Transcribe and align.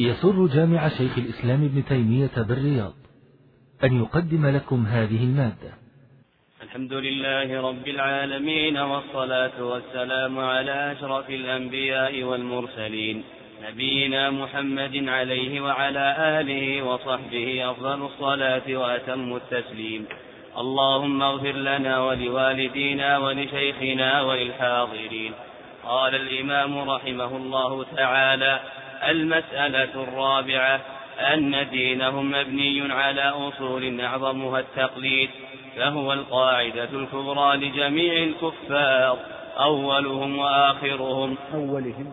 يسر 0.00 0.46
جامع 0.46 0.88
شيخ 0.88 1.18
الإسلام 1.18 1.64
ابن 1.64 1.84
تيمية 1.84 2.30
بالرياض 2.36 2.92
أن 3.84 4.02
يقدم 4.02 4.46
لكم 4.46 4.86
هذه 4.86 5.24
المادة. 5.24 5.72
الحمد 6.62 6.92
لله 6.92 7.60
رب 7.68 7.88
العالمين 7.88 8.78
والصلاة 8.78 9.62
والسلام 9.62 10.38
على 10.38 10.92
أشرف 10.92 11.30
الأنبياء 11.30 12.22
والمرسلين 12.22 13.24
نبينا 13.68 14.30
محمد 14.30 15.08
عليه 15.08 15.60
وعلى 15.60 16.16
آله 16.40 16.82
وصحبه 16.82 17.70
أفضل 17.70 18.06
الصلاة 18.06 18.76
وأتم 18.76 19.36
التسليم. 19.36 20.04
اللهم 20.58 21.22
اغفر 21.22 21.52
لنا 21.52 22.00
ولوالدينا 22.00 23.18
ولشيخنا 23.18 24.22
وللحاضرين. 24.22 25.32
قال 25.84 26.14
الإمام 26.14 26.78
رحمه 26.90 27.36
الله 27.36 27.84
تعالى 27.96 28.60
المسألة 29.08 30.02
الرابعة 30.02 30.80
أن 31.20 31.66
دينهم 31.70 32.30
مبني 32.30 32.92
على 32.92 33.22
أصول 33.22 34.00
أعظمها 34.00 34.60
التقليد 34.60 35.30
فهو 35.76 36.12
القاعدة 36.12 36.88
الكبرى 36.92 37.56
لجميع 37.56 38.22
الكفار 38.22 39.18
أولهم 39.58 40.38
وآخرهم. 40.38 41.36
أولهم. 41.54 42.12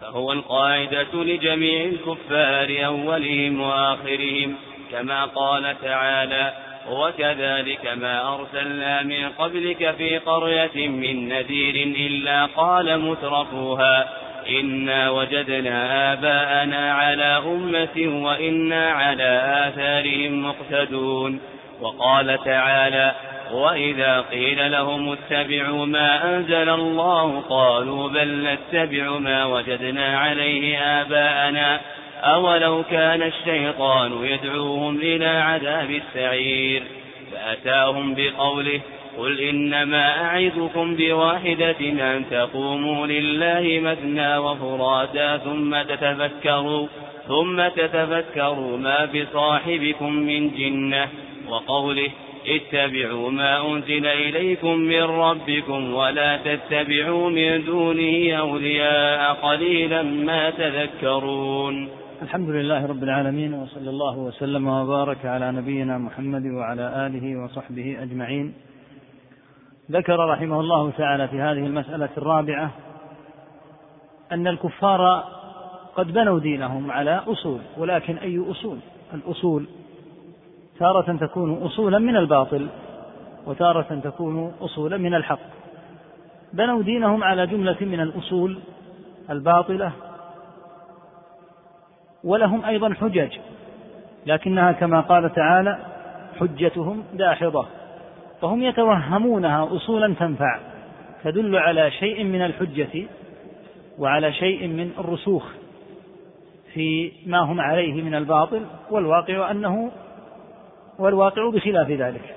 فهو 0.00 0.32
القاعدة 0.32 1.14
لجميع 1.14 1.84
الكفار 1.84 2.86
أولهم 2.86 3.60
وآخرهم 3.60 4.56
كما 4.90 5.24
قال 5.24 5.76
تعالى 5.82 6.52
وكذلك 6.90 7.86
ما 7.86 8.34
أرسلنا 8.34 9.02
من 9.02 9.28
قبلك 9.28 9.94
في 9.94 10.18
قرية 10.18 10.88
من 10.88 11.28
نذير 11.28 11.74
إلا 11.96 12.46
قال 12.46 13.00
مترفوها 13.00 14.27
إنا 14.48 15.10
وجدنا 15.10 16.12
آباءنا 16.12 16.92
على 16.92 17.42
أمة 17.46 18.24
وإنا 18.24 18.90
على 18.90 19.64
آثارهم 19.68 20.46
مقتدون. 20.46 21.40
وقال 21.80 22.38
تعالى 22.44 23.12
وإذا 23.52 24.20
قيل 24.20 24.72
لهم 24.72 25.12
اتبعوا 25.12 25.86
ما 25.86 26.36
أنزل 26.36 26.68
الله 26.68 27.40
قالوا 27.40 28.08
بل 28.08 28.56
نتبع 28.72 29.18
ما 29.18 29.44
وجدنا 29.44 30.18
عليه 30.18 30.78
آباءنا. 30.78 31.80
أولو 32.22 32.82
كان 32.90 33.22
الشيطان 33.22 34.24
يدعوهم 34.24 34.96
إلى 34.96 35.28
عذاب 35.28 35.90
السعير. 35.90 36.82
فأتاهم 37.32 38.14
بقوله 38.14 38.80
قل 39.18 39.40
إنما 39.40 40.04
أعظكم 40.24 40.96
بواحدة 40.96 41.80
أن 41.80 42.24
تقوموا 42.30 43.06
لله 43.06 43.80
مثنى 43.80 44.36
وفرادا 44.36 45.36
ثم 45.38 45.82
تتفكروا 45.82 46.86
ثم 47.28 47.68
تتفكروا 47.68 48.76
ما 48.76 49.04
بصاحبكم 49.04 50.12
من 50.12 50.50
جنة 50.50 51.08
وقوله 51.48 52.10
اتبعوا 52.48 53.30
ما 53.30 53.72
أنزل 53.72 54.06
إليكم 54.06 54.74
من 54.78 55.02
ربكم 55.02 55.94
ولا 55.94 56.36
تتبعوا 56.36 57.30
من 57.30 57.64
دونه 57.64 58.32
أولياء 58.32 59.34
قليلا 59.34 60.02
ما 60.02 60.50
تذكرون. 60.50 61.88
الحمد 62.22 62.50
لله 62.50 62.86
رب 62.86 63.02
العالمين 63.02 63.54
وصلى 63.54 63.90
الله 63.90 64.18
وسلم 64.18 64.68
وبارك 64.68 65.26
على 65.26 65.52
نبينا 65.52 65.98
محمد 65.98 66.46
وعلى 66.46 67.06
آله 67.06 67.44
وصحبه 67.44 67.96
أجمعين. 68.02 68.67
ذكر 69.90 70.30
رحمه 70.30 70.60
الله 70.60 70.90
تعالى 70.90 71.28
في 71.28 71.40
هذه 71.40 71.66
المسألة 71.66 72.08
الرابعة 72.16 72.70
أن 74.32 74.46
الكفار 74.46 75.24
قد 75.94 76.12
بنوا 76.12 76.38
دينهم 76.38 76.90
على 76.90 77.22
أصول 77.26 77.60
ولكن 77.78 78.18
أي 78.18 78.50
أصول؟ 78.50 78.78
الأصول 79.14 79.66
تارة 80.78 81.16
تكون 81.16 81.62
أصولا 81.62 81.98
من 81.98 82.16
الباطل 82.16 82.68
وتارة 83.46 84.00
تكون 84.04 84.52
أصولا 84.60 84.96
من 84.96 85.14
الحق. 85.14 85.40
بنوا 86.52 86.82
دينهم 86.82 87.24
على 87.24 87.46
جملة 87.46 87.76
من 87.80 88.00
الأصول 88.00 88.58
الباطلة 89.30 89.92
ولهم 92.24 92.64
أيضا 92.64 92.94
حجج 92.94 93.38
لكنها 94.26 94.72
كما 94.72 95.00
قال 95.00 95.32
تعالى 95.34 95.78
حجتهم 96.40 97.04
داحضة. 97.14 97.66
فهم 98.40 98.62
يتوهمونها 98.62 99.76
أصولا 99.76 100.14
تنفع 100.14 100.58
تدل 101.24 101.56
على 101.56 101.90
شيء 101.90 102.24
من 102.24 102.42
الحجة 102.42 103.06
وعلى 103.98 104.32
شيء 104.32 104.66
من 104.66 104.90
الرسوخ 104.98 105.44
في 106.74 107.12
ما 107.26 107.38
هم 107.38 107.60
عليه 107.60 108.02
من 108.02 108.14
الباطل 108.14 108.66
والواقع 108.90 109.50
أنه 109.50 109.90
والواقع 110.98 111.50
بخلاف 111.50 111.90
ذلك. 111.90 112.36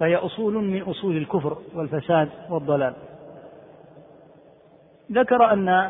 فهي 0.00 0.16
أصول 0.16 0.54
من 0.54 0.82
أصول 0.82 1.16
الكفر 1.16 1.56
والفساد 1.74 2.28
والضلال. 2.50 2.94
ذكر 5.12 5.52
أن 5.52 5.88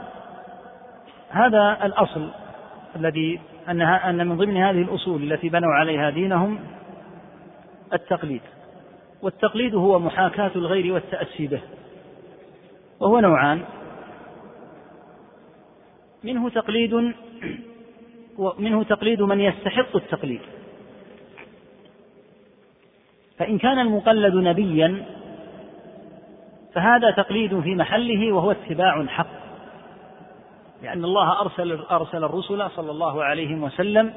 هذا 1.30 1.78
الأصل 1.82 2.30
الذي 2.96 3.40
أنها 3.70 4.10
أن 4.10 4.26
من 4.26 4.36
ضمن 4.36 4.56
هذه 4.56 4.82
الأصول 4.82 5.32
التي 5.32 5.48
بنوا 5.48 5.72
عليها 5.72 6.10
دينهم 6.10 6.58
التقليد. 7.92 8.42
والتقليد 9.22 9.74
هو 9.74 9.98
محاكاة 9.98 10.50
الغير 10.56 10.92
والتأسي 10.92 11.46
به. 11.46 11.60
وهو 13.00 13.20
نوعان. 13.20 13.64
منه 16.24 16.48
تقليد 16.48 16.94
ومنه 18.38 18.84
تقليد 18.84 19.22
من 19.22 19.40
يستحق 19.40 19.96
التقليد. 19.96 20.40
فإن 23.38 23.58
كان 23.58 23.78
المقلد 23.78 24.34
نبيا 24.34 25.04
فهذا 26.74 27.10
تقليد 27.10 27.60
في 27.60 27.74
محله 27.74 28.32
وهو 28.32 28.50
اتباع 28.50 29.06
حق 29.06 29.26
لأن 30.82 31.04
الله 31.04 31.40
أرسل 31.40 31.72
أرسل 31.72 32.24
الرسل 32.24 32.70
صلى 32.70 32.90
الله 32.90 33.24
عليه 33.24 33.54
وسلم 33.54 34.12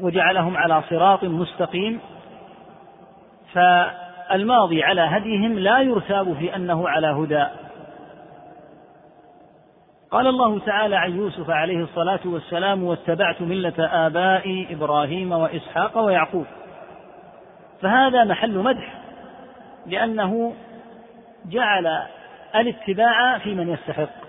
وجعلهم 0.00 0.56
على 0.56 0.82
صراط 0.90 1.24
مستقيم. 1.24 2.00
فالماضي 4.28 4.82
على 4.82 5.00
هديهم 5.00 5.58
لا 5.58 5.78
يرتاب 5.78 6.34
في 6.34 6.56
أنه 6.56 6.88
على 6.88 7.06
هدى. 7.06 7.46
قال 10.10 10.26
الله 10.26 10.58
تعالى 10.58 10.96
عن 10.96 11.16
يوسف 11.16 11.50
عليه 11.50 11.82
الصلاة 11.82 12.20
والسلام 12.24 12.84
واتبعت 12.84 13.42
ملة 13.42 14.06
آبائي 14.06 14.66
إبراهيم 14.70 15.32
وإسحاق 15.32 15.98
ويعقوب. 15.98 16.46
فهذا 17.82 18.24
محل 18.24 18.58
مدح 18.58 18.94
لأنه 19.86 20.54
جعل 21.46 21.86
الاتباع 22.54 23.38
في 23.38 23.54
من 23.54 23.68
يستحق. 23.68 24.28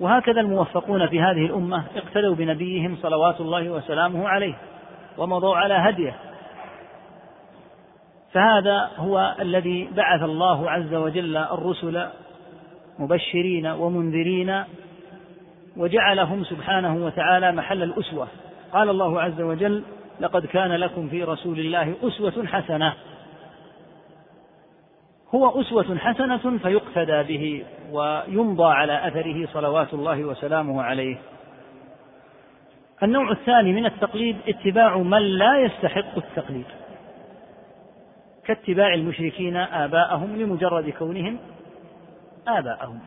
وهكذا 0.00 0.40
الموفقون 0.40 1.06
في 1.06 1.20
هذه 1.20 1.46
الأمة 1.46 1.84
اقتدوا 1.96 2.34
بنبيهم 2.34 2.96
صلوات 3.02 3.40
الله 3.40 3.70
وسلامه 3.70 4.28
عليه 4.28 4.54
ومضوا 5.18 5.56
على 5.56 5.74
هديه. 5.74 6.27
فهذا 8.32 8.90
هو 8.96 9.34
الذي 9.40 9.88
بعث 9.96 10.22
الله 10.22 10.70
عز 10.70 10.94
وجل 10.94 11.36
الرسل 11.36 12.06
مبشرين 12.98 13.66
ومنذرين 13.66 14.64
وجعلهم 15.76 16.44
سبحانه 16.44 17.04
وتعالى 17.04 17.52
محل 17.52 17.82
الأسوة. 17.82 18.28
قال 18.72 18.88
الله 18.88 19.22
عز 19.22 19.40
وجل 19.40 19.82
لقد 20.20 20.46
كان 20.46 20.72
لكم 20.72 21.08
في 21.08 21.24
رسول 21.24 21.58
الله 21.58 21.94
أسوة 22.02 22.46
حسنة. 22.46 22.94
هو 25.34 25.60
أسوة 25.60 25.98
حسنة 25.98 26.58
فيقتدى 26.58 27.22
به 27.22 27.64
ويمضى 27.92 28.72
على 28.72 29.08
أثره 29.08 29.48
صلوات 29.52 29.94
الله 29.94 30.24
وسلامه 30.24 30.82
عليه. 30.82 31.16
النوع 33.02 33.30
الثاني 33.30 33.72
من 33.72 33.86
التقليد 33.86 34.36
اتباع 34.48 34.98
من 34.98 35.22
لا 35.22 35.58
يستحق 35.58 36.16
التقليد. 36.16 36.66
كاتباع 38.48 38.94
المشركين 38.94 39.56
آباءهم 39.56 40.36
لمجرد 40.36 40.90
كونهم 40.90 41.38
آباءهم. 42.48 43.00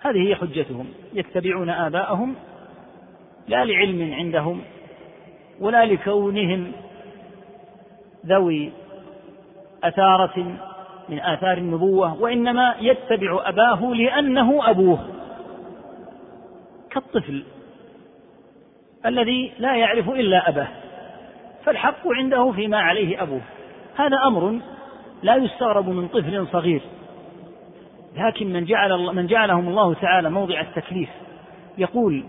هذه 0.00 0.28
هي 0.28 0.36
حجتهم 0.36 0.86
يتبعون 1.12 1.70
آباءهم 1.70 2.34
لا 3.48 3.64
لعلم 3.64 4.14
عندهم 4.14 4.62
ولا 5.60 5.84
لكونهم 5.84 6.72
ذوي 8.26 8.72
أثارة 9.84 10.58
من 11.08 11.20
آثار 11.20 11.58
النبوة 11.58 12.22
وإنما 12.22 12.74
يتبع 12.80 13.48
أباه 13.48 13.94
لأنه 13.94 14.70
أبوه 14.70 14.98
كالطفل 16.90 17.44
الذي 19.06 19.52
لا 19.58 19.76
يعرف 19.76 20.08
إلا 20.08 20.48
أباه 20.48 20.68
فالحق 21.64 22.08
عنده 22.08 22.52
فيما 22.52 22.78
عليه 22.78 23.22
أبوه. 23.22 23.42
هذا 24.00 24.16
أمر 24.26 24.60
لا 25.22 25.36
يستغرب 25.36 25.88
من 25.88 26.08
طفل 26.08 26.46
صغير 26.52 26.82
لكن 28.16 28.52
من 28.52 28.64
جعل 28.64 29.14
من 29.14 29.26
جعلهم 29.26 29.68
الله 29.68 29.94
تعالى 29.94 30.30
موضع 30.30 30.60
التكليف 30.60 31.08
يقول 31.78 32.24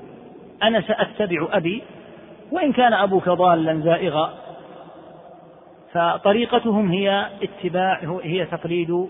أنا 0.64 0.82
سأتبع 0.82 1.48
أبي 1.52 1.84
وإن 2.52 2.74
كان 2.74 2.94
أبوك 2.94 3.30
ضالا 3.30 3.80
زائغا 3.80 4.34
فطريقتهم 5.94 6.92
هي 6.92 7.28
اتباع 7.44 8.20
هي 8.24 8.46
تقليد 8.46 9.08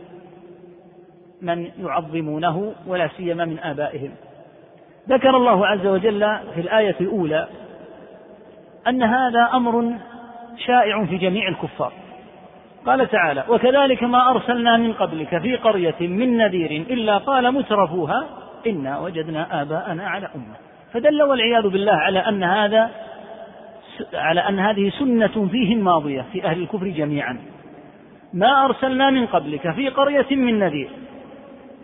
من 1.42 1.72
يعظمونه 1.80 2.74
ولا 2.88 3.10
سيما 3.18 3.46
من 3.46 3.60
آبائهم. 3.60 4.12
ذكر 5.10 5.38
الله 5.38 5.68
عز 5.68 5.86
وجل 5.86 6.38
في 6.54 6.62
الآية 6.62 6.96
الأولى 7.02 7.48
أن 8.88 9.04
هذا 9.04 9.50
أمر 9.54 9.94
شائع 10.68 11.06
في 11.06 11.18
جميع 11.18 11.48
الكفار. 11.48 11.94
قال 12.86 13.10
تعالى 13.10 13.44
وكذلك 13.50 14.04
ما 14.04 14.30
أرسلنا 14.30 14.78
من 14.78 14.94
قبلك 14.94 15.42
في 15.42 15.56
قرية 15.56 15.96
من 16.00 16.38
نذير 16.38 16.72
إلا 16.72 17.18
قال 17.18 17.52
مترفوها 17.52 18.28
إنا 18.68 19.00
وجدنا 19.00 19.62
آباءنا 19.62 20.10
على 20.10 20.30
أمة. 20.36 20.56
فدل 20.94 21.24
والعياذ 21.24 21.68
بالله 21.70 21.94
على 21.94 22.20
أن 22.20 22.44
هذا 22.44 22.90
على 24.14 24.42
أن 24.42 24.60
هذه 24.60 24.90
سنة 25.00 25.48
فيهم 25.52 25.78
ماضية 25.78 26.26
في 26.32 26.46
أهل 26.46 26.62
الكفر 26.62 26.88
جميعا. 26.88 27.40
ما 28.34 28.66
أرسلنا 28.66 29.10
من 29.10 29.26
قبلك 29.26 29.72
في 29.72 29.90
قرية 29.90 30.36
من 30.36 30.60
نذير 30.60 30.90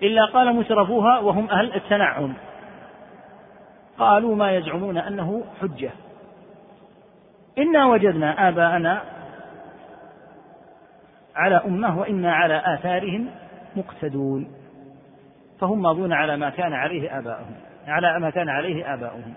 إلا 0.04 0.26
قال 0.26 0.56
مترفوها 0.56 1.20
وهم 1.20 1.50
أهل 1.50 1.76
التنعم. 1.76 2.34
قالوا 4.00 4.36
ما 4.36 4.56
يزعمون 4.56 4.98
أنه 4.98 5.44
حجة. 5.62 5.92
إنا 7.58 7.86
وجدنا 7.86 8.50
آباءنا 8.50 9.02
على 11.38 11.62
أمة 11.66 12.00
وإنا 12.00 12.34
على 12.34 12.62
آثارهم 12.66 13.30
مقتدون. 13.76 14.48
فهم 15.60 15.82
ماضون 15.82 16.14
على 16.14 16.38
ما 16.38 16.50
كان 16.50 16.74
عليه 16.74 17.20
آباؤهم 17.20 17.56
على 17.88 18.20
ما 18.20 18.30
كان 18.30 18.50
عليه 18.50 18.94
آباؤهم. 18.94 19.34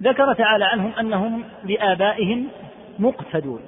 ذكر 0.00 0.34
تعالى 0.34 0.64
عنهم 0.64 0.92
أنهم 1.00 1.44
بآبائهم 1.64 2.48
مقتدون. 2.98 3.60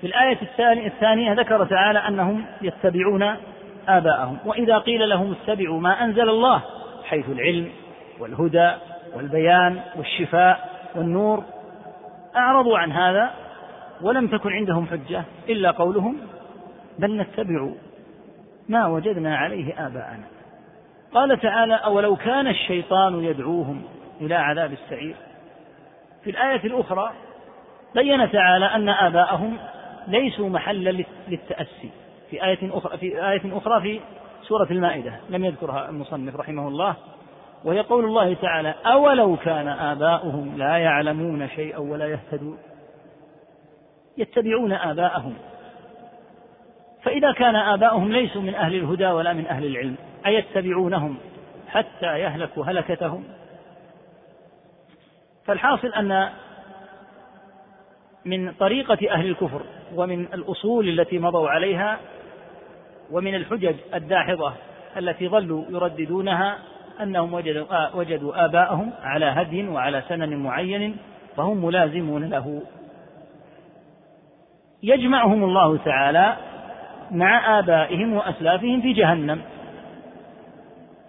في 0.00 0.06
الآية 0.06 0.38
الثانية 0.86 1.32
ذكر 1.32 1.66
تعالى 1.66 1.98
أنهم 1.98 2.44
يتبعون 2.62 3.36
آباءهم. 3.88 4.38
وإذا 4.44 4.78
قيل 4.78 5.08
لهم 5.08 5.32
اتبعوا 5.32 5.80
ما 5.80 6.04
أنزل 6.04 6.28
الله 6.28 6.62
حيث 7.04 7.28
العلم 7.28 7.70
والهدى 8.20 8.72
والبيان 9.16 9.80
والشفاء 9.96 10.70
والنور 10.94 11.44
أعرضوا 12.36 12.78
عن 12.78 12.92
هذا 12.92 13.30
ولم 14.02 14.26
تكن 14.26 14.52
عندهم 14.52 14.86
حجة 14.86 15.24
إلا 15.48 15.70
قولهم 15.70 16.16
بل 16.98 17.16
نتبع 17.16 17.68
ما 18.68 18.86
وجدنا 18.86 19.36
عليه 19.36 19.86
آباءنا. 19.86 20.24
قال 21.14 21.40
تعالى 21.40 21.74
أولو 21.74 22.16
كان 22.16 22.46
الشيطان 22.46 23.24
يدعوهم 23.24 23.82
إلى 24.20 24.34
عذاب 24.34 24.72
السعير. 24.72 25.16
في 26.24 26.30
الآية 26.30 26.64
الأخرى 26.64 27.10
بين 27.94 28.30
تعالى 28.30 28.64
أن 28.64 28.88
آباءهم 28.88 29.56
ليسوا 30.08 30.48
محلا 30.48 31.04
للتأسي. 31.28 31.90
في 32.30 32.44
آية 32.44 32.58
أخرى 32.62 32.98
في 32.98 33.28
آية 33.30 33.58
أخرى 33.58 33.80
في 33.80 34.00
سورة 34.42 34.70
المائدة 34.70 35.12
لم 35.30 35.44
يذكرها 35.44 35.88
المصنف 35.88 36.36
رحمه 36.36 36.68
الله 36.68 36.96
وهي 37.64 37.80
قول 37.80 38.04
الله 38.04 38.34
تعالى 38.34 38.74
أولو 38.86 39.36
كان 39.36 39.68
آباؤهم 39.68 40.56
لا 40.56 40.76
يعلمون 40.76 41.48
شيئا 41.48 41.78
ولا 41.78 42.06
يهتدون. 42.06 42.58
يتبعون 44.18 44.72
آباءهم. 44.72 45.34
فإذا 47.02 47.32
كان 47.32 47.56
آباؤهم 47.56 48.12
ليسوا 48.12 48.42
من 48.42 48.54
أهل 48.54 48.74
الهدى 48.74 49.06
ولا 49.06 49.32
من 49.32 49.46
أهل 49.46 49.66
العلم 49.66 49.94
أيتبعونهم 50.26 51.16
حتى 51.68 52.06
يهلكوا 52.18 52.64
هلكتهم؟ 52.64 53.24
فالحاصل 55.44 55.88
أن 55.88 56.28
من 58.24 58.52
طريقة 58.52 59.10
أهل 59.10 59.26
الكفر 59.26 59.62
ومن 59.94 60.20
الأصول 60.20 60.88
التي 60.88 61.18
مضوا 61.18 61.50
عليها 61.50 61.98
ومن 63.10 63.34
الحجج 63.34 63.74
الداحضة 63.94 64.52
التي 64.96 65.28
ظلوا 65.28 65.64
يرددونها 65.70 66.58
أنهم 67.02 67.34
وجدوا, 67.94 68.44
آباءهم 68.44 68.92
على 69.02 69.26
هدي 69.26 69.68
وعلى 69.68 70.02
سنن 70.08 70.36
معين 70.36 70.96
فهم 71.36 71.64
ملازمون 71.64 72.24
له. 72.24 72.62
يجمعهم 74.82 75.44
الله 75.44 75.76
تعالى 75.76 76.36
مع 77.10 77.58
آبائهم 77.58 78.12
وأسلافهم 78.12 78.80
في 78.80 78.92
جهنم. 78.92 79.40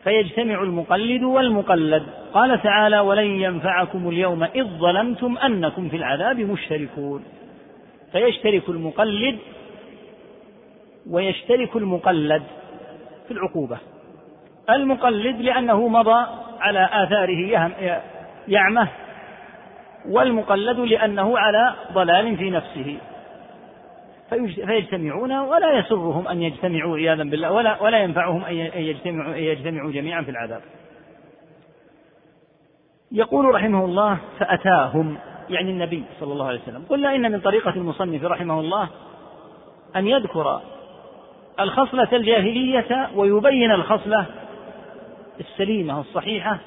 فيجتمع 0.03 0.61
المقلد 0.61 1.23
والمقلد. 1.23 2.03
قال 2.33 2.61
تعالى 2.61 2.99
ولن 2.99 3.25
ينفعكم 3.25 4.09
اليوم 4.09 4.43
إذ 4.43 4.63
ظلمتم 4.63 5.37
أنكم 5.37 5.89
في 5.89 5.97
العذاب 5.97 6.39
مشتركون. 6.39 7.23
فيشترك 8.11 8.69
المقلد 8.69 9.39
ويشترك 11.09 11.75
المقلد 11.75 12.43
في 13.27 13.33
العقوبة. 13.33 13.77
المقلد 14.69 15.41
لأنه 15.41 15.87
مضى 15.87 16.25
على 16.59 16.89
آثاره 16.91 17.71
يعمه 18.47 18.87
والمقلد 20.09 20.79
لأنه 20.79 21.37
على 21.37 21.73
ضلال 21.93 22.37
في 22.37 22.49
نفسه. 22.49 22.97
فيجتمعون 24.65 25.39
ولا 25.39 25.79
يسرهم 25.79 26.27
أن 26.27 26.41
يجتمعوا 26.41 26.97
عياذا 26.97 27.23
بالله 27.23 27.51
ولا 27.51 27.81
ولا 27.81 28.03
ينفعهم 28.03 28.43
أن 28.43 28.55
يجتمعوا 28.75 29.33
أن 29.33 29.39
يجتمعوا 29.43 29.91
جميعا 29.91 30.21
في 30.21 30.31
العذاب. 30.31 30.61
يقول 33.11 33.45
رحمه 33.45 33.85
الله 33.85 34.17
فأتاهم 34.39 35.17
يعني 35.49 35.71
النبي 35.71 36.03
صلى 36.19 36.33
الله 36.33 36.47
عليه 36.47 36.59
وسلم. 36.59 36.85
قلنا 36.89 37.15
إن 37.15 37.31
من 37.31 37.39
طريقة 37.39 37.69
المصنف 37.69 38.23
رحمه 38.23 38.59
الله 38.59 38.89
أن 39.95 40.07
يذكر 40.07 40.61
الخصلة 41.59 42.07
الجاهلية 42.13 43.09
ويبين 43.15 43.71
الخصلة 43.71 44.25
السليمة 45.39 45.99
الصحيحة 45.99 46.57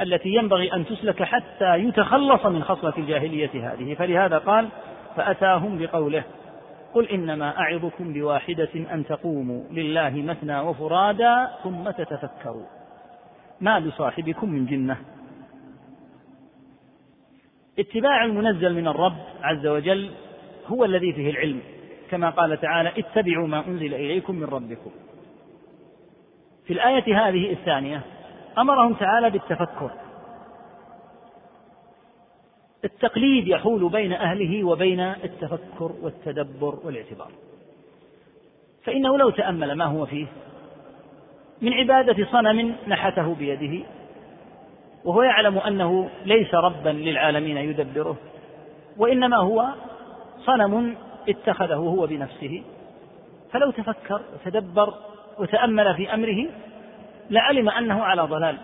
التي 0.00 0.28
ينبغي 0.28 0.72
أن 0.72 0.86
تسلك 0.86 1.22
حتى 1.22 1.76
يتخلص 1.76 2.46
من 2.46 2.62
خصلة 2.62 2.92
الجاهلية 2.98 3.50
هذه. 3.72 3.94
فلهذا 3.94 4.38
قال 4.38 4.68
فأتاهم 5.16 5.78
بقوله. 5.78 6.22
قل 6.94 7.08
إنما 7.08 7.58
أعظكم 7.58 8.12
بواحدة 8.12 8.68
أن 8.74 9.04
تقوموا 9.06 9.62
لله 9.70 10.10
مثنى 10.10 10.60
وفرادا 10.60 11.50
ثم 11.62 11.90
تتفكروا. 11.90 12.66
ما 13.60 13.78
بصاحبكم 13.78 14.50
من 14.50 14.66
جنة. 14.66 14.96
اتباع 17.78 18.24
المنزل 18.24 18.74
من 18.74 18.88
الرب 18.88 19.16
عز 19.42 19.66
وجل 19.66 20.10
هو 20.66 20.84
الذي 20.84 21.12
فيه 21.12 21.30
العلم. 21.30 21.60
كما 22.10 22.30
قال 22.30 22.60
تعالى 22.60 22.92
اتبعوا 22.98 23.46
ما 23.46 23.66
أنزل 23.66 23.94
إليكم 23.94 24.34
من 24.34 24.44
ربكم. 24.44 24.90
في 26.66 26.72
الآية 26.72 27.28
هذه 27.28 27.52
الثانية 27.52 28.00
أمرهم 28.58 28.94
تعالى 28.94 29.30
بالتفكر. 29.30 29.90
التقليد 32.84 33.48
يحول 33.48 33.88
بين 33.88 34.12
أهله 34.12 34.64
وبين 34.64 35.00
التفكر 35.00 35.92
والتدبر 36.02 36.78
والاعتبار. 36.84 37.30
فإنه 38.84 39.18
لو 39.18 39.30
تأمل 39.30 39.72
ما 39.72 39.84
هو 39.84 40.06
فيه 40.06 40.26
من 41.62 41.72
عبادة 41.72 42.26
صنم 42.32 42.74
نحته 42.88 43.34
بيده 43.34 43.84
وهو 45.04 45.22
يعلم 45.22 45.58
أنه 45.58 46.10
ليس 46.24 46.54
ربا 46.54 46.88
للعالمين 46.88 47.56
يدبره 47.56 48.16
وإنما 48.96 49.36
هو 49.36 49.68
صنم 50.46 50.96
اتخذه 51.28 51.74
هو 51.74 52.06
بنفسه. 52.06 52.62
فلو 53.52 53.70
تفكر 53.70 54.20
وتدبر 54.34 54.94
وتأمل 55.38 55.94
في 55.94 56.14
أمره 56.14 56.46
لعلم 57.30 57.68
أنه 57.68 58.04
على 58.04 58.22
ضلال 58.22 58.56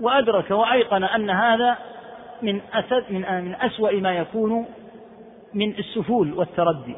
وأدرك 0.00 0.50
وأيقن 0.50 1.04
أن 1.04 1.30
هذا 1.30 1.78
من 2.42 2.60
أسد 2.72 3.04
من 3.10 3.20
من 3.20 3.54
أسوأ 3.54 3.92
ما 3.92 4.16
يكون 4.16 4.66
من 5.54 5.78
السفول 5.78 6.32
والتردي. 6.32 6.96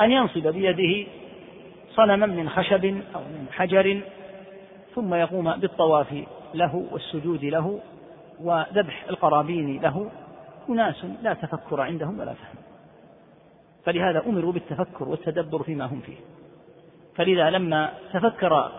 أن 0.00 0.10
ينصب 0.10 0.46
بيده 0.46 1.10
صنما 1.94 2.26
من 2.26 2.48
خشب 2.48 2.84
أو 2.84 3.20
من 3.20 3.46
حجر 3.52 4.00
ثم 4.94 5.14
يقوم 5.14 5.56
بالطواف 5.56 6.24
له 6.54 6.86
والسجود 6.92 7.44
له 7.44 7.80
وذبح 8.40 9.04
القرابين 9.10 9.80
له. 9.82 10.10
أناس 10.68 11.04
لا 11.22 11.34
تفكر 11.34 11.80
عندهم 11.80 12.20
ولا 12.20 12.34
فهم. 12.34 12.62
فلهذا 13.84 14.22
أمروا 14.26 14.52
بالتفكر 14.52 15.08
والتدبر 15.08 15.62
فيما 15.62 15.84
هم 15.84 16.00
فيه. 16.00 16.16
فلذا 17.16 17.50
لما 17.50 17.92
تفكر 18.12 18.70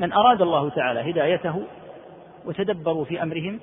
من 0.00 0.12
أراد 0.12 0.42
الله 0.42 0.68
تعالى 0.68 1.10
هدايته 1.10 1.62
وتدبروا 2.46 3.04
في 3.04 3.22
أمرهم 3.22 3.60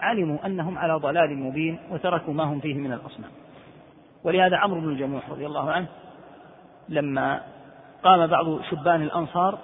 علموا 0.00 0.46
أنهم 0.46 0.78
على 0.78 0.94
ضلال 0.94 1.38
مبين 1.38 1.78
وتركوا 1.90 2.34
ما 2.34 2.44
هم 2.44 2.60
فيه 2.60 2.74
من 2.74 2.92
الأصنام. 2.92 3.30
ولهذا 4.24 4.56
عمرو 4.56 4.80
بن 4.80 4.88
الجموح 4.88 5.30
رضي 5.30 5.46
الله 5.46 5.70
عنه 5.70 5.86
لما 6.88 7.42
قام 8.02 8.26
بعض 8.26 8.62
شبان 8.62 9.02
الأنصار 9.02 9.58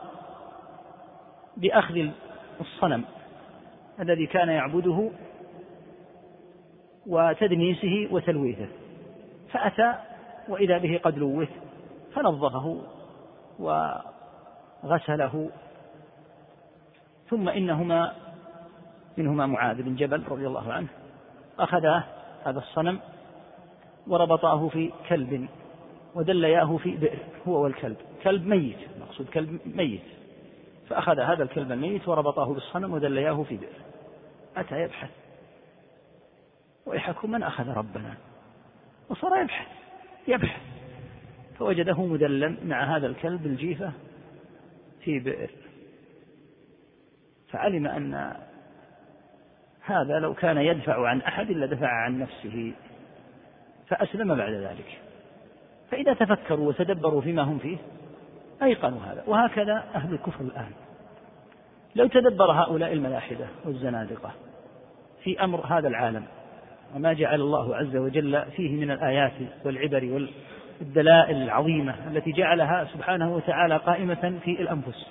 بأخذ 1.57 2.09
الصنم 2.61 3.05
الذي 4.01 4.27
كان 4.27 4.49
يعبده 4.49 5.11
وتدنيسه 7.07 8.09
وتلويثه. 8.11 8.69
فأتى 9.53 9.95
وإذا 10.49 10.79
به 10.79 11.01
قد 11.05 11.19
لوث 11.19 11.51
فنظفه 12.15 12.83
وغسله. 14.85 15.51
ثم 17.31 17.49
إنهما 17.49 18.13
منهما 19.17 19.47
معاذ 19.47 19.83
بن 19.83 19.95
جبل 19.97 20.23
رضي 20.29 20.47
الله 20.47 20.73
عنه 20.73 20.89
أخذا 21.59 22.05
هذا 22.45 22.59
الصنم 22.59 23.01
وربطاه 24.07 24.69
في 24.69 24.93
كلب 25.09 25.49
ودلياه 26.15 26.77
في 26.77 26.97
بئر 26.97 27.19
هو 27.49 27.63
والكلب. 27.63 27.97
كلب 28.23 28.47
ميت 28.47 28.79
مقصود 29.01 29.27
كلب 29.27 29.61
ميت. 29.67 30.03
فأخذ 30.89 31.19
هذا 31.19 31.43
الكلب 31.43 31.73
الميت 31.73 32.09
وربطاه 32.09 32.55
بالصنم 32.55 32.93
ودلياه 32.93 33.43
في 33.43 33.57
بئر. 33.57 33.81
أتى 34.57 34.83
يبحث. 34.83 35.11
ويحكم 36.87 37.31
من 37.31 37.43
أخذ 37.43 37.69
ربنا؟ 37.69 38.15
وصار 39.09 39.43
يبحث 39.43 39.67
يبحث. 40.29 40.61
فوجده 41.59 42.03
مدلا 42.03 42.57
مع 42.65 42.97
هذا 42.97 43.07
الكلب 43.07 43.47
الجيفة 43.47 43.93
في 45.01 45.19
بئر. 45.19 45.51
فعلم 47.51 47.87
أن 47.87 48.37
هذا 49.85 50.19
لو 50.19 50.35
كان 50.35 50.57
يدفع 50.57 51.09
عن 51.09 51.21
أحد 51.21 51.51
لدفع 51.51 51.89
عن 51.89 52.19
نفسه 52.19 52.73
فأسلم 53.89 54.35
بعد 54.35 54.53
ذلك. 54.53 54.99
فإذا 55.91 56.15
تفكروا 56.15 56.69
وتدبروا 56.69 57.21
فيما 57.21 57.43
هم 57.43 57.59
فيه 57.59 57.77
أيقنوا 58.63 59.01
هذا. 59.01 59.25
وهكذا 59.27 59.85
أهل 59.95 60.15
الكفر 60.15 60.45
الآن. 60.45 60.71
لو 61.95 62.07
تدبر 62.07 62.53
هؤلاء 62.53 62.93
الملاحدة 62.93 63.47
والزنادقة 63.65 64.33
في 65.25 65.45
أمر 65.45 65.67
هذا 65.67 65.89
العالم 65.89 66.25
وما 66.97 67.13
جعل 67.13 67.41
الله 67.41 67.77
عز 67.77 67.97
وجل 67.97 68.45
فيه 68.57 68.77
من 68.77 68.91
الآيات 68.91 69.33
والعبر 69.65 70.29
والدلائل 70.81 71.43
العظيمة 71.43 71.95
التي 72.11 72.33
جعلها 72.33 72.85
سبحانه 72.85 73.35
وتعالى 73.35 73.77
قائمة 73.77 74.39
في 74.45 74.51
الأنفس. 74.63 75.07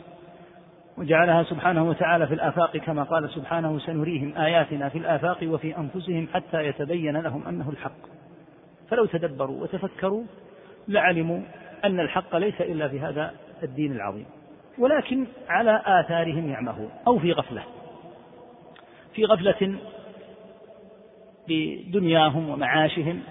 وجعلها 0.98 1.44
سبحانه 1.44 1.90
وتعالى 1.90 2.28
في 2.28 2.34
الآفاق 2.34 2.78
كما 2.78 3.04
قال 3.04 3.30
سبحانه 3.30 3.80
سنريهم 3.80 4.38
آياتنا 4.38 4.90
في 4.90 4.98
الآفاق 4.98 5.38
وفي 5.44 5.78
أنفسهم 5.78 6.28
حتى 6.34 6.66
يتبين 6.66 7.18
لهم 7.18 7.48
أنه 7.48 7.70
الحق. 7.70 7.98
فلو 8.90 9.06
تدبروا 9.06 9.64
وتفكروا 9.64 10.24
لعلموا 10.88 11.40
أن 11.86 12.00
الحق 12.00 12.36
ليس 12.36 12.62
إلا 12.62 12.88
في 12.88 13.00
هذا 13.00 13.34
الدين 13.64 13.92
العظيم. 13.92 14.26
ولكن 14.78 15.26
على 15.50 15.82
آثارهم 15.86 16.50
يعمهون 16.50 16.90
أو 17.08 17.20
في 17.20 17.32
غفلة. 17.32 17.64
في 19.14 19.26
غفلة 19.26 19.76
بدنياهم 21.48 22.50
ومعاشهم 22.50 23.22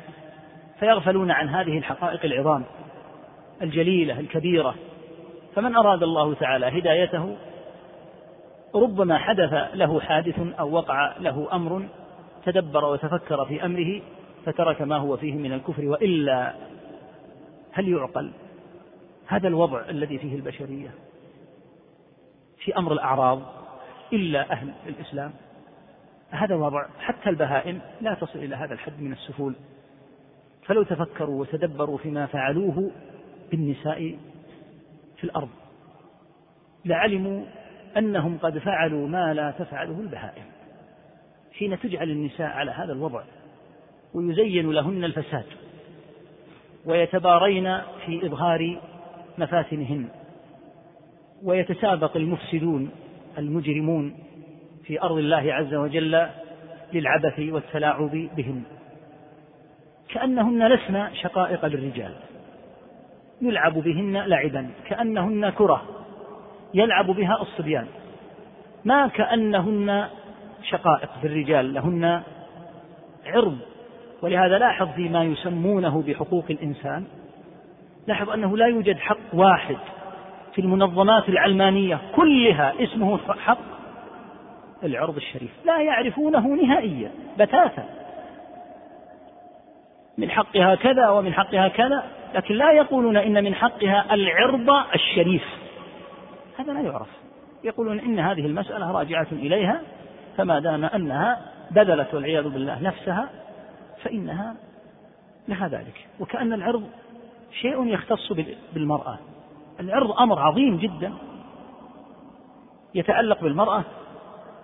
فيغفلون 0.80 1.30
عن 1.30 1.48
هذه 1.48 1.78
الحقائق 1.78 2.24
العظام 2.24 2.64
الجليلة 3.62 4.20
الكبيرة. 4.20 4.74
فمن 5.54 5.76
أراد 5.76 6.02
الله 6.02 6.34
تعالى 6.34 6.78
هدايته 6.78 7.36
ربما 8.74 9.18
حدث 9.18 9.52
له 9.74 10.00
حادث 10.00 10.40
أو 10.58 10.70
وقع 10.72 11.16
له 11.18 11.48
أمر 11.52 11.88
تدبر 12.44 12.84
وتفكر 12.84 13.44
في 13.44 13.64
أمره 13.64 14.02
فترك 14.46 14.82
ما 14.82 14.96
هو 14.96 15.16
فيه 15.16 15.34
من 15.34 15.52
الكفر 15.52 15.84
وإلا 15.84 16.54
هل 17.72 17.88
يعقل 17.88 18.32
هذا 19.26 19.48
الوضع 19.48 19.88
الذي 19.88 20.18
فيه 20.18 20.34
البشرية 20.34 20.90
في 22.58 22.76
أمر 22.76 22.92
الأعراض 22.92 23.42
إلا 24.12 24.52
أهل 24.52 24.72
الإسلام؟ 24.86 25.32
هذا 26.30 26.54
وضع 26.54 26.86
حتى 26.98 27.30
البهائم 27.30 27.80
لا 28.00 28.14
تصل 28.14 28.38
إلى 28.38 28.56
هذا 28.56 28.74
الحد 28.74 29.00
من 29.00 29.12
السفول. 29.12 29.54
فلو 30.66 30.82
تفكروا 30.82 31.40
وتدبروا 31.40 31.98
فيما 31.98 32.26
فعلوه 32.26 32.90
بالنساء 33.50 34.18
في 35.16 35.24
الأرض 35.24 35.48
لعلموا 36.84 37.44
أنهم 37.96 38.38
قد 38.38 38.58
فعلوا 38.58 39.08
ما 39.08 39.34
لا 39.34 39.50
تفعله 39.50 40.00
البهائم. 40.00 40.44
حين 41.58 41.80
تجعل 41.80 42.10
النساء 42.10 42.46
على 42.46 42.70
هذا 42.70 42.92
الوضع 42.92 43.22
ويزين 44.14 44.70
لهن 44.70 45.04
الفساد 45.04 45.44
ويتبارين 46.84 47.78
في 48.06 48.26
إظهار 48.26 48.80
مفاتنهن 49.38 50.08
ويتسابق 51.42 52.16
المفسدون 52.16 52.90
المجرمون 53.38 54.14
في 54.84 55.02
أرض 55.02 55.16
الله 55.16 55.54
عز 55.54 55.74
وجل 55.74 56.26
للعبث 56.92 57.38
والتلاعب 57.38 58.10
بهن 58.36 58.62
كأنهن 60.08 60.68
لسن 60.68 61.14
شقائق 61.14 61.66
للرجال 61.66 62.12
يلعب 63.42 63.74
بهن 63.74 64.16
لعبا 64.16 64.70
كأنهن 64.86 65.50
كرة 65.50 65.99
يلعب 66.74 67.06
بها 67.06 67.42
الصبيان. 67.42 67.86
ما 68.84 69.08
كأنهن 69.08 70.06
شقائق 70.62 71.10
في 71.20 71.26
الرجال 71.26 71.74
لهن 71.74 72.22
عرض. 73.26 73.58
ولهذا 74.22 74.58
لاحظ 74.58 74.88
فيما 74.88 75.24
يسمونه 75.24 76.02
بحقوق 76.02 76.44
الإنسان. 76.50 77.04
لاحظ 78.06 78.30
أنه 78.30 78.56
لا 78.56 78.66
يوجد 78.66 78.98
حق 78.98 79.16
واحد 79.32 79.76
في 80.54 80.60
المنظمات 80.60 81.28
العلمانية 81.28 81.98
كلها 82.14 82.74
اسمه 82.80 83.18
حق 83.18 83.58
العرض 84.84 85.16
الشريف. 85.16 85.50
لا 85.64 85.80
يعرفونه 85.80 86.48
نهائيا 86.48 87.10
بتاتا. 87.38 87.84
من 90.18 90.30
حقها 90.30 90.74
كذا 90.74 91.08
ومن 91.08 91.34
حقها 91.34 91.68
كذا 91.68 92.04
لكن 92.34 92.54
لا 92.54 92.72
يقولون 92.72 93.16
إن 93.16 93.44
من 93.44 93.54
حقها 93.54 94.14
العرض 94.14 94.70
الشريف. 94.94 95.59
هذا 96.58 96.72
لا 96.72 96.80
يعرف. 96.80 97.08
يقولون 97.64 98.00
إن 98.00 98.18
هذه 98.18 98.46
المسألة 98.46 98.90
راجعة 98.90 99.26
إليها 99.32 99.80
فما 100.36 100.58
دام 100.58 100.84
أنها 100.84 101.40
بذلت 101.70 102.14
والعياذ 102.14 102.48
بالله 102.48 102.82
نفسها 102.82 103.28
فإنها 104.02 104.54
لها 105.48 105.68
ذلك. 105.68 106.08
وكأن 106.20 106.52
العرض 106.52 106.82
شيء 107.60 107.86
يختص 107.86 108.32
بالمرأة. 108.74 109.18
العرض 109.80 110.12
أمر 110.12 110.38
عظيم 110.38 110.76
جدا. 110.76 111.12
يتعلق 112.94 113.40
بالمرأة 113.40 113.84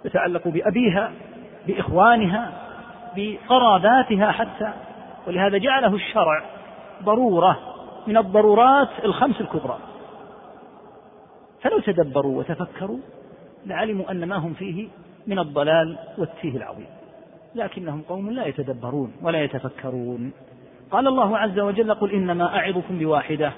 يتعلق 0.04 0.48
بأبيها 0.48 1.12
بإخوانها 1.66 2.52
بقراباتها 3.16 4.32
حتى. 4.32 4.72
ولهذا 5.26 5.58
جعله 5.58 5.94
الشرع 5.94 6.44
ضرورة 7.02 7.58
من 8.06 8.16
الضرورات 8.16 8.88
الخمس 9.04 9.40
الكبرى. 9.40 9.78
فلو 11.62 11.80
تدبروا 11.80 12.38
وتفكروا 12.38 12.98
لعلموا 13.66 14.10
أن 14.10 14.28
ما 14.28 14.36
هم 14.36 14.54
فيه 14.54 14.88
من 15.26 15.38
الضلال 15.38 15.98
والتيه 16.18 16.56
العظيم. 16.56 16.86
لكنهم 17.54 18.02
قوم 18.02 18.30
لا 18.30 18.46
يتدبرون 18.46 19.12
ولا 19.22 19.44
يتفكرون. 19.44 20.32
قال 20.90 21.06
الله 21.06 21.38
عز 21.38 21.58
وجل 21.58 21.94
قل 21.94 22.10
إنما 22.10 22.58
أعظكم 22.58 22.98
بواحدة 22.98 23.52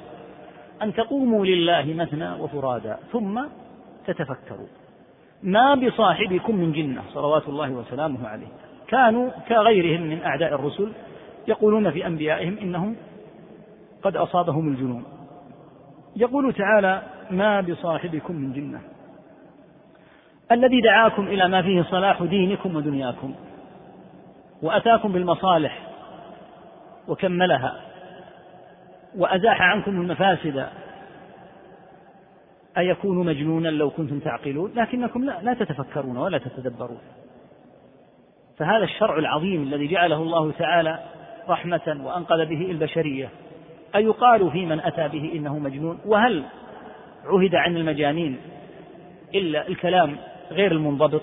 أن 0.83 0.95
تقوموا 0.95 1.47
لله 1.47 1.95
مثنى 1.97 2.31
وفرادا 2.40 2.99
ثم 3.12 3.43
تتفكروا. 4.07 4.67
ما 5.43 5.75
بصاحبكم 5.75 6.57
من 6.57 6.73
جنة. 6.73 7.02
صلوات 7.14 7.49
الله 7.49 7.71
وسلامه 7.71 8.28
عليه. 8.28 8.47
كانوا 8.88 9.31
كغيرهم 9.49 10.02
من 10.02 10.23
أعداء 10.23 10.55
الرسل 10.55 10.93
يقولون 11.49 11.90
في 11.90 12.07
أنبيائهم 12.07 12.59
إنهم 12.59 12.97
قد 14.02 14.17
أصابهم 14.17 14.69
الجنون. 14.69 15.05
يقول 16.17 16.55
تعالى 16.55 17.02
ما 17.30 17.61
بصاحبكم 17.61 18.37
من 18.37 18.52
جنة. 18.52 18.80
الذي 20.52 20.80
دعاكم 20.80 21.26
إلى 21.26 21.49
ما 21.49 21.62
فيه 21.62 21.82
صلاح 21.82 22.23
دينكم 22.23 22.76
ودنياكم 22.76 23.35
وأتاكم 24.62 25.12
بالمصالح 25.12 25.82
وكملها 27.08 27.80
وأزاح 29.16 29.62
عنكم 29.62 29.90
المفاسد 29.90 30.66
أيكون 32.78 33.26
مجنونا 33.26 33.68
لو 33.68 33.90
كنتم 33.90 34.18
تعقلون؟ 34.18 34.73
لكنكم 34.76 35.25
لا, 35.25 35.42
لا 35.42 35.54
تتفكرون 35.54 36.16
ولا 36.16 36.38
تتدبرون. 36.38 37.00
فهذا 38.58 38.85
الشرع 38.85 39.18
العظيم 39.18 39.62
الذي 39.62 39.87
جعله 39.87 40.16
الله 40.16 40.52
تعالى 40.52 40.99
رحمة 41.49 42.00
وأنقذ 42.04 42.47
به 42.47 42.70
البشرية 42.70 43.28
أيقال 43.94 44.50
في 44.50 44.66
من 44.66 44.80
أتى 44.80 45.08
به 45.08 45.32
إنه 45.35 45.58
مجنون؟ 45.58 45.99
وهل 46.06 46.44
عهد 47.25 47.55
عن 47.55 47.77
المجانين 47.77 48.37
إلا 49.35 49.69
الكلام 49.69 50.17
غير 50.51 50.73
المنضبط 50.73 51.23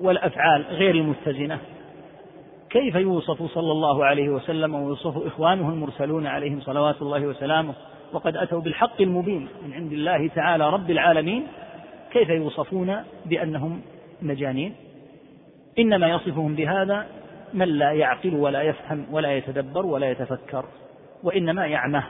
والأفعال 0.00 0.62
غير 0.62 0.94
المتزنة 0.94 1.58
كيف 2.74 2.94
يوصف 2.94 3.42
صلى 3.42 3.72
الله 3.72 4.04
عليه 4.04 4.28
وسلم 4.28 4.74
ويوصف 4.74 5.26
إخوانه 5.26 5.68
المرسلون 5.68 6.26
عليهم 6.26 6.60
صلوات 6.60 7.02
الله 7.02 7.26
وسلامه؟ 7.26 7.74
وقد 8.12 8.36
أتوا 8.36 8.60
بالحق 8.60 9.00
المبين 9.00 9.48
من 9.66 9.72
عند 9.72 9.92
الله 9.92 10.28
تعالى 10.28 10.70
رب 10.70 10.90
العالمين. 10.90 11.46
كيف 12.12 12.28
يوصفون 12.28 12.96
بأنهم 13.26 13.80
مجانين؟ 14.22 14.74
إنما 15.78 16.08
يصفهم 16.08 16.54
بهذا 16.54 17.06
من 17.54 17.68
لا 17.68 17.92
يعقل 17.92 18.34
ولا 18.34 18.62
يفهم 18.62 19.06
ولا 19.10 19.36
يتدبر 19.36 19.86
ولا 19.86 20.10
يتفكر 20.10 20.64
وإنما 21.22 21.66
يعمه 21.66 22.04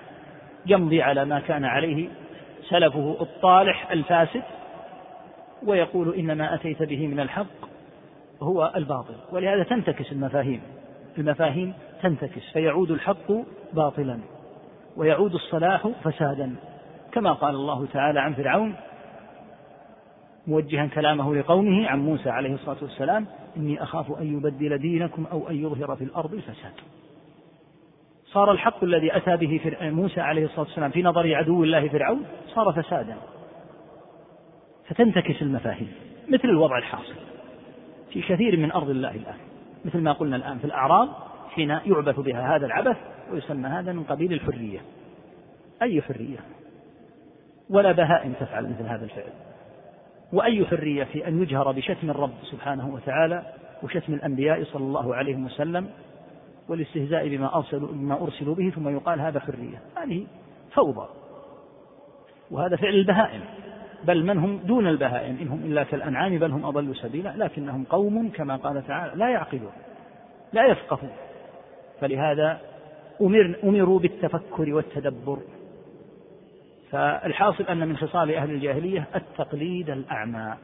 يمضي 0.66 1.02
على 1.02 1.24
ما 1.24 1.40
كان 1.40 1.64
عليه 1.64 2.08
سلفه 2.68 3.16
الطالح 3.20 3.90
الفاسد 3.90 4.42
ويقول 5.66 6.14
إن 6.14 6.38
ما 6.38 6.54
أتيت 6.54 6.82
به 6.82 7.06
من 7.06 7.20
الحق 7.20 7.46
هو 8.42 8.72
الباطل. 8.76 9.14
ولهذا 9.32 9.62
تنتكس 9.62 10.12
المفاهيم. 10.12 10.60
المفاهيم 11.18 11.74
تنتكس 12.02 12.52
فيعود 12.52 12.90
الحق 12.90 13.32
باطلا 13.72 14.18
ويعود 14.96 15.34
الصلاح 15.34 15.88
فسادا. 16.04 16.56
كما 17.12 17.32
قال 17.32 17.54
الله 17.54 17.86
تعالى 17.86 18.20
عن 18.20 18.34
فرعون 18.34 18.74
موجها 20.46 20.86
كلامه 20.86 21.34
لقومه 21.34 21.88
عن 21.88 22.00
موسى 22.00 22.30
عليه 22.30 22.54
الصلاة 22.54 22.76
والسلام 22.82 23.26
إني 23.56 23.82
أخاف 23.82 24.18
أن 24.20 24.36
يبدل 24.36 24.78
دينكم 24.78 25.26
أو 25.32 25.48
أن 25.48 25.56
يظهر 25.56 25.96
في 25.96 26.04
الأرض 26.04 26.34
الفساد. 26.34 26.72
صار 28.34 28.52
الحق 28.52 28.84
الذي 28.84 29.16
أتى 29.16 29.36
به 29.36 29.60
موسى 29.82 30.20
عليه 30.20 30.44
الصلاة 30.44 30.66
والسلام 30.66 30.90
في 30.90 31.02
نظر 31.02 31.34
عدو 31.34 31.64
الله 31.64 31.88
فرعون 31.88 32.24
صار 32.54 32.72
فسادا. 32.72 33.16
فتنتكس 34.88 35.42
المفاهيم 35.42 35.92
مثل 36.28 36.48
الوضع 36.48 36.78
الحاصل 36.78 37.14
في 38.12 38.22
كثير 38.22 38.56
من 38.56 38.72
أرض 38.72 38.90
الله 38.90 39.10
الآن 39.10 39.38
مثل 39.84 39.98
ما 39.98 40.12
قلنا 40.12 40.36
الآن 40.36 40.58
في 40.58 40.64
الأعراض 40.64 41.08
حين 41.50 41.70
يعبث 41.70 42.20
بها 42.20 42.56
هذا 42.56 42.66
العبث 42.66 42.96
ويسمى 43.32 43.68
هذا 43.68 43.92
من 43.92 44.02
قبيل 44.02 44.32
الحرية. 44.32 44.80
أي 45.82 46.02
حرية؟ 46.02 46.38
ولا 47.70 47.92
بهائم 47.92 48.32
تفعل 48.40 48.64
مثل 48.64 48.82
هذا 48.82 49.04
الفعل. 49.04 49.32
وأي 50.32 50.66
حرية 50.66 51.04
في 51.04 51.28
أن 51.28 51.42
يجهر 51.42 51.72
بشتم 51.72 52.10
الرب 52.10 52.34
سبحانه 52.50 52.94
وتعالى 52.94 53.42
وشتم 53.82 54.14
الأنبياء 54.14 54.64
صلى 54.64 54.84
الله 54.84 55.14
عليه 55.14 55.36
وسلم 55.36 55.88
والاستهزاء 56.68 57.28
بما 57.28 57.56
أرسلوا 57.56 57.88
بما 57.88 58.22
أرسلوا 58.22 58.54
به 58.54 58.70
ثم 58.70 58.88
يقال 58.88 59.20
هذا 59.20 59.40
حرية. 59.40 59.80
هذه 59.96 60.26
فوضى. 60.72 61.08
وهذا 62.50 62.76
فعل 62.76 62.94
البهائم. 62.94 63.40
بل 64.04 64.24
من 64.24 64.38
هم 64.38 64.56
دون 64.56 64.86
البهائم؟ 64.86 65.36
إنهم 65.40 65.60
إلا 65.64 65.82
كالأنعام 65.82 66.38
بل 66.38 66.50
هم 66.50 66.64
أضل 66.64 66.96
سبيلا. 66.96 67.34
لكنهم 67.36 67.84
قوم 67.84 68.28
كما 68.28 68.56
قال 68.56 68.86
تعالى 68.86 69.12
لا 69.16 69.28
يعقلون 69.30 69.72
لا 70.52 70.66
يفقهون. 70.66 71.12
فلهذا 72.00 72.60
أمر 73.20 73.54
أمروا 73.64 73.98
بالتفكر 73.98 74.74
والتدبر. 74.74 75.38
فالحاصل 76.90 77.64
أن 77.64 77.88
من 77.88 77.96
خصال 77.96 78.34
أهل 78.34 78.50
الجاهلية 78.50 79.06
التقليد 79.14 79.90
الأعمى 79.90 80.54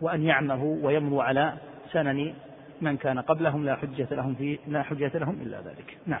وأن 0.00 0.22
يعمه 0.22 0.78
ويمروا 0.82 1.22
على 1.22 1.52
سنن 1.92 2.34
من 2.82 2.96
كان 2.96 3.20
قبلهم 3.20 3.66
لا 3.66 3.76
حجة 3.76 4.08
لهم 4.10 4.34
في 4.34 4.58
لا 4.66 4.82
حجة 4.82 5.10
لهم 5.14 5.42
إلا 5.42 5.60
ذلك. 5.60 5.98
نعم. 6.06 6.20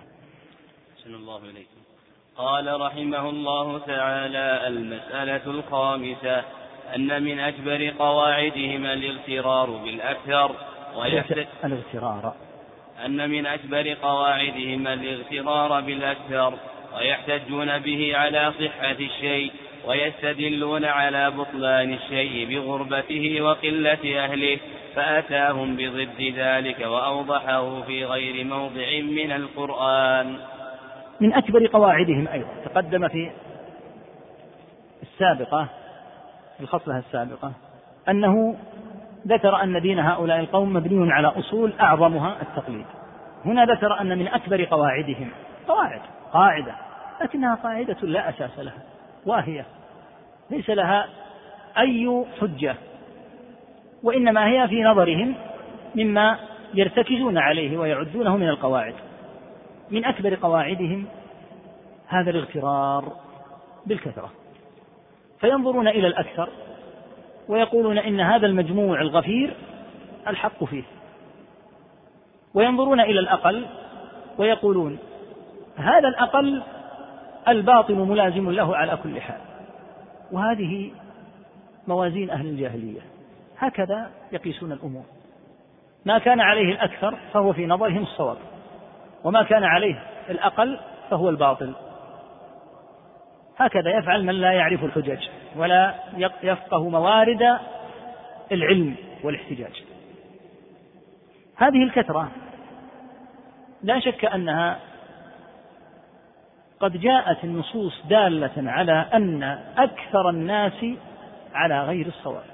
أحسن 0.98 1.14
الله 1.14 1.38
إليكم. 1.38 1.82
قال 2.36 2.80
رحمه 2.80 3.28
الله 3.28 3.78
تعالى 3.78 4.66
المسألة 4.66 5.46
الخامسة 5.46 6.44
أن 6.94 7.22
من 7.22 7.40
أكبر 7.40 7.92
قواعدهم 7.98 8.86
الإغترار 8.86 9.70
بالأكثر 9.70 10.54
الإغترار. 11.64 12.34
أن 13.06 13.30
من 13.30 13.46
أكبر 13.46 13.94
قواعدهم 14.02 14.86
الإغترار 14.86 15.80
بالأكثر 15.80 16.58
ويحتجون 16.96 17.78
به 17.78 18.16
على 18.16 18.52
صحة 18.60 18.90
الشيء 18.90 19.52
ويستدلون 19.86 20.84
على 20.84 21.30
بطلان 21.30 21.92
الشيء 21.92 22.48
بغربته 22.50 23.42
وقلة 23.42 24.24
أهله 24.24 24.58
فأتاهم 24.96 25.76
بضد 25.76 26.34
ذلك 26.36 26.80
وأوضحه 26.80 27.82
في 27.82 28.04
غير 28.04 28.44
موضع 28.44 29.00
من 29.02 29.32
القرآن. 29.32 30.36
من 31.20 31.34
أكبر 31.34 31.66
قواعدهم 31.66 32.28
أيضا 32.28 32.48
تقدم 32.64 33.08
في 33.08 33.30
السابقة 35.02 35.68
الخصلة 36.60 36.98
السابقة 36.98 37.52
أنه 38.08 38.56
ذكر 39.26 39.62
أن 39.62 39.80
دين 39.80 39.98
هؤلاء 39.98 40.40
القوم 40.40 40.72
مبني 40.72 41.12
على 41.12 41.28
أصول 41.28 41.72
أعظمها 41.80 42.36
التقليد. 42.42 42.86
هنا 43.44 43.64
ذكر 43.64 44.00
أن 44.00 44.18
من 44.18 44.28
أكبر 44.28 44.64
قواعدهم 44.64 45.30
قواعد 45.68 46.00
قاعدة 46.32 46.74
لكنها 47.22 47.54
قاعدة 47.54 47.96
لا 48.02 48.28
أساس 48.28 48.58
لها 48.58 48.82
واهية 49.26 49.66
ليس 50.50 50.70
لها 50.70 51.08
أي 51.78 52.24
حجة. 52.40 52.76
وإنما 54.02 54.46
هي 54.46 54.68
في 54.68 54.82
نظرهم 54.82 55.34
مما 55.94 56.38
يرتكزون 56.74 57.38
عليه 57.38 57.78
ويعدونه 57.78 58.36
من 58.36 58.48
القواعد. 58.48 58.94
من 59.90 60.04
أكبر 60.04 60.34
قواعدهم 60.34 61.06
هذا 62.08 62.30
الاغترار 62.30 63.12
بالكثرة. 63.86 64.30
فينظرون 65.40 65.88
إلى 65.88 66.06
الأكثر 66.06 66.48
ويقولون 67.48 67.98
إن 67.98 68.20
هذا 68.20 68.46
المجموع 68.46 69.00
الغفير 69.00 69.54
الحق 70.28 70.64
فيه. 70.64 70.82
وينظرون 72.54 73.00
إلى 73.00 73.20
الأقل 73.20 73.66
ويقولون 74.38 74.98
هذا 75.76 76.08
الأقل 76.08 76.62
الباطل 77.48 77.94
ملازم 77.94 78.50
له 78.50 78.76
على 78.76 78.98
كل 79.02 79.20
حال. 79.20 79.40
وهذه 80.32 80.90
موازين 81.88 82.30
أهل 82.30 82.46
الجاهلية. 82.46 83.11
هكذا 83.62 84.10
يقيسون 84.32 84.72
الأمور. 84.72 85.04
ما 86.04 86.18
كان 86.18 86.40
عليه 86.40 86.72
الأكثر 86.72 87.18
فهو 87.32 87.52
في 87.52 87.66
نظرهم 87.66 88.02
الصواب 88.02 88.36
وما 89.24 89.42
كان 89.42 89.64
عليه 89.64 90.02
الأقل 90.30 90.78
فهو 91.10 91.28
الباطل. 91.28 91.72
هكذا 93.58 93.98
يفعل 93.98 94.24
من 94.24 94.34
لا 94.34 94.52
يعرف 94.52 94.84
الحجج 94.84 95.28
ولا 95.56 95.94
يفقه 96.42 96.88
موارد 96.88 97.58
العلم 98.52 98.94
والاحتجاج. 99.24 99.84
هذه 101.56 101.82
الكثرة 101.84 102.28
لا 103.82 104.00
شك 104.00 104.24
أنها 104.24 104.78
قد 106.80 107.00
جاءت 107.00 107.44
النصوص 107.44 108.06
دالة 108.06 108.70
على 108.70 109.06
أن 109.14 109.42
أكثر 109.76 110.30
الناس 110.30 110.84
على 111.54 111.80
غير 111.84 112.06
الصواب. 112.06 112.51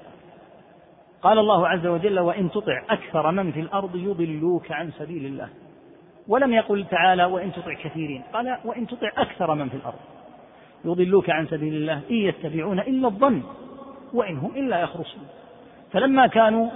قال 1.21 1.39
الله 1.39 1.67
عز 1.67 1.87
وجل 1.87 2.19
وإن 2.19 2.51
تطع 2.51 2.81
أكثر 2.89 3.31
من 3.31 3.51
في 3.51 3.59
الأرض 3.59 3.95
يضلوك 3.95 4.71
عن 4.71 4.91
سبيل 4.91 5.25
الله. 5.25 5.49
ولم 6.27 6.53
يقل 6.53 6.85
تعالى 6.85 7.25
وإن 7.25 7.51
تطع 7.51 7.73
كثيرين. 7.73 8.23
قال 8.33 8.57
وإن 8.65 8.87
تطع 8.87 9.11
أكثر 9.17 9.55
من 9.55 9.69
في 9.69 9.75
الأرض 9.75 9.99
يضلوك 10.85 11.29
عن 11.29 11.47
سبيل 11.47 11.73
الله. 11.73 12.01
إن 12.11 12.15
يتبعون 12.15 12.79
إلا 12.79 13.07
الظن 13.07 13.41
وإن 14.13 14.37
هم 14.37 14.51
إلا 14.55 14.79
يخرصون. 14.81 15.23
فلما 15.91 16.27
كانوا 16.27 16.69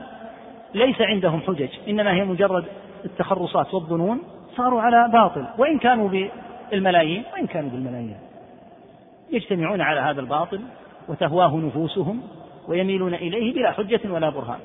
ليس 0.73 1.01
عندهم 1.01 1.41
حجج. 1.41 1.69
إنما 1.87 2.13
هي 2.13 2.23
مجرد 2.23 2.65
التخرصات 3.05 3.73
والظنون 3.73 4.19
صاروا 4.55 4.81
على 4.81 5.09
باطل. 5.13 5.45
وإن 5.57 5.77
كانوا 5.77 6.09
بالملايين 6.71 7.23
وإن 7.33 7.47
كانوا 7.47 7.69
بالملايين. 7.69 8.17
يجتمعون 9.31 9.81
على 9.81 9.99
هذا 9.99 10.21
الباطل 10.21 10.61
وتهواه 11.07 11.57
نفوسهم. 11.57 12.21
ويميلون 12.67 13.13
إليه 13.13 13.53
بلا 13.53 13.71
حجة 13.71 14.01
ولا 14.05 14.29
برهان 14.29 14.59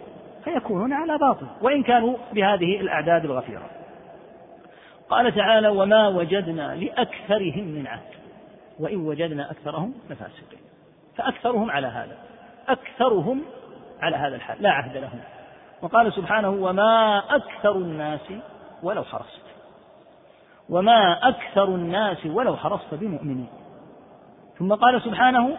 فيكونون 0.44 0.92
على 0.92 1.18
باطل 1.18 1.46
وإن 1.62 1.82
كانوا 1.82 2.16
بهذه 2.32 2.80
الأعداد 2.80 3.24
الغفيرة. 3.24 3.70
قال 5.08 5.34
تعالى 5.34 5.68
وما 5.68 6.08
وجدنا 6.08 6.74
لأكثرهم 6.74 7.64
من 7.64 7.86
عهد 7.86 8.18
وإن 8.80 8.96
وجدنا 8.96 9.50
أكثرهم 9.50 9.94
لفاسقين. 10.10 10.58
فأكثرهم 11.16 11.70
على 11.70 11.86
هذا 11.86 12.16
أكثرهم 12.68 13.42
على 14.00 14.16
هذا 14.16 14.36
الحال 14.36 14.62
لا 14.62 14.70
عهد 14.70 14.96
لهم. 14.96 15.20
وقال 15.82 16.12
سبحانه 16.12 16.50
وما 16.50 17.22
أكثر 17.36 17.72
الناس 17.72 18.32
ولو 18.82 19.04
حرصت 19.04 19.42
وما 20.68 21.28
أكثر 21.28 21.64
الناس 21.64 22.26
ولو 22.26 22.56
حرصت 22.56 22.94
بمؤمنين. 22.94 23.48
ثم 24.58 24.74
قال 24.74 25.02
سبحانه 25.02 25.56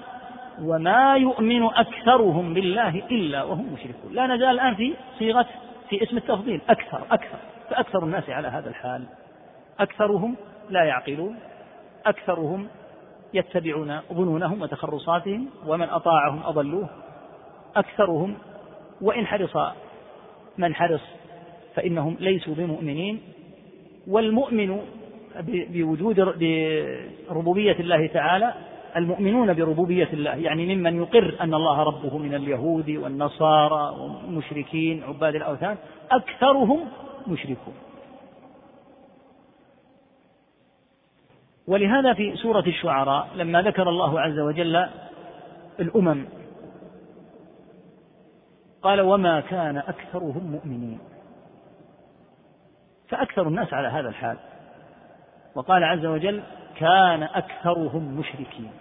وما 0.63 1.15
يؤمن 1.15 1.63
أكثرهم 1.63 2.53
بالله 2.53 2.89
إلا 2.89 3.43
وهم 3.43 3.73
مشركون. 3.73 4.13
لا 4.13 4.27
نزال 4.27 4.49
الآن 4.49 4.75
في 4.75 4.93
صيغة 5.19 5.45
في 5.89 6.03
اسم 6.03 6.17
التفضيل 6.17 6.61
أكثر 6.69 7.01
أكثر. 7.11 7.37
فأكثر 7.69 8.03
الناس 8.03 8.29
على 8.29 8.47
هذا 8.47 8.69
الحال. 8.69 9.03
أكثرهم 9.79 10.35
لا 10.69 10.83
يعقلون. 10.83 11.35
أكثرهم 12.05 12.67
يتبعون 13.33 13.99
ظنونهم 14.13 14.61
وتخرصاتهم 14.61 15.49
ومن 15.67 15.89
أطاعهم 15.89 16.43
أضلوه. 16.43 16.89
أكثرهم 17.75 18.37
وإن 19.01 19.27
حرص 19.27 19.57
من 20.57 20.75
حرص 20.75 21.01
فإنهم 21.75 22.17
ليسوا 22.19 22.55
بمؤمنين. 22.55 23.21
والمؤمن 24.07 24.81
بوجود 25.45 26.19
بربوبية 27.29 27.79
الله 27.79 28.07
تعالى 28.07 28.53
المؤمنون 28.95 29.53
بربوبية 29.53 30.09
الله 30.13 30.35
يعني 30.35 30.75
ممن 30.75 30.95
يقر 30.95 31.35
أن 31.41 31.53
الله 31.53 31.83
ربه 31.83 32.17
من 32.17 32.35
اليهود 32.35 32.89
والنصارى 32.89 33.95
والمشركين 33.99 35.03
عباد 35.03 35.35
الأوثان 35.35 35.77
أكثرهم 36.11 36.79
مشركون. 37.27 37.73
ولهذا 41.67 42.13
في 42.13 42.35
سورة 42.35 42.63
الشعراء 42.67 43.27
لما 43.35 43.61
ذكر 43.61 43.89
الله 43.89 44.21
عز 44.21 44.39
وجل 44.39 44.87
الأمم 45.79 46.25
قال 48.81 49.01
وما 49.01 49.39
كان 49.39 49.77
أكثرهم 49.77 50.51
مؤمنين. 50.51 50.99
فأكثر 53.07 53.47
الناس 53.47 53.73
على 53.73 53.87
هذا 53.87 54.09
الحال. 54.09 54.37
وقال 55.55 55.83
عز 55.83 56.05
وجل 56.05 56.43
كان 56.79 57.23
أكثرهم 57.23 58.19
مشركين. 58.19 58.71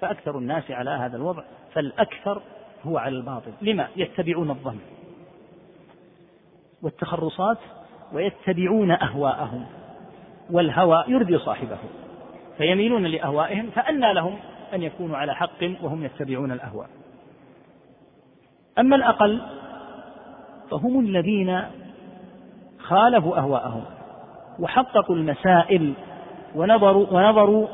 فأكثر 0.00 0.38
الناس 0.38 0.70
على 0.70 0.90
هذا 0.90 1.16
الوضع 1.16 1.42
فالأكثر 1.74 2.42
هو 2.84 2.98
على 2.98 3.16
الباطل. 3.16 3.52
لما؟ 3.62 3.88
يتبعون 3.96 4.50
الظن. 4.50 4.78
والتخرصات 6.82 7.58
ويتبعون 8.12 8.90
أهواءهم. 8.90 9.66
والهوى 10.50 11.04
يرضي 11.08 11.38
صاحبه 11.38 11.78
فيميلون 12.58 13.06
لأهوائهم 13.06 13.70
فأنى 13.70 14.14
لهم 14.14 14.38
أن 14.74 14.82
يكونوا 14.82 15.16
على 15.16 15.34
حق 15.34 15.62
وهم 15.82 16.04
يتبعون 16.04 16.52
الأهواء. 16.52 16.88
أما 18.78 18.96
الأقل 18.96 19.42
فهم 20.70 21.00
الذين 21.00 21.62
خالفوا 22.78 23.38
أهواءهم 23.38 23.84
وحققوا 24.58 25.16
المسائل 25.16 25.94
ونظروا 26.54 27.06
ونظروا 27.10 27.66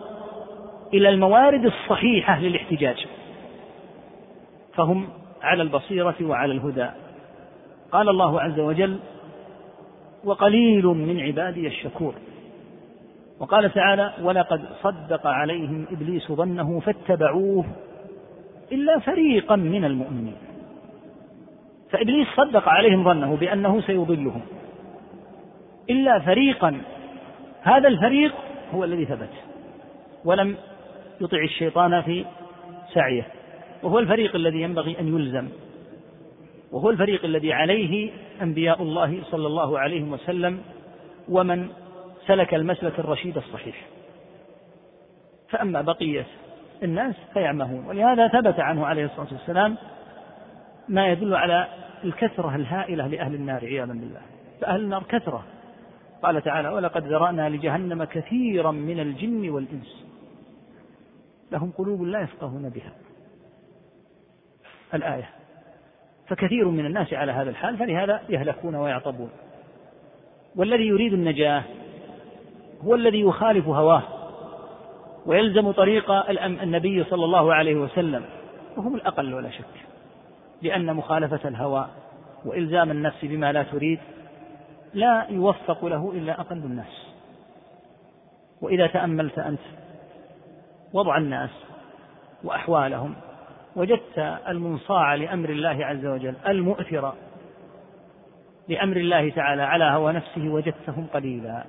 إلى 0.94 1.08
الموارد 1.08 1.64
الصحيحة 1.64 2.40
للاحتجاج. 2.40 3.06
فهم 4.74 5.08
على 5.42 5.62
البصيرة 5.62 6.16
وعلى 6.22 6.52
الهدى. 6.52 6.88
قال 7.92 8.08
الله 8.08 8.40
عز 8.40 8.60
وجل 8.60 8.98
وقليل 10.24 10.86
من 10.86 11.20
عبادي 11.20 11.66
الشكور. 11.66 12.14
وقال 13.40 13.72
تعالى 13.72 14.12
ولقد 14.22 14.60
صدق 14.82 15.26
عليهم 15.26 15.86
إبليس 15.92 16.32
ظنه 16.32 16.80
فاتبعوه 16.80 17.64
إلا 18.72 18.98
فريقا 18.98 19.56
من 19.56 19.84
المؤمنين. 19.84 20.36
فإبليس 21.90 22.28
صدق 22.36 22.68
عليهم 22.68 23.04
ظنه 23.04 23.36
بأنه 23.36 23.80
سيضلهم. 23.80 24.42
إلا 25.90 26.18
فريقا. 26.18 26.80
هذا 27.62 27.88
الفريق 27.88 28.34
هو 28.74 28.84
الذي 28.84 29.04
ثبت 29.04 29.30
ولم 30.24 30.56
يطع 31.20 31.38
الشيطان 31.38 32.02
في 32.02 32.24
سعيه 32.94 33.26
وهو 33.82 33.98
الفريق 33.98 34.34
الذي 34.34 34.60
ينبغي 34.60 35.00
أن 35.00 35.08
يلزم 35.08 35.48
وهو 36.72 36.90
الفريق 36.90 37.24
الذي 37.24 37.52
عليه 37.52 38.10
أنبياء 38.42 38.82
الله 38.82 39.22
صلى 39.30 39.46
الله 39.46 39.78
عليه 39.78 40.02
وسلم 40.02 40.60
ومن 41.28 41.68
سلك 42.26 42.54
المسلك 42.54 42.98
الرشيد 42.98 43.36
الصحيح. 43.36 43.86
فأما 45.50 45.82
بقية 45.82 46.26
الناس 46.82 47.14
فيعمهون 47.34 47.86
ولهذا 47.86 48.28
ثبت 48.28 48.60
عنه 48.60 48.86
عليه 48.86 49.04
الصلاة 49.04 49.28
والسلام 49.32 49.76
ما 50.88 51.08
يدل 51.08 51.34
على 51.34 51.66
الكثرة 52.04 52.56
الهائلة 52.56 53.06
لأهل 53.06 53.34
النار 53.34 53.64
عياذا 53.64 53.92
بالله. 53.92 54.20
فأهل 54.60 54.80
النار 54.80 55.02
كثرة 55.02 55.44
قال 56.22 56.42
تعالى 56.42 56.68
ولقد 56.68 57.06
ذرأنا 57.06 57.48
لجهنم 57.48 58.04
كثيرا 58.04 58.70
من 58.70 59.00
الجن 59.00 59.50
والإنس 59.50 60.04
لهم 61.52 61.70
قلوب 61.70 62.02
لا 62.02 62.20
يفقهون 62.20 62.68
بها. 62.68 62.92
الآية 64.94 65.28
فكثير 66.28 66.68
من 66.68 66.86
الناس 66.86 67.12
على 67.12 67.32
هذا 67.32 67.50
الحال 67.50 67.76
فلهذا 67.76 68.22
يهلكون 68.28 68.74
ويعطبون. 68.74 69.30
والذي 70.56 70.86
يريد 70.86 71.12
النجاة 71.12 71.62
هو 72.84 72.94
الذي 72.94 73.20
يخالف 73.20 73.66
هواه 73.66 74.02
ويلزم 75.26 75.70
طريق 75.70 76.10
النبي 76.30 77.04
صلى 77.04 77.24
الله 77.24 77.54
عليه 77.54 77.74
وسلم. 77.74 78.24
وهم 78.76 78.94
الأقل 78.94 79.34
ولا 79.34 79.50
شك 79.50 79.64
لأن 80.62 80.96
مخالفة 80.96 81.48
الهوى 81.48 81.88
وإلزام 82.44 82.90
النفس 82.90 83.24
بما 83.24 83.52
لا 83.52 83.62
تريد 83.62 83.98
لا 84.94 85.26
يوفق 85.30 85.84
له 85.84 86.12
إلا 86.14 86.40
أقل 86.40 86.56
الناس. 86.56 87.06
وإذا 88.60 88.86
تأملت 88.86 89.38
أنت 89.38 89.60
وضع 90.92 91.16
الناس 91.16 91.50
وأحوالهم 92.44 93.14
وجدت 93.76 94.18
المنصاع 94.48 95.14
لأمر 95.14 95.48
الله 95.48 95.86
عز 95.86 96.06
وجل 96.06 96.34
المؤثر 96.46 97.12
لأمر 98.68 98.96
الله 98.96 99.30
تعالى 99.30 99.62
على 99.62 99.84
هوى 99.84 100.12
نفسه 100.12 100.48
وجدتهم 100.48 101.06
قليلا. 101.14 101.64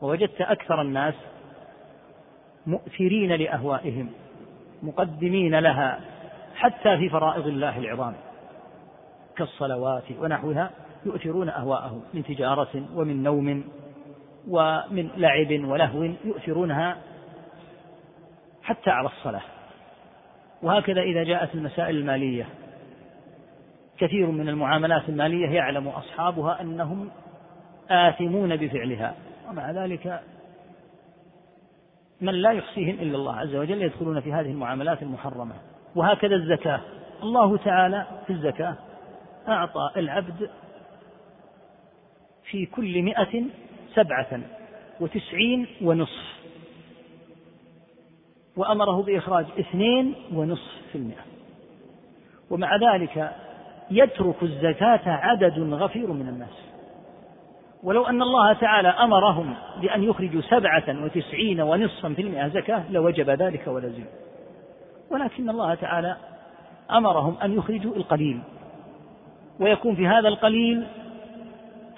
ووجدت 0.00 0.40
أكثر 0.40 0.80
الناس 0.82 1.14
مؤثرين 2.66 3.32
لأهوائهم 3.32 4.10
مقدمين 4.82 5.58
لها 5.58 6.00
حتى 6.54 6.98
في 6.98 7.08
فرائض 7.08 7.46
الله 7.46 7.78
العظام 7.78 8.14
كالصلوات 9.36 10.04
ونحوها. 10.20 10.70
يؤثرون 11.06 11.48
أهواءهم 11.48 12.02
من 12.14 12.24
تجارة 12.24 12.84
ومن 12.94 13.22
نوم 13.22 13.64
ومن 14.48 15.08
لعب 15.16 15.64
ولهو 15.64 16.02
يؤثرونها 16.24 16.96
حتى 18.62 18.90
على 18.90 19.08
الصلاة. 19.08 19.42
وهكذا 20.62 21.00
إذا 21.00 21.24
جاءت 21.24 21.54
المسائل 21.54 21.96
المالية. 21.96 22.46
كثير 23.98 24.26
من 24.26 24.48
المعاملات 24.48 25.08
المالية 25.08 25.48
يعلم 25.48 25.88
أصحابها 25.88 26.60
أنهم 26.60 27.10
آثمون 27.90 28.56
بفعلها 28.56 29.14
ومع 29.48 29.70
ذلك 29.70 30.20
من 32.20 32.34
لا 32.34 32.50
يحصيهم 32.50 32.94
إلا 32.94 33.16
الله 33.16 33.36
عز 33.36 33.54
وجل 33.54 33.82
يدخلون 33.82 34.20
في 34.20 34.32
هذه 34.32 34.50
المعاملات 34.50 35.02
المحرمة. 35.02 35.54
وهكذا 35.94 36.34
الزكاة. 36.34 36.80
الله 37.22 37.56
تعالى 37.56 38.06
في 38.26 38.32
الزكاة 38.32 38.76
أعطى 39.48 39.90
العبد 39.96 40.50
في 42.50 42.66
كل 42.66 43.02
مئة 43.02 43.42
سبعة 43.94 44.40
وتسعين 45.00 45.66
ونصف. 45.82 46.36
وأمره 48.56 49.02
بإخراج 49.02 49.46
اثنين 49.58 50.14
ونصف 50.34 50.72
في 50.92 50.98
المئة. 50.98 51.24
ومع 52.50 52.76
ذلك 52.76 53.32
يترك 53.90 54.42
الزكاة 54.42 55.00
عدد 55.06 55.58
غفير 55.58 56.12
من 56.12 56.28
الناس. 56.28 56.66
ولو 57.82 58.04
أن 58.04 58.22
الله 58.22 58.52
تعالى 58.52 58.88
أمرهم 58.88 59.54
بأن 59.80 60.02
يخرجوا 60.02 60.40
سبعة 60.40 61.04
وتسعين 61.04 61.60
ونصفا 61.60 62.08
في 62.08 62.22
المئة 62.22 62.48
زكاة 62.48 62.92
لوجب 62.92 63.30
ذلك 63.30 63.66
ولزم. 63.66 64.04
ولكن 65.10 65.50
الله 65.50 65.74
تعالى 65.74 66.16
أمرهم 66.90 67.36
أن 67.42 67.58
يخرجوا 67.58 67.96
القليل. 67.96 68.40
ويكون 69.60 69.96
في 69.96 70.06
هذا 70.06 70.28
القليل 70.28 70.86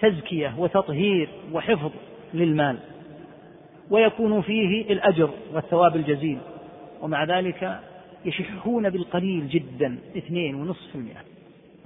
تزكية 0.01 0.55
وتطهير 0.59 1.29
وحفظ 1.53 1.91
للمال 2.35 2.79
ويكون 3.91 4.43
فيه 4.43 4.93
الأجر 4.93 5.31
والثواب 5.53 5.97
الجزيل 5.97 6.39
ومع 7.01 7.25
ذلك 7.25 7.81
يشحون 8.25 8.91
بالقليل 8.91 9.49
جدا 9.49 9.99
اثنين 10.17 10.55
ونصف 10.55 10.95
المئة 10.95 11.21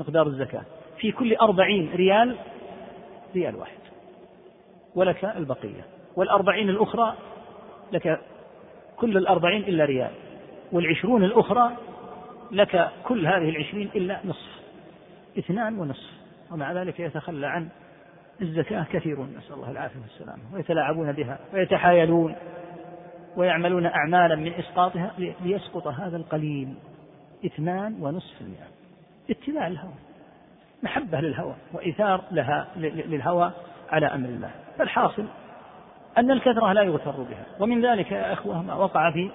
مقدار 0.01 0.27
الزكاة 0.27 0.63
في 0.99 1.13
كل 1.13 1.37
أربعين 1.37 1.91
ريال 1.95 2.37
ريال 3.35 3.57
واحد. 3.57 3.83
ولك 4.95 5.25
البقية 5.25 5.85
والأربعين 6.17 6.69
الأخرى 6.69 7.15
لك 7.93 8.21
كل 8.97 9.17
الأربعين 9.17 9.63
إلا 9.63 9.85
ريال 9.85 10.11
والعشرون 10.73 11.25
الأخرى 11.25 11.71
لك 12.51 12.91
كل 13.05 13.27
هذه 13.27 13.49
العشرين 13.49 13.91
إلا 13.95 14.21
نصف 14.25 14.61
اثنان 15.39 15.79
ونصف 15.79 16.11
ومع 16.51 16.73
ذلك 16.73 17.01
يتخلى 17.01 17.47
عن 17.47 17.69
الزكاة 18.43 18.87
كثيرون 18.93 19.35
نسأل 19.39 19.55
الله 19.55 19.71
العافية 19.71 20.01
والسلامة 20.01 20.43
ويتلاعبون 20.53 21.13
بها 21.13 21.39
ويتحايلون 21.55 22.35
ويعملون 23.37 23.87
أعمالا 23.87 24.37
من 24.37 24.53
إسقاطها 24.53 25.13
ليسقط 25.45 25.87
هذا 25.87 26.17
القليل. 26.17 26.75
اثنان 27.47 27.97
ونصف 28.01 28.41
المئة 28.41 28.67
اتباع 29.31 29.67
الهوى. 29.67 29.95
محبة 30.83 31.21
للهوى 31.21 31.55
وإيثار 31.73 32.25
لها 32.31 32.69
للهوى 32.77 33.53
على 33.91 34.07
أمر 34.07 34.29
الله. 34.29 34.51
فالحاصل 34.79 35.25
أن 36.19 36.31
الكثرة 36.31 36.73
لا 36.73 36.83
يغتر 36.83 37.23
بها. 37.23 37.47
ومن 37.61 37.87
ذلك 37.87 38.13
يا 38.13 38.33
أخوة 38.33 38.63
ما 38.63 38.75
وقع 38.75 39.11
في 39.11 39.31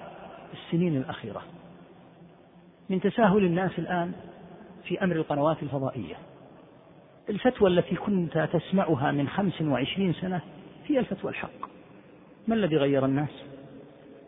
السنين 0.52 0.96
الأخيرة. 0.96 1.42
من 2.90 3.00
تساهل 3.00 3.44
الناس 3.44 3.78
الآن 3.78 4.12
في 4.84 5.04
أمر 5.04 5.16
القنوات 5.16 5.62
الفضائية. 5.62 6.14
الفتوى 7.28 7.70
التي 7.70 7.96
كنت 7.96 8.48
تسمعها 8.52 9.12
من 9.12 9.28
خمس 9.28 9.62
وعشرين 9.62 10.12
سنة 10.12 10.40
هي 10.86 10.98
الفتوى 10.98 11.30
الحق. 11.30 11.68
ما 12.48 12.54
الذي 12.54 12.76
غير 12.76 13.04
الناس؟ 13.04 13.30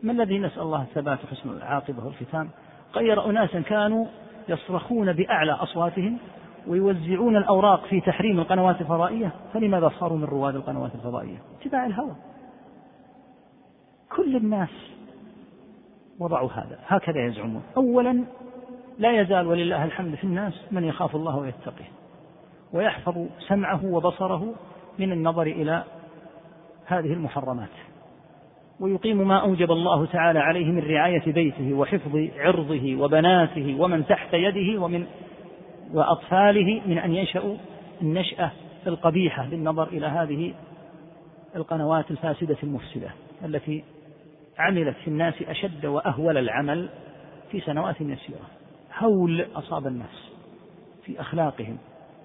ما 0.02 0.12
الذي 0.12 0.38
نسأل 0.38 0.62
الله 0.62 0.82
الثبات 0.82 1.18
وحسن 1.24 1.50
العاقبة 1.50 2.04
والختام؟ 2.04 2.50
غير 2.94 3.30
أناسا 3.30 3.60
كانوا 3.60 4.06
يصرخون 4.48 5.12
بأعلى 5.12 5.52
أصواتهم 5.52 6.18
ويوزعون 6.66 7.36
الأوراق 7.36 7.86
في 7.86 8.00
تحريم 8.00 8.38
القنوات 8.40 8.80
الفضائية. 8.80 9.32
فلماذا 9.52 9.92
صاروا 10.00 10.18
من 10.18 10.24
رواد 10.24 10.54
القنوات 10.54 10.94
الفضائية؟ 10.94 11.38
اتباع 11.60 11.86
الهوى. 11.86 12.14
كل 14.16 14.36
الناس 14.36 14.70
وضعوا 16.18 16.50
هذا. 16.50 16.78
هكذا 16.86 17.26
يزعمون. 17.26 17.62
أولا 17.76 18.24
لا 18.98 19.20
يزال 19.20 19.46
ولله 19.46 19.84
الحمد 19.84 20.14
في 20.14 20.24
الناس 20.24 20.54
من 20.70 20.84
يخاف 20.84 21.16
الله 21.16 21.36
ويتقيه 21.36 21.99
ويحفظ 22.72 23.26
سمعه 23.48 23.85
وبصره 23.85 24.54
من 24.98 25.12
النظر 25.12 25.42
إلى 25.42 25.85
هذه 26.87 27.12
المحرمات. 27.12 27.68
ويقيم 28.80 29.28
ما 29.28 29.38
أوجب 29.38 29.70
الله 29.70 30.06
تعالى 30.06 30.38
عليه 30.38 30.66
من 30.66 30.78
رعاية 30.78 31.33
بيته 31.33 31.74
وحفظ 31.74 32.16
عرضه 32.37 32.96
وبناته 33.02 33.76
ومن 33.80 34.06
تحت 34.06 34.35
يده 34.35 34.83
ومن 34.83 35.06
وأطفاله 35.92 36.80
من 36.87 36.98
أن 36.98 37.14
ينشأوا 37.14 37.56
النشأة 38.02 38.50
القبيحة 38.87 39.46
بالنظر 39.46 39.88
إلى 39.88 40.06
هذه 40.06 40.54
القنوات 41.56 42.11
الفاسدة 42.11 42.56
المفسدة 42.62 43.11
التي 43.44 43.85
عملت 44.59 44.96
في 44.96 45.09
الناس 45.09 45.35
أشد 45.42 45.87
وأهول 45.87 46.38
العمل 46.38 46.88
في 47.50 47.61
سنوات 47.61 48.00
يسيرة. 48.00 48.46
هول 48.98 49.46
أصاب 49.54 49.87
الناس 49.87 50.30
في 51.04 51.20
أخلاقهم. 51.20 51.78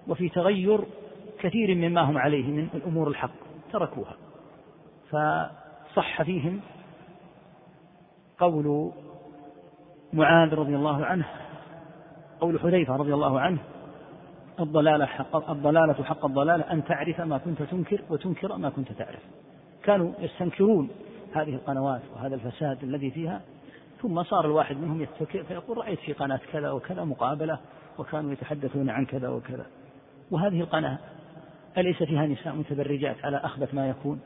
وفي 0.07 0.29
تغير 0.29 0.79
كثير 1.39 1.75
مما 1.75 2.01
هم 2.01 2.17
عليه 2.17 2.43
من 2.43 2.67
الأمور 2.73 3.07
الحق 3.07 3.31
تركوها. 3.71 4.15
فصح 5.09 6.21
فيهم 6.21 6.61
قول 8.39 8.91
معاذ 10.13 10.53
رضي 10.53 10.75
الله 10.75 11.05
عنه 11.05 11.25
قول 12.39 12.59
حذيفة 12.59 12.95
رضي 12.95 13.13
الله 13.13 13.39
عنه 13.39 13.59
الضلالة 14.59 15.05
حق 15.05 15.49
الضلالة 15.49 15.93
حق 15.93 16.25
الضلالة 16.25 16.71
أن 16.71 16.83
تعرف 16.83 17.21
ما 17.21 17.37
كنت 17.37 17.61
تنكر 17.61 18.01
وتنكر 18.09 18.57
ما 18.57 18.69
كنت 18.69 18.91
تعرف. 18.91 19.21
كانوا 19.83 20.13
يستنكرون 20.19 20.89
هذه 21.33 21.55
القنوات 21.55 22.01
وهذا 22.15 22.35
الفساد 22.35 22.83
الذي 22.83 23.11
فيها 23.11 23.41
ثم 24.01 24.23
صار 24.23 24.45
الواحد 24.45 24.77
منهم 24.77 25.01
يتكئ 25.01 25.43
فيقول 25.43 25.77
رأيت 25.77 25.99
في 25.99 26.13
قناة 26.13 26.39
كذا 26.51 26.71
وكذا 26.71 27.03
مقابلة 27.03 27.59
وكانوا 27.97 28.31
يتحدثون 28.31 28.89
عن 28.89 29.05
كذا 29.05 29.29
وكذا. 29.29 29.65
وهذه 30.31 30.61
القناة 30.61 30.97
أليس 31.77 32.03
فيها 32.03 32.25
نساء 32.25 32.55
متبرجات 32.55 33.15
على 33.23 33.38
أخبث 33.38 33.73
ما 33.73 33.89
يكون؟ 33.89 34.21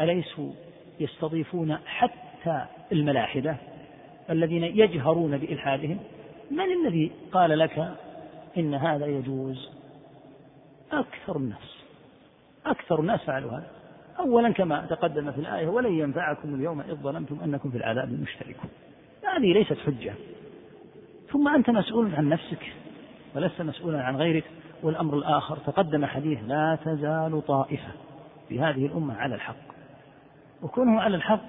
أليسوا 0.00 0.52
يستضيفون 1.00 1.76
حتى 1.86 2.64
الملاحدة 2.92 3.56
الذين 4.30 4.64
يجهرون 4.64 5.38
بإلحادهم؟ 5.38 5.98
من 6.50 6.86
الذي 6.86 7.12
قال 7.32 7.58
لك 7.58 7.94
إن 8.56 8.74
هذا 8.74 9.06
يجوز؟ 9.06 9.70
أكثر 10.92 11.36
الناس 11.36 11.84
أكثر 12.66 13.00
الناس 13.00 13.20
فعلوا 13.20 13.50
هذا. 13.50 13.70
أولا 14.18 14.52
كما 14.52 14.86
تقدم 14.86 15.32
في 15.32 15.38
الآية 15.38 15.66
ولن 15.66 15.98
ينفعكم 15.98 16.54
اليوم 16.54 16.80
إذ 16.80 16.94
ظلمتم 16.94 17.40
أنكم 17.44 17.70
في 17.70 17.76
العذاب 17.76 18.20
مشتركون 18.20 18.70
هذه 19.36 19.52
ليست 19.52 19.78
حجة. 19.86 20.14
ثم 21.32 21.48
أنت 21.48 21.70
مسؤول 21.70 22.14
عن 22.14 22.28
نفسك 22.28 22.72
ولست 23.34 23.62
مسؤولا 23.62 24.02
عن 24.02 24.16
غيرك. 24.16 24.44
والأمر 24.84 25.18
الآخر 25.18 25.56
تقدم 25.56 26.06
حديث 26.06 26.38
لا 26.46 26.78
تزال 26.84 27.42
طائفة 27.46 27.88
في 28.48 28.60
هذه 28.60 28.86
الأمة 28.86 29.16
على 29.16 29.34
الحق. 29.34 29.74
وكونه 30.62 31.00
على 31.00 31.16
الحق 31.16 31.44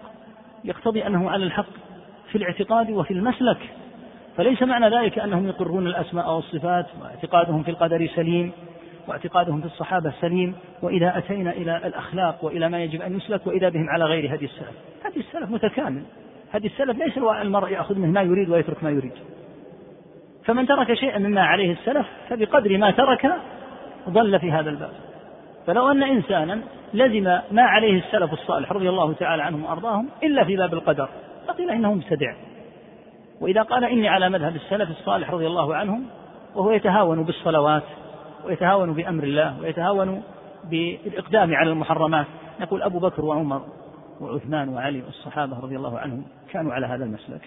يقتضي 0.64 1.08
أنه 1.08 1.30
على 1.30 1.44
الحق 1.44 1.70
في 2.32 2.38
الاعتقاد 2.38 2.92
وفي 2.92 3.12
المسلك. 3.12 3.58
فليس 4.38 4.62
معنى 4.62 4.90
ذلك 4.90 5.20
أنهم 5.20 5.48
يقرون 5.48 5.88
الأسماء 5.88 6.36
والصفات 6.36 6.86
واعتقادهم 7.02 7.64
في 7.64 7.72
القدر 7.72 8.08
سليم 8.16 8.52
واعتقادهم 9.08 9.62
في 9.62 9.68
الصحابة 9.68 10.14
سليم. 10.22 10.56
وإذا 10.82 11.18
أتينا 11.18 11.52
إلى 11.52 11.78
الأخلاق 11.78 12.46
وإلى 12.46 12.70
ما 12.70 12.84
يجب 12.84 13.02
أن 13.02 13.18
يسلك 13.18 13.48
وإذا 13.48 13.70
بهم 13.70 13.90
على 13.90 14.06
غير 14.06 14.36
هدي 14.36 14.46
السلف. 14.46 14.76
هدي 15.06 15.20
السلف 15.20 15.50
متكامل. 15.50 16.04
هدي 16.52 16.68
السلف 16.68 16.98
ليس 16.98 17.18
المرء 17.18 17.72
يأخذ 17.72 17.96
منه 17.96 18.12
ما 18.12 18.22
يريد 18.22 18.50
ويترك 18.50 18.84
ما 18.84 18.90
يريد. 18.90 19.14
فمن 20.46 20.68
ترك 20.68 20.94
شيئا 20.94 21.20
مما 21.20 21.42
عليه 21.42 21.72
السلف 21.72 22.08
فبقدر 22.30 22.78
ما 22.78 22.92
ترك 22.92 23.36
ضل 24.10 24.40
في 24.40 24.52
هذا 24.52 24.70
الباب. 24.70 24.92
فلو 25.68 25.92
أن 25.92 26.04
إنسانا 26.04 26.62
لزم 26.94 27.24
ما 27.52 27.62
عليه 27.62 28.00
السلف 28.00 28.34
الصالح 28.34 28.72
رضي 28.72 28.90
الله 28.90 29.14
تعالى 29.14 29.44
عنهم 29.44 29.66
وأرضاهم 29.66 30.10
إلا 30.24 30.44
في 30.44 30.56
باب 30.56 30.74
القدر 30.74 31.10
فقيل 31.48 31.70
إنه 31.70 31.94
مبتدع. 31.94 32.36
وإذا 33.42 33.62
قال 33.62 33.84
إني 33.84 34.08
على 34.10 34.30
مذهب 34.30 34.56
السلف 34.56 34.90
الصالح 34.90 35.32
رضي 35.32 35.48
الله 35.48 35.76
عنهم 35.76 36.06
وهو 36.56 36.72
يتهاون 36.72 37.24
بالصلوات 37.24 37.84
ويتهاون 38.46 38.94
بأمر 38.94 39.24
الله 39.24 39.60
ويتهاون 39.62 40.24
بالإقدام 40.70 41.56
على 41.56 41.70
المحرمات. 41.70 42.26
نقول 42.60 42.82
أبو 42.82 43.00
بكر 43.00 43.26
وعمر 43.26 43.62
وعثمان 44.22 44.70
وعلي 44.70 45.02
والصحابة 45.02 45.60
رضي 45.60 45.76
الله 45.76 46.00
عنهم 46.00 46.24
كانوا 46.52 46.74
على 46.74 46.88
هذا 46.88 47.04
المسلك. 47.06 47.42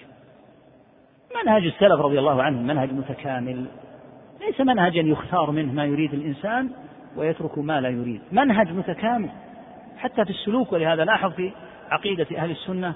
منهج 1.45 1.67
السلف 1.67 2.01
رضي 2.01 2.19
الله 2.19 2.43
عنهم 2.43 2.67
منهج 2.67 2.93
متكامل. 2.93 3.67
ليس 4.41 4.61
منهجا 4.61 5.01
يختار 5.01 5.51
منه 5.51 5.73
ما 5.73 5.85
يريد 5.85 6.15
الإنسان 6.15 6.71
ويترك 7.17 7.59
ما 7.59 7.81
لا 7.81 7.89
يريد. 7.89 8.21
منهج 8.33 8.73
متكامل. 8.73 9.31
حتى 9.99 10.25
في 10.25 10.31
السلوك 10.31 10.73
ولهذا 10.73 11.05
لاحظ 11.05 11.33
في 11.33 11.53
عقيدة 11.91 12.27
أهل 12.37 12.51
السنة 12.51 12.95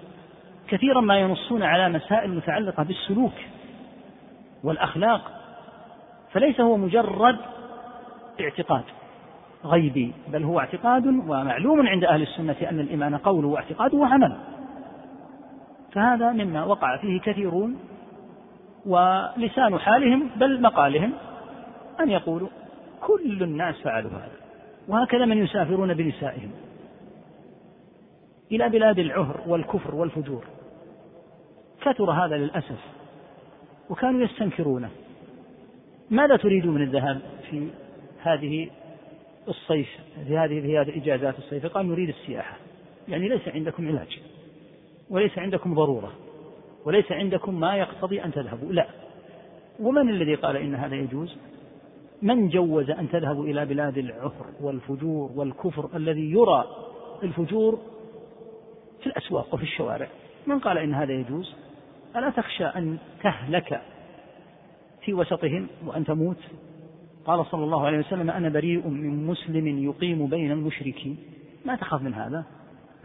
كثيرا 0.69 1.01
ما 1.01 1.19
ينصون 1.19 1.63
على 1.63 1.89
مسائل 1.89 2.35
متعلقة 2.35 2.83
بالسلوك 2.83 3.33
والأخلاق 4.65 5.21
فليس 6.33 6.61
هو 6.61 6.77
مجرد 6.77 7.37
اعتقاد 8.41 8.85
غيبي 9.65 10.13
بل 10.29 10.45
هو 10.45 10.61
اعتقاد 10.61 11.07
ومعلوم 11.07 11.87
عند 11.87 12.05
أهل 12.05 12.23
السنة 12.23 12.57
أن 12.71 12.81
الإيمان 12.81 13.17
قول 13.17 13.45
واعتقاد 13.45 13.95
وعمل. 13.95 14.37
فهذا 15.93 16.33
مما 16.33 16.65
وقع 16.65 16.97
فيه 16.97 17.21
كثيرون 17.21 17.77
ولسان 18.87 19.79
حالهم 19.79 20.31
بل 20.37 20.63
مقالهم 20.63 21.13
أن 22.01 22.11
يقولوا 22.11 22.49
كل 23.01 23.43
الناس 23.43 23.75
فعلوا 23.75 24.11
هذا. 24.11 24.37
وهكذا 24.89 25.25
من 25.25 25.45
يسافرون 25.45 25.95
بنسائهم 25.95 26.51
إلى 28.53 28.69
بلاد 28.69 28.99
العهر 28.99 29.41
والكفر 29.47 29.95
والفجور. 29.95 30.45
كثر 31.81 32.11
هذا 32.11 32.37
للأسف 32.37 32.81
وكانوا 33.91 34.23
يستنكرونه. 34.23 34.91
ماذا 36.11 36.37
تريدون 36.37 36.75
من 36.75 36.83
الذهاب 36.83 37.21
في 37.51 37.69
هذه 38.23 38.71
الصيف 39.49 39.89
في 40.27 40.39
هذه 40.39 40.61
في 40.61 40.79
هذه 40.79 41.03
إجازات 41.03 41.39
الصيف؟ 41.39 41.67
قال 41.67 41.89
نريد 41.89 42.09
السياحة. 42.09 42.57
يعني 43.09 43.29
ليس 43.29 43.49
عندكم 43.49 43.89
علاج 43.89 44.21
وليس 45.11 45.39
عندكم 45.39 45.75
ضرورة. 45.75 46.13
وليس 46.85 47.13
عندكم 47.13 47.61
ما 47.61 47.77
يقتضي 47.77 48.25
أن 48.25 48.33
تذهبوا. 48.33 48.73
لا. 48.73 48.87
ومن 49.81 50.09
الذي 50.09 50.35
قال 50.35 50.57
إن 50.57 50.75
هذا 50.75 50.95
يجوز؟ 50.95 51.37
من 52.23 52.49
جوز 52.49 52.91
أن 52.91 53.09
تذهبوا 53.09 53.45
إلى 53.45 53.67
بلاد 53.67 53.99
العفر 53.99 54.47
والفجور 54.61 55.31
والكفر 55.35 55.97
الذي 55.97 56.31
يرى 56.31 56.65
الفجور 57.23 57.79
في 59.01 59.07
الأسواق 59.07 59.55
وفي 59.55 59.63
الشوارع؟ 59.63 60.09
من 60.47 60.59
قال 60.59 60.79
إن 60.79 60.95
هذا 60.95 61.13
يجوز؟ 61.13 61.55
ألا 62.17 62.31
تخشى 62.31 62.65
أن 62.65 62.99
تهلك 63.23 63.83
في 65.05 65.15
وسطهم 65.15 65.67
وأن 65.87 66.05
تموت؟ 66.05 66.39
قال 67.25 67.47
صلى 67.47 67.65
الله 67.65 67.87
عليه 67.87 67.99
وسلم 67.99 68.31
أنا 68.31 68.49
بريء 68.49 68.89
من 68.89 69.27
مسلم 69.27 69.85
يقيم 69.85 70.27
بين 70.27 70.53
المشركين. 70.53 71.19
ما 71.65 71.77
تخاف 71.77 72.03
من 72.03 72.15
هذا؟ 72.15 72.45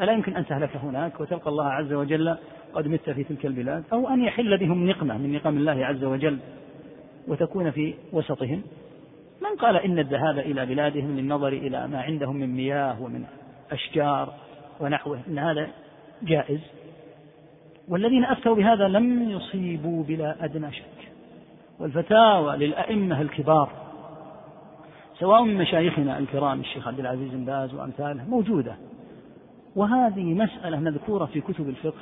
ألا 0.01 0.13
يمكن 0.13 0.35
أن 0.35 0.45
تهلك 0.45 0.75
هناك 0.75 1.19
وتلقى 1.19 1.49
الله 1.49 1.65
عز 1.65 1.93
وجل 1.93 2.37
قد 2.73 2.87
مت 2.87 3.09
في 3.09 3.23
تلك 3.23 3.45
البلاد 3.45 3.83
أو 3.93 4.09
أن 4.09 4.23
يحل 4.23 4.57
بهم 4.57 4.89
نقمة 4.89 5.17
من 5.17 5.33
نقم 5.33 5.57
الله 5.57 5.85
عز 5.85 6.03
وجل 6.03 6.37
وتكون 7.27 7.71
في 7.71 7.93
وسطهم. 8.13 8.61
من 9.41 9.57
قال 9.59 9.75
إن 9.75 9.99
الذهاب 9.99 10.39
إلى 10.39 10.65
بلادهم 10.65 11.17
للنظر 11.17 11.47
إلى 11.47 11.87
ما 11.87 12.01
عندهم 12.01 12.35
من 12.35 12.55
مياه 12.55 13.01
ومن 13.01 13.23
أشجار 13.71 14.33
ونحوه 14.79 15.19
إن 15.27 15.39
هذا 15.39 15.67
جائز. 16.23 16.59
والذين 17.87 18.25
أفتوا 18.25 18.55
بهذا 18.55 18.87
لم 18.87 19.29
يصيبوا 19.29 20.03
بلا 20.03 20.45
أدنى 20.45 20.73
شك. 20.73 21.11
والفتاوى 21.79 22.57
للأئمة 22.57 23.21
الكبار 23.21 23.69
سواء 25.19 25.43
من 25.43 25.57
مشايخنا 25.57 26.17
الكرام 26.17 26.59
الشيخ 26.59 26.87
عبد 26.87 26.99
العزيز 26.99 27.31
بن 27.31 27.45
باز 27.45 27.73
وأمثاله 27.73 28.29
موجودة. 28.29 28.75
وهذه 29.75 30.33
مسألة 30.33 30.79
مذكورة 30.79 31.25
في 31.25 31.41
كتب 31.41 31.69
الفقه. 31.69 32.01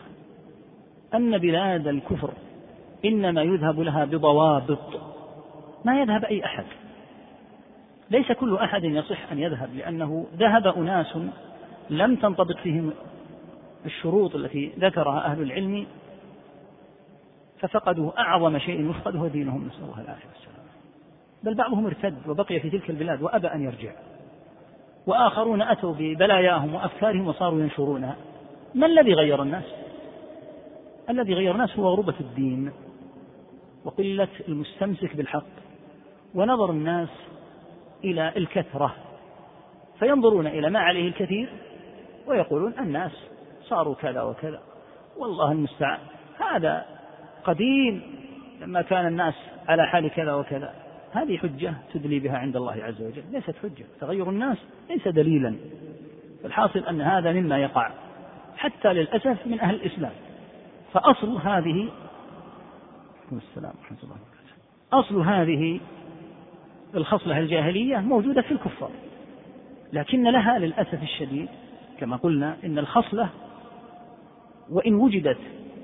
أن 1.13 1.37
بلاد 1.37 1.87
الكفر 1.87 2.33
إنما 3.05 3.41
يذهب 3.41 3.79
لها 3.79 4.05
بضوابط. 4.05 5.01
ما 5.85 6.01
يذهب 6.01 6.25
أي 6.25 6.45
أحد. 6.45 6.65
ليس 8.11 8.31
كل 8.31 8.55
أحد 8.55 8.83
يصح 8.83 9.31
أن 9.31 9.39
يذهب 9.39 9.75
لأنه 9.75 10.25
ذهب 10.35 10.67
أناس 10.67 11.17
لم 11.89 12.15
تنطبق 12.15 12.57
فيهم 12.57 12.93
الشروط 13.85 14.35
التي 14.35 14.71
ذكرها 14.79 15.25
أهل 15.25 15.41
العلم 15.41 15.85
ففقدوا 17.59 18.19
أعظم 18.19 18.57
شيء 18.57 18.89
يفقد 18.89 19.15
هو 19.15 19.27
دينهم. 19.27 19.67
نسأل 19.67 19.83
الله 19.83 20.01
العافية 20.01 20.27
والسلام 20.27 20.65
بل 21.43 21.53
بعضهم 21.53 21.85
ارتد 21.85 22.27
وبقي 22.27 22.59
في 22.59 22.69
تلك 22.69 22.89
البلاد 22.89 23.21
وأبى 23.21 23.47
أن 23.47 23.63
يرجع. 23.63 23.91
وآخرون 25.07 25.61
أتوا 25.61 25.93
ببلاياهم 25.99 26.75
وأفكارهم 26.75 27.27
وصاروا 27.27 27.61
ينشرونها. 27.61 28.15
ما 28.75 28.85
الذي 28.85 29.13
غير 29.13 29.41
الناس؟ 29.41 29.63
الذي 31.09 31.33
غير 31.33 31.51
الناس 31.51 31.79
هو 31.79 31.87
غربة 31.87 32.15
الدين 32.19 32.71
وقلة 33.85 34.27
المستمسك 34.47 35.15
بالحق 35.15 35.45
ونظر 36.35 36.71
الناس 36.71 37.09
إلى 38.03 38.33
الكثرة 38.37 38.95
فينظرون 39.99 40.47
إلى 40.47 40.69
ما 40.69 40.79
عليه 40.79 41.07
الكثير 41.07 41.49
ويقولون 42.27 42.73
الناس 42.79 43.11
صاروا 43.63 43.95
كذا 43.95 44.21
وكذا. 44.21 44.61
والله 45.17 45.51
المستعان. 45.51 45.99
هذا 46.39 46.85
قديم 47.43 48.03
لما 48.61 48.81
كان 48.81 49.07
الناس 49.07 49.33
على 49.67 49.87
حال 49.87 50.09
كذا 50.09 50.33
وكذا. 50.33 50.73
هذه 51.11 51.37
حجة 51.37 51.73
تدلي 51.93 52.19
بها 52.19 52.37
عند 52.37 52.55
الله 52.55 52.83
عز 52.83 53.01
وجل. 53.01 53.23
ليست 53.31 53.55
حجة. 53.63 53.85
تغير 54.01 54.29
الناس 54.29 54.57
ليس 54.89 55.07
دليلا. 55.07 55.55
الحاصل 56.45 56.79
أن 56.79 57.01
هذا 57.01 57.31
مما 57.31 57.57
يقع 57.57 57.91
حتى 58.57 58.93
للأسف 58.93 59.47
من 59.47 59.59
أهل 59.59 59.75
الإسلام. 59.75 60.11
فأصل 60.95 61.37
هذه 61.37 61.89
السلام 63.31 63.73
ورحمة 63.79 63.97
الله 64.03 64.15
وبركاته. 64.15 64.53
أصل 64.93 65.21
هذه 65.21 65.79
الخصلة 66.95 67.39
الجاهلية 67.39 67.97
موجودة 67.97 68.41
في 68.41 68.51
الكفار 68.51 68.91
لكن 69.93 70.23
لها 70.23 70.59
للأسف 70.59 71.03
الشديد 71.03 71.49
كما 71.99 72.15
قلنا 72.15 72.57
إن 72.63 72.77
الخصلة 72.77 73.29
وإن 74.69 74.95
وجدت 74.95 75.37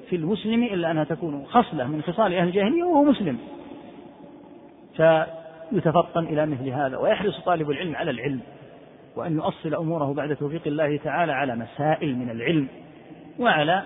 في 0.10 0.16
المسلم 0.16 0.64
إلا 0.64 0.92
أنها 0.92 1.04
تكون 1.04 1.46
خصلة 1.46 1.88
من 1.88 2.02
خصال 2.02 2.34
أهل 2.34 2.48
الجاهلية 2.48 2.84
وهو 2.84 3.04
مسلم 3.04 3.38
فيتفطن 4.96 6.24
إلى 6.24 6.46
مثل 6.46 6.70
هذا 6.70 6.98
ويحرص 6.98 7.40
طالب 7.40 7.72
العلم 7.72 7.96
على 7.96 8.12
العلم 8.12 8.40
وأن 9.16 9.36
يؤصل 9.36 9.76
أموره 9.76 10.14
بعد 10.14 10.36
توفيق 10.36 10.62
الله 10.66 10.98
تعالى 10.98 11.32
على 11.32 11.56
مسائل 11.56 12.16
من 12.16 12.30
العلم 12.30 12.68
وعلى 13.40 13.84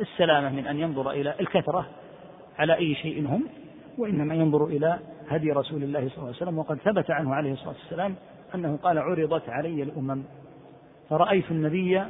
السلامة 0.00 0.48
من 0.48 0.66
أن 0.66 0.78
ينظر 0.78 1.10
إلى 1.10 1.34
الكثرة 1.40 1.86
على 2.58 2.76
أي 2.76 2.94
شيء 2.94 3.26
هم 3.28 3.44
وإنما 3.98 4.34
ينظر 4.34 4.64
إلى 4.64 4.98
هدي 5.28 5.52
رسول 5.52 5.82
الله 5.82 6.00
صلى 6.00 6.16
الله 6.16 6.26
عليه 6.26 6.36
وسلم 6.36 6.58
وقد 6.58 6.76
ثبت 6.76 7.10
عنه 7.10 7.34
عليه 7.34 7.52
الصلاة 7.52 7.74
والسلام 7.82 8.14
أنه 8.54 8.78
قال 8.82 8.98
عرضت 8.98 9.48
علي 9.48 9.82
الأمم 9.82 10.22
فرأيت 11.10 11.50
النبي 11.50 12.02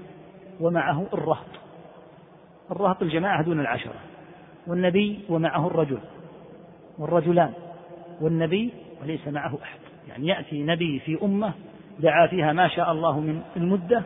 ومعه 0.61 1.07
الرهط 1.13 1.47
الرهط 2.71 3.03
الجماعة 3.03 3.43
دون 3.43 3.61
العشرة 3.61 4.01
والنبي 4.67 5.21
ومعه 5.29 5.67
الرجل 5.67 5.99
والرجلان 6.99 7.53
والنبي 8.21 8.73
وليس 9.03 9.29
معه 9.29 9.59
أحد. 9.63 9.79
يعني 10.09 10.27
يأتي 10.27 10.63
نبي 10.63 10.99
في 10.99 11.19
أمة 11.23 11.53
دعا 11.99 12.27
فيها 12.27 12.53
ما 12.53 12.69
شاء 12.69 12.93
الله 12.93 13.21
من 13.21 13.43
المدة 13.57 14.03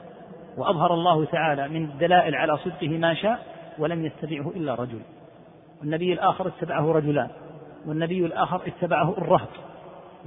وأظهر 0.57 0.95
الله 0.95 1.25
تعالى 1.25 1.69
من 1.69 1.85
الدلائل 1.85 2.35
على 2.35 2.59
صدقه 2.59 2.89
ما 2.89 3.15
شاء 3.15 3.50
ولم 3.79 4.05
يتبعه 4.05 4.53
إلا 4.57 4.75
رجل. 4.75 5.01
والنبي 5.81 6.13
الآخر 6.13 6.49
اتبعه 6.49 6.93
رجلان. 6.93 7.29
والنبي 7.87 8.27
الآخر 8.27 8.61
اتبعه 8.67 9.19
الرهط. 9.19 9.49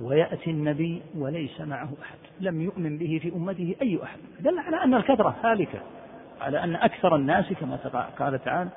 ويأتي 0.02 0.52
النبي 0.52 1.02
وليس 1.18 1.62
معه 1.62 1.90
أحد. 2.02 2.18
لم 2.42 2.62
يؤمن 2.62 2.98
به 2.98 3.20
في 3.22 3.34
أمته 3.36 3.76
أي 3.82 4.00
أحد. 4.04 4.20
دل 4.40 4.60
على 4.60 4.84
أن 4.84 4.94
الكثرة 4.94 5.36
هالكة. 5.44 5.80
على 6.42 6.64
أن 6.64 6.76
أكثر 6.76 7.16
الناس 7.16 7.54
كما 7.54 7.76
قال 8.20 8.44
تعالى 8.44 8.70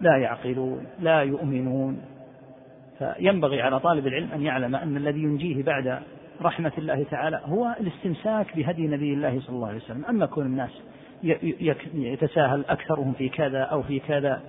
لا 0.00 0.16
يعقلون 0.16 0.86
لا 1.00 1.22
يؤمنون. 1.22 2.00
فينبغي 2.98 3.62
على 3.62 3.80
طالب 3.80 4.06
العلم 4.06 4.28
أن 4.34 4.42
يعلم 4.42 4.76
أن 4.76 4.96
الذي 4.96 5.22
ينجيه 5.22 5.62
بعد 5.62 6.02
رحمة 6.42 6.72
الله 6.78 7.04
تعالى 7.10 7.40
هو 7.44 7.76
الاستمساك 7.80 8.56
بهدي 8.56 8.86
نبي 8.86 9.14
الله 9.14 9.40
صلى 9.40 9.56
الله 9.56 9.68
عليه 9.68 9.78
وسلم. 9.78 10.04
أما 10.04 10.26
كون 10.26 10.46
الناس 10.46 10.82
يتساهل 11.94 12.64
أكثرهم 12.64 13.12
في 13.12 13.28
كذا 13.28 13.62
أو 13.62 13.82
في 13.82 14.00
كذا 14.00 14.42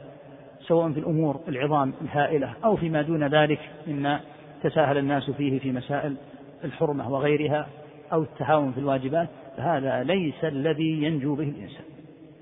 سواء 0.62 0.92
في 0.92 1.00
الأمور 1.00 1.42
العظام 1.48 1.94
الهائلة 2.02 2.54
أو 2.64 2.76
فيما 2.76 3.02
دون 3.02 3.28
ذلك 3.28 3.60
مما 3.88 4.20
تساهل 4.64 4.98
الناس 4.98 5.30
فيه 5.32 5.60
في 5.60 5.72
مسائل 5.72 6.16
الحرمة 6.64 7.12
وغيرها 7.12 7.68
أو 8.14 8.24
التهاون 8.24 8.72
في 8.72 8.78
الواجبات 8.78 9.30
فهذا 9.58 10.04
ليس 10.04 10.44
الذي 10.44 11.04
ينجو 11.04 11.36
به 11.36 11.50
الإنسان. 11.50 11.86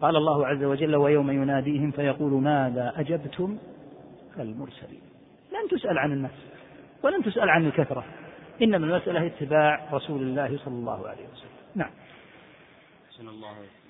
قال 0.01 0.15
الله 0.15 0.47
عز 0.47 0.63
وجل 0.63 0.95
ويوم 0.95 1.31
يناديهم 1.31 1.91
فيقول 1.91 2.31
ماذا 2.31 2.93
أجبتم 2.95 3.57
المرسلين؟ 4.39 5.01
لن 5.51 5.77
تسأل 5.77 5.97
عن 5.97 6.11
الناس 6.11 6.31
ولن 7.03 7.23
تسأل 7.23 7.49
عن 7.49 7.65
الكثرة 7.65 8.03
إنما 8.61 8.85
المسألة 8.85 9.25
اتباع 9.25 9.87
رسول 9.91 10.21
الله 10.21 10.57
صلى 10.57 10.73
الله 10.73 11.07
عليه 11.07 11.23
وسلم. 11.33 11.49
نعم. 11.75 11.91
الله 13.19 13.82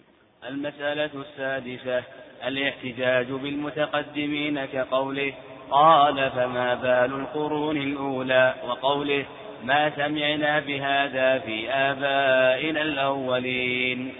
المسألة 0.50 1.10
السادسة 1.16 2.04
الاحتجاج 2.48 3.32
بالمتقدمين 3.32 4.66
كقوله 4.66 5.34
قال 5.72 6.30
فما 6.32 6.76
بال 6.76 7.14
القرون 7.20 7.78
الأولى؟ 7.78 8.54
وقوله 8.68 9.26
ما 9.64 9.90
سمعنا 9.90 10.60
بهذا 10.60 11.40
في 11.40 11.70
آبائنا 11.70 12.82
الأولين. 12.82 14.14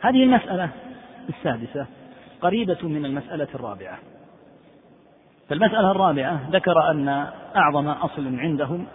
هذه 0.00 0.22
المسألة 0.22 0.70
السادسة 1.28 1.86
قريبة 2.40 2.78
من 2.82 3.04
المسألة 3.04 3.48
الرابعة. 3.54 3.98
فالمسألة 5.48 5.90
الرابعة 5.90 6.48
ذكر 6.50 6.90
أن 6.90 7.08
أعظم 7.56 7.88
أصل 7.88 8.38
عندهم 8.38 8.86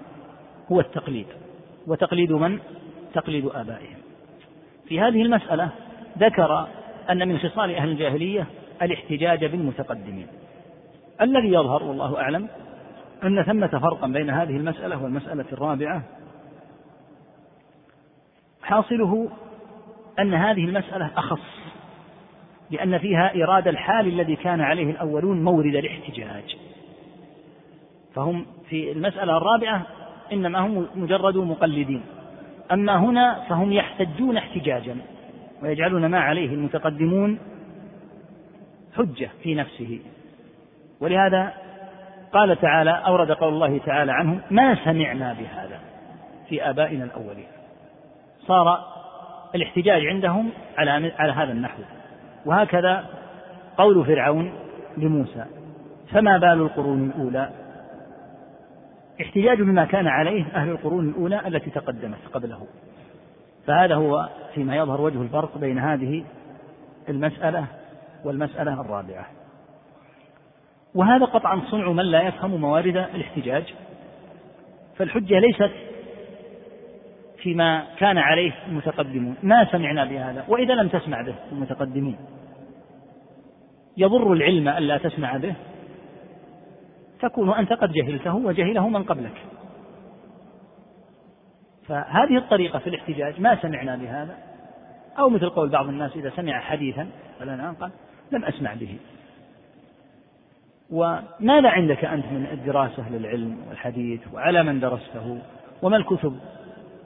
هو 0.71 0.79
التقليد. 0.79 1.27
وتقليد 1.87 2.31
من؟ 2.31 2.59
تقليد 3.13 3.45
آبائهم. 3.45 3.97
في 4.87 4.99
هذه 4.99 5.21
المسألة 5.21 5.69
ذكر 6.17 6.67
أن 7.09 7.27
من 7.27 7.37
خصال 7.37 7.75
أهل 7.75 7.89
الجاهلية 7.89 8.47
الاحتجاج 8.81 9.45
بالمتقدمين. 9.45 10.27
الذي 11.21 11.47
يظهر 11.47 11.83
والله 11.83 12.21
أعلم 12.21 12.47
أن 13.23 13.43
ثمة 13.43 13.67
فرقا 13.67 14.07
بين 14.07 14.29
هذه 14.29 14.57
المسألة 14.57 15.03
والمسألة 15.03 15.45
الرابعة 15.51 16.03
حاصله 18.63 19.29
أن 20.19 20.33
هذه 20.33 20.65
المسألة 20.65 21.11
أخص 21.17 21.59
لأن 22.71 22.97
فيها 22.97 23.43
إرادة 23.43 23.69
الحال 23.69 24.07
الذي 24.07 24.35
كان 24.35 24.61
عليه 24.61 24.91
الأولون 24.91 25.43
مورد 25.43 25.75
الاحتجاج. 25.75 26.57
فهم 28.15 28.45
في 28.69 28.91
المسألة 28.91 29.37
الرابعة 29.37 29.85
إنما 30.33 30.59
هم 30.59 30.87
مجرد 30.95 31.37
مقلدين. 31.37 32.01
أما 32.71 32.97
هنا 32.97 33.45
فهم 33.49 33.73
يحتجون 33.73 34.37
احتجاجا. 34.37 34.97
ويجعلون 35.63 36.05
ما 36.05 36.19
عليه 36.19 36.53
المتقدمون 36.53 37.39
حجة 38.97 39.29
في 39.43 39.55
نفسه. 39.55 39.99
ولهذا 41.01 41.53
قال 42.31 42.61
تعالى 42.61 42.91
أورد 42.91 43.31
قول 43.31 43.53
الله 43.53 43.77
تعالى 43.77 44.11
عنهم 44.11 44.41
ما 44.51 44.75
سمعنا 44.85 45.33
بهذا 45.33 45.79
في 46.49 46.69
آبائنا 46.69 47.03
الأولين. 47.03 47.47
صار 48.47 48.79
الاحتجاج 49.55 50.05
عندهم 50.05 50.49
على 50.77 51.11
على 51.17 51.31
هذا 51.31 51.51
النحو. 51.51 51.81
وهكذا 52.45 53.05
قول 53.77 54.05
فرعون 54.05 54.53
لموسى 54.97 55.45
فما 56.11 56.37
بال 56.37 56.61
القرون 56.61 57.09
الأولى؟ 57.09 57.49
احتجاج 59.21 59.61
بما 59.61 59.85
كان 59.85 60.07
عليه 60.07 60.45
أهل 60.55 60.69
القرون 60.69 61.09
الأولى 61.09 61.47
التي 61.47 61.69
تقدمت 61.69 62.27
قبله. 62.33 62.67
فهذا 63.67 63.95
هو 63.95 64.29
فيما 64.59 64.75
يظهر 64.75 65.01
وجه 65.01 65.21
الفرق 65.21 65.57
بين 65.57 65.79
هذه 65.79 66.23
المسألة 67.09 67.65
والمسألة 68.25 68.81
الرابعة. 68.81 69.25
وهذا 70.95 71.25
قطعا 71.25 71.61
صنع 71.71 71.91
من 71.91 72.03
لا 72.03 72.21
يفهم 72.21 72.61
موارد 72.61 72.97
الاحتجاج. 72.97 73.73
فالحجة 74.95 75.39
ليست 75.39 75.71
فيما 77.37 77.85
كان 77.97 78.17
عليه 78.17 78.51
المتقدمون. 78.67 79.35
ما 79.43 79.71
سمعنا 79.71 80.05
بهذا 80.05 80.45
وإذا 80.47 80.73
لم 80.73 80.87
تسمع 80.87 81.21
به 81.21 81.35
المتقدمين. 81.51 82.17
يضر 83.97 84.33
العلم 84.33 84.67
ألا 84.67 84.97
تسمع 84.97 85.37
به. 85.37 85.55
تكون 87.21 87.53
أنت 87.53 87.73
قد 87.73 87.91
جهلته 87.91 88.35
وجهله 88.35 88.89
من 88.89 89.03
قبلك. 89.03 89.45
فهذه 91.87 92.37
الطريقة 92.37 92.79
في 92.79 92.89
الاحتجاج. 92.89 93.41
ما 93.41 93.61
سمعنا 93.61 93.95
بهذا. 93.95 94.48
أو 95.19 95.29
مثل 95.29 95.49
قول 95.49 95.69
بعض 95.69 95.87
الناس 95.87 96.15
إذا 96.15 96.31
سمع 96.35 96.59
حديثا 96.59 97.07
فلنا 97.39 97.71
قال 97.71 97.91
لم 98.31 98.45
أسمع 98.45 98.73
به. 98.73 98.97
وماذا 100.89 101.69
عندك 101.69 102.05
أنت 102.05 102.25
من 102.25 102.47
الدراسة 102.51 103.09
للعلم 103.09 103.57
والحديث 103.69 104.21
وعلى 104.33 104.63
من 104.63 104.79
درسته؟ 104.79 105.41
وما 105.81 105.97
الكتب 105.97 106.39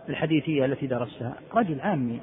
الحديثية 0.10 0.66
التي 0.66 0.88
درستها؟ 0.88 1.34
رجل 1.56 1.82
عامي 1.82 2.20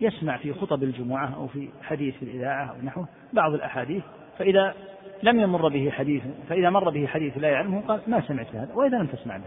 يسمع 0.00 0.36
في 0.36 0.52
خطب 0.52 0.82
الجمعة 0.82 1.34
أو 1.34 1.46
في 1.46 1.68
حديث 1.82 2.16
في 2.16 2.22
الإذاعة 2.22 2.70
أو 2.70 2.74
نحوه 2.84 3.08
بعض 3.32 3.54
الأحاديث 3.54 4.02
فإذا 4.38 4.74
لم 5.22 5.40
يمر 5.40 5.68
به 5.68 5.90
حديث 5.90 6.22
فإذا 6.48 6.70
مر 6.70 6.90
به 6.90 7.06
حديث 7.06 7.38
لا 7.38 7.48
يعلمه 7.48 7.80
قال 7.80 8.00
ما 8.06 8.20
سمعت 8.20 8.54
هذا؟ 8.54 8.74
وإذا 8.74 8.98
لم 8.98 9.06
تسمع 9.06 9.36
به. 9.36 9.44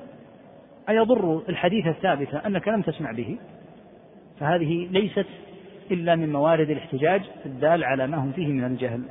أيضر 0.89 1.41
الحديث 1.49 1.88
الثابت 1.88 2.34
أنك 2.34 2.68
لم 2.68 2.82
تسمع 2.82 3.11
به؟ 3.11 3.38
فهذه 4.40 4.88
ليست 4.92 5.28
إلا 5.92 6.16
من 6.16 6.32
موارد 6.32 6.70
الاحتجاج 6.70 7.22
الدال 7.46 7.84
على 7.84 8.08
ما 8.08 8.18
هم 8.18 8.32
فيه 8.32 8.48
من 8.48 8.64
الجهل. 8.64 9.02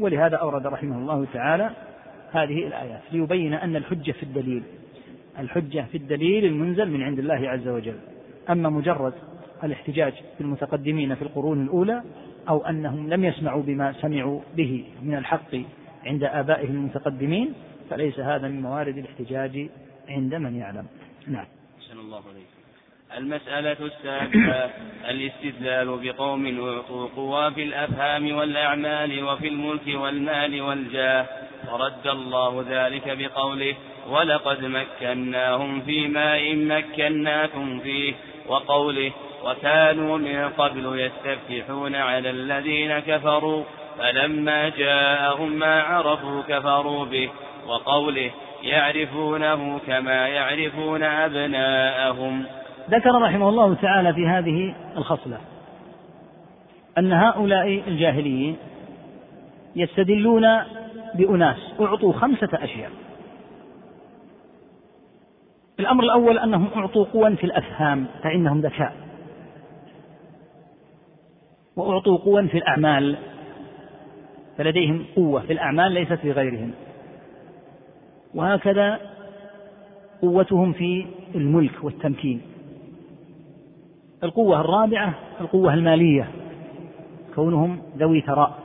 ولهذا 0.00 0.36
أورد 0.36 0.66
رحمه 0.66 0.98
الله 0.98 1.26
تعالى 1.32 1.70
هذه 2.32 2.66
الآيات 2.66 3.00
ليبين 3.12 3.54
أن 3.54 3.76
الحجة 3.76 4.12
في 4.12 4.22
الدليل 4.22 4.62
الحجة 5.38 5.86
في 5.92 5.96
الدليل 5.96 6.44
المنزل 6.44 6.90
من 6.90 7.02
عند 7.02 7.18
الله 7.18 7.48
عز 7.48 7.68
وجل. 7.68 7.96
أما 8.50 8.68
مجرد 8.68 9.12
الاحتجاج 9.64 10.12
بالمتقدمين 10.38 11.14
في 11.14 11.22
القرون 11.22 11.62
الأولى 11.62 12.02
أو 12.48 12.66
أنهم 12.66 13.08
لم 13.08 13.24
يسمعوا 13.24 13.62
بما 13.62 13.92
سمعوا 13.92 14.40
به 14.56 14.84
من 15.02 15.14
الحق 15.14 15.56
عند 16.06 16.24
آبائهم 16.24 16.74
المتقدمين 16.74 17.52
فليس 17.90 18.20
هذا 18.20 18.48
من 18.48 18.62
موارد 18.62 18.98
الاحتجاج 18.98 19.68
عند 20.08 20.34
من 20.34 20.56
يعلم. 20.56 20.86
نعم. 21.26 21.46
الله 22.00 22.22
عليك. 22.28 22.51
المسألة 23.18 23.76
السابعة 23.80 24.70
الاستدلال 25.08 25.98
بقوم 26.02 26.68
أعطوا 26.68 27.08
قوى 27.16 27.50
في 27.50 27.62
الأفهام 27.62 28.36
والأعمال 28.36 29.24
وفي 29.24 29.48
الملك 29.48 29.86
والمال 29.94 30.62
والجاه. 30.62 31.26
فرد 31.66 32.06
الله 32.06 32.64
ذلك 32.68 33.16
بقوله 33.18 33.74
ولقد 34.08 34.64
مكناهم 34.64 35.80
في 35.80 36.08
ماء 36.08 36.56
مكناكم 36.56 37.80
فيه 37.80 38.14
وقوله 38.46 39.12
وكانوا 39.44 40.18
من 40.18 40.48
قبل 40.58 41.00
يستفتحون 41.00 41.94
على 41.94 42.30
الذين 42.30 42.98
كفروا 42.98 43.64
فلما 43.98 44.68
جاءهم 44.68 45.52
ما 45.52 45.82
عرفوا 45.82 46.42
كفروا 46.48 47.04
به 47.04 47.30
وقوله 47.66 48.30
يعرفونه 48.62 49.80
كما 49.86 50.28
يعرفون 50.28 51.02
أبناءهم 51.02 52.46
ذكر 52.90 53.22
رحمه 53.22 53.48
الله 53.48 53.74
تعالى 53.74 54.14
في 54.14 54.26
هذه 54.26 54.74
الخصلة 54.96 55.38
أن 56.98 57.12
هؤلاء 57.12 57.82
الجاهليين 57.88 58.56
يستدلون 59.76 60.42
بأناس 61.14 61.56
أعطوا 61.80 62.12
خمسة 62.12 62.48
أشياء. 62.52 62.90
الأمر 65.80 66.04
الأول 66.04 66.38
أنهم 66.38 66.68
أعطوا 66.76 67.04
قوى 67.04 67.36
في 67.36 67.44
الأفهام 67.44 68.06
فإنهم 68.22 68.60
ذكاء. 68.60 68.92
وأعطوا 71.76 72.18
قوى 72.18 72.48
في 72.48 72.58
الأعمال 72.58 73.16
فلديهم 74.58 75.06
قوة 75.16 75.40
في 75.40 75.52
الأعمال 75.52 75.92
ليست 75.92 76.12
في 76.12 76.32
غيرهم 76.32 76.72
وهكذا 78.34 79.00
قوتهم 80.22 80.72
في 80.72 81.06
الملك 81.34 81.84
والتمكين. 81.84 82.51
القوة 84.24 84.60
الرابعة 84.60 85.14
القوة 85.40 85.74
المالية 85.74 86.28
كونهم 87.34 87.82
ذوي 87.98 88.20
ثراء. 88.20 88.58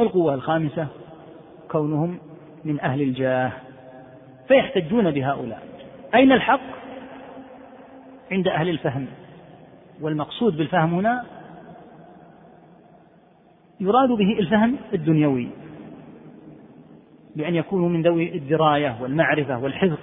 القوة 0.00 0.34
الخامسة 0.34 0.86
كونهم 1.70 2.18
من 2.64 2.80
أهل 2.80 3.02
الجاه 3.02 3.52
فيحتجون 4.48 5.10
بهؤلاء. 5.10 5.62
أين 6.14 6.32
الحق؟ 6.32 6.60
عند 8.32 8.48
أهل 8.48 8.68
الفهم. 8.68 9.06
والمقصود 10.00 10.56
بالفهم 10.56 10.94
هنا 10.94 11.24
يراد 13.80 14.08
به 14.08 14.38
الفهم 14.38 14.76
الدنيوي 14.94 15.48
بأن 17.36 17.54
يكونوا 17.54 17.88
من 17.88 18.02
ذوي 18.02 18.34
الدراية 18.34 18.96
والمعرفة 19.02 19.58
والحذق 19.58 20.00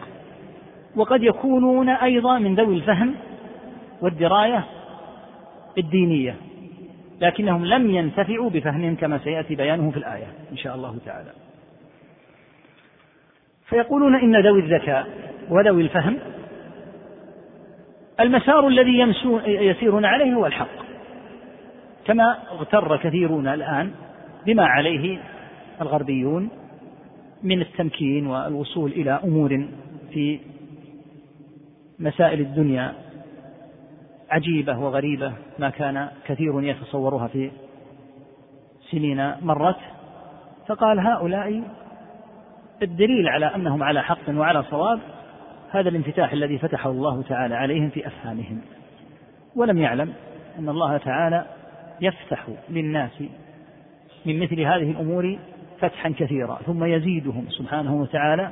وقد 0.95 1.24
يكونون 1.24 1.89
أيضا 1.89 2.39
من 2.39 2.56
ذوي 2.56 2.76
الفهم 2.76 3.16
والدراية 4.02 4.66
الدينية 5.78 6.36
لكنهم 7.22 7.66
لم 7.66 7.89
ينتفعوا 7.89 8.50
بفهمهم 8.50 8.95
كما 8.95 9.18
سيأتي 9.18 9.56
بيانه 9.56 9.91
في 9.91 9.98
الآية 9.98 10.28
إن 10.52 10.58
شاء 10.58 10.76
الله 10.76 10.98
تعالى. 11.06 11.32
فيقولون 13.70 14.16
إن 14.16 14.41
ذوي 14.41 14.60
الذكاء 14.60 15.08
وذوي 15.50 15.82
الفهم 15.82 16.20
المسار 18.20 18.68
الذي 18.68 19.00
يسيرون 19.45 20.06
عليه 20.06 20.34
هو 20.34 20.45
الحق 20.45 20.88
كما 22.06 22.38
اغتر 22.52 22.98
كثيرون 22.98 23.48
الآن 23.48 23.91
بما 24.45 24.66
عليه 24.66 25.20
الغربيون 25.82 26.50
من 27.43 27.62
التمكين 27.62 28.28
والوصول 28.28 28.91
إلى 28.91 29.20
أمور 29.24 29.68
في 30.14 30.39
مسائل 32.00 32.39
الدنيا 32.39 32.93
عجيبة 34.30 34.80
وغريبة 34.80 35.34
ما 35.59 35.69
كان 35.69 36.09
كثير 36.25 36.63
يتصورها 36.63 37.28
في 37.28 37.51
سنين 38.91 39.34
مرت 39.41 39.78
فقال 40.67 40.99
هؤلاء 40.99 41.63
الدليل 42.82 43.28
على 43.28 43.45
أنهم 43.45 43.84
على 43.84 44.03
حق 44.03 44.30
وعلى 44.30 44.63
صواب 44.63 44.99
هذا 45.71 45.89
الانفتاح 45.89 46.32
الذي 46.32 46.57
فتحه 46.57 46.89
الله 46.89 47.21
تعالى 47.21 47.55
عليهم 47.55 47.89
في 47.89 48.07
أفهامهم. 48.07 48.61
ولم 49.55 49.78
يعلم 49.78 50.13
أن 50.59 50.69
الله 50.69 50.97
تعالى 50.97 51.45
يفتح 52.01 52.47
للناس 52.69 53.23
من 54.25 54.39
مثل 54.39 54.61
هذه 54.61 54.91
الأمور 54.91 55.38
فتحا 55.80 56.09
كثيرا 56.09 56.59
ثم 56.65 56.84
يزيدهم 56.84 57.45
سبحانه 57.49 57.95
وتعالى 57.95 58.49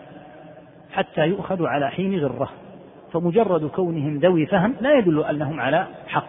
حتى 0.91 1.27
يؤخذ 1.27 1.65
على 1.65 1.89
حين 1.89 2.19
غرة. 2.19 2.49
فمجرد 3.15 3.65
كونهم 3.65 4.17
ذوي 4.17 4.45
فهم 4.45 4.73
لا 4.81 4.97
يدل 4.97 5.23
أنهم 5.23 5.59
على 5.59 5.87
حق 6.07 6.27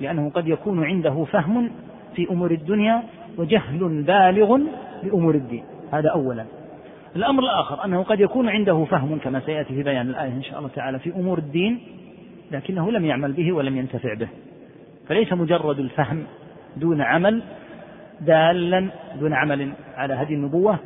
لأنه 0.00 0.30
قد 0.30 0.48
يكون 0.48 0.84
عنده 0.84 1.24
فهم 1.24 1.70
في 2.14 2.30
أمور 2.30 2.50
الدنيا 2.50 3.02
وجهل 3.38 4.02
بالغ 4.02 4.60
بأمور 5.02 5.34
الدين. 5.34 5.64
هذا 5.92 6.08
أولا. 6.08 6.44
الأمر 7.16 7.42
الآخر 7.42 7.84
أنه 7.84 8.02
قد 8.02 8.20
يكون 8.20 8.48
عنده 8.48 8.84
فهم 8.84 9.18
كما 9.18 9.40
سيأتي 9.40 9.74
في 9.74 9.82
بيان 9.82 10.08
الآية 10.08 10.32
إن 10.32 10.42
شاء 10.42 10.58
الله 10.58 10.68
تعالى 10.68 10.98
في 10.98 11.14
أمور 11.14 11.38
الدين 11.38 11.80
لكنه 12.50 12.90
لم 12.90 13.04
يعمل 13.04 13.32
به 13.32 13.52
ولم 13.52 13.76
ينتفع 13.76 14.14
به. 14.14 14.28
فليس 15.08 15.32
مجرد 15.32 15.78
الفهم 15.78 16.24
دون 16.76 17.02
عمل 17.02 17.42
دالا 18.20 18.90
دون 19.20 19.34
عمل 19.34 19.72
على 19.96 20.14
هذه 20.14 20.34
النبوة 20.34 20.78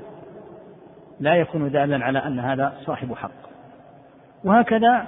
لا 1.20 1.34
يكون 1.34 1.70
دالا 1.70 2.04
على 2.04 2.18
أن 2.18 2.38
هذا 2.38 2.72
صاحب 2.84 3.14
حق. 3.14 3.46
وهكذا 4.44 5.06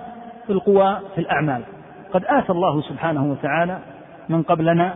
القوى 0.52 1.00
في 1.14 1.20
الأعمال. 1.20 1.62
قد 2.12 2.24
آتى 2.24 2.52
الله 2.52 2.80
سبحانه 2.80 3.30
وتعالى 3.30 3.78
من 4.28 4.42
قبلنا 4.42 4.94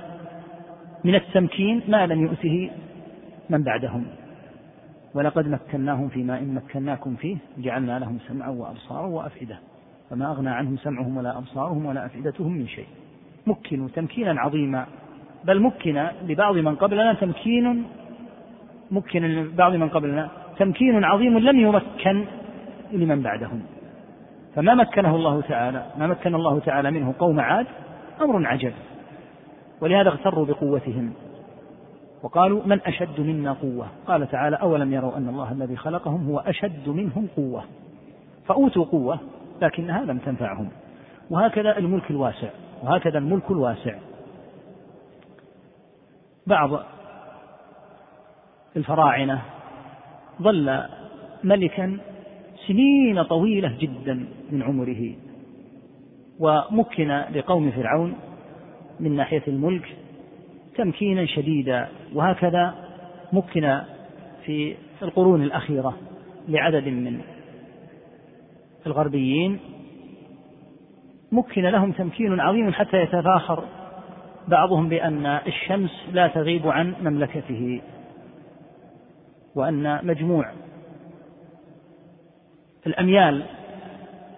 من 1.05 1.15
التمكين 1.15 1.83
ما 1.89 2.07
لم 2.07 2.21
يؤته 2.23 2.71
من 3.51 3.63
بعدهم. 3.63 4.05
ولقد 5.15 5.49
مكناهم 5.49 6.09
فيما 6.09 6.39
إن 6.39 6.55
مكناكم 6.55 7.15
فيه 7.15 7.37
جعلنا 7.59 7.99
لهم 7.99 8.19
سمعا 8.29 8.49
وأبصارا 8.49 9.07
وأفئدة. 9.07 9.59
فما 10.11 10.31
أغنى 10.31 10.51
عنهم 10.51 10.77
سمعهم 10.77 11.17
ولا 11.17 11.39
أبصارهم 11.39 11.87
ولا 11.87 12.07
أفئدتهم 12.07 12.53
من 12.53 12.67
شيء. 12.69 12.87
مكنوا 13.47 13.89
تمكينا 13.89 14.41
عظيما. 14.41 14.87
بل 15.45 15.63
مكن 15.63 16.07
لبعض 16.29 16.57
من 16.57 16.75
قبلنا 16.75 17.13
تمكين 17.13 17.85
مكن 18.91 19.23
لبعض 19.23 19.75
من 19.75 19.89
قبلنا 19.89 20.29
تمكين 20.59 21.05
عظيم 21.05 21.39
لم 21.39 21.61
يمكن 21.61 22.25
لمن 22.93 23.23
بعدهم. 23.23 23.63
فما 24.55 24.75
مكنه 24.75 25.17
الله 25.17 25.41
تعالى 25.41 25.87
ما 25.97 26.07
مكن 26.07 26.35
الله 26.35 26.59
تعالى 26.59 26.91
منه 26.91 27.15
قوم 27.19 27.41
عاد 27.41 27.67
أمر 28.21 28.47
عجب. 28.47 28.73
ولهذا 29.81 30.09
اغتروا 30.09 30.47
بقوتهم. 30.47 31.13
وقالوا 32.23 32.63
من 32.67 32.81
أشد 32.87 33.21
منا 33.21 33.53
قوة؟ 33.53 33.87
قال 34.07 34.31
تعالى 34.31 34.57
أولم 34.57 34.93
يروا 34.93 35.17
أن 35.17 35.29
الله 35.29 35.53
الذي 35.53 35.77
خلقهم 35.77 36.27
هو 36.31 36.39
أشد 36.39 36.89
منهم 36.89 37.29
قوة. 37.37 37.65
فأوتوا 38.47 38.85
قوة 38.85 39.19
لكنها 39.63 40.03
لم 40.03 40.19
تنفعهم. 40.19 40.69
وهكذا 41.31 41.79
الملك 41.79 42.11
الواسع 42.11 42.49
وهكذا 42.83 43.19
الملك 43.19 43.51
الواسع. 43.51 43.95
بعض 46.47 46.71
الفراعنة 48.77 49.43
ظل 50.43 50.83
ملكا 51.45 51.99
سنين 52.67 53.23
طويلة 53.23 53.77
جدا 53.81 54.27
من 54.51 54.63
عمره. 54.63 55.15
ومكن 56.41 57.25
لقوم 57.35 57.71
فرعون 57.71 58.15
من 59.01 59.17
ناحية 59.17 59.43
الملك 59.49 59.97
تمكينا 60.77 61.27
شديدا. 61.27 61.89
وهكذا 62.15 62.75
مكن 63.33 63.81
في 64.45 64.75
القرون 65.03 65.43
الأخيرة 65.43 65.97
لعدد 66.49 66.89
من 66.89 67.21
الغربيين. 68.87 69.59
مكن 71.33 71.63
لهم 71.63 71.93
تمكين 71.93 72.41
عظيم 72.41 72.73
حتى 72.73 72.97
يتفاخر 72.97 73.65
بعضهم 74.49 74.89
بأن 74.89 75.27
الشمس 75.27 75.91
لا 76.13 76.29
تغيب 76.29 76.69
عن 76.69 76.95
مملكته 77.03 77.81
وأن 79.55 80.07
مجموع 80.07 80.53
الأميال 82.87 83.43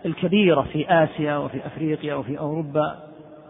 الكبيرة 0.07 0.63
في 0.63 0.87
آسيا 0.89 1.37
وفي 1.37 1.67
أفريقيا 1.67 2.15
وفي 2.15 2.39
أوروبا 2.39 2.99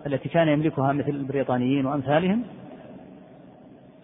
التي 0.07 0.28
كان 0.28 0.49
يملكها 0.49 0.92
مثل 0.92 1.09
البريطانيين 1.09 1.86
وأمثالهم 1.86 2.45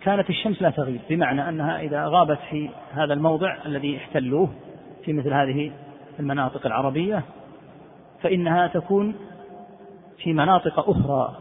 كانت 0.02 0.30
الشمس 0.30 0.62
لا 0.62 0.70
تغيب 0.70 1.00
بمعنى 1.10 1.48
أنها 1.48 1.80
إذا 1.80 2.06
غابت 2.06 2.38
في 2.50 2.70
هذا 2.92 3.12
الموضع 3.12 3.56
الذي 3.66 3.96
احتلوه 3.96 4.48
في 5.04 5.12
مثل 5.12 5.32
هذه 5.32 5.72
المناطق 6.20 6.66
العربية 6.66 7.22
فإنها 8.22 8.66
تكون 8.66 9.14
في 10.22 10.32
مناطق 10.32 10.90
أخرى 10.90 11.36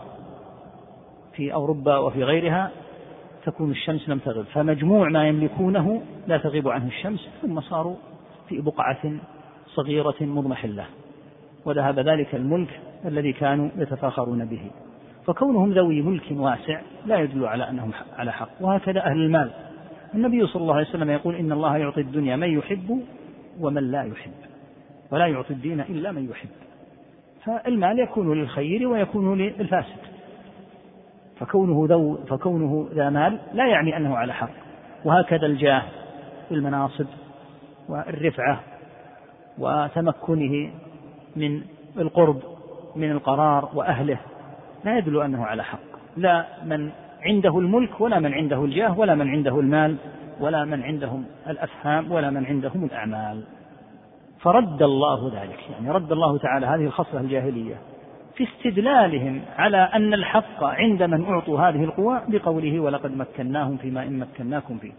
في 1.34 1.54
أوروبا 1.54 1.98
وفي 1.98 2.24
غيرها 2.24 2.72
تكون 3.46 3.72
الشمس 3.72 4.10
لم 4.10 4.20
تغب 4.20 4.46
فمجموع 4.54 5.10
ما 5.10 5.28
يملكونه 5.28 6.02
لا 6.28 6.38
تغيب 6.38 6.68
عنه 6.68 6.88
الشمس 6.88 7.30
ثم 7.42 7.62
صاروا 7.62 7.96
في 8.50 8.62
بقعة 8.62 9.20
صغيرة 9.76 10.16
مضمحلة 10.22 10.86
وذهب 11.66 12.00
ذلك 12.00 12.36
الملك 12.36 12.80
الذي 13.06 13.34
كانوا 13.34 13.70
يتفاخرون 13.78 14.46
به. 14.46 14.72
فكونهم 15.26 15.72
ذوي 15.72 16.02
ملك 16.02 16.24
واسع 16.32 16.82
لا 17.06 17.20
يدل 17.20 17.46
على 17.46 17.70
أنهم 17.70 17.92
على 18.18 18.32
حق. 18.32 18.50
وهكذا 18.62 19.06
أهل 19.06 19.18
المال. 19.18 19.52
النبي 20.16 20.48
صلى 20.48 20.62
الله 20.62 20.76
عليه 20.76 20.88
وسلم 20.88 21.10
يقول 21.10 21.36
إن 21.36 21.52
الله 21.52 21.78
يعطي 21.78 22.02
الدنيا 22.02 22.36
من 22.36 22.58
يحب 22.58 23.02
ومن 23.60 23.92
لا 23.92 24.04
يحب 24.04 24.32
ولا 25.12 25.28
يعطي 25.28 25.54
الدين 25.54 25.82
إلا 25.82 26.12
من 26.12 26.30
يحب. 26.30 26.50
فالمال 27.46 28.00
يكون 28.00 28.40
للخير 28.40 28.88
ويكون 28.88 29.38
للفاسد. 29.38 30.00
فكونه 31.40 31.88
ذو 31.90 32.16
فكونه 32.16 32.90
ذا 32.94 33.10
مال 33.10 33.40
لا 33.54 33.68
يعني 33.68 33.98
أنه 33.98 34.18
على 34.18 34.34
حق. 34.34 34.52
وهكذا 35.06 35.46
الجاه 35.46 35.84
والمناصب 36.52 37.06
والرفعة 37.90 38.60
وتمكنه 39.60 40.72
من 41.36 41.62
القرب 41.98 42.40
من 42.96 43.12
القرار 43.12 43.70
وأهله. 43.74 44.20
لا 44.86 44.98
يدل 44.98 45.22
أنه 45.22 45.46
على 45.46 45.64
حق. 45.64 45.80
لا 46.18 46.46
من 46.66 46.90
عنده 47.22 47.60
الملك 47.60 48.02
ولا 48.02 48.20
من 48.20 48.34
عنده 48.34 48.66
الجاه 48.66 49.00
ولا 49.00 49.16
من 49.16 49.30
عنده 49.30 49.60
المال 49.60 49.96
ولا 50.40 50.66
من 50.66 50.84
عندهم 50.84 51.26
الأفهام 51.48 52.12
ولا 52.12 52.30
من 52.30 52.46
عندهم 52.46 52.84
الأعمال. 52.84 53.44
فرد 54.40 54.82
الله 54.82 55.42
ذلك. 55.42 55.70
يعني 55.72 55.92
رد 55.92 56.12
الله 56.12 56.38
تعالى 56.38 56.66
هذه 56.66 56.86
الخصلة 56.86 57.22
الجاهلية 57.22 57.76
في 58.36 58.44
استدلالهم 58.44 59.42
على 59.58 59.78
أن 59.78 60.14
الحق 60.14 60.64
عند 60.64 61.04
من 61.04 61.26
أعطوا 61.26 61.60
هذه 61.60 61.84
القوى 61.84 62.22
بقوله 62.28 62.80
ولقد 62.80 63.18
مكناهم 63.18 63.78
فيما 63.78 64.04
إن 64.04 64.20
مكناكم 64.20 64.78
فيه. 64.78 64.92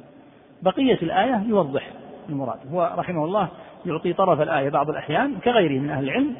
بقية 0.62 0.98
الآية 1.02 1.42
يوضح 1.46 1.90
المراد. 2.28 2.58
هو 2.72 2.94
رحمه 2.98 3.24
الله 3.24 3.48
يعطي 3.86 4.12
طرف 4.12 4.40
الآية 4.40 4.68
بعض 4.68 4.90
الأحيان 4.90 5.34
كغيره 5.44 5.80
من 5.80 5.90
أهل 5.90 6.04
العلم 6.04 6.34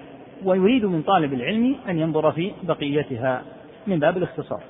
ويريد 0.45 0.84
من 0.84 1.03
طالب 1.03 1.32
العلم 1.32 1.76
أن 1.88 1.99
ينظر 1.99 2.32
في 2.32 2.53
بقيتها 2.62 3.43
من 3.86 3.99
باب 3.99 4.16
الاختصار. 4.16 4.61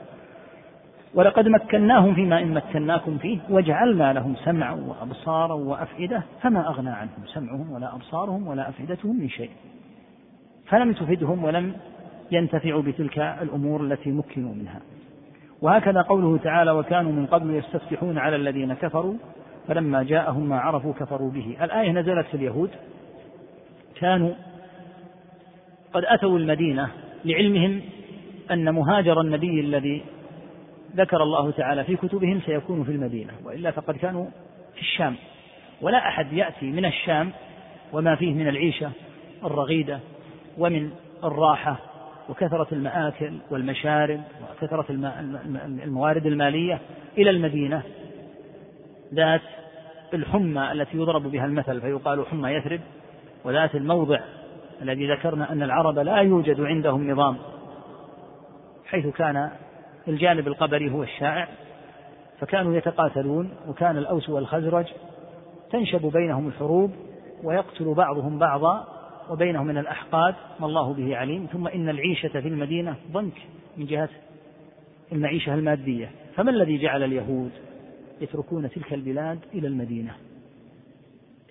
ولقد 1.15 1.49
مكناهم 1.49 2.15
فيما 2.15 2.43
إن 2.43 2.55
مكناكم 2.55 3.19
فيه 3.19 3.39
وجعلنا 3.51 4.13
لهم 4.13 4.35
سمعا 4.45 4.75
وأبصارا 4.75 5.55
وأفئدة 5.55 6.23
فما 6.43 6.69
أغنى 6.69 6.91
عنهم 6.91 7.27
سمعهم 7.27 7.73
ولا 7.73 7.95
أبصارهم 7.95 8.47
ولا 8.47 8.69
أفئدتهم 8.69 9.21
من 9.21 9.29
شيء. 9.29 9.51
فلم 10.67 10.93
تفدهم 10.93 11.45
ولم 11.45 11.75
ينتفعوا 12.33 12.83
بتلك 12.83 13.19
الأمور 13.19 13.81
التي 13.81 14.11
مكنوا 14.11 14.55
منها. 14.55 14.81
وهكذا 15.63 16.03
قوله 16.03 16.39
تعالى 16.39 16.71
وكانوا 16.71 17.13
من 17.13 17.27
قبل 17.27 17.55
يستفتحون 17.55 18.19
على 18.19 18.37
الذين 18.37 18.75
كفروا 18.75 19.15
فلما 19.71 20.03
جاءهم 20.03 20.49
ما 20.49 20.61
عرفوا 20.61 20.93
كفروا 20.93 21.31
به. 21.31 21.57
الآية 21.63 21.91
نزلت 21.91 22.27
في 22.27 22.35
اليهود. 22.35 22.71
كانوا 24.01 24.35
قد 25.93 26.05
أتوا 26.05 26.39
المدينة 26.39 26.89
لعلمهم 27.25 27.83
أن 28.51 28.75
مهاجر 28.75 29.21
النبي 29.21 29.61
الذي 29.61 30.03
ذكر 30.97 31.23
الله 31.23 31.51
تعالى 31.51 31.85
في 31.85 31.97
كتبهم 31.97 32.41
سيكون 32.47 32.85
في 32.85 32.91
المدينة 32.91 33.33
وإلا 33.45 33.71
فقد 33.71 33.97
كانوا 33.97 34.27
في 34.75 34.81
الشام. 34.81 35.15
ولا 35.81 35.99
أحد 35.99 36.33
يأتي 36.33 36.67
من 36.67 36.85
الشام 36.85 37.33
وما 37.93 38.15
فيه 38.15 38.35
من 38.35 38.49
العيشة 38.49 38.91
الرغيدة 39.45 40.01
ومن 40.59 40.91
الراحة 41.25 41.77
وكثرة 42.29 42.67
المآكل 42.73 43.33
والمشارب 43.51 44.21
وكثرة 44.53 44.87
الموارد 45.85 46.27
المالية 46.27 46.81
إلى 47.19 47.31
المدينة. 47.31 47.83
ذات 49.15 49.41
الحمى 50.15 50.73
التي 50.73 50.97
يضرب 50.97 51.23
بها 51.23 51.45
المثل 51.45 51.81
فيقال 51.81 52.27
حمى 52.27 52.51
يثرب 52.51 52.81
وذات 53.45 53.75
الموضع 53.75 54.21
الذي 54.83 55.13
ذكرنا 55.13 55.53
أن 55.53 55.63
العرب 55.63 55.99
لا 55.99 56.17
يوجد 56.17 56.61
عندهم 56.61 57.11
نظام 57.11 57.37
حيث 58.87 59.07
كان 59.07 59.51
الجانب 60.09 60.49
القبري 60.49 60.91
هو 60.91 61.03
الشائع 61.03 61.49
فكانوا 62.41 62.77
يتقاتلون 62.77 63.51
وكان 63.69 63.97
الأوس 63.97 64.29
والخزرج 64.29 64.87
تنشب 65.71 66.07
بينهم 66.07 66.49
الحروب 66.49 66.91
ويقتل 67.43 67.95
بعضهم 67.95 68.39
بعضا 68.39 68.87
وبينهم 69.31 69.67
من 69.67 69.79
الأحقاد 69.79 70.35
ما 70.61 70.67
الله 70.67 70.95
به 70.95 71.17
عليم 71.17 71.47
ثم 71.53 71.67
إن 71.69 71.89
العيشة 71.89 72.29
في 72.41 72.49
المدينة 72.49 72.97
ضنك 73.13 73.37
من 73.77 73.87
جهة 73.87 74.09
المعيشة 75.13 75.55
المادية. 75.55 76.11
فما 76.37 76.51
الذي 76.51 76.79
جعل 76.79 77.03
اليهود 77.03 77.51
يتركون 78.21 78.71
تلك 78.71 78.93
البلاد 78.95 79.39
إلى 79.55 79.69
المدينة. 79.69 80.15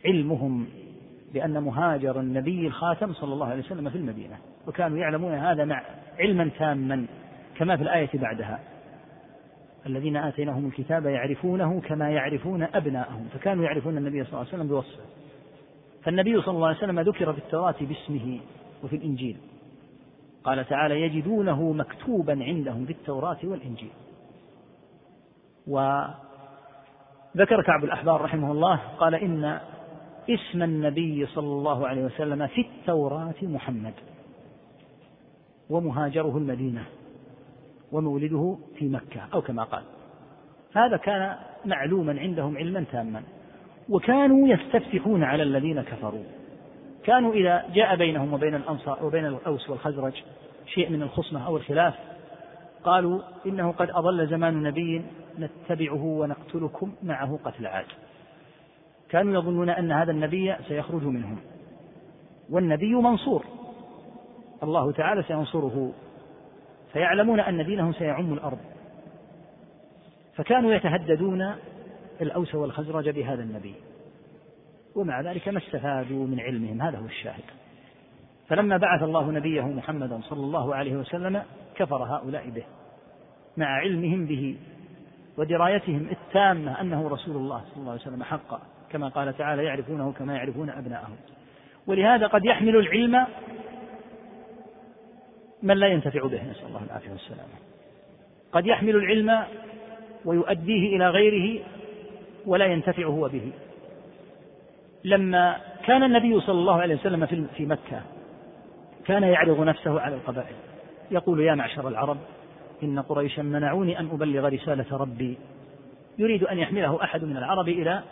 علمهم 0.06 0.68
بأن 1.34 1.64
مهاجر 1.64 2.20
النبي 2.20 2.68
الخاتم 2.68 3.14
صلى 3.14 3.34
الله 3.34 3.48
عليه 3.48 3.64
وسلم 3.64 3.90
في 3.90 3.98
المدينة 3.98 4.38
وكانوا 4.68 4.98
يعلمون 4.98 5.34
هذا 5.34 5.66
مع 5.66 5.84
علما 6.20 6.50
تاما 6.60 7.06
كما 7.58 7.78
في 7.78 7.84
الآية 7.84 8.10
بعدها. 8.14 8.60
الذين 9.86 10.18
آتيناهم 10.18 10.68
الكتاب 10.68 11.06
يعرفونه 11.06 11.82
كما 11.82 12.10
يعرفون 12.10 12.64
أبناءهم 12.64 13.28
فكانوا 13.34 13.64
يعرفون 13.64 13.98
النبي 13.98 14.24
صلى 14.24 14.30
الله 14.30 14.40
عليه 14.40 14.50
وسلم 14.50 14.68
بوصفه. 14.68 15.04
فالنبي 16.04 16.42
صلى 16.42 16.56
الله 16.56 16.68
عليه 16.68 16.78
وسلم 16.78 17.00
ذكر 17.00 17.34
في 17.34 17.40
التوراة 17.40 17.76
باسمه 17.82 18.40
وفي 18.84 18.96
الإنجيل. 18.96 19.38
قال 20.44 20.68
تعالى 20.68 21.02
يجدونه 21.02 21.74
مكتوبا 21.74 22.44
عندهم 22.44 22.86
في 22.86 22.92
التوراة 22.92 23.38
والإنجيل 23.44 23.92
وذكر 27.36 27.62
كعب 27.62 27.84
الأحبار 27.84 28.22
رحمه 28.22 28.52
الله 28.52 28.76
قال 28.76 29.16
إن 29.16 29.60
اسم 30.30 30.64
النبي 30.64 31.26
صلى 31.26 31.48
الله 31.48 31.88
عليه 31.88 32.06
وسلم 32.06 32.48
في 32.48 32.62
التوراة 32.62 33.36
محمد 33.42 33.94
ومهاجره 35.70 36.38
المدينة 36.38 36.84
ومولده 37.92 38.58
في 38.76 38.90
مكة 38.90 39.22
أو 39.34 39.42
كما 39.42 39.64
قال. 39.64 39.84
هذا 40.74 40.98
كان 40.98 41.36
معلوما 41.66 42.20
عندهم 42.20 42.58
علما 42.58 42.86
تاما 42.92 43.24
وكانوا 43.90 44.48
يستفتحون 44.48 45.24
على 45.24 45.44
الذين 45.44 45.82
كفروا. 45.82 46.24
كانوا 47.04 47.34
إذا 47.34 47.66
جاء 47.74 47.96
بينهم 47.96 48.34
وبين 48.34 48.56
الأنصار 48.56 49.06
وبين 49.06 49.26
الأوس 49.26 49.70
والخزرج 49.70 50.14
شيء 50.66 50.90
من 50.90 51.02
الخصمة 51.02 51.48
أو 51.48 51.58
الخلاف 51.58 51.94
قالوا 52.84 53.22
إنه 53.46 53.72
قد 53.72 53.90
أضل 53.90 54.28
زمان 54.28 54.64
نبي 54.64 55.02
نتبعه 55.40 56.04
ونقتلكم 56.04 56.94
معه 57.04 57.40
قتل 57.44 57.68
عاد. 57.68 57.86
كانوا 59.10 59.34
يظنون 59.34 59.70
أن 59.70 59.92
هذا 59.92 60.12
النبي 60.12 60.56
سيخرج 60.68 61.04
منهم. 61.04 61.38
والنبي 62.50 62.94
منصور. 62.96 63.46
الله 64.64 64.92
تعالى 64.92 65.24
سينصره. 65.24 65.92
فيعلمون 66.94 67.40
أن 67.40 67.66
دينهم 67.66 67.94
سيعم 67.94 68.34
الأرض. 68.34 68.60
فكانوا 70.36 70.74
يتهددون 70.74 71.56
الأوس 72.22 72.56
والخزرج 72.56 73.10
بهذا 73.10 73.44
النبي. 73.44 73.76
ومع 74.96 75.22
ذلك 75.22 75.50
ما 75.50 75.58
استفادوا 75.58 76.28
من 76.28 76.40
علمهم. 76.40 76.82
هذا 76.82 76.98
هو 76.98 77.06
الشاهد. 77.06 77.44
فلما 78.48 78.78
بعث 78.78 79.04
الله 79.04 79.32
نبيه 79.32 79.62
محمدا 79.62 80.22
صلى 80.22 80.40
الله 80.40 80.76
عليه 80.76 80.96
وسلم 80.96 81.44
كفر 81.80 82.04
هؤلاء 82.04 82.50
به 82.50 82.64
مع 83.58 83.66
علمهم 83.66 84.26
به 84.26 84.56
ودرايتهم 85.38 86.08
التامة 86.12 86.82
أنه 86.82 87.10
رسول 87.10 87.36
الله 87.36 87.62
صلى 87.72 87.78
الله 87.78 87.92
عليه 87.92 88.02
وسلم 88.02 88.24
حقا 88.24 88.62
كما 88.92 89.08
قال 89.08 89.38
تعالى 89.38 89.64
يعرفونه 89.64 90.12
كما 90.12 90.36
يعرفون 90.36 90.70
أبناءهم. 90.70 91.16
ولهذا 91.88 92.28
قد 92.28 92.46
يحمل 92.46 92.76
العلم 92.76 93.28
من 95.64 95.78
لا 95.78 95.88
ينتفع 95.88 96.28
به 96.28 96.44
نسأل 96.52 96.66
الله 96.68 96.84
العافية 96.84 97.12
والسلامة. 97.12 97.54
قد 98.52 98.66
يحمل 98.66 98.96
العلم 98.96 99.44
ويؤديه 100.26 100.96
إلى 100.96 101.10
غيره 101.10 101.64
ولا 102.46 102.66
ينتفع 102.66 103.06
هو 103.06 103.30
به. 103.30 103.52
لما 105.04 105.58
كان 105.86 106.04
النبي 106.04 106.40
صلى 106.40 106.60
الله 106.60 106.82
عليه 106.82 106.96
وسلم 106.96 107.26
في 107.56 107.66
مكة 107.66 108.02
كان 109.06 109.24
يعرض 109.24 109.62
نفسه 109.62 110.02
على 110.02 110.16
القبائل. 110.16 110.56
يقول 111.12 111.40
يا 111.40 111.56
معشر 111.56 111.88
العرب 111.88 112.18
إن 112.84 113.00
قريشا 113.00 113.42
منعوني 113.42 114.00
أن 114.00 114.10
أبلغ 114.12 114.48
رسالة 114.48 114.98
ربي. 114.98 115.38
يريد 116.18 116.44
أن 116.44 116.58
يحمله 116.58 117.04
أحد 117.04 117.24
من 117.24 117.38
العرب 117.38 117.70
إلى 117.70 118.04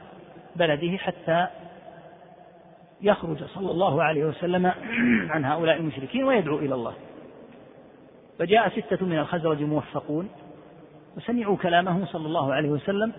بلده 0.55 0.97
حتى 0.97 1.47
يخرج 3.01 3.43
صلى 3.43 3.71
الله 3.71 4.03
عليه 4.03 4.25
وسلم 4.25 4.65
عن 5.33 5.45
هؤلاء 5.45 5.77
المشركين 5.77 6.23
ويدعو 6.23 6.57
إلى 6.57 6.75
الله. 6.75 6.93
فجاء 8.39 8.69
ستة 8.69 9.05
من 9.05 9.19
الخزرج 9.19 9.63
موفقون 9.63 10.29
وسمعوا 11.17 11.57
كلامه 11.57 12.05
صلى 12.05 12.25
الله 12.25 12.53
عليه 12.53 12.69
وسلم 12.69 13.13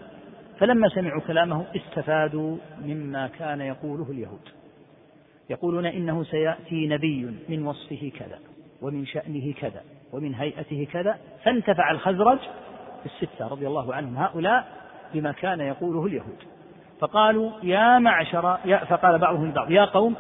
فلما 0.59 0.89
سمعوا 0.89 1.21
كلامه 1.21 1.65
استفادوا 1.77 2.57
مما 2.85 3.27
كان 3.27 3.61
يقوله 3.61 4.11
اليهود. 4.11 4.49
يقولون 5.51 5.87
إنه 5.87 6.25
سيأتي 6.25 6.87
نبي 6.87 7.37
من 7.49 7.67
وصفه 7.67 8.13
كذا. 8.19 8.39
ومن 8.83 9.07
شأنه 9.07 9.53
كذا 9.53 9.83
ومن 10.13 10.35
هيئته 10.35 10.87
كذا 10.93 11.19
فانتفع 11.45 11.91
الخزرج 11.91 12.39
الستة 13.05 13.49
رضي 13.49 13.67
الله 13.67 13.95
عنهم 13.95 14.17
هؤلاء 14.17 14.69
بما 15.15 15.33
كان 15.33 15.61
يقوله 15.61 16.07
اليهود. 16.07 16.39
فقالوا 17.01 17.51
يا 17.63 17.99
معشر 17.99 18.59
يا 18.65 18.85
فقال 18.85 19.19
بعضهم 19.19 19.45
البعض 19.45 19.71
يا 19.71 19.85
قوم 19.85 20.15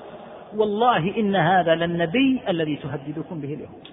والله 0.56 1.16
إن 1.16 1.36
هذا 1.36 1.74
للنبي 1.74 2.40
الذي 2.48 2.76
تهددكم 2.76 3.40
به 3.40 3.54
اليهود. 3.54 3.88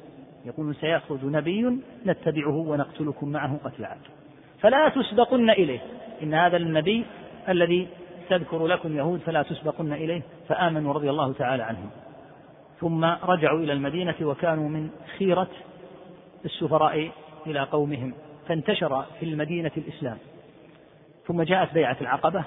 يقول 0.46 0.76
سيخرج 0.76 1.26
نبي 1.26 1.80
نتبعه 2.06 2.56
ونقتلكم 2.56 3.30
معه 3.30 3.58
قتل 3.64 3.86
عاد. 3.86 3.98
فلا 4.60 4.90
تسبقن 4.90 5.50
إليه. 5.50 5.80
إن 6.24 6.34
هذا 6.34 6.58
النبي 6.58 7.06
الذي 7.50 7.88
تذكر 8.30 8.68
لكم 8.68 8.98
يهود 8.98 9.20
فلا 9.20 9.44
تسبقن 9.44 9.94
إليه. 9.94 10.22
فآمنوا 10.48 10.94
رضي 10.94 11.10
الله 11.10 11.34
تعالى 11.34 11.64
عنهم. 11.64 11.90
ثم 12.80 13.06
رجعوا 13.06 13.60
إلى 13.60 13.74
المدينة 13.74 14.16
وكانوا 14.22 14.70
من 14.70 14.90
خيرة 15.18 15.48
السفراء 16.46 17.12
إلى 17.48 17.60
قومهم 17.60 18.14
فانتشر 18.48 19.06
في 19.20 19.26
المدينة 19.26 19.72
الإسلام. 19.78 20.18
ثم 21.28 21.42
جاءت 21.42 21.74
بيعة 21.74 21.98
العقبة 22.02 22.44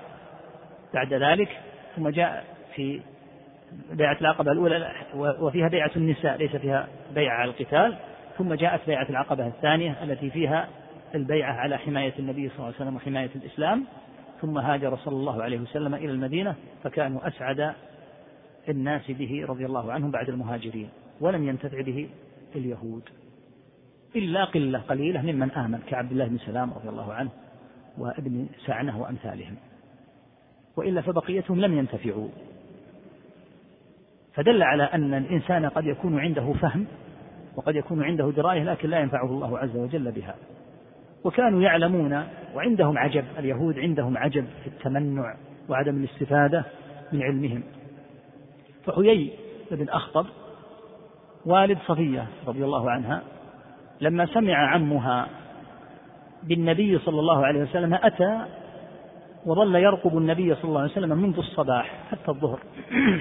بعد 0.95 1.14
ذلك 1.14 1.49
ثم 1.97 2.09
جاء 2.09 2.45
في 2.74 3.01
بيعة 3.93 4.16
العقبة 4.20 4.53
الأولى 4.53 4.93
وفيها 5.14 5.68
بيعة 5.68 5.91
النساء 5.97 6.37
ليس 6.37 6.57
فيها 6.57 6.89
بيعة 7.14 7.35
على 7.35 7.51
القتال. 7.51 7.97
ثم 8.39 8.55
جاءت 8.55 8.81
بيعة 8.87 9.07
العقبة 9.11 9.47
الثانية 9.47 10.03
التي 10.03 10.31
فيها 10.31 10.68
البيعة 11.14 11.53
على 11.53 11.79
حماية 11.79 12.12
النبي 12.18 12.49
صلى 12.49 12.57
الله 12.57 12.66
عليه 12.66 12.76
وسلم 12.76 12.97
وحماية 12.97 13.31
الإسلام. 13.37 13.85
ثم 14.41 14.59
هاجر 14.59 14.97
صلى 14.97 15.16
الله 15.16 15.43
عليه 15.43 15.59
وسلم 15.59 15.95
إلى 15.95 16.12
المدينة 16.12 16.55
فكانوا 16.85 17.29
أسعد 17.29 17.74
الناس 18.69 19.11
به 19.11 19.45
رضي 19.49 19.66
الله 19.66 19.93
عنهم 19.93 20.11
بعد 20.11 20.29
المهاجرين 20.29 20.89
ولم 21.21 21.49
ينتفع 21.49 21.81
به 21.81 22.09
اليهود. 22.57 23.03
إلا 24.16 24.45
قلة 24.45 24.79
قليلة 24.79 25.23
ممن 25.23 25.51
آمن 25.51 25.79
كعبد 25.79 26.12
الله 26.12 26.29
بن 26.29 26.39
سلام 26.39 26.73
رضي 26.73 26.89
الله 26.89 27.12
عنه 27.12 27.31
وابن 27.99 28.47
سعنة 28.66 29.01
وأمثالهم. 29.01 29.57
وإلا 30.77 31.01
فبقيتهم 31.01 31.61
لم 31.61 31.79
ينتفعوا. 31.79 32.29
فدل 34.35 34.62
على 34.62 34.83
أن 34.83 35.14
الإنسان 35.14 35.66
قد 35.66 35.85
يكون 35.85 36.21
عنده 36.21 36.53
فهم 36.53 36.87
وقد 37.57 37.77
يكون 37.77 38.03
عنده 38.03 38.31
دراية 38.31 38.64
لكن 38.64 38.91
لا 38.91 38.99
ينفعه 38.99 39.27
الله 39.27 39.59
عز 39.59 39.77
وجل 39.77 40.12
بها. 40.12 40.35
وكانوا 41.25 41.62
يعلمون 41.62 42.25
وعندهم 42.55 42.99
عجب 42.99 43.25
اليهود 43.39 43.79
عندهم 43.79 44.19
عجب 44.19 44.45
في 44.62 44.66
التمنع 44.66 45.37
وعدم 45.69 45.97
الاستفادة 45.97 46.64
من 47.12 47.23
علمهم. 47.23 47.62
فحيي 48.89 49.32
بن 49.70 49.89
أخطب 49.89 50.26
والد 51.47 51.78
صفية 51.86 52.26
رضي 52.47 52.64
الله 52.64 52.91
عنها 52.91 53.22
لما 54.01 54.26
سمع 54.26 54.74
عمها 54.74 55.28
بالنبي 56.43 56.99
صلى 56.99 57.20
الله 57.20 57.47
عليه 57.47 57.62
وسلم 57.62 57.95
أتى 57.95 58.45
وظل 59.47 59.74
يرقب 59.74 60.18
النبي 60.18 60.55
صلى 60.55 60.64
الله 60.64 60.80
عليه 60.80 60.93
وسلم 60.93 61.18
منذ 61.18 61.39
الصباح 61.39 62.05
حتى 62.11 62.28
الظهر. 62.28 62.61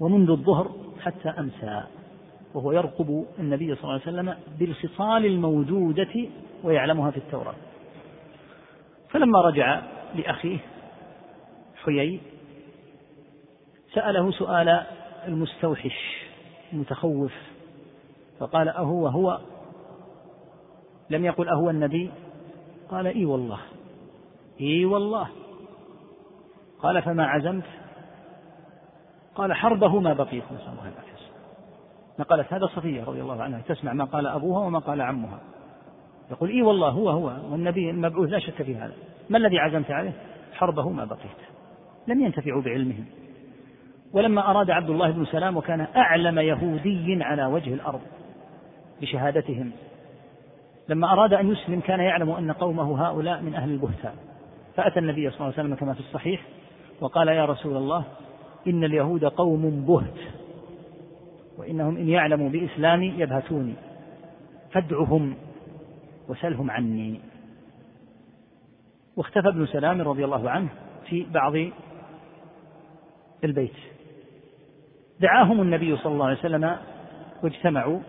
ومنذ 0.00 0.30
الظهر 0.30 0.70
حتى 1.00 1.28
أمسى 1.28 1.82
وهو 2.54 2.72
يرقب 2.72 3.26
النبي 3.38 3.74
صلى 3.74 3.84
الله 3.84 3.92
عليه 3.92 4.02
وسلم 4.02 4.34
بالخصال 4.58 5.26
الموجودة 5.26 6.28
ويعلمها 6.64 7.10
في 7.10 7.16
التوراة. 7.16 7.54
فلما 9.10 9.40
رجع 9.40 9.82
لأخيه 10.14 10.58
حيي 11.84 12.20
سأله 13.94 14.30
سؤال 14.30 14.86
المستوحش 15.28 16.24
المتخوف 16.72 17.32
فقال 18.38 18.68
أهو 18.68 19.06
هو؟ 19.06 19.38
لم 21.10 21.24
يقل 21.24 21.48
أهو 21.48 21.70
النبي؟ 21.70 22.10
قال 22.90 23.06
إي 23.06 23.24
والله. 23.24 23.58
إي 24.60 24.84
والله. 24.84 25.28
قال 26.82 27.02
فما 27.02 27.26
عزمت؟ 27.26 27.64
قال 29.34 29.52
حربه 29.52 30.00
ما 30.00 30.12
بقيت. 30.12 30.44
نسأل 30.44 30.68
الله 30.68 30.88
العافية. 30.88 31.10
نقلت. 32.18 32.52
هذا 32.52 32.66
صفية 32.66 33.04
رضي 33.04 33.20
الله 33.20 33.42
عنها. 33.42 33.60
تسمع 33.68 33.92
ما 33.92 34.04
قال 34.04 34.26
أبوها 34.26 34.66
وما 34.66 34.78
قال 34.78 35.00
عمها. 35.00 35.40
يقول 36.30 36.50
إي 36.50 36.62
والله 36.62 36.88
هو 36.88 37.10
هو. 37.10 37.52
والنبي 37.52 37.90
المبعوث 37.90 38.28
لا 38.28 38.38
شك 38.38 38.62
في 38.62 38.76
هذا. 38.76 38.94
ما 39.30 39.38
الذي 39.38 39.58
عزمت 39.58 39.90
عليه؟ 39.90 40.12
حربه 40.52 40.88
ما 40.88 41.04
بقيت. 41.04 41.40
لم 42.08 42.20
ينتفعوا 42.20 42.62
بعلمهم. 42.62 43.04
ولما 44.12 44.50
أراد 44.50 44.70
عبد 44.70 44.90
الله 44.90 45.10
بن 45.10 45.24
سلام 45.24 45.56
وكان 45.56 45.86
أعلم 45.96 46.38
يهودي 46.38 47.18
على 47.24 47.46
وجه 47.46 47.74
الأرض 47.74 48.00
بشهادتهم 49.00 49.72
لما 50.88 51.12
أراد 51.12 51.32
أن 51.32 51.52
يسلم 51.52 51.80
كان 51.80 52.00
يعلم 52.00 52.30
أن 52.30 52.52
قومه 52.52 53.08
هؤلاء 53.08 53.42
من 53.42 53.54
أهل 53.54 53.70
البهتان. 53.70 54.14
فأتى 54.76 54.98
النبي 54.98 55.30
صلى 55.30 55.40
الله 55.40 55.44
عليه 55.44 55.54
وسلم 55.54 55.74
كما 55.74 55.94
في 55.94 56.00
الصحيح 56.00 56.42
وقال 57.00 57.28
يا 57.28 57.44
رسول 57.44 57.76
الله 57.76 58.04
إن 58.66 58.84
اليهود 58.84 59.24
قوم 59.24 59.84
بهت 59.86 60.18
وإنهم 61.58 61.96
إن 61.96 62.08
يعلموا 62.08 62.48
بإسلامي 62.48 63.14
يبهتوني 63.18 63.74
فادعهم 64.72 65.34
وسلهم 66.28 66.70
عني. 66.70 67.20
واختفى 69.16 69.48
ابن 69.48 69.66
سلام 69.66 70.00
رضي 70.00 70.24
الله 70.24 70.50
عنه 70.50 70.68
في 71.08 71.26
بعض 71.30 71.52
البيت. 73.44 73.76
دعاهم 75.20 75.60
النبي 75.60 75.96
صلى 75.96 76.12
الله 76.12 76.26
عليه 76.26 76.38
وسلم 76.38 76.76
واجتمعوا 77.42 78.00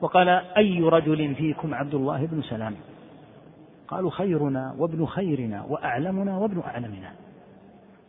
وقال 0.00 0.28
أي 0.28 0.80
رجل 0.82 1.34
فيكم 1.34 1.74
عبد 1.74 1.94
الله 1.94 2.26
بن 2.26 2.42
سلام؟ 2.42 2.74
قالوا 3.88 4.10
خيرنا 4.10 4.74
وابن 4.78 5.06
خيرنا 5.06 5.64
وأعلمنا 5.68 6.38
وابن 6.38 6.60
أعلمنا. 6.60 7.12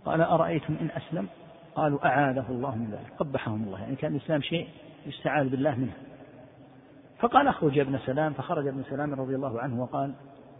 قال 0.06 0.22
أرأيتم 0.22 0.76
إن 0.82 0.90
أسلم؟ 0.98 1.28
قالوا 1.76 2.06
أعاذه 2.06 2.46
الله 2.50 2.76
من 2.76 2.92
ذلك. 2.92 3.14
قبحهم 3.20 3.64
الله. 3.64 3.82
يعني 3.82 3.96
كان 3.96 4.16
الإسلام 4.16 4.42
شيء 4.42 4.68
يستعاذ 5.06 5.50
بالله 5.50 5.76
منه. 5.76 5.94
فقال 7.20 7.48
أخرج 7.48 7.76
يا 7.76 7.82
ابن 7.82 7.98
سلام. 7.98 8.34
فخرج 8.34 8.68
ابن 8.68 8.84
سلام 8.90 9.14
رضي 9.14 9.36
الله 9.36 9.62
عنه 9.62 9.82
وقال 9.82 10.14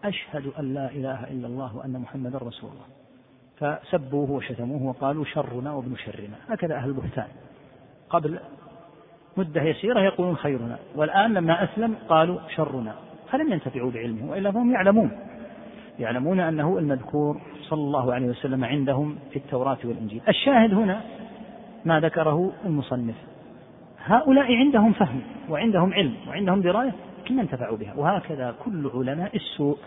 أشهد 0.04 0.52
أن 0.60 0.74
لا 0.74 0.92
إله 0.92 1.24
إلا 1.24 1.48
الله 1.48 1.78
وأن 1.78 2.00
محمدا 2.00 2.38
رسول 2.38 2.70
الله. 2.70 2.88
فسبوه 3.58 4.32
وشتموه 4.32 4.84
وقالوا 4.84 5.26
شرنا 5.26 5.74
وابن 5.74 5.96
شرنا. 5.96 6.38
هكذا 6.50 6.76
أهل 6.76 6.90
البهتان. 6.90 7.28
قبل 8.10 8.40
مدة 9.38 9.62
يسيرة 9.62 10.00
يقولون 10.00 10.36
خيرنا 10.36 10.78
والآن 10.96 11.34
لما 11.34 11.64
أسلم 11.64 11.96
قالوا 12.10 12.40
شرنا 12.56 12.96
فلم 13.32 13.52
ينتفعوا 13.52 13.92
بعلمه 13.92 14.32
وإلا 14.32 14.52
فهم 14.52 14.72
يعلمون 14.72 15.12
يعلمون 16.00 16.40
أنه 16.40 16.78
المذكور 16.78 17.42
صلى 17.62 17.82
الله 17.82 18.14
عليه 18.14 18.28
وسلم 18.28 18.66
عندهم 18.66 19.18
في 19.32 19.36
التوراة 19.36 19.78
والإنجيل. 19.84 20.22
الشاهد 20.28 20.74
هنا 20.74 21.02
ما 21.86 22.00
ذكره 22.00 22.52
المصنف 22.66 23.16
هؤلاء 24.06 24.56
عندهم 24.56 24.94
فهم 24.94 25.22
وعندهم 25.50 25.94
علم 25.94 26.16
وعندهم 26.28 26.62
دراية 26.62 26.92
لكن 27.24 27.40
انتفعوا 27.40 27.78
بها 27.78 27.94
وهكذا 27.94 28.56
كل 28.66 28.92
علماء 28.96 29.36
السوء 29.36 29.78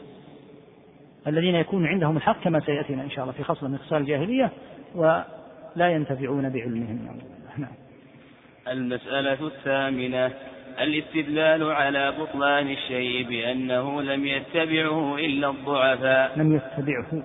الذين 1.27 1.55
يكون 1.55 1.87
عندهم 1.87 2.17
الحق 2.17 2.41
كما 2.41 2.61
سيأتينا 2.61 3.03
إن 3.03 3.11
شاء 3.11 3.25
الله 3.25 3.33
في 3.33 3.45
خصلة 3.45 3.69
من 3.69 3.79
خصال 3.79 3.99
الجاهلية 3.99 4.51
ولا 4.95 5.89
ينتفعون 5.89 6.49
بعلمهم. 6.49 6.99
نعم. 7.59 7.71
المسألة 8.73 9.47
الثامنة 9.47 10.31
الاستدلال 10.81 11.73
على 11.73 12.13
بطلان 12.19 12.71
الشيء 12.71 13.29
بأنه 13.29 14.03
لم 14.03 14.27
يتبعه 14.27 15.17
إلا 15.17 15.51
الضعفاء. 15.51 16.39
لم 16.39 16.57
يتبعه. 16.57 17.23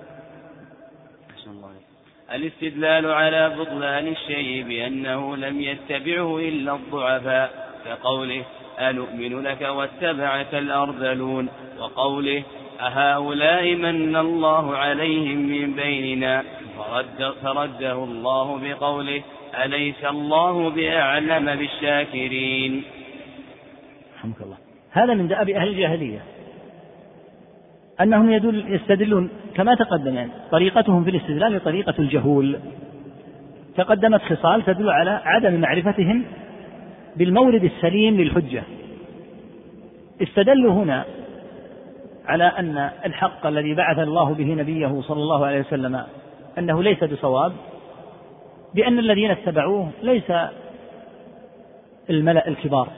الاستدلال 2.34 3.06
على 3.06 3.50
بطلان 3.58 4.08
الشيء 4.08 4.64
بأنه 4.68 5.36
لم 5.36 5.60
يتبعه 5.60 6.38
إلا 6.38 6.74
الضعفاء. 6.74 7.74
كقوله 7.84 8.44
أنؤمن 8.80 9.42
لك 9.42 9.60
واتبعك 9.60 10.54
الأرذلون؟ 10.54 11.48
وقوله 11.78 12.42
أهؤلاء 12.80 13.74
من 13.74 14.16
الله 14.16 14.76
عليهم 14.76 15.38
من 15.38 15.74
بيننا؟ 15.74 16.44
فرد 16.76 17.34
فرده 17.42 17.92
الله 17.92 18.58
بقوله 18.58 19.22
أليس 19.64 20.04
الله 20.04 20.70
بأعلم 20.70 21.54
بالشاكرين؟ 21.54 22.82
رحمك 24.18 24.40
الله. 24.40 24.56
هذا 24.90 25.14
من 25.14 25.28
دأب 25.28 25.50
أهل 25.50 25.68
الجاهلية. 25.68 26.18
أنهم 28.00 28.30
يدل 28.30 28.74
يستدلون 28.74 29.30
كما 29.54 29.74
تقدم 29.74 30.14
يعني 30.14 30.30
طريقتهم 30.50 31.04
في 31.04 31.10
الاستدلال 31.10 31.64
طريقة 31.64 31.94
الجهول. 31.98 32.58
تقدمت 33.76 34.22
خصال 34.22 34.64
تدل 34.64 34.90
على 34.90 35.20
عدم 35.24 35.60
معرفتهم 35.60 36.24
بالمورد 37.16 37.64
السليم 37.64 38.20
للحجة. 38.20 38.62
استدلوا 40.22 40.72
هنا 40.72 41.04
على 42.26 42.44
أن 42.44 42.90
الحق 43.04 43.46
الذي 43.46 43.74
بعث 43.74 43.98
الله 43.98 44.34
به 44.34 44.54
نبيه 44.54 45.00
صلى 45.00 45.22
الله 45.22 45.46
عليه 45.46 45.60
وسلم 45.60 46.04
أنه 46.58 46.82
ليس 46.82 47.04
بصواب. 47.04 47.52
بأن 48.74 48.98
الذين 48.98 49.30
اتبعوه 49.30 49.90
ليس 50.02 50.32
الملأ 52.10 52.48
الكبار. 52.48 52.88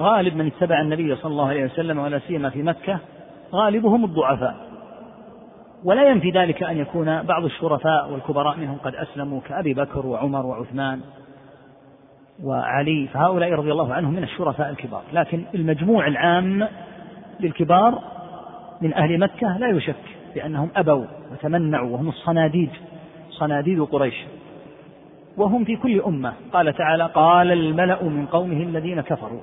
غالب 0.00 0.36
من 0.36 0.46
اتبع 0.46 0.80
النبي 0.80 1.16
صلى 1.16 1.32
الله 1.32 1.48
عليه 1.48 1.64
وسلم 1.64 1.98
ولا 1.98 2.18
سيما 2.18 2.50
في 2.50 2.62
مكة 2.62 2.98
غالبهم 3.52 4.04
الضعفاء. 4.04 4.56
ولا 5.84 6.08
ينفي 6.08 6.30
ذلك 6.30 6.62
أن 6.62 6.78
يكون 6.78 7.22
بعض 7.22 7.44
الشرفاء 7.44 8.12
والكبراء 8.12 8.56
منهم 8.56 8.78
قد 8.78 8.94
أسلموا 8.94 9.40
كأبي 9.40 9.74
بكر 9.74 10.06
وعمر 10.06 10.46
وعثمان 10.46 11.00
وعلي 12.44 13.08
فهؤلاء 13.12 13.52
رضي 13.52 13.72
الله 13.72 13.94
عنهم 13.94 14.12
من 14.14 14.22
الشرفاء 14.22 14.70
الكبار. 14.70 15.02
لكن 15.12 15.44
المجموع 15.54 16.06
العام 16.06 16.68
للكبار 17.40 18.02
من 18.80 18.94
أهل 18.94 19.18
مكة 19.18 19.58
لا 19.58 19.68
يشك 19.68 19.94
بأنهم 20.34 20.70
أبوا 20.76 21.04
وتمنعوا 21.32 21.90
وهم 21.90 22.08
الصناديد 22.08 22.70
صناديد 23.42 23.80
قريش. 23.80 24.14
وهم 25.36 25.64
في 25.64 25.76
كل 25.76 26.00
أمة. 26.00 26.32
قال 26.52 26.74
تعالى 26.74 27.06
قال 27.14 27.52
الملأ 27.52 28.04
من 28.04 28.26
قومه 28.26 28.62
الذين 28.62 29.00
كفروا. 29.00 29.40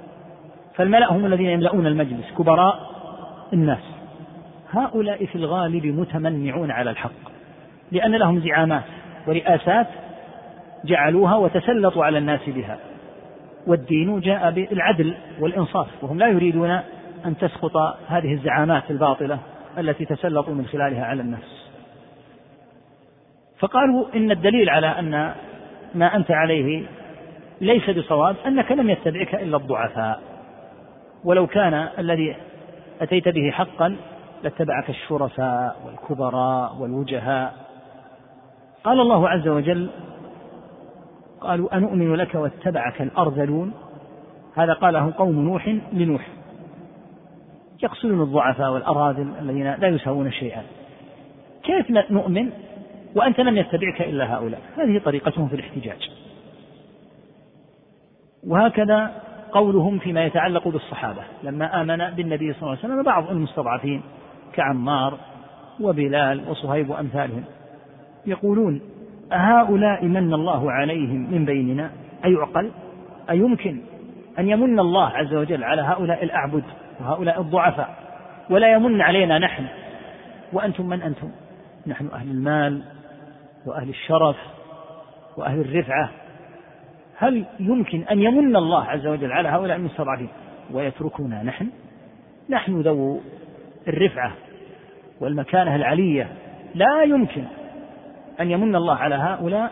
فالملأ 0.76 1.12
هم 1.12 1.26
الذين 1.26 1.50
يملؤون 1.50 1.88
المجلس 1.88 2.32
كبراء 2.38 2.80
الناس. 3.54 3.84
هؤلاء 4.72 5.26
في 5.26 5.36
الغالب 5.36 5.86
متمنعون 5.86 6.72
على 6.72 6.90
الحق 6.90 7.20
لأن 7.92 8.16
لهم 8.16 8.40
زعامات 8.40 8.84
ورئاسات 9.28 9.88
جعلوها 10.86 11.36
وتسلطوا 11.36 12.06
على 12.06 12.18
الناس 12.18 12.50
بها. 12.50 12.78
والدين 13.68 14.20
جاء 14.20 14.52
بالعدل 14.52 15.16
والإنصاف 15.40 15.88
وهم 16.02 16.20
لا 16.20 16.28
يريدون 16.28 16.70
أن 17.26 17.38
تسقط 17.38 17.78
هذه 18.08 18.34
الزعامات 18.34 18.92
الباطلة 18.92 19.40
التي 19.78 20.06
تسلطوا 20.06 20.54
من 20.54 20.66
خلالها 20.66 21.06
على 21.06 21.22
الناس. 21.22 21.59
فقالوا 23.60 24.06
إن 24.16 24.32
الدليل 24.32 24.70
على 24.70 24.88
أن 24.88 25.34
ما 25.96 26.16
أنت 26.16 26.32
عليه 26.32 26.86
ليس 27.62 27.90
بصواب 27.90 28.36
أنك 28.48 28.72
لم 28.72 28.90
يتبعك 28.90 29.36
إلا 29.36 29.58
الضعفاء. 29.58 30.22
ولو 31.24 31.48
كان 31.48 31.74
الذي 31.74 32.36
أتيت 33.02 33.28
به 33.28 33.52
حقا 33.52 33.96
لاتبعك 34.44 34.90
الشرفاء 34.90 35.76
والكبراء 35.86 36.76
والوجهاء. 36.80 37.54
قال 38.84 39.00
الله 39.00 39.30
عز 39.30 39.48
وجل 39.48 39.90
قالوا 41.42 41.78
أنؤمن 41.78 42.16
لك 42.16 42.36
واتبعك 42.36 43.02
الأرذلون؟ 43.02 43.74
هذا 44.56 44.74
قاله 44.74 45.14
قوم 45.18 45.40
نوح 45.40 45.76
لنوح. 45.94 46.28
يقصدون 47.84 48.22
الضعفاء 48.22 48.72
والأراذل 48.72 49.32
الذين 49.42 49.76
لا 49.76 49.88
يساوون 49.88 50.32
شيئا. 50.32 50.64
كيف 51.64 51.92
نؤمن؟ 52.12 52.50
وأنت 53.16 53.40
لم 53.40 53.58
يتبعك 53.58 54.02
إلا 54.02 54.36
هؤلاء. 54.36 54.62
هذه 54.78 55.02
طريقتهم 55.06 55.48
في 55.48 55.56
الاحتجاج. 55.56 56.10
وهكذا 58.48 59.12
قولهم 59.52 60.00
فيما 60.00 60.26
يتعلق 60.26 60.68
بالصحابة. 60.68 61.22
لما 61.44 61.82
آمن 61.82 62.16
بالنبي 62.16 62.54
صلى 62.54 62.62
الله 62.62 62.70
عليه 62.70 62.80
وسلم 62.80 63.04
بعض 63.04 63.30
المستضعفين 63.30 64.02
كعمار 64.54 65.18
وبلال 65.80 66.50
وصهيب 66.50 66.90
وأمثالهم. 66.90 67.44
يقولون 68.26 68.82
أهؤلاء 69.32 70.06
من 70.06 70.34
الله 70.34 70.72
عليهم 70.72 71.32
من 71.32 71.46
بيننا؟ 71.46 71.92
أيعقل 72.26 72.72
أيمكن 73.30 73.78
أن 74.40 74.50
يمن 74.50 74.80
الله 74.80 75.08
عز 75.08 75.34
وجل 75.34 75.64
على 75.64 75.82
هؤلاء 75.82 76.24
الأعبد 76.24 76.64
وهؤلاء 77.00 77.42
الضعفاء؟ 77.42 77.96
ولا 78.50 78.74
يمن 78.74 79.02
علينا 79.02 79.40
نحن. 79.40 79.66
وأنتم 80.54 80.90
من 80.90 81.02
أنتم؟ 81.02 81.32
نحن 81.88 82.08
أهل 82.14 82.32
المال 82.32 82.82
وأهل 83.70 83.90
الشرف 83.90 84.36
وأهل 85.38 85.60
الرفعة 85.60 86.10
هل 87.18 87.46
يمكن 87.60 88.04
أن 88.12 88.22
يمن 88.22 88.56
الله 88.56 88.84
عز 88.84 89.08
وجل 89.08 89.32
على 89.32 89.50
هؤلاء 89.50 89.78
المستضعفين 89.78 90.30
ويتركنا 90.72 91.44
نحن 91.44 91.68
نحن 92.50 92.82
ذو 92.82 93.22
الرفعة 93.88 94.34
والمكانة 95.22 95.76
العلية. 95.76 96.28
لا 96.76 97.04
يمكن 97.04 97.44
أن 98.40 98.52
يمن 98.52 98.76
الله 98.76 98.96
على 98.96 99.16
هؤلاء 99.16 99.72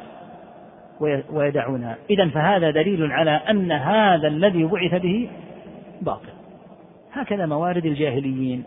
ويدعونا. 1.32 1.96
إذا 2.10 2.30
فهذا 2.30 2.72
دليل 2.72 3.12
على 3.12 3.32
أن 3.32 3.72
هذا 3.72 4.28
الذي 4.28 4.64
بعث 4.64 5.02
به 5.02 5.30
باطل. 6.02 6.30
هكذا 7.14 7.46
موارد 7.46 7.86
الجاهليين. 7.86 8.64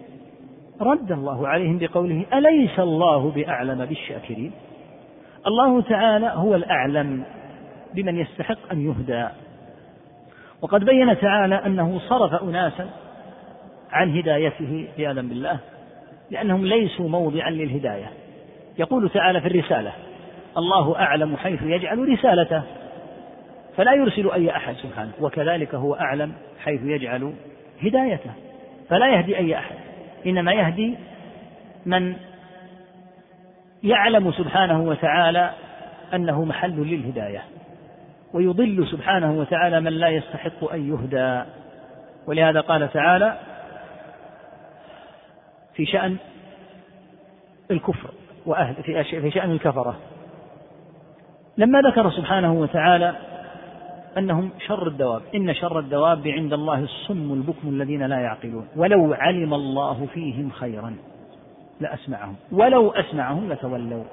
رد 0.80 1.12
الله 1.12 1.48
عليهم 1.48 1.78
بقوله 1.78 2.24
أليس 2.34 2.78
الله 2.78 3.30
بأعلم 3.30 3.84
بالشاكرين؟ 3.84 4.52
الله 5.46 5.82
تعالى 5.82 6.32
هو 6.34 6.54
الأعلم 6.54 7.24
بمن 7.94 8.16
يستحق 8.16 8.72
أن 8.72 8.86
يهدى. 8.86 9.28
وقد 10.62 10.84
بين 10.84 11.18
تعالى 11.18 11.54
أنه 11.54 11.98
صرف 12.08 12.42
أناسا 12.42 12.90
عن 13.92 14.18
هدايته 14.18 14.88
عياذا 14.98 15.20
بالله 15.20 15.58
لأنهم 16.30 16.66
ليسوا 16.66 17.08
موضعا 17.08 17.50
للهداية. 17.50 18.10
يقول 18.78 19.10
تعالى 19.10 19.40
في 19.40 19.46
الرسالة 19.46 19.92
الله 20.56 20.98
أعلم 20.98 21.36
حيث 21.36 21.62
يجعل 21.62 22.08
رسالته 22.08 22.62
فلا 23.76 23.92
يرسل 23.92 24.30
أي 24.30 24.56
أحد 24.56 24.74
سبحانه 24.74 25.12
وكذلك 25.20 25.74
هو 25.74 25.94
أعلم 25.94 26.32
حيث 26.64 26.80
يجعل 26.84 27.32
هدايته 27.82 28.30
فلا 28.88 29.08
يهدي 29.14 29.36
أي 29.36 29.58
أحد 29.58 29.76
إنما 30.26 30.52
يهدي 30.52 30.94
من 31.86 32.14
يعلم 33.82 34.32
سبحانه 34.32 34.82
وتعالى 34.82 35.50
أنه 36.14 36.44
محل 36.44 36.76
للهداية 36.76 37.42
ويضل 38.34 38.86
سبحانه 38.90 39.32
وتعالى 39.32 39.80
من 39.80 39.92
لا 39.92 40.08
يستحق 40.08 40.72
أن 40.72 40.88
يهدى. 40.88 41.50
ولهذا 42.26 42.60
قال 42.60 42.92
تعالى 42.92 43.38
في 45.74 45.86
شأن 45.86 46.16
الكفر 47.70 48.10
وأهل 48.46 48.74
في 49.04 49.30
شأن 49.30 49.50
الكفرة. 49.50 49.96
لما 51.58 51.80
ذكر 51.80 52.10
سبحانه 52.10 52.52
وتعالى 52.52 53.16
أنهم 54.18 54.50
شر 54.66 54.86
الدواب 54.86 55.22
إن 55.34 55.54
شر 55.54 55.78
الدواب 55.78 56.28
عند 56.28 56.52
الله 56.52 56.78
الصم 56.78 57.32
البكم 57.32 57.68
الذين 57.68 58.02
لا 58.02 58.18
يعقلون 58.18 58.68
ولو 58.76 59.14
علم 59.14 59.54
الله 59.54 60.06
فيهم 60.14 60.50
خيرا. 60.50 60.96
لأسمعهم. 61.80 62.34
ولو 62.52 62.90
أسمعهم 62.90 63.52
لتولوا 63.52 64.04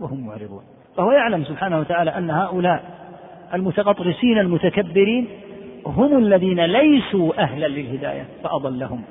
وهم 0.00 0.26
معرضون. 0.26 0.62
فهو 0.96 1.12
يعلم 1.12 1.44
سبحانه 1.44 1.78
وتعالى 1.78 2.10
أن 2.10 2.30
هؤلاء 2.30 2.82
المتغطرسين 3.54 4.38
المتكبرين 4.38 5.28
هم 5.86 6.18
الذين 6.18 6.64
ليسوا 6.64 7.42
أهلا 7.42 7.66
للهداية 7.66 8.26
فأضلهم. 8.44 9.02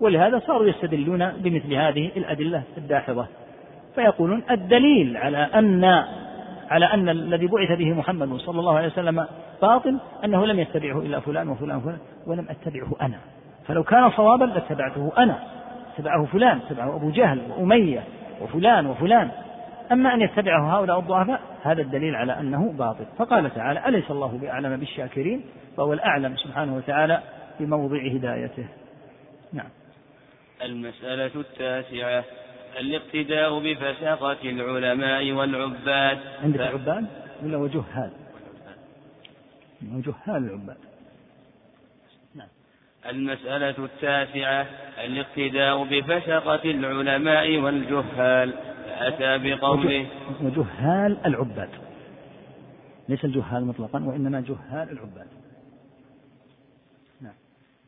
ولهذا 0.00 0.38
صاروا 0.38 0.66
يستدلون 0.66 1.28
بمثل 1.28 1.74
هذه 1.74 2.10
الأدلة 2.16 2.62
الداحضة. 2.78 3.26
فيقولون 3.94 4.42
الدليل 4.50 5.16
على 5.16 5.38
أن 5.38 5.84
على 6.70 6.86
أن 6.86 7.08
الذي 7.08 7.46
بعث 7.46 7.78
به 7.78 7.92
محمد 7.92 8.36
صلى 8.36 8.60
الله 8.60 8.76
عليه 8.76 8.88
وسلم 8.88 9.26
باطل 9.62 9.98
أنه 10.24 10.46
لم 10.46 10.58
يتبعه 10.58 10.98
إلا 10.98 11.20
فلان 11.20 11.48
وفلان 11.48 11.76
وفلان 11.76 11.98
ولم 12.26 12.46
أتبعه 12.50 12.92
أنا. 13.02 13.18
فلو 13.66 13.82
كان 13.82 14.10
صوابا 14.10 14.44
لاتبعته 14.44 15.12
أنا. 15.18 15.38
اتبعه 16.00 16.26
فلان 16.26 16.58
اتبعه 16.58 16.96
أبو 16.96 17.10
جهل 17.10 17.40
وأمية 17.50 18.04
وفلان 18.40 18.86
وفلان. 18.86 19.30
أما 19.92 20.14
أن 20.14 20.20
يتبعه 20.20 20.78
هؤلاء 20.78 20.98
الضعفاء 20.98 21.40
هذا 21.62 21.82
الدليل 21.82 22.16
على 22.16 22.40
أنه 22.40 22.72
باطل. 22.72 23.04
فقال 23.18 23.54
تعالى 23.54 23.88
أليس 23.88 24.10
الله 24.10 24.38
بأعلم 24.38 24.76
بالشاكرين؟ 24.76 25.44
فهو 25.76 25.92
الأعلم 25.92 26.36
سبحانه 26.36 26.76
وتعالى 26.76 27.22
بموضع 27.60 27.98
هدايته. 28.14 28.68
نعم. 29.52 29.68
المسألة 30.62 31.30
التاسعة 31.34 32.24
الاقتداء 32.80 33.58
بفساقة 33.58 34.38
العلماء 34.44 35.32
والعباد. 35.32 36.18
عندك 36.42 36.60
ف... 36.60 36.62
عباد؟ 36.62 37.06
ولا 37.42 37.56
وجهال؟ 37.56 38.10
وجهال 39.94 40.44
العباد. 40.44 40.89
المسألة 43.08 43.74
التاسعة 43.84 44.66
الاقتداء 45.04 45.84
بفسقة 45.84 46.70
العلماء 46.70 47.58
والجهال. 47.58 48.54
فأتى 48.86 49.38
بقوله 49.38 50.06
وجهال 50.42 51.16
العباد. 51.26 51.68
ليس 53.08 53.24
الجهال 53.24 53.66
مطلقا 53.66 54.04
وإنما 54.04 54.40
جهال 54.40 54.90
العباد. 54.90 55.26
نعم. 57.20 57.32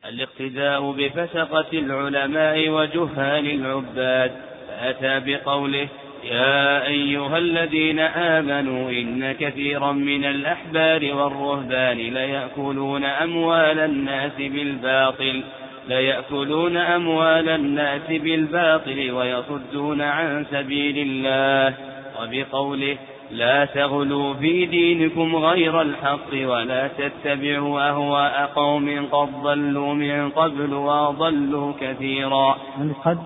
الاقتداء 0.04 0.92
بفسقة 0.92 1.72
العلماء 1.72 2.68
وجهال 2.68 3.50
العباد. 3.50 4.32
فأتى 4.68 5.20
بقوله 5.20 5.88
يا 6.24 6.86
أيها 6.86 7.38
الذين 7.38 7.98
آمنوا 7.98 8.90
إن 8.90 9.32
كثيرا 9.32 9.92
من 9.92 10.24
الأحبار 10.24 11.14
والرهبان 11.14 11.96
ليأكلون 11.96 13.04
أموال 13.04 13.78
الناس 13.78 14.36
بالباطل 14.38 15.42
ليأكلون 15.88 16.76
أموال 16.76 17.48
الناس 17.48 18.08
بالباطل 18.10 19.10
ويصدون 19.10 20.00
عن 20.00 20.46
سبيل 20.50 20.98
الله. 20.98 21.74
وبقوله 22.22 22.96
لا 23.30 23.64
تغلوا 23.64 24.34
في 24.34 24.66
دينكم 24.66 25.36
غير 25.36 25.82
الحق 25.82 26.32
ولا 26.34 26.88
تتبعوا 26.88 27.88
أهواء 27.88 28.50
قوم 28.54 29.06
قد 29.12 29.28
ضلوا 29.42 29.94
من 29.94 30.30
قبل 30.30 30.74
وضلوا 30.74 31.72
كثيرا. 31.80 32.56
يعني 32.78 32.92
قد 33.04 33.18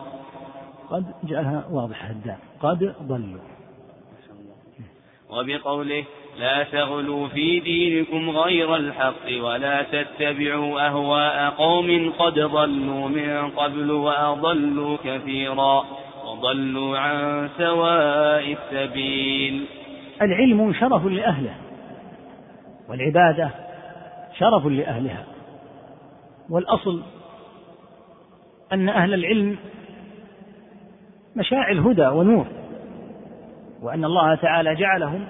قد 0.90 1.04
جعلها 1.24 1.64
واضحة 1.70 2.10
الدال 2.10 2.36
قد 2.60 2.94
ضلوا. 3.02 3.40
وبقوله 5.30 6.04
لا 6.38 6.62
تغلوا 6.62 7.28
في 7.28 7.60
دينكم 7.60 8.30
غير 8.30 8.76
الحق 8.76 9.42
ولا 9.42 9.82
تتبعوا 9.82 10.86
أهواء 10.86 11.50
قوم 11.50 12.12
قد 12.18 12.34
ضلوا 12.34 13.08
من 13.08 13.50
قبل 13.50 13.90
وأضلوا 13.90 14.96
كثيرا 15.04 15.84
وضلوا 16.26 16.98
عن 16.98 17.48
سواء 17.58 18.56
السبيل. 18.56 19.66
العلم 20.22 20.72
شرف 20.72 21.06
لأهله 21.06 21.54
والعبادة 22.88 23.50
شرف 24.38 24.66
لأهلها. 24.66 25.24
والأصل 26.50 27.02
أن 28.72 28.88
أهل 28.88 29.14
العلم 29.14 29.56
مشاعل 31.36 31.78
هدى 31.78 32.06
ونور 32.06 32.46
وأن 33.82 34.04
الله 34.04 34.34
تعالى 34.34 34.74
جعلهم 34.74 35.24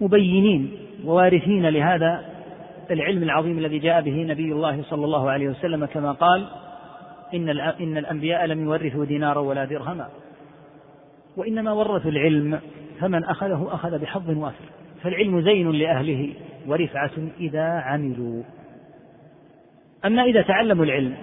مبينين 0.00 0.72
ووارثين 1.04 1.68
لهذا 1.68 2.24
العلم 2.90 3.22
العظيم 3.22 3.58
الذي 3.58 3.78
جاء 3.78 4.00
به 4.00 4.22
نبي 4.22 4.52
الله 4.52 4.82
صلى 4.82 5.04
الله 5.04 5.30
عليه 5.30 5.48
وسلم 5.48 5.84
كما 5.84 6.12
قال 6.12 6.46
إن 7.34 7.48
إن 7.58 7.96
الأنبياء 7.96 8.46
لم 8.46 8.64
يورثوا 8.64 9.04
دينارا 9.04 9.40
ولا 9.40 9.64
درهما 9.64 10.08
وإنما 11.36 11.72
ورثوا 11.72 12.10
العلم 12.10 12.60
فمن 13.00 13.24
أخذه 13.24 13.68
أخذ 13.72 13.98
بحظ 13.98 14.30
وافر 14.30 14.64
فالعلم 15.02 15.40
زين 15.40 15.70
لأهله 15.70 16.32
ورفعة 16.66 17.10
إذا 17.40 17.64
عملوا. 17.64 18.42
أما 20.04 20.22
إذا 20.22 20.42
تعلموا 20.42 20.84
العلم 20.84 21.14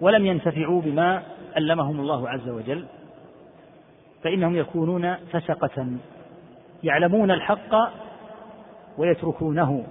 ولم 0.00 0.26
ينتفعوا 0.26 0.82
بما 0.82 1.22
علمهم 1.58 2.00
الله 2.00 2.28
عز 2.28 2.48
وجل 2.48 2.84
فإنهم 4.22 4.56
يكونون 4.56 5.14
فسقة 5.14 5.86
يعلمون 6.84 7.30
الحق 7.30 7.74
ويتركونه 8.98 9.84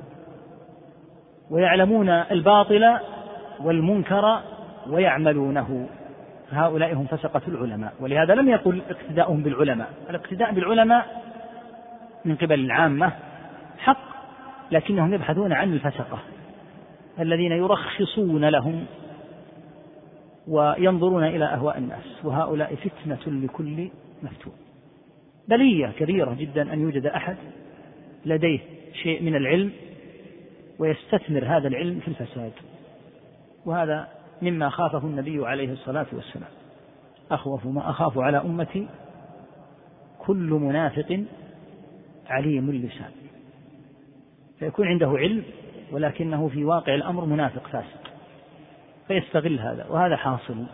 ويعلمون 1.52 2.10
الباطل 2.10 3.00
والمنكر 3.64 4.40
ويعملونه. 4.90 5.90
فهؤلاء 6.52 6.94
هم 6.94 7.06
فسقة 7.06 7.42
العلماء. 7.48 7.94
ولهذا 8.00 8.36
لم 8.36 8.50
يقل 8.50 8.82
اقتداؤهم 8.90 9.44
بالعلماء. 9.44 9.90
الاقتداء 10.10 10.54
بالعلماء 10.54 11.22
من 12.26 12.36
قبل 12.36 12.60
العامة 12.60 13.12
حق 13.78 14.08
لكنهم 14.72 15.14
يبحثون 15.14 15.54
عن 15.54 15.74
الفسقة. 15.74 16.20
الذين 17.20 17.52
يرخصون 17.52 18.46
لهم 18.46 18.86
وينظرون 20.48 21.24
إلى 21.24 21.46
أهواء 21.46 21.78
الناس 21.78 22.04
وهؤلاء 22.24 22.76
فتنة 22.76 23.34
لكل 23.44 23.90
مفتون. 24.24 24.54
بلية 25.48 25.88
كبيرة 25.88 26.34
جدا 26.34 26.74
أن 26.74 26.82
يوجد 26.82 27.06
أحد 27.06 27.38
لديه 28.26 28.60
شيء 28.94 29.24
من 29.24 29.36
العلم 29.36 29.72
ويستثمر 30.80 31.46
هذا 31.46 31.68
العلم 31.68 32.00
في 32.00 32.08
الفساد. 32.08 32.52
وهذا 33.66 34.08
مما 34.42 34.70
خافه 34.70 35.08
النبي 35.08 35.48
عليه 35.48 35.72
الصلاة 35.72 36.08
والسلام. 36.14 36.50
أخوف 37.32 37.66
ما 37.66 37.90
أخاف 37.90 38.18
على 38.18 38.38
أمتي 38.38 38.88
كل 40.20 40.50
منافق 40.50 41.24
عليم 42.28 42.70
اللسان 42.70 43.12
فيكون 44.60 44.88
عنده 44.88 45.08
علم 45.08 45.44
ولكنه 45.92 46.48
في 46.48 46.66
واقع 46.66 46.96
الأمر 46.96 47.26
منافق 47.26 47.68
فاسق. 47.68 48.07
فيستغل 49.08 49.60
هذا 49.60 49.86
وهذا 49.90 50.16
حاصل 50.16 50.66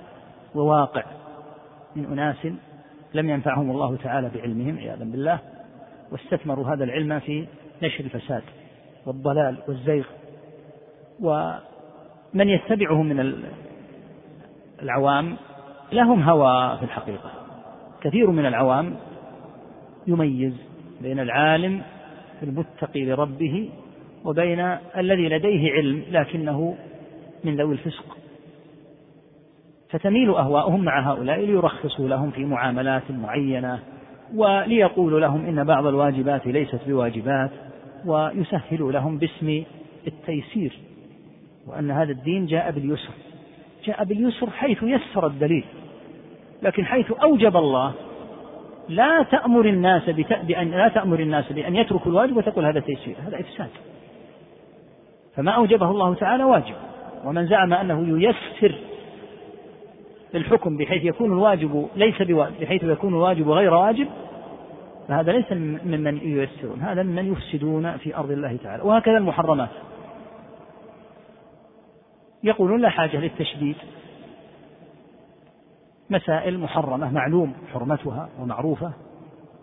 وواقع. 0.56 1.04
من 1.96 2.06
أناس 2.06 2.48
لم 3.14 3.30
ينفعهم 3.30 3.72
الله 3.72 3.96
تعالى 3.96 4.32
بعلمهم 4.36 4.78
عياذا 4.78 5.04
بالله 5.04 5.40
واستثمروا 6.12 6.68
هذا 6.68 6.84
العلم 6.84 7.20
في 7.20 7.48
نشر 7.84 8.04
الفساد 8.04 8.44
والضلال 9.06 9.58
والزيغ. 9.68 10.06
ومن 11.22 12.50
يتبعهم 12.50 13.06
من 13.06 13.44
العوام 14.82 15.38
لهم 15.92 16.22
هوى 16.22 16.78
في 16.78 16.86
الحقيقة. 16.86 17.32
كثير 18.02 18.32
من 18.32 18.46
العوام 18.46 18.96
يميز 20.08 20.54
بين 21.02 21.20
العالم 21.20 21.82
المتقي 22.44 23.06
لربه 23.06 23.70
وبين 24.26 24.60
الذي 24.98 25.30
لديه 25.30 25.72
علم 25.72 26.04
لكنه 26.12 26.76
من 27.44 27.56
ذوي 27.56 27.74
الفسق. 27.74 28.18
فتميل 29.94 30.30
أهواؤهم 30.30 30.84
مع 30.84 31.12
هؤلاء 31.12 31.40
ليرخصوا 31.40 32.08
لهم 32.08 32.32
في 32.32 32.46
معاملات 32.46 33.12
معينة 33.12 33.80
وليقولوا 34.36 35.20
لهم 35.20 35.46
إن 35.46 35.64
بعض 35.64 35.86
الواجبات 35.86 36.48
ليست 36.48 36.80
بواجبات 36.88 37.52
ويسهلوا 38.06 38.92
لهم 38.92 39.18
باسم 39.18 39.64
التيسير 40.08 40.80
وأن 41.68 41.92
هذا 41.92 42.12
الدين 42.12 42.46
جاء 42.46 42.72
باليسر. 42.72 43.14
جاء 43.86 44.04
باليسر 44.04 44.50
حيث 44.50 44.84
يسر 44.84 45.28
الدليل. 45.28 45.66
لكن 46.62 46.86
حيث 46.86 47.12
أوجب 47.12 47.58
الله 47.58 47.94
لا 48.90 49.24
تأمر 49.24 49.66
الناس 49.66 50.10
بأن 50.44 50.72
لا 50.72 50.88
تأمر 50.88 51.20
الناس 51.20 51.52
بأن 51.52 51.76
يتركوا 51.76 52.12
الواجب 52.12 52.38
وتقول 52.38 52.66
هذا 52.66 52.80
تيسير 52.80 53.16
هذا 53.28 53.40
إفساد. 53.40 53.70
فما 55.36 55.52
أوجبه 55.52 55.92
الله 55.92 56.14
تعالى 56.14 56.44
واجب. 56.44 56.76
ومن 57.26 57.48
زعم 57.48 57.74
أنه 57.74 58.22
ييسر 58.24 58.76
الحكم 60.36 60.78
بحيث 60.78 61.04
يكون 61.04 61.32
الواجب 61.32 61.90
ليس 61.96 62.22
بواجب 62.22 62.60
بحيث 62.62 62.84
يكون 62.84 63.14
الواجب 63.14 63.50
غير 63.50 63.74
واجب 63.74 64.08
فهذا 65.08 65.32
ليس 65.32 65.52
ممن 65.86 66.18
ييسرون 66.18 66.82
هذا 66.82 67.04
ممن 67.04 67.32
يفسدون 67.32 67.98
في 67.98 68.16
أرض 68.16 68.32
الله 68.32 68.58
تعالى 68.64 68.84
وهكذا 68.84 69.18
المحرمات. 69.18 69.70
يقولون 72.44 72.82
لا 72.82 72.90
حاجة 72.90 73.18
للتشديد. 73.18 73.76
مسائل 76.10 76.60
محرمة 76.60 77.12
معلوم 77.12 77.54
حرمتها 77.74 78.30
ومعروفة 78.40 78.94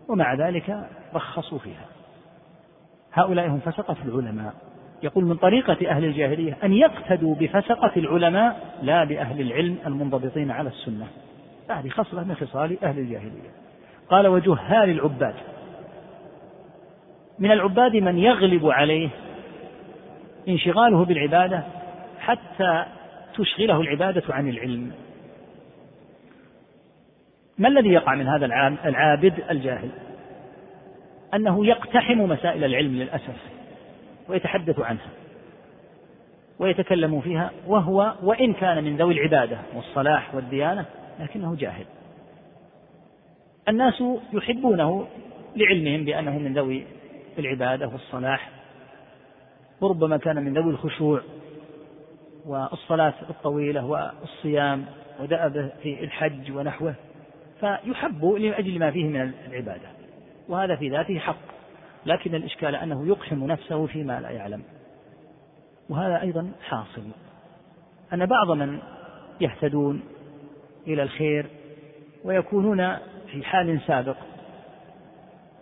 ومع 0.09 0.35
ذلك 0.35 0.89
رخصوا 1.15 1.59
فيها. 1.59 1.87
هؤلاء 3.13 3.49
هم 3.49 3.59
فسقة 3.59 3.97
العلماء. 4.05 4.70
يقول 5.03 5.25
من 5.25 5.37
طريقة 5.37 5.91
أهل 5.91 6.05
الجاهلية 6.05 6.57
أن 6.65 6.73
يقتدوا 6.73 7.35
بفسقة 7.35 7.93
العلماء 7.97 8.77
لا 8.83 9.05
بأهل 9.05 9.41
العلم 9.41 9.77
المنضبطين 9.87 10.51
على 10.51 10.69
السنة. 10.69 11.07
هذه 11.71 11.89
خصلة 11.89 12.25
من 12.25 12.35
خصال 12.35 12.85
أهل 12.85 12.99
الجاهلية. 12.99 13.51
قال 14.09 14.27
وجهال 14.27 14.91
العباد. 14.91 15.35
من 17.39 17.51
العباد 17.51 17.97
من 17.97 18.19
يغلب 18.19 18.67
عليه 18.67 19.09
انشغاله 20.49 21.05
بالعبادة 21.05 21.63
حتى 22.19 22.85
تشغله 23.35 23.81
العبادة 23.81 24.23
عن 24.29 24.49
العلم. 24.49 24.93
ما 27.59 27.69
الذي 27.69 27.89
يقع 27.89 28.15
من 28.15 28.27
هذا 28.29 28.47
العابد 28.85 29.35
الجاهل؟ 29.51 29.91
أنه 31.35 31.67
يقتحم 31.67 32.19
مسائل 32.19 32.65
العلم 32.65 32.97
للأسف. 32.97 33.60
ويتحدث 34.31 34.81
عنها 34.81 35.09
ويتكلم 36.59 37.21
فيها 37.21 37.51
وهو 37.67 38.15
وإن 38.23 38.53
كان 38.53 38.85
من 38.85 38.97
ذوي 38.97 39.15
العبادة 39.15 39.59
والصلاح 39.75 40.35
والديانة 40.35 40.85
لكنه 41.21 41.57
جاهل. 41.57 41.85
الناس 43.69 44.03
يحبونه 44.33 45.07
لعلمهم 45.57 46.05
بأنه 46.05 46.39
من 46.39 46.55
ذوي 46.55 46.85
العبادة 47.39 47.89
والصلاح 47.89 48.51
وربما 49.81 50.17
كان 50.17 50.45
من 50.45 50.55
ذوي 50.55 50.71
الخشوع 50.71 51.21
والصلاة 52.47 53.15
الطويلة 53.31 53.85
والصيام 53.87 54.85
ودأب 55.21 55.73
في 55.83 56.05
الحج 56.05 56.53
ونحوه 56.53 56.95
فيحب 57.61 58.25
لأجل 58.25 58.79
ما 58.79 58.91
فيه 58.91 59.05
من 59.05 59.33
العبادة 59.49 59.89
وهذا 60.49 60.77
في 60.77 60.89
ذاته 60.89 61.19
حق. 61.19 61.60
لكن 62.07 62.35
الإشكال 62.35 62.75
أنه 62.75 63.09
يقحم 63.09 63.47
نفسه 63.47 63.87
فيما 63.87 64.21
لا 64.21 64.31
يعلم. 64.31 64.63
وهذا 65.89 66.21
أيضا 66.21 66.53
حاصل. 66.69 67.03
أن 68.13 68.27
بعض 68.27 68.51
من 68.51 68.79
يهتدون 69.41 70.03
إلى 70.87 71.03
الخير 71.03 71.47
ويكونون 72.25 72.97
في 73.33 73.43
حال 73.45 73.81
سابق 73.87 74.17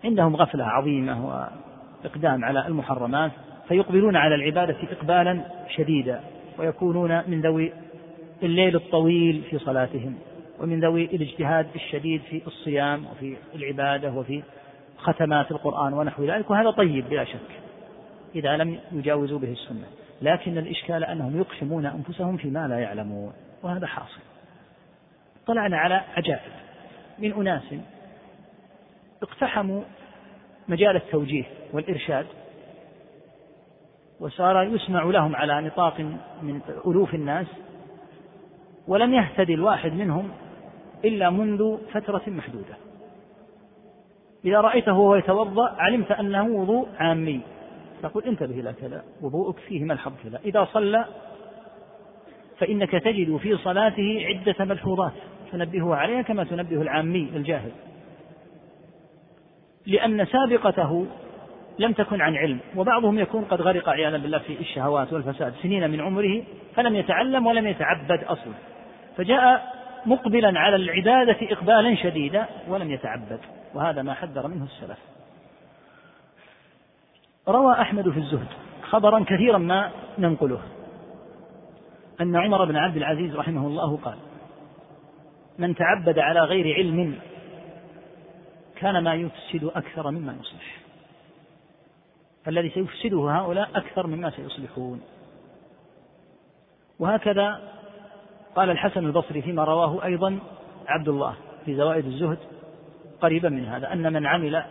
عندهم 0.05 0.37
غفلة 0.37 0.65
عظيمة 0.65 1.27
وإقدام 1.27 2.45
على 2.45 2.67
المحرمات 2.67 3.31
فيقبلون 3.69 4.17
على 4.17 4.35
العبادة 4.35 4.77
إقبالا 4.91 5.41
شديدا 5.77 6.21
ويكونون 6.59 7.23
من 7.27 7.41
ذوي 7.41 7.73
الليل 8.43 8.77
الطويل 8.77 9.43
في 9.51 9.59
صلاتهم 9.59 10.15
ومن 10.61 10.81
ذوي 10.81 11.05
الاجتهاد 11.05 11.67
الشديد 11.75 12.21
في 12.21 12.43
الصيام 12.47 13.07
وفي 13.07 13.37
العبادة 13.55 14.13
وفي 14.13 14.43
ختمات 14.99 15.51
القرآن 15.51 15.93
ونحو 15.93 16.25
ذلك 16.25 16.51
وهذا 16.51 16.71
طيب 16.71 17.09
بلا 17.09 17.25
شك 17.25 17.61
إذا 18.35 18.57
لم 18.57 18.81
يجاوزوا 18.93 19.39
به 19.39 19.53
السنة. 19.53 19.87
لكن 20.23 20.59
الإشكال 20.59 21.05
أنهم 21.05 21.39
يقسمون 21.39 21.87
أنفسهم 21.87 22.37
فيما 22.37 22.69
لا 22.69 22.79
يعلمون 22.79 23.33
وهذا 23.63 23.87
حاصل. 23.87 24.21
طلعنا 25.47 25.79
على 25.79 25.95
عجائب. 26.17 26.53
من 27.19 27.33
أناس 27.33 27.75
اقتحموا 29.23 29.83
مجال 30.69 30.97
التوجيه 30.97 31.45
والإرشاد 31.73 32.27
وصار 34.21 34.63
يسمع 34.63 35.03
لهم 35.03 35.37
على 35.37 35.61
نطاق 35.61 36.01
من 36.43 36.61
ألوف 36.87 37.15
الناس 37.15 37.47
ولم 38.89 39.15
يهتدي 39.15 39.55
الواحد 39.55 39.93
منهم 39.93 40.31
إلا 41.05 41.31
منذ 41.31 41.77
فترة 41.93 42.23
محدودة. 42.27 42.88
إذا 44.45 44.61
رأيته 44.61 44.93
وهو 44.93 45.17
يتوضأ 45.17 45.77
علمت 45.79 46.13
أنه 46.13 46.47
وضوء 46.47 46.89
عامي. 46.99 47.41
تقول 48.03 48.25
انتبه 48.25 48.61
إلى 48.61 48.73
كذا 48.73 49.05
وضوءك 49.23 49.59
فيه 49.59 49.85
ملحظ 49.85 50.13
كذا. 50.25 50.41
إذا 50.45 50.69
صلى 50.73 51.05
فإنك 52.59 52.91
تجد 52.91 53.37
في 53.37 53.57
صلاته 53.57 54.27
عدة 54.27 54.65
ملحوظات 54.65 55.13
تنبهه 55.53 55.95
عليها 55.95 56.23
كما 56.23 56.45
تنبه 56.45 56.83
العامي 56.83 57.31
الجاهل. 57.35 57.71
لأن 59.87 60.27
سابقته 60.27 61.07
لم 61.79 61.93
تكن 61.93 62.21
عن 62.21 62.37
علم 62.37 62.59
وبعضهم 62.77 63.19
يكون 63.19 63.45
قد 63.45 63.63
غرق 63.63 63.89
عياذا 63.89 64.17
بالله 64.17 64.39
في 64.39 64.61
الشهوات 64.61 65.13
والفساد 65.13 65.55
سنين 65.63 65.91
من 65.91 66.01
عمره 66.01 66.43
فلم 66.75 66.97
يتعلم 66.97 67.47
ولم 67.47 67.67
يتعبد 67.67 68.25
أصلا. 68.25 68.55
فجاء 69.17 69.75
مقبلا 70.07 70.61
على 70.61 70.77
العبادة 70.77 71.53
إقبالا 71.53 71.95
شديدا 71.95 72.47
ولم 72.69 72.91
يتعبد. 72.91 73.41
وهذا 73.79 74.03
ما 74.03 74.15
حذر 74.15 74.47
منه 74.47 74.65
السلف. 74.65 74.99
روى 77.49 77.81
أحمد 77.81 78.11
في 78.11 78.19
الزهد 78.19 78.47
خبرا 78.83 79.25
كثيرا 79.25 79.59
ما 79.59 79.91
ننقله. 80.19 80.61
أن 82.21 82.37
عمر 82.37 82.65
بن 82.65 82.77
عبد 82.77 82.97
العزيز 82.97 83.37
رحمه 83.37 83.67
الله 83.67 83.97
قال 83.97 84.17
من 85.59 85.75
تعبد 85.75 86.19
على 86.19 86.41
غير 86.41 86.75
علم 86.75 87.19
كان 88.77 89.05
ما 89.05 89.15
يفسد 89.15 89.65
أكثر 89.65 90.11
مما 90.11 90.37
يصلح. 90.41 90.79
الذي 92.49 92.71
سيفسده 92.71 93.31
هؤلاء 93.31 93.71
أكثر 93.75 94.07
مما 94.07 94.31
سيصلحون. 94.31 95.01
وهكذا 96.99 97.61
قال 98.57 98.71
الحسن 98.71 99.07
البصري 99.07 99.43
فيما 99.43 99.65
رواه 99.65 100.05
أيضا 100.05 100.39
عبد 100.87 101.09
الله 101.09 101.37
في 101.65 101.77
زوائد 101.77 102.07
الزهد. 102.07 102.39
قريبا 103.21 103.49
من 103.49 103.65
هذا 103.65 103.93
أن 103.93 104.13
من 104.13 104.27
عمل 104.27 104.65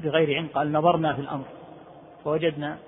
بغير 0.00 0.36
علم 0.36 0.48
قال 0.54 0.72
نظرنا 0.72 1.12
في 1.12 1.20
الأمر 1.20 1.44
فوجدنا 2.24 2.78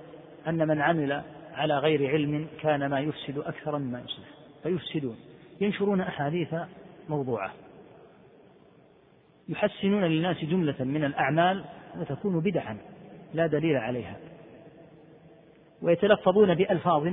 أن 0.49 0.69
من 0.69 0.81
عمل 0.81 1.23
على 1.55 1.79
غير 1.79 2.11
علم 2.11 2.47
كان 2.61 2.87
ما 2.87 3.01
يفسد 3.01 3.39
أكثر 3.39 3.79
مما 3.79 4.01
يصلح 4.01 4.29
فيفسدون 4.63 5.17
ينشرون 5.61 6.01
أحاديث 6.01 6.55
موضوعة 7.09 7.53
يحسنون 9.49 10.05
للناس 10.05 10.45
جملة 10.45 10.75
من 10.81 11.05
الأعمال 11.05 11.65
وتكون 11.99 12.41
بدعا 12.41 12.79
لا 13.35 13.47
دليل 13.47 13.77
عليها 13.77 14.17
ويتلفظون 15.83 16.55
بألفاظ 16.55 17.09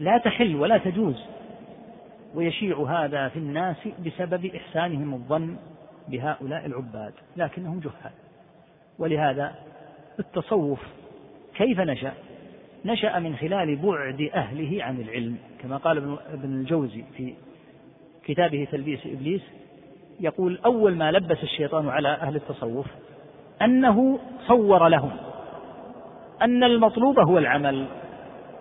لا 0.00 0.18
تحل 0.18 0.56
ولا 0.56 0.78
تجوز 0.78 1.24
ويشيع 2.34 2.82
هذا 2.82 3.28
في 3.28 3.38
الناس 3.38 3.76
بسبب 4.06 4.46
إحسانهم 4.46 5.14
الظن 5.14 5.56
بهؤلاء 6.10 6.66
العباد 6.66 7.12
لكنهم 7.36 7.80
جهال. 7.80 8.12
ولهذا 8.98 9.54
التصوف 10.18 10.80
كيف 11.54 11.80
نشأ؟ 11.80 12.12
نشأ 12.84 13.18
من 13.18 13.36
خلال 13.36 13.76
بعد 13.76 14.30
أهله 14.34 14.84
عن 14.84 15.00
العلم 15.00 15.36
كما 15.62 15.76
قال 15.76 16.18
ابن 16.32 16.60
الجوزي 16.60 17.04
في 17.16 17.34
كتابه 18.24 18.68
تلبيس 18.72 19.06
إبليس 19.06 19.42
يقول 20.20 20.58
أول 20.64 20.96
ما 20.96 21.12
لبس 21.12 21.42
الشيطان 21.42 21.88
على 21.88 22.08
أهل 22.08 22.36
التصوف 22.36 22.86
أنه 23.62 24.18
صور 24.46 24.88
لهم 24.88 25.10
أن 26.42 26.64
المطلوب 26.64 27.18
هو 27.18 27.38
العمل 27.38 27.86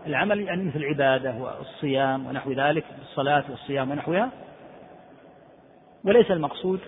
العمل 0.08 0.42
يعني 0.42 0.64
مثل 0.64 0.78
العبادة 0.78 1.36
والصيام 1.38 2.28
ونحو 2.28 2.52
ذلك 2.52 2.84
الصلاة 3.02 3.44
والصيام 3.50 3.92
ونحوها. 3.92 4.30
وليس 6.04 6.32
المقصود 6.32 6.80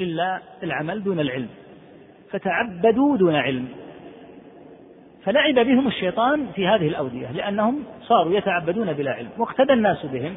إلا 0.00 0.40
العمل 0.62 1.02
دون 1.02 1.20
العلم 1.20 1.48
فتعبدوا 2.30 3.16
دون 3.16 3.34
علم. 3.34 3.68
فلعب 5.24 5.54
بهم 5.54 5.86
الشيطان 5.86 6.46
في 6.54 6.66
هذه 6.66 6.88
الأودية 6.88 7.32
لأنهم 7.32 7.84
صاروا 8.02 8.34
يتعبدون 8.34 8.92
بلا 8.92 9.10
علم. 9.12 9.28
واقتدى 9.38 9.72
الناس 9.72 10.06
بهم 10.06 10.36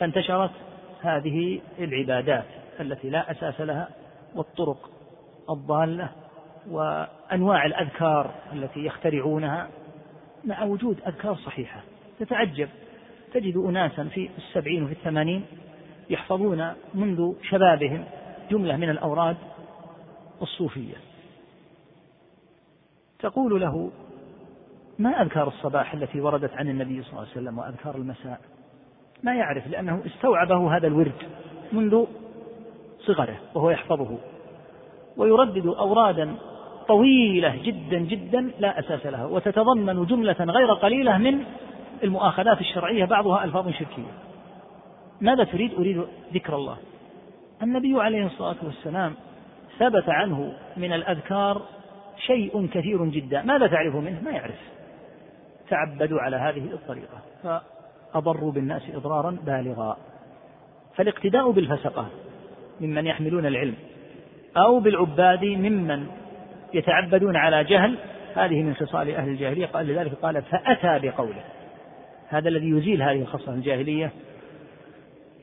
فانتشرت 0.00 0.50
هذه 1.02 1.60
العبادات 1.78 2.44
التي 2.80 3.10
لا 3.10 3.30
أساس 3.30 3.60
لها 3.60 3.88
والطرق 4.34 4.90
الضالة 5.50 6.08
وأنواع 6.70 7.66
الأذكار 7.66 8.30
التي 8.52 8.84
يخترعونها. 8.84 9.68
مع 10.44 10.62
وجود 10.62 11.00
أذكار 11.06 11.34
صحيحة 11.34 11.80
تتعجب. 12.20 12.68
تجد 13.32 13.56
أناسا 13.56 14.04
في 14.04 14.28
السبعين 14.38 14.82
وفي 14.82 14.92
الثمانين 14.92 15.44
يحفظون 16.10 16.72
منذ 16.94 17.32
شبابهم 17.42 18.04
جملة 18.50 18.76
من 18.76 18.90
الأوراد 18.90 19.36
الصوفية. 20.42 20.94
تقول 23.18 23.60
له 23.60 23.90
ما 24.98 25.22
أذكار 25.22 25.48
الصباح 25.48 25.94
التي 25.94 26.20
وردت 26.20 26.52
عن 26.52 26.68
النبي 26.68 27.02
صلى 27.02 27.10
الله 27.10 27.20
عليه 27.20 27.30
وسلم 27.30 27.58
وأذكار 27.58 27.96
المساء؟ 27.96 28.40
ما 29.22 29.34
يعرف 29.34 29.66
لأنه 29.66 30.02
استوعبه 30.06 30.76
هذا 30.76 30.86
الورد 30.86 31.22
منذ 31.72 32.04
صغره 33.06 33.36
وهو 33.54 33.70
يحفظه. 33.70 34.18
ويردد 35.16 35.66
أورادا 35.66 36.34
طويلة 36.88 37.56
جدا 37.62 37.98
جدا 37.98 38.50
لا 38.58 38.78
أساس 38.78 39.06
لها 39.06 39.26
وتتضمن 39.26 40.06
جملة 40.06 40.36
غير 40.40 40.74
قليلة 40.74 41.18
من 41.18 41.44
المؤاخذات 42.02 42.60
الشرعية 42.60 43.04
بعضها 43.04 43.44
ألفاظ 43.44 43.68
شركية. 43.68 44.12
ماذا 45.20 45.44
تريد؟ 45.44 45.74
أريد 45.74 46.04
ذكر 46.34 46.56
الله. 46.56 46.76
النبي 47.62 48.00
عليه 48.02 48.26
الصلاة 48.26 48.56
والسلام 48.62 49.14
ثبت 49.78 50.08
عنه 50.08 50.52
من 50.76 50.92
الأذكار 50.92 51.62
شيء 52.26 52.66
كثير 52.66 53.04
جدا. 53.04 53.42
ماذا 53.42 53.66
تعرف 53.66 53.94
منه؟ 53.94 54.20
ما 54.24 54.30
يعرف. 54.30 54.58
تعبدوا 55.70 56.20
على 56.20 56.36
هذه 56.36 56.64
الطريقة 56.72 57.22
فأضروا 57.42 58.52
بالناس 58.52 58.82
إضرارا 58.94 59.36
بالغا. 59.46 59.96
فالاقتداء 60.96 61.50
بالفسقة 61.50 62.08
ممن 62.80 63.06
يحملون 63.06 63.46
العلم 63.46 63.74
أو 64.56 64.80
بالعباد 64.80 65.44
ممن 65.44 66.06
يتعبدون 66.74 67.36
على 67.36 67.64
جهل. 67.64 67.98
هذه 68.34 68.62
من 68.62 68.74
خصال 68.74 69.14
أهل 69.14 69.28
الجاهلية. 69.28 69.66
قال 69.66 69.86
لذلك 69.86 70.14
قال 70.14 70.42
فأتى 70.42 71.08
بقوله. 71.08 71.44
هذا 72.28 72.48
الذي 72.48 72.70
يزيل 72.70 73.02
هذه 73.02 73.22
الخصلة 73.22 73.54
الجاهلية 73.54 74.10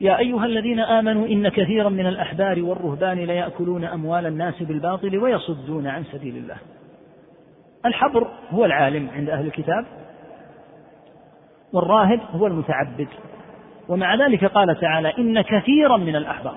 يا 0.00 0.18
أيها 0.18 0.46
الذين 0.46 0.80
آمنوا 0.80 1.26
إن 1.26 1.48
كثيرا 1.48 1.88
من 1.88 2.06
الأحبار 2.06 2.62
والرهبان 2.62 3.18
ليأكلون 3.18 3.84
أموال 3.84 4.26
الناس 4.26 4.62
بالباطل 4.62 5.18
ويصدون 5.18 5.86
عن 5.86 6.04
سبيل 6.04 6.36
الله. 6.36 6.56
الحبر 7.86 8.30
هو 8.50 8.64
العالم 8.64 9.10
عند 9.10 9.30
أهل 9.30 9.46
الكتاب 9.46 9.86
والراهب 11.72 12.20
هو 12.32 12.46
المتعبد. 12.46 13.08
ومع 13.88 14.14
ذلك 14.14 14.44
قال 14.44 14.80
تعالى 14.80 15.12
إن 15.18 15.40
كثيرا 15.40 15.96
من 15.96 16.16
الأحبار 16.16 16.56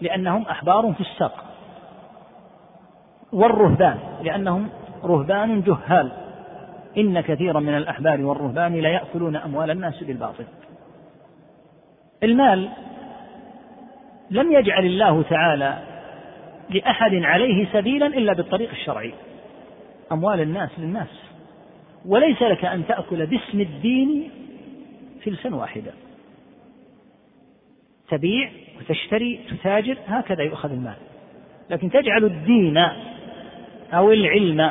لأنهم 0.00 0.42
أحبار 0.42 0.92
في 0.92 1.00
الساق 1.00 1.44
والرهبان 3.32 3.98
لأنهم 4.22 4.68
رهبان 5.04 5.62
جهال. 5.62 6.12
إن 6.98 7.20
كثيرا 7.20 7.60
من 7.60 7.76
الأحبار 7.76 8.20
والرهبان 8.20 8.72
ليأكلون 8.72 9.36
أموال 9.36 9.70
الناس 9.70 10.04
بالباطل. 10.04 10.44
المال 12.22 12.68
لم 14.30 14.52
يجعل 14.52 14.86
الله 14.86 15.22
تعالى 15.22 15.78
لأحد 16.70 17.14
عليه 17.14 17.66
سبيلا 17.72 18.06
إلا 18.06 18.32
بالطريق 18.32 18.70
الشرعي. 18.70 19.14
أموال 20.12 20.40
الناس 20.40 20.70
للناس. 20.78 21.08
وليس 22.06 22.42
لك 22.42 22.64
أن 22.64 22.86
تأكل 22.86 23.26
باسم 23.26 23.60
الدين 23.60 24.30
فلسا 25.24 25.54
واحدا. 25.54 25.92
تبيع 28.08 28.50
وتشتري 28.80 29.40
تتاجر 29.50 29.96
هكذا 30.06 30.42
يؤخذ 30.42 30.70
المال. 30.70 30.96
لكن 31.70 31.90
تجعل 31.90 32.24
الدين 32.24 32.76
أو 33.92 34.12
العلم 34.12 34.70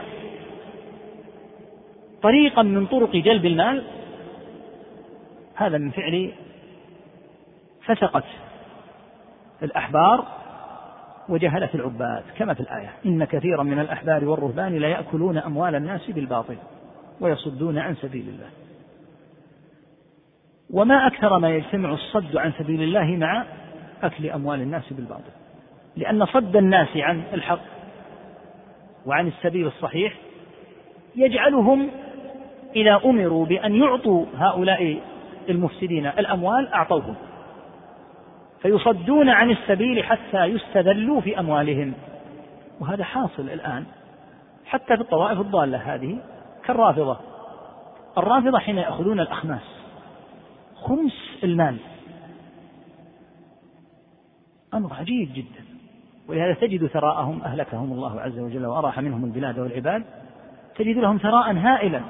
طريقا 2.22 2.62
من 2.64 2.86
طرق 2.86 3.16
جلب 3.16 3.45
المال 3.45 3.84
هذا 5.56 5.78
من 5.78 5.91
فعل 5.91 6.32
فسقت 7.86 8.24
الأحبار 9.64 10.26
وجهلة 11.30 11.70
العباد 11.76 12.24
كما 12.38 12.54
في 12.54 12.60
الآية 12.60 12.90
إن 13.06 13.24
كثيرا 13.24 13.64
من 13.64 13.80
الأحبار 13.80 14.26
والرهبان 14.26 14.78
لا 14.78 14.88
يأكلون 14.88 15.38
أموال 15.38 15.76
الناس 15.76 16.12
بالباطل 16.12 16.58
ويصدون 17.20 17.78
عن 17.78 17.96
سبيل 17.96 18.30
الله. 18.30 18.50
وما 20.70 21.08
أكثر 21.08 21.40
ما 21.40 21.50
يجتمع 21.50 21.94
الصد 21.94 22.38
عن 22.38 22.52
سبيل 22.60 22.84
الله 22.84 23.06
مع 23.06 23.46
أكل 24.04 24.30
أموال 24.30 24.62
الناس 24.62 24.94
بالباطل 24.94 25.32
لأن 25.96 26.26
صد 26.26 26.56
الناس 26.56 26.88
عن 26.96 27.24
الحق 27.34 27.62
وعن 29.06 29.28
السبيل 29.28 29.68
الصحيح 29.68 30.14
يجعلهم 31.16 31.90
إذا 32.76 33.02
أمروا 33.06 33.46
بأن 33.46 33.76
يعطوا 33.76 34.26
هؤلاء 34.36 35.02
المفسدين 35.50 36.08
الأموال 36.08 36.68
أعطوهم. 36.74 37.16
فيصدون 38.62 39.30
عن 39.30 39.51
السبيل 39.51 40.03
حتى 40.03 40.45
يستذلوا 40.45 41.22
في 41.22 41.39
أموالهم. 41.39 41.93
وهذا 42.80 43.03
حاصل 43.03 43.49
الآن 43.49 43.86
حتى 44.66 44.95
في 44.95 45.01
الطوائف 45.01 45.39
الضالة 45.39 45.78
هذه 45.78 46.18
كالرافضة. 46.66 47.18
الرافضة 48.18 48.59
حين 48.59 48.78
يأخذون 48.78 49.20
الأخماس 49.20 49.62
خمس 50.76 51.14
المال. 51.43 51.78
أمر 54.74 54.93
عجيب 54.93 55.34
جدا. 55.34 55.66
ولهذا 56.28 56.53
تجد 56.53 56.88
ثراءهم 56.88 57.41
أهلكهم 57.41 57.91
الله 57.91 58.22
عز 58.22 58.39
وجل 58.39 58.66
وأراح 58.66 58.99
منهم 58.99 59.24
البلاد 59.24 59.59
والعباد. 59.59 60.03
تجد 60.76 60.97
لهم 60.97 61.18
ثراء 61.18 61.53
هائلا 61.53 62.01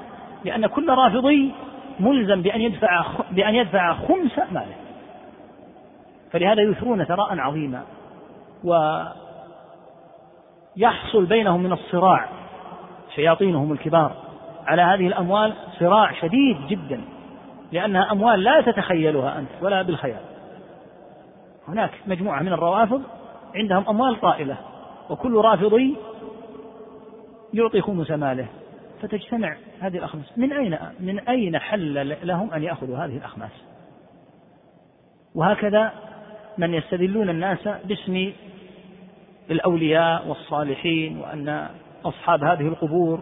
لأن 0.46 0.68
كل 0.68 0.90
رافضي 0.90 1.52
ملزم 2.00 2.42
بأن 2.42 2.62
يدفع 2.62 3.06
بأن 3.32 3.56
يدفع 3.56 3.94
خمس 3.94 4.40
ماله. 4.52 4.81
فلهذا 6.32 6.62
يثرون 6.62 7.04
ثراء 7.04 7.40
عظيما. 7.40 7.84
ويحصل 10.78 11.26
بينهم 11.26 11.64
من 11.64 11.72
الصراع. 11.72 12.30
شياطينهم 13.16 13.72
الكبار. 13.72 14.16
على 14.66 14.82
هذه 14.82 15.08
الأموال 15.08 15.54
صراع 15.80 16.12
شديد 16.14 16.68
جدا. 16.68 17.02
لأنها 17.72 18.12
أموال 18.12 18.44
لا 18.44 18.62
تتخيلها 18.62 19.40
أنت 19.40 19.50
ولا 19.62 19.82
بالخيال. 19.82 20.22
هناك 21.68 21.92
مجموعة 22.08 22.42
من 22.42 22.54
الروافض 22.54 23.02
عندهم 23.56 23.90
أموال 23.90 24.22
طائلة. 24.22 24.58
وكل 25.10 25.36
رافضي 25.36 25.98
يعطي 27.54 27.82
خمس 27.82 28.12
ماله. 28.12 28.48
فتجتمع 29.02 29.56
هذه 29.80 29.98
الأخماس. 29.98 30.38
من 30.38 30.54
أين 30.54 30.78
من 31.00 31.20
أين 31.20 31.60
حل 31.60 32.16
لهم 32.28 32.54
أن 32.54 32.64
يأخذوا 32.64 32.98
هذه 32.98 33.18
الأخماس؟ 33.18 33.52
وهكذا 35.36 35.92
من 36.58 36.74
يستدلون 36.74 37.30
الناس 37.30 37.68
باسم 37.86 38.32
الأولياء 39.52 40.28
والصالحين 40.28 41.18
وأن 41.18 41.68
أصحاب 42.06 42.44
هذه 42.44 42.68
القبور 42.68 43.20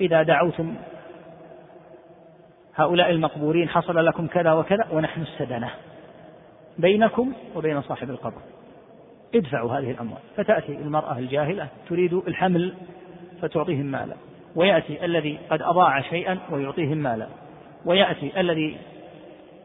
إذا 0.00 0.22
دعوتم 0.22 0.74
هؤلاء 2.74 3.10
المقبورين 3.10 3.68
حصل 3.68 4.06
لكم 4.06 4.26
كذا 4.26 4.52
وكذا 4.52 4.86
ونحن 4.92 5.22
السدنة 5.22 5.70
بينكم 6.78 7.32
وبين 7.54 7.82
صاحب 7.82 8.10
القبر. 8.10 8.40
ادفعوا 9.34 9.72
هذه 9.72 9.90
الأموال. 9.90 10.20
فتأتي 10.36 10.72
المرأة 10.72 11.18
الجاهلة 11.18 11.68
تريد 11.88 12.14
الحمل 12.14 12.74
فتعطيهم 13.42 13.86
مالا. 13.86 14.14
ويأتي 14.56 15.04
الذي 15.04 15.38
قد 15.50 15.62
أضاع 15.62 16.00
شيئا 16.00 16.38
ويعطيهم 16.50 16.98
مالا. 16.98 17.26
ويأتي 17.84 18.40
الذي 18.40 18.76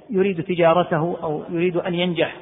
يريد 0.09 0.43
تجارته 0.43 1.17
أو 1.23 1.43
يريد 1.49 1.77
أن 1.77 1.95
ينجح 1.95 2.35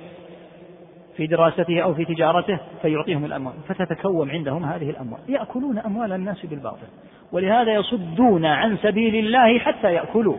في 1.19 1.27
دراسته 1.27 1.81
أو 1.81 1.93
في 1.93 2.05
تجارته 2.05 2.59
فيعطيهم 2.81 3.25
الأموال. 3.25 3.55
فتتكوم 3.67 4.31
عندهم 4.31 4.63
هذه 4.63 4.89
الأموال. 4.89 5.21
يأكلون 5.27 5.79
أموال 5.79 6.11
الناس 6.11 6.45
بالباطل. 6.45 6.87
ولهذا 7.31 7.73
يصدون 7.73 8.45
عن 8.45 8.77
سبيل 8.77 9.15
الله 9.15 9.59
حتى 9.59 9.93
يأكلوا. 9.93 10.37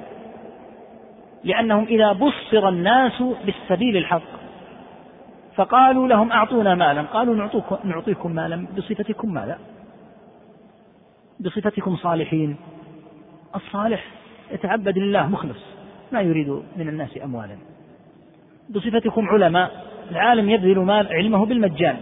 لأنهم 1.44 1.84
إذا 1.84 2.12
بصر 2.12 2.68
الناس 2.68 3.22
بالسبيل 3.44 3.96
الحق 3.96 4.22
فقالوا 5.54 6.08
لهم 6.08 6.32
أعطونا 6.32 6.74
مالا. 6.74 7.02
قالوا 7.02 7.48
نعطيكم 7.84 8.34
مالا 8.34 8.66
بصفتكم 8.76 9.34
مالا 9.34 9.58
بصفتكم 11.40 11.96
صالحين. 11.96 12.56
الصالح 13.56 14.04
يتعبد 14.52 14.98
لله 14.98 15.26
مخلص 15.26 15.64
ما 16.12 16.20
يريد 16.20 16.48
من 16.76 16.88
الناس 16.88 17.18
أموالا. 17.24 17.56
بصفتكم 18.70 19.28
علماء. 19.28 19.89
العالم 20.10 20.50
يبذل 20.50 20.78
مال 20.78 21.12
علمه 21.12 21.46
بالمجان. 21.46 21.96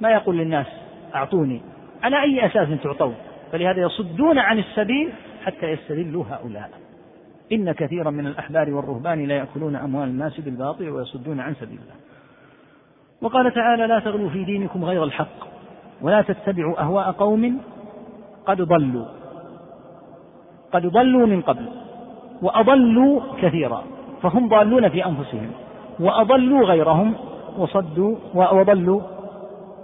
ما 0.00 0.10
يقول 0.10 0.36
للناس 0.36 0.66
أعطوني 1.14 1.60
على 2.02 2.22
أي 2.22 2.46
أساس 2.46 2.68
تعطون؟ 2.82 3.14
فلهذا 3.52 3.80
يصدون 3.80 4.38
عن 4.38 4.58
السبيل 4.58 5.10
حتى 5.44 5.66
يستذلوا 5.66 6.24
هؤلاء. 6.30 6.70
إن 7.52 7.72
كثيرا 7.72 8.10
من 8.10 8.26
الأحبار 8.26 8.70
والرهبان 8.70 9.24
لا 9.24 9.34
يأكلون 9.34 9.76
أموال 9.76 10.08
الناس 10.08 10.40
بالباطل 10.40 10.88
ويصدون 10.88 11.40
عن 11.40 11.54
سبيل 11.54 11.78
الله. 11.78 11.94
وقال 13.22 13.54
تعالى 13.54 13.86
لا 13.86 13.98
تغلوا 13.98 14.30
في 14.30 14.44
دينكم 14.44 14.84
غير 14.84 15.04
الحق 15.04 15.48
ولا 16.02 16.22
تتبعوا 16.22 16.80
أهواء 16.80 17.10
قوم 17.10 17.60
قد 18.46 18.62
ضلوا 18.62 19.06
قد 20.72 20.86
ضلوا 20.86 21.26
من 21.26 21.42
قبل 21.42 21.68
وأضلوا 22.42 23.20
كثيرا 23.42 23.84
فهم 24.22 24.48
ضالون 24.48 24.88
في 24.88 25.06
أنفسهم. 25.06 25.50
وأضلوا 26.00 26.66
غيرهم 26.66 27.14
وصدوا 27.58 28.16
وضلوا 28.34 29.02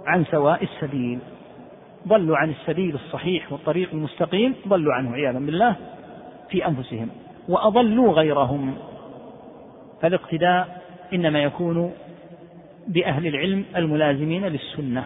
عن 0.05 0.25
سواء 0.25 0.63
السبيل. 0.63 1.19
ضلوا 2.07 2.37
عن 2.37 2.49
السبيل 2.49 2.95
الصحيح 2.95 3.51
والطريق 3.51 3.89
المستقيم 3.93 4.55
ضلوا 4.67 4.93
عنه 4.93 5.13
عياذا 5.13 5.39
بالله 5.39 5.75
في 6.49 6.67
أنفسهم. 6.67 7.09
وأضلوا 7.49 8.13
غيرهم. 8.13 8.73
فالاقتداء 10.01 10.81
إنما 11.13 11.43
يكون 11.43 11.91
بأهل 12.87 13.27
العلم 13.27 13.65
الملازمين 13.75 14.45
للسنة. 14.45 15.05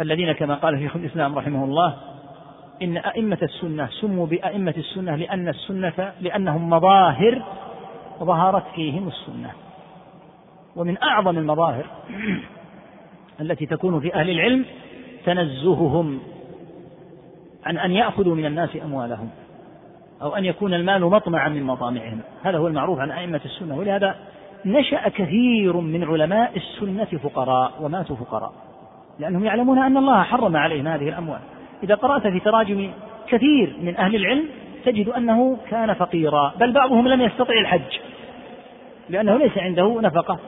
الذين 0.00 0.32
كما 0.32 0.54
قال 0.54 0.78
شيخ 0.78 0.96
الإسلام 0.96 1.38
رحمه 1.38 1.64
الله 1.64 1.96
إن 2.82 2.96
أئمة 2.96 3.38
السنة 3.42 3.88
سموا 4.00 4.26
بأئمة 4.26 4.74
السنة 4.76 5.16
لأن 5.16 5.48
السنة 5.48 6.12
لأنهم 6.20 6.70
مظاهر 6.70 7.42
ظهرت 8.20 8.64
فيهم 8.74 9.08
السنة. 9.08 9.50
ومن 10.76 11.02
أعظم 11.02 11.38
المظاهر 11.38 11.86
التي 13.40 13.66
تكون 13.66 14.00
في 14.00 14.14
أهل 14.14 14.30
العلم 14.30 14.64
تنزههم 15.24 16.20
عن 17.66 17.78
أن 17.78 17.92
يأخذوا 17.92 18.34
من 18.34 18.44
الناس 18.44 18.70
أموالهم 18.84 19.30
أو 20.22 20.36
أن 20.36 20.44
يكون 20.44 20.74
المال 20.74 21.00
مطمعا 21.00 21.48
من 21.48 21.62
مطامعهم. 21.62 22.20
هذا 22.42 22.58
هو 22.58 22.66
المعروف 22.66 22.98
عن 22.98 23.10
أئمة 23.10 23.40
السنة 23.44 23.78
ولهذا 23.78 24.16
نشأ 24.64 25.08
كثير 25.08 25.76
من 25.76 26.04
علماء 26.04 26.52
السنة 26.56 27.18
فقراء 27.18 27.72
وماتوا 27.80 28.16
فقراء 28.16 28.52
لأنهم 29.18 29.44
يعلمون 29.44 29.78
أن 29.78 29.96
الله 29.96 30.22
حرم 30.22 30.56
عليهم 30.56 30.88
هذه 30.88 31.08
الأموال. 31.08 31.40
إذا 31.82 31.94
قرأت 31.94 32.22
في 32.22 32.40
تراجم 32.40 32.90
كثير 33.28 33.76
من 33.82 33.96
أهل 33.96 34.16
العلم 34.16 34.44
تجد 34.84 35.08
أنه 35.08 35.56
كان 35.70 35.94
فقيرا 35.94 36.52
بل 36.60 36.72
بعضهم 36.72 37.08
لم 37.08 37.20
يستطع 37.20 37.60
الحج 37.60 37.98
لأنه 39.08 39.36
ليس 39.36 39.58
عنده 39.58 40.00
نفقة. 40.00 40.38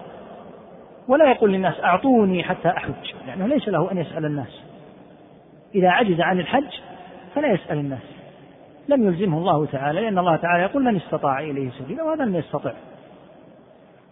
ولا 1.08 1.30
يقول 1.30 1.52
للناس 1.52 1.80
أعطوني 1.80 2.44
حتى 2.44 2.68
أحج 2.68 3.12
لأنه 3.26 3.46
ليس 3.46 3.68
له 3.68 3.92
أن 3.92 3.98
يسأل 3.98 4.24
الناس. 4.24 4.60
إذا 5.74 5.90
عجز 5.90 6.20
عن 6.20 6.40
الحج 6.40 6.80
فلا 7.34 7.52
يسأل 7.52 7.78
الناس. 7.78 8.02
لم 8.88 9.06
يلزمه 9.06 9.38
الله 9.38 9.66
تعالى 9.66 10.00
لأن 10.00 10.18
الله 10.18 10.36
تعالى 10.36 10.62
يقول 10.62 10.84
من 10.84 10.96
استطاع 10.96 11.40
إليه 11.40 11.70
سبيلا 11.70 12.02
وهذا 12.02 12.24
لم 12.24 12.36
يستطع. 12.36 12.72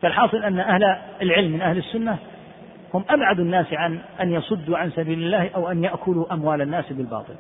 فالحاصل 0.03 0.37
أن 0.37 0.59
أهل 0.59 0.97
العلم 1.23 1.53
من 1.53 1.61
أهل 1.61 1.79
السنة 1.79 2.19
هم 2.95 3.05
أبعد 3.11 3.41
الناس 3.41 3.73
عن 3.73 3.99
أن 4.21 4.33
يصدوا 4.33 4.79
عن 4.79 4.91
سبيل 4.91 5.19
الله 5.19 5.51
أو 5.55 5.71
أن 5.71 5.85
يأكلوا 5.85 6.33
أموال 6.33 6.63
الناس 6.63 6.93
بالباطل. 6.93 7.35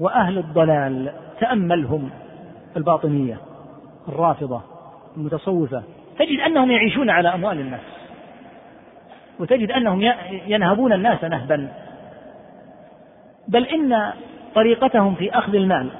وأهل 0.00 0.38
الضلال 0.38 1.12
تأملهم 1.40 2.10
الباطنية 2.76 3.38
الرافضة 4.08 4.62
المتصوفة. 5.16 5.82
تجد 6.18 6.40
أنهم 6.46 6.70
يعيشون 6.70 7.10
على 7.10 7.34
أموال 7.34 7.60
الناس. 7.60 8.01
وتجد 9.42 9.70
أنهم 9.70 10.12
ينهبون 10.46 10.92
الناس 10.92 11.24
نهبا. 11.24 11.68
بل 13.48 13.66
إن 13.66 14.12
طريقتهم 14.54 15.14
في 15.14 15.30
أخذ 15.30 15.54
المال 15.54 15.90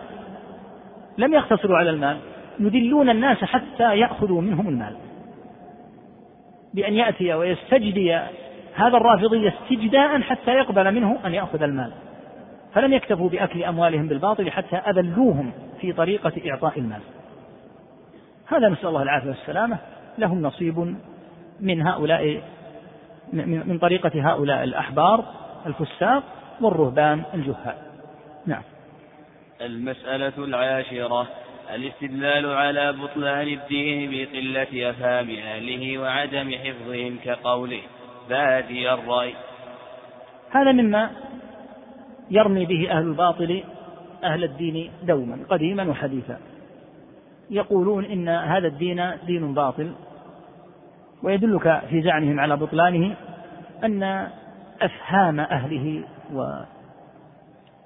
لم 1.19 1.35
يقتصروا 1.35 1.79
على 1.79 1.91
المال 1.91 2.19
يدلون 2.61 3.11
الناس 3.11 3.45
حتى 3.45 3.99
يأخذوا 3.99 4.41
منهم 4.41 4.69
المال. 4.69 4.97
بأن 6.75 6.95
يأتي 6.95 7.35
ويستجدي 7.35 8.15
هذا 8.75 8.97
الرافضي 8.97 9.49
استجداء 9.49 10.21
حتى 10.21 10.51
يقبل 10.51 10.95
منه 10.95 11.19
أن 11.25 11.35
يأخذ 11.35 11.63
المال. 11.63 11.93
فلم 12.75 12.93
يكتفوا 12.93 13.29
بأكل 13.29 13.65
أموالهم 13.65 14.09
بالباطل 14.09 14.51
حتى 14.51 14.77
أذلوهم 14.77 15.53
في 15.81 15.93
طريقة 15.93 16.33
إعطاء 16.51 16.79
المال. 16.79 17.01
هذا 18.49 18.69
نسأل 18.69 18.89
الله 18.89 19.03
العافية 19.03 19.29
والسلامة. 19.29 19.79
لهم 20.19 20.43
نصيب 20.43 20.97
من 21.61 21.83
هؤلاء 21.83 22.43
من 23.33 23.79
طريقة 23.79 24.11
هؤلاء 24.15 24.65
الأحبار 24.65 25.25
الفساق 25.67 26.23
والرهبان 26.61 27.23
الجهال. 27.35 27.77
نعم. 28.47 28.63
المسألة 29.61 30.33
العاشرة 30.39 31.29
الاستدلال 31.75 32.47
على 32.47 32.93
بطلان 32.93 33.49
الدين 33.49 34.11
بقلة 34.11 34.91
أفهام 34.91 35.31
أهله 35.31 35.99
وعدم 35.99 36.55
حفظهم 36.55 37.19
كقوله. 37.25 37.81
بادي 38.29 38.93
الرأي. 38.93 39.35
هذا 40.51 40.73
مما 40.73 41.11
يرمي 42.31 42.67
به 42.67 42.91
أهل 42.91 43.03
الباطل 43.03 43.63
أهل 44.25 44.45
الدين 44.45 44.91
دوما 45.03 45.39
قديما 45.49 45.89
وحديثا. 45.89 46.39
يقولون 47.51 48.05
إن 48.05 48.29
هذا 48.29 48.67
الدين 48.67 49.13
دين 49.27 49.55
باطل 49.55 49.93
ويدلك 51.23 51.83
في 51.91 52.03
زعمهم 52.03 52.41
على 52.41 52.57
بطلانه 52.57 53.17
أن 53.85 54.29
أفهام 54.83 55.41
أهله 55.41 56.05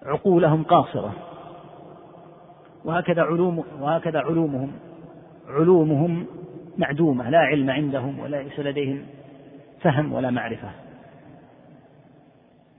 وعقولهم 0.06 0.62
قاصرة. 0.62 1.12
وهكذا 2.84 3.22
علوم 3.22 3.64
وهكذا 3.80 4.18
علومهم 4.18 4.72
علومهم 5.48 6.26
معدومة 6.78 7.30
لا 7.30 7.38
علم 7.38 7.70
عندهم 7.70 8.18
وليس 8.18 8.58
لديهم 8.58 9.06
فهم 9.80 10.12
ولا 10.12 10.30
معرفة. 10.30 10.70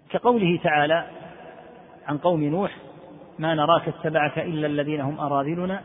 كقوله 0.09 0.59
تعالى 0.63 1.05
عن 2.07 2.17
قوم 2.17 2.43
نوح 2.43 2.77
ما 3.39 3.55
نراك 3.55 3.87
اتبعك 3.87 4.39
إلا 4.39 4.67
الذين 4.67 5.01
هم 5.01 5.19
أراذلنا. 5.19 5.81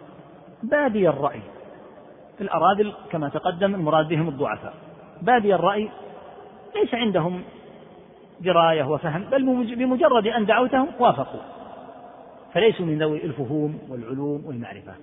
بادي 0.62 1.08
الرأي. 1.08 1.40
الأراذل 2.40 2.92
كما 3.10 3.28
تقدم 3.28 3.74
المراد 3.74 4.08
بهم 4.08 4.28
الضعفاء. 4.28 4.74
بادي 5.22 5.54
الرأي 5.54 5.90
ليس 6.74 6.94
عندهم 6.94 7.42
دراية 8.40 8.84
وفهم 8.84 9.24
بل 9.24 9.44
بمجرد 9.74 10.26
أن 10.26 10.46
دعوتهم 10.46 10.88
وافقوا. 10.98 11.40
فليسوا 12.54 12.86
من 12.86 12.98
ذوي 12.98 13.24
الفهوم 13.24 13.78
والعلوم 13.88 14.46
والمعرفة. 14.46 14.94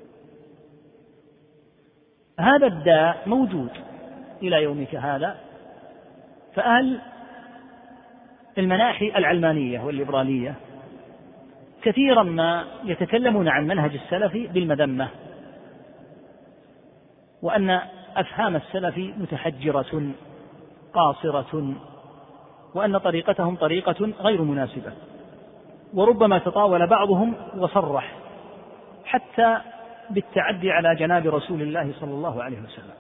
هذا 2.40 2.68
الداء 2.68 3.24
موجود 3.26 3.70
إلى 4.44 4.64
يومك 4.64 4.96
هذا. 4.96 5.36
فأهل 6.56 7.00
المناحي 8.58 9.08
العلمانية 9.16 9.80
والليبرالية 9.80 10.56
كثيرا 11.82 12.24
ما 12.24 12.66
يتكلمون 12.86 13.48
عن 13.48 13.68
منهج 13.68 13.94
السلف 13.94 14.54
بالمذمة. 14.54 15.10
وأن 17.42 17.80
أفهام 18.16 18.56
السلف 18.56 18.98
متحجرة 18.98 20.12
قاصرة 20.94 21.74
وأن 22.76 22.98
طريقتهم 22.98 23.56
طريقة 23.56 24.12
غير 24.20 24.42
مناسبة. 24.42 24.92
وربما 25.94 26.40
تطاول 26.40 26.88
بعضهم 26.88 27.34
وصرح 27.58 28.16
حتى 29.06 29.58
بالتعدي 30.10 30.72
على 30.72 30.96
جناب 30.96 31.28
رسول 31.28 31.62
الله 31.62 31.94
صلى 32.00 32.12
الله 32.12 32.44
عليه 32.44 32.58
وسلم. 32.58 32.94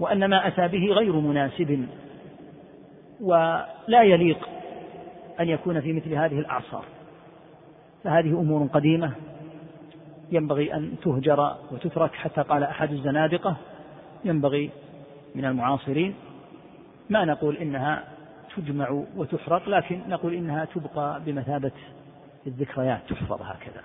وأن 0.00 0.24
ما 0.24 0.46
أتى 0.46 0.68
به 0.68 0.92
غير 0.92 1.12
مناسب 1.12 1.86
ولا 3.20 4.02
يليق 4.02 4.48
أن 5.40 5.48
يكون 5.48 5.80
في 5.80 5.92
مثل 5.92 6.12
هذه 6.12 6.38
الأعصار. 6.38 6.84
فهذه 8.04 8.28
أمور 8.28 8.66
قديمة 8.66 9.12
ينبغي 10.32 10.74
أن 10.74 10.94
تهجر 11.02 11.56
وتترك 11.72 12.14
حتى 12.14 12.42
قال 12.42 12.62
أحد 12.62 12.92
الزنادقة. 12.92 13.56
ينبغي 14.24 14.70
من 15.34 15.44
المعاصرين. 15.44 16.14
ما 17.10 17.24
نقول 17.24 17.56
إنها 17.56 18.04
تجمع 18.56 19.04
وتحرق 19.16 19.68
لكن 19.68 20.00
نقول 20.08 20.34
إنها 20.34 20.64
تبقى 20.64 21.20
بمثابة 21.26 21.72
الذكريات 22.46 23.00
تحفظ 23.08 23.42
هكذا. 23.42 23.82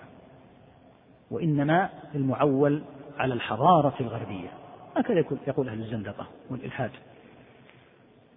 وإنما 1.31 1.89
المعول 2.15 2.81
على 3.17 3.33
الحضارة 3.33 3.93
الغربية. 3.99 4.49
هكذا 4.97 5.23
يقول 5.47 5.69
أهل 5.69 5.79
الزندقة 5.79 6.27
والإلحاد. 6.49 6.91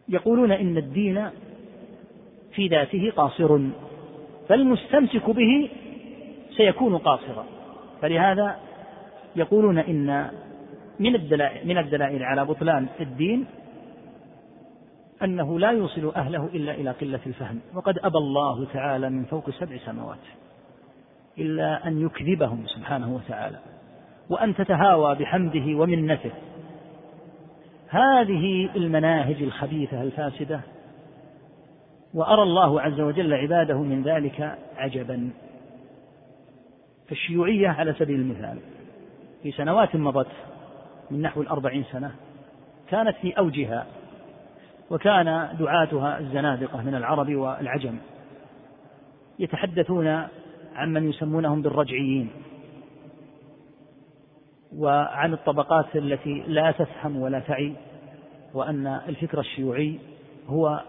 يقولون 0.09 0.53
إن 0.53 0.77
الدين 0.77 1.31
في 2.53 2.69
ذاته 2.69 3.13
قاصر 3.17 3.61
فالمستمسك 4.49 5.31
به 5.31 5.71
سيكون 6.57 6.99
قاصرا. 6.99 7.58
فلهذا 8.03 8.57
يقولون 9.37 9.79
إن 9.79 10.31
من 11.01 11.15
الدلائل 11.15 11.69
من 11.69 11.79
الدلائل 11.79 12.23
على 12.23 12.45
بطلان 12.45 12.87
الدين 13.01 13.47
أنه 15.23 15.59
لا 15.59 15.71
يوصل 15.71 16.13
أهله 16.17 16.45
إلا 16.47 16.73
إلى 16.75 16.91
قلة 16.91 17.21
الفهم 17.27 17.61
وقد 17.75 17.99
أبى 17.99 18.19
الله 18.19 18.67
تعالى 18.73 19.11
من 19.11 19.25
فوق 19.25 19.51
سبع 19.51 19.77
سماوات 19.87 20.19
إلا 21.39 21.87
أن 21.87 22.07
يكذبهم 22.07 22.67
سبحانه 22.67 23.15
وتعالى 23.15 23.59
وأن 24.31 24.55
تتهاوى 24.55 25.15
بحمده 25.15 25.79
ومنته. 25.79 26.31
هذه 27.89 28.69
المناهج 28.77 29.43
الخبيثة 29.43 30.03
الفاسدة 30.03 30.61
وأرى 32.15 32.43
الله 32.43 32.81
عز 32.81 33.01
وجل 33.01 33.35
عباده 33.35 33.79
من 33.79 34.03
ذلك 34.03 34.59
عجبا. 34.77 35.31
فالشيوعية 37.09 37.69
على 37.69 37.95
سبيل 37.99 38.21
المثال 38.21 38.59
في 39.43 39.53
سنوات 39.53 39.97
مضت 39.97 40.27
من 41.11 41.23
نحو 41.23 41.43
الأربعين 41.43 41.85
سنة 41.93 42.15
كانت 42.91 43.17
في 43.17 43.39
أوجها 43.39 43.87
وكان 44.91 45.57
دعاتها 45.59 46.19
الزنادقة 46.19 46.83
من 46.83 46.95
العرب 46.95 47.35
والعجم 47.35 47.99
يتحدثون 49.39 50.07
عن 50.75 50.93
من 50.93 51.09
يسمونهم 51.09 51.63
بالرجعيين 51.63 52.31
وعن 54.77 55.33
الطبقات 55.33 55.97
التي 55.97 56.43
لا 56.47 56.71
تفهم 56.71 57.17
ولا 57.17 57.41
تعي 57.41 57.73
وأن 58.55 58.87
الفكر 58.87 59.41
الشيوعي 59.41 59.99
هو 60.49 60.83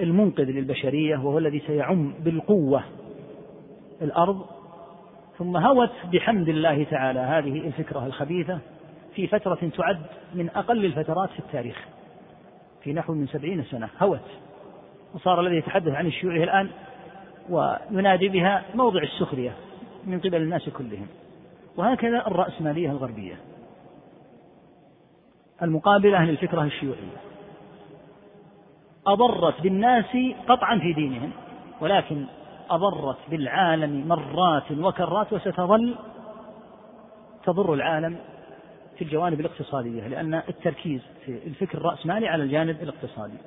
المنقذ 0.00 0.44
للبشرية 0.44 1.16
وهو 1.16 1.38
الذي 1.38 1.62
سيعم 1.66 2.14
بالقوة 2.24 2.84
الأرض 4.02 4.46
ثم 5.42 5.56
هوت 5.56 5.90
بحمد 6.12 6.48
الله 6.48 6.84
تعالى. 6.84 7.20
هذه 7.20 7.66
الفكرة 7.66 8.06
الخبيثة 8.06 8.58
في 9.14 9.26
فترة 9.26 9.70
تعد 9.76 10.00
من 10.34 10.50
أقل 10.50 10.84
الفترات 10.84 11.30
في 11.30 11.38
التاريخ. 11.38 11.88
في 12.82 12.92
نحو 12.92 13.14
من 13.14 13.26
سبعين 13.26 13.64
سنة 13.64 13.88
هوت. 14.00 14.20
وصار 15.14 15.40
الذي 15.40 15.56
يتحدث 15.56 15.94
عن 15.94 16.06
الشيوعية 16.06 16.44
الآن 16.44 16.68
وينادي 17.50 18.28
بها 18.28 18.64
موضع 18.74 19.02
السخرية 19.02 19.52
من 20.06 20.20
قبل 20.20 20.34
الناس 20.34 20.68
كلهم. 20.68 21.06
وهكذا 21.76 22.26
الرأسمالية 22.26 22.90
الغربية. 22.90 23.34
المقابلة 25.62 26.24
للفكرة 26.24 26.62
الشيوعية. 26.62 27.18
أضرت 29.06 29.62
بالناس 29.62 30.16
قطعا 30.48 30.78
في 30.78 30.92
دينهم 30.92 31.30
ولكن 31.80 32.24
أضرت 32.70 33.18
بالعالم 33.30 34.08
مرات 34.08 34.72
وكرات 34.72 35.32
وستظل 35.32 35.94
تضر 37.44 37.74
العالم 37.74 38.16
في 38.98 39.04
الجوانب 39.04 39.40
الاقتصادية 39.40 40.06
لأن 40.06 40.34
التركيز 40.34 41.00
في 41.24 41.46
الفكر 41.46 41.78
الرأسمالي 41.78 42.28
على 42.28 42.42
الجانب 42.42 42.82
الاقتصادي. 42.82 43.38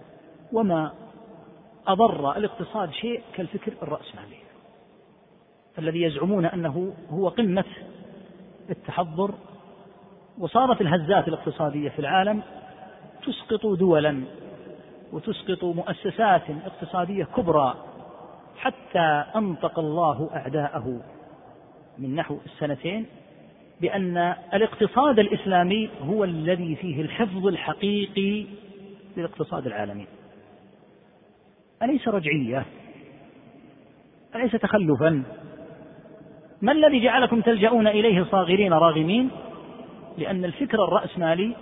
وما 0.54 0.92
أضر 1.88 2.38
الاقتصاد 2.38 2.92
شيء 2.92 3.22
كالفكر 3.36 3.74
الرأسمالي. 3.84 4.38
الذي 5.80 6.02
يزعمون 6.02 6.46
أنه 6.46 6.94
هو 7.10 7.30
قمة 7.30 7.66
التحضر 8.70 9.32
وصارت 10.38 10.82
الهزات 10.82 11.28
الاقتصادية 11.28 11.90
في 11.90 12.00
العالم 12.00 12.42
تسقط 13.26 13.66
دولا 13.66 14.24
وتسقط 15.14 15.64
مؤسسات 15.64 16.42
اقتصادية 16.66 17.24
كبرى 17.24 17.76
حتى 18.58 19.24
أنطق 19.36 19.80
الله 19.80 20.30
أعداءه 20.36 21.02
من 21.98 22.16
نحو 22.16 22.38
السنتين 22.46 23.06
بأن 23.82 24.18
الاقتصاد 24.54 25.20
الإسلامي 25.20 25.90
هو 26.02 26.24
الذي 26.24 26.76
فيه 26.76 27.02
الحفظ 27.02 27.48
الحقيقي 27.48 28.46
للاقتصاد 29.18 29.66
العالمي. 29.68 30.08
أليس 31.84 32.08
رجعية؟ 32.08 32.66
أليس 34.36 34.52
تخلفا؟ 34.52 35.24
ما 36.62 36.72
الذي 36.72 37.04
جعلكم 37.04 37.42
تلجؤون 37.42 37.88
إليه 37.88 38.24
صاغرين 38.24 38.74
راغمين؟ 38.74 39.30
لأن 40.18 40.46
الفكر 40.46 40.84
الرأسمالي 40.84 41.56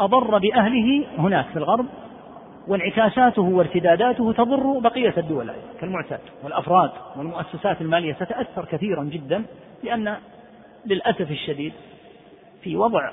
أضر 0.00 0.38
بأهله 0.38 1.06
هناك 1.18 1.46
في 1.46 1.56
الغرب. 1.56 1.86
وانعكاساته 2.68 3.42
وارتداداته 3.42 4.32
تضر 4.32 4.78
بقية 4.78 5.14
الدول. 5.18 5.52
كالمعتاد 5.80 6.20
والأفراد 6.44 6.90
والمؤسسات 7.16 7.80
المالية 7.80 8.12
تتأثر 8.12 8.64
كثيرا 8.64 9.04
جدا 9.04 9.44
لأن 9.82 10.16
للأسف 10.86 11.30
الشديد 11.30 11.72
في 12.62 12.76
وضع 12.76 13.10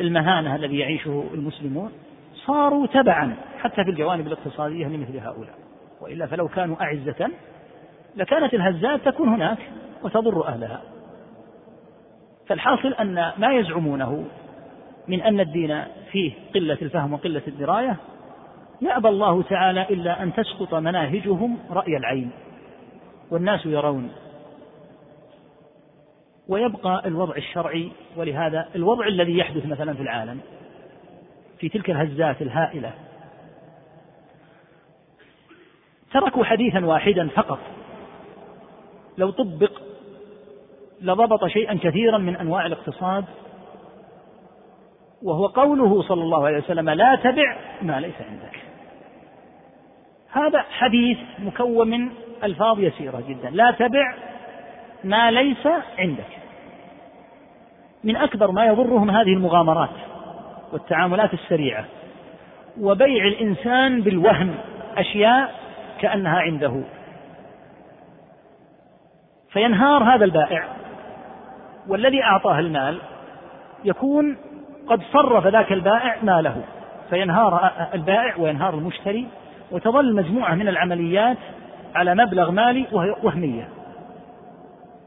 المهانة 0.00 0.54
الذي 0.56 0.78
يعيشه 0.78 1.24
المسلمون 1.34 1.92
صاروا 2.34 2.86
تبعا 2.86 3.36
حتى 3.58 3.84
في 3.84 3.90
الجوانب 3.90 4.26
الاقتصادية 4.26 4.86
لمثل 4.86 5.18
هؤلاء. 5.18 5.54
وإلا 6.00 6.26
فلو 6.26 6.48
كانوا 6.48 6.76
أعزة 6.82 7.30
لكانت 8.16 8.54
الهزات 8.54 9.00
تكون 9.04 9.28
هناك 9.28 9.58
وتضر 10.02 10.46
أهلها. 10.46 10.82
فالحاصل 12.46 12.92
أن 12.92 13.32
ما 13.38 13.52
يزعمونه 13.52 14.24
من 15.08 15.22
أن 15.22 15.40
الدين 15.40 15.84
فيه 16.10 16.32
قلة 16.54 16.78
الفهم 16.82 17.12
وقلة 17.12 17.42
الدراية 17.48 17.96
يأبى 18.84 19.08
الله 19.08 19.42
تعالى 19.42 19.82
إلا 19.82 20.22
أن 20.22 20.32
تسقط 20.34 20.74
مناهجهم 20.74 21.58
رأي 21.70 21.96
العين 21.96 22.30
والناس 23.30 23.66
يرون. 23.66 24.12
ويبقى 26.48 27.02
الوضع 27.06 27.36
الشرعي 27.36 27.92
ولهذا 28.16 28.68
الوضع 28.74 29.06
الذي 29.06 29.38
يحدث 29.38 29.66
مثلا 29.66 29.94
في 29.94 30.02
العالم 30.02 30.40
في 31.58 31.68
تلك 31.68 31.90
الهزات 31.90 32.42
الهائلة 32.42 32.92
تركوا 36.12 36.44
حديثا 36.44 36.86
واحدا 36.86 37.28
فقط. 37.28 37.58
لو 39.18 39.30
طبق 39.30 39.72
لضبط 41.00 41.46
شيئا 41.46 41.74
كثيرا 41.74 42.18
من 42.18 42.36
أنواع 42.36 42.66
الاقتصاد 42.66 43.24
وهو 45.22 45.46
قوله 45.46 46.02
صلى 46.02 46.22
الله 46.22 46.46
عليه 46.46 46.58
وسلم 46.58 46.90
لا 46.90 47.16
تبع 47.16 47.56
ما 47.82 48.00
ليس 48.00 48.14
عندك. 48.20 48.63
هذا 50.34 50.64
حديث 50.70 51.18
مكون 51.38 51.90
من 51.90 52.10
ألفاظ 52.44 52.80
يسيرة 52.80 53.22
جدا. 53.28 53.50
لا 53.50 53.70
تبع 53.70 54.14
ما 55.04 55.30
ليس 55.30 55.66
عندك. 55.98 56.38
من 58.04 58.16
أكبر 58.16 58.50
ما 58.50 58.64
يضرهم 58.64 59.10
هذه 59.10 59.32
المغامرات 59.32 59.90
والتعاملات 60.72 61.34
السريعة. 61.34 61.84
وبيع 62.80 63.24
الإنسان 63.24 64.00
بالوهم 64.00 64.54
أشياء 64.96 65.54
كأنها 66.00 66.40
عنده. 66.40 66.82
فينهار 69.52 70.14
هذا 70.14 70.24
البائع. 70.24 70.64
والذي 71.88 72.22
أعطاه 72.22 72.58
المال 72.58 72.98
يكون 73.84 74.36
قد 74.86 75.02
صرف 75.12 75.46
ذاك 75.46 75.72
البائع 75.72 76.16
ماله. 76.22 76.64
فينهار 77.10 77.70
البائع 77.94 78.36
وينهار 78.38 78.74
المشتري 78.74 79.26
وتظل 79.74 80.14
مجموعة 80.14 80.54
من 80.54 80.68
العمليات 80.68 81.36
على 81.94 82.14
مبلغ 82.14 82.50
مالي 82.50 82.86
وهي 82.92 83.14
وهمية. 83.22 83.68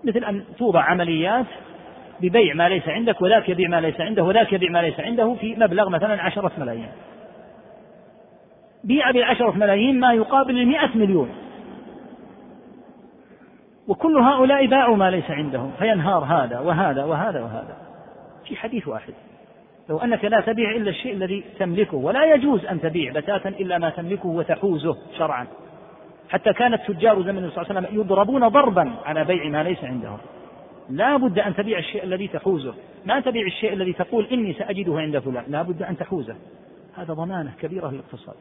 مثل 0.04 0.24
أن 0.24 0.44
توضع 0.58 0.82
عمليات 0.82 1.46
ببيع 2.22 2.54
ما 2.54 2.70
ليس 2.70 2.88
عندك 2.88 3.22
وذاك 3.22 3.50
يبيع 3.50 3.70
ما 3.70 3.82
ليس 3.82 4.02
عنده 4.02 4.24
وذاك 4.24 4.54
يبيع 4.54 4.72
ما 4.72 4.82
ليس 4.82 5.00
عنده 5.00 5.34
في 5.34 5.56
مبلغ 5.56 5.90
مثلا 5.90 6.22
عشرة 6.22 6.52
ملايين. 6.58 6.90
بيع 8.84 9.12
بعشرة 9.12 9.52
ملايين 9.52 10.00
ما 10.00 10.14
يقابل 10.14 10.58
المئة 10.58 10.98
مليون. 10.98 11.30
وكل 13.88 14.18
هؤلاء 14.18 14.66
باعوا 14.66 14.96
ما 14.96 15.12
ليس 15.12 15.32
عندهم. 15.32 15.72
فينهار 15.80 16.24
هذا 16.24 16.60
وهذا 16.60 17.04
وهذا 17.04 17.42
وهذا. 17.42 17.78
في 18.48 18.56
حديث 18.56 18.88
واحد. 18.88 19.14
لو 19.90 19.98
أنك 19.98 20.26
لا 20.26 20.42
تبيع 20.42 20.72
إلا 20.72 20.90
الشيء 20.90 21.14
الذي 21.14 21.44
تملكه 21.60 21.98
ولا 21.98 22.34
يجوز 22.34 22.66
أن 22.66 22.82
تبيع 22.82 23.14
بتاتا 23.14 23.50
إلا 23.50 23.78
ما 23.78 23.90
تملكه 23.90 24.28
وتحوزه 24.28 24.98
شرعا. 25.18 25.48
حتى 26.30 26.54
كان 26.54 26.74
التجار 26.74 27.22
زمن 27.22 27.38
النبي 27.38 27.54
صلى 27.54 27.62
الله 27.64 27.76
عليه 27.76 27.88
وسلم 27.88 28.00
يضربون 28.00 28.48
ضربا 28.48 28.96
على 29.06 29.24
بيع 29.24 29.50
ما 29.50 29.64
ليس 29.64 29.84
عندهم. 29.84 30.18
لا 30.90 31.18
بد 31.18 31.40
أن 31.40 31.56
تبيع 31.56 31.78
الشيء 31.78 32.04
الذي 32.04 32.28
تحوزه. 32.28 32.74
ما 33.06 33.20
تبيع 33.20 33.46
الشيء 33.46 33.74
الذي 33.74 33.94
تقول 33.94 34.26
إني 34.26 34.54
سأجده 34.54 35.00
عند 35.00 35.20
فلان. 35.20 35.44
لا 35.48 35.62
بد 35.62 35.84
أن 35.84 35.98
تحوزه. 35.98 36.36
هذا 36.96 37.14
ضمانة 37.14 37.52
كبيرة 37.62 37.92
للاقتصاد. 37.92 38.36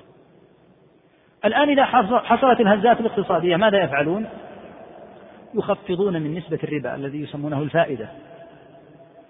الآن 1.45 1.69
إذا 1.69 1.85
حصلت 2.21 2.61
الهزات 2.61 3.01
الاقتصادية 3.01 3.57
ماذا 3.57 3.85
يفعلون؟ 3.85 4.27
يخفضون 5.55 6.23
من 6.23 6.35
نسبة 6.35 6.59
الربا 6.65 6.95
الذي 6.95 7.23
يسمونه 7.23 7.63
الفائدة. 7.63 8.09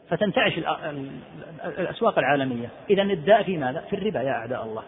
فتنتعش 0.09 0.59
الأسواق 1.79 2.19
العالمية. 2.19 2.69
إذا 2.91 3.03
الداء 3.03 3.43
في 3.43 3.57
ماذا؟ 3.57 3.81
في 3.81 3.97
الربا 3.97 4.21
يا 4.21 4.33
أعداء 4.33 4.65
الله. 4.65 4.83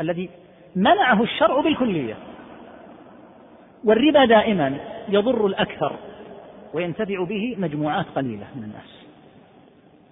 الذي 0.00 0.30
منعه 0.76 1.22
الشرع 1.22 1.60
بالكلية. 1.60 2.14
والربا 3.84 4.24
دائما 4.24 4.78
يضر 5.08 5.46
الأكثر 5.46 5.96
وينتفع 6.74 7.24
به 7.24 7.56
مجموعات 7.58 8.06
قليلة 8.16 8.46
من 8.56 8.62
الناس. 8.62 9.04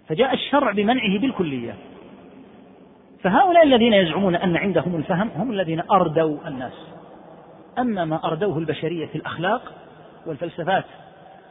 فجاء 0.09 0.35
الشرع 0.35 0.73
بمنعه 0.73 1.19
بالكلية. 1.19 1.75
فهؤلاء 3.23 3.63
الذين 3.63 3.93
يزعمون 3.93 4.35
أن 4.37 4.57
عندهم 4.57 4.97
الفهم 4.97 5.31
هم 5.37 5.51
الذين 5.51 5.83
أردوا 5.91 6.39
الناس. 6.47 6.73
أما 7.79 8.05
ما 8.05 8.25
أردوه 8.25 8.59
البشرية 8.59 9.07
في 9.07 9.17
الأخلاق 9.17 9.73
والفلسفات 10.27 10.85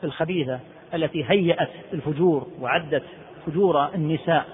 الخبيثة 0.03 0.59
التي 0.95 1.25
هيأت 1.29 1.69
الفجور 1.93 2.47
وعدت 2.61 3.03
فجور 3.45 3.93
النساء 3.95 4.45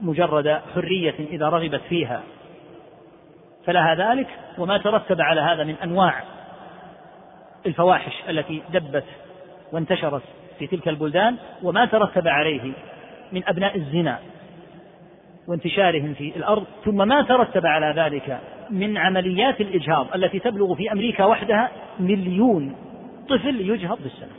مجرد 0.00 0.60
حرية 0.74 1.14
إذا 1.30 1.48
رغبت 1.48 1.80
فيها. 1.88 2.22
فلها 3.66 3.94
ذلك 3.94 4.26
وما 4.58 4.78
ترتب 4.78 5.20
على 5.20 5.40
هذا 5.40 5.64
من 5.64 5.74
أنواع 5.84 6.22
الفواحش 7.66 8.12
التي 8.28 8.62
دبت 8.72 9.04
وانتشرت 9.72 10.22
في 10.58 10.66
تلك 10.66 10.88
البلدان 10.88 11.36
وما 11.62 11.86
ترتب 11.86 12.28
عليه 12.28 12.72
من 13.32 13.42
أبناء 13.48 13.76
الزنا 13.76 14.18
وانتشارهم 15.48 16.14
في 16.14 16.32
الأرض. 16.36 16.64
ثم 16.84 17.08
ما 17.08 17.22
ترتب 17.22 17.66
على 17.66 18.02
ذلك 18.02 18.40
من 18.70 18.98
عمليات 18.98 19.60
الإجهاض 19.60 20.06
التي 20.14 20.38
تبلغ 20.38 20.74
في 20.74 20.92
أمريكا 20.92 21.24
وحدها 21.24 21.70
مليون 22.00 22.76
طفل 23.28 23.60
يجهض 23.60 23.98
بالسنة. 24.02 24.32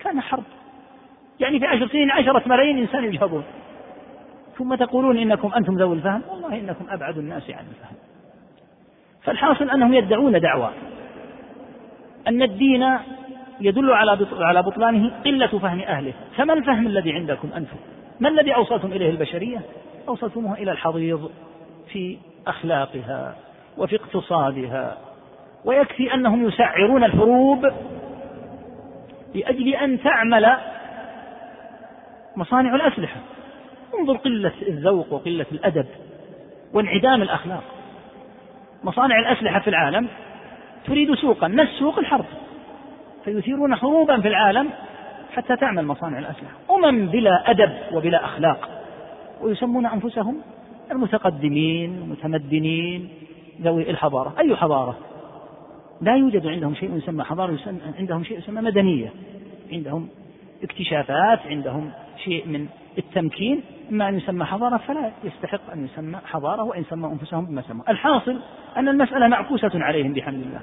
كان 0.00 0.20
حرب. 0.20 0.44
يعني 1.40 1.58
في 1.60 1.66
عشر 1.66 1.88
سنين 1.88 2.10
عشرة 2.10 2.42
ملايين 2.46 2.78
إنسان 2.78 3.04
يجهضون. 3.04 3.44
ثم 4.58 4.74
تقولون 4.74 5.18
إنكم 5.18 5.52
أنتم 5.56 5.74
ذوي 5.74 5.96
الفهم؟ 5.96 6.22
والله 6.30 6.58
إنكم 6.58 6.86
أبعد 6.90 7.18
الناس 7.18 7.50
عن 7.50 7.64
الفهم. 7.70 7.96
فالحاصل 9.22 9.70
أنهم 9.70 9.94
يدعون 9.94 10.40
دعوى 10.40 10.70
أن 12.28 12.42
الدين 12.42 12.98
يدل 13.60 13.92
على 13.92 14.26
على 14.32 14.62
بطلانه 14.62 15.10
قلة 15.24 15.46
فهم 15.46 15.80
أهله. 15.80 16.12
فما 16.36 16.52
الفهم 16.52 16.86
الذي 16.86 17.12
عندكم 17.12 17.48
أنتم؟ 17.56 17.76
ما 18.20 18.28
الذي 18.28 18.54
أوصلتم 18.54 18.92
إليه 18.92 19.10
البشرية؟ 19.10 19.60
أوصلتموها 20.08 20.58
إلى 20.58 20.70
الحضيض 20.70 21.30
في 21.92 22.18
أخلاقها 22.46 23.36
وفي 23.78 23.96
اقتصادها. 23.96 24.98
ويكفي 25.64 26.14
أنهم 26.14 26.48
يسعرون 26.48 27.04
الحروب 27.04 27.66
لأجل 29.34 29.68
أن 29.68 30.02
تعمل 30.02 30.56
مصانع 32.38 32.74
الأسلحة. 32.74 33.20
انظر 33.98 34.16
قلة 34.16 34.52
الذوق 34.68 35.12
وقلة 35.12 35.46
الأدب 35.52 35.86
وانعدام 36.72 37.22
الأخلاق. 37.22 37.62
مصانع 38.84 39.18
الأسلحة 39.18 39.60
في 39.60 39.70
العالم 39.70 40.08
تريد 40.86 41.14
سوقا 41.14 41.48
ما 41.48 41.62
السوق؟ 41.62 41.98
الحرب. 41.98 42.24
فيثيرون 43.24 43.74
حروبا 43.74 44.20
في 44.20 44.28
العالم 44.28 44.70
حتى 45.34 45.56
تعمل 45.56 45.86
مصانع 45.86 46.18
الأسلحة. 46.18 46.54
أمم 46.70 47.06
بلا 47.06 47.50
أدب 47.50 47.72
وبلا 47.92 48.24
أخلاق. 48.24 48.82
ويسمون 49.42 49.86
أنفسهم 49.86 50.40
المتقدمين 50.90 51.94
المتمدنين. 51.94 53.08
ذوي 53.62 53.90
الحضارة. 53.90 54.34
أي 54.38 54.56
حضارة؟ 54.56 54.98
لا 56.00 56.16
يوجد 56.16 56.46
عندهم 56.46 56.74
شيء 56.74 56.96
يسمى 56.96 57.24
حضارة 57.24 57.52
يسمى 57.52 57.78
عندهم 57.98 58.24
شيء 58.24 58.38
يسمى 58.38 58.60
مدنية. 58.60 59.12
عندهم 59.72 60.08
اكتشافات 60.62 61.38
عندهم 61.46 61.90
شيء 62.24 62.46
من 62.46 62.68
التمكين 62.98 63.62
إما 63.90 64.08
أن 64.08 64.18
يسمى 64.18 64.44
حضارة 64.44 64.76
فلا 64.76 65.12
يستحق 65.24 65.70
أن 65.72 65.84
يسمى 65.84 66.18
حضارة 66.24 66.62
وإن 66.62 66.84
سموا 66.84 67.12
أنفسهم 67.12 67.46
بما 67.46 67.62
سموا. 67.62 67.90
الحاصل 67.90 68.40
أن 68.76 68.88
المسألة 68.88 69.28
معكوسة 69.28 69.70
عليهم 69.74 70.12
بحمد 70.12 70.42
الله. 70.42 70.60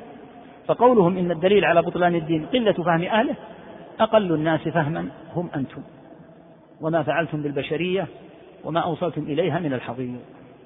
فقولهم 0.68 1.18
إن 1.18 1.32
الدليل 1.32 1.66
على 1.66 1.82
بطلان 1.82 2.16
الدين 2.16 2.46
قلة 2.46 2.74
فهم 2.74 3.02
أهله 3.02 3.36
أقل 4.00 4.32
الناس 4.32 4.62
فهما 4.62 5.10
هم 5.34 5.50
أنتم. 5.56 5.82
وما 6.82 7.04
فعلتم 7.04 7.42
بالبشرية 7.42 8.08
وما 8.64 8.80
أوصلتم 8.80 9.22
إليها 9.22 9.60
من 9.60 9.74
الحضيض. 9.74 10.20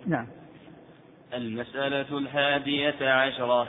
نعم. 0.08 0.28
المسألة 1.34 2.18
الحادية 2.18 3.12
عشرة 3.12 3.68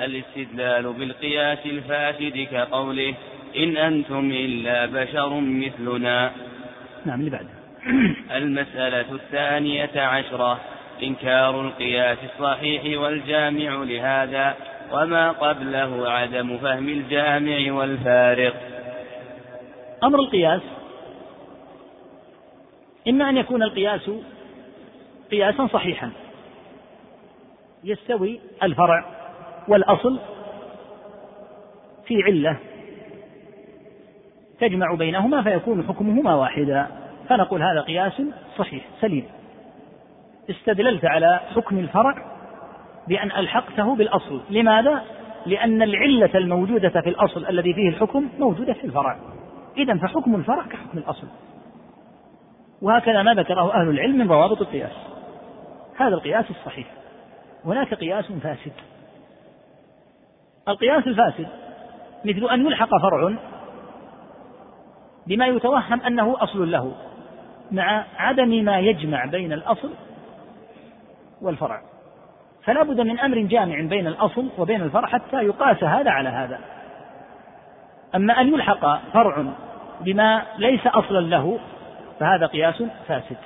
الاستدلال 0.00 0.92
بالقياس 0.92 1.66
الفاسد 1.66 2.48
كقوله 2.50 3.14
إن 3.56 3.76
أنتم 3.76 4.30
إلا 4.30 4.86
بشر 4.86 5.40
مثلنا. 5.40 6.30
نعم 7.04 7.20
اللي 7.20 7.30
بعده. 7.30 7.48
المسألة 8.38 9.14
الثانية 9.14 10.00
عشرة 10.00 10.60
إنكار 11.02 11.60
القياس 11.60 12.18
الصحيح 12.24 13.00
والجامع 13.00 13.82
لهذا 13.82 14.54
وما 14.92 15.30
قبله 15.30 16.10
عدم 16.10 16.58
فهم 16.58 16.88
الجامع 16.88 17.72
والفارق. 17.72 18.54
أمر 20.04 20.18
القياس 20.18 20.62
إما 23.08 23.30
أن 23.30 23.36
يكون 23.36 23.62
القياس 23.62 24.10
قياسا 25.30 25.66
صحيحا 25.66 26.10
يستوي 27.84 28.40
الفرع 28.62 29.04
والأصل 29.68 30.18
في 32.06 32.22
علة 32.22 32.58
تجمع 34.60 34.94
بينهما 34.94 35.42
فيكون 35.42 35.82
حكمهما 35.82 36.34
واحدا. 36.34 36.86
فنقول 37.28 37.62
هذا 37.62 37.80
قياس 37.80 38.22
صحيح 38.58 38.84
سليم. 39.00 39.24
استدللت 40.50 41.04
على 41.04 41.40
حكم 41.54 41.78
الفرع 41.78 42.14
بأن 43.08 43.30
ألحقته 43.30 43.96
بالأصل. 43.96 44.40
لماذا؟ 44.50 45.02
لأن 45.46 45.82
العلة 45.82 46.30
الموجودة 46.34 47.00
في 47.00 47.08
الأصل 47.08 47.46
الذي 47.46 47.74
فيه 47.74 47.88
الحكم 47.88 48.28
موجودة 48.38 48.72
في 48.72 48.84
الفرع. 48.84 49.18
إذا 49.76 49.98
فحكم 49.98 50.34
الفرع 50.34 50.62
كحكم 50.62 50.98
الأصل. 50.98 51.26
وهكذا 52.82 53.22
ما 53.22 53.34
ذكره 53.34 53.74
أهل 53.74 53.88
العلم 53.88 54.18
من 54.18 54.26
ضوابط 54.26 54.60
القياس. 54.60 54.92
هذا 55.96 56.14
القياس 56.14 56.50
الصحيح. 56.50 56.86
هناك 57.64 57.94
قياس 57.94 58.32
فاسد. 58.32 58.72
القياس 60.68 61.06
الفاسد 61.06 61.46
مثل 62.24 62.50
أن 62.50 62.66
يلحق 62.66 62.88
فرع 62.88 63.36
بما 65.26 65.46
يتوهم 65.46 66.00
أنه 66.00 66.36
أصل 66.42 66.70
له 66.70 66.92
مع 67.70 68.04
عدم 68.16 68.64
ما 68.64 68.78
يجمع 68.78 69.24
بين 69.24 69.52
الأصل 69.52 69.90
والفرع. 71.42 71.82
فلا 72.64 72.82
بد 72.82 73.00
من 73.00 73.20
أمر 73.20 73.38
جامع 73.38 73.80
بين 73.80 74.06
الأصل 74.06 74.48
وبين 74.58 74.82
الفرع 74.82 75.08
حتى 75.08 75.36
يقاس 75.36 75.84
هذا 75.84 76.10
على 76.10 76.28
هذا. 76.28 76.58
أما 78.14 78.40
أن 78.40 78.48
يلحق 78.48 79.10
فرع 79.12 79.44
بما 80.00 80.42
ليس 80.58 80.86
أصلا 80.86 81.20
له 81.20 81.58
فهذا 82.20 82.46
قياس 82.46 82.82
فاسد. 83.08 83.36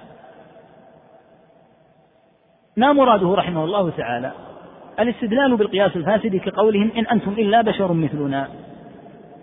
ما 2.77 2.93
مراده 2.93 3.35
رحمه 3.35 3.65
الله 3.65 3.90
تعالى؟ 3.90 4.32
الاستدلال 5.01 5.57
بالقياس 5.57 5.97
الفاسد 5.97 6.36
كقولهم 6.36 6.90
إن 6.97 7.07
أنتم 7.07 7.32
إلا 7.32 7.61
بشر 7.61 7.93
مثلنا. 7.93 8.48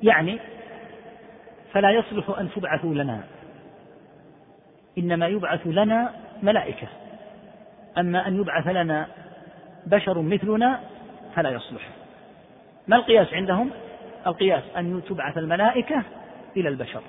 يعني 0.03 0.39
فلا 1.73 1.91
يصلح 1.91 2.39
أن 2.39 2.49
تبعثوا 2.55 2.93
لنا. 2.93 3.23
إنما 4.97 5.27
يبعث 5.27 5.67
لنا 5.67 6.13
ملائكة. 6.43 6.87
أما 7.97 8.27
أن 8.27 8.39
يبعث 8.39 8.67
لنا 8.67 9.07
بشر 9.85 10.21
مثلنا 10.21 10.79
فلا 11.35 11.49
يصلح. 11.49 11.89
ما 12.87 12.95
القياس 12.95 13.33
عندهم؟ 13.33 13.71
القياس 14.27 14.63
أن 14.77 15.01
تبعث 15.09 15.37
الملائكة 15.37 16.03
إلى 16.57 16.69
البشر. 16.69 17.01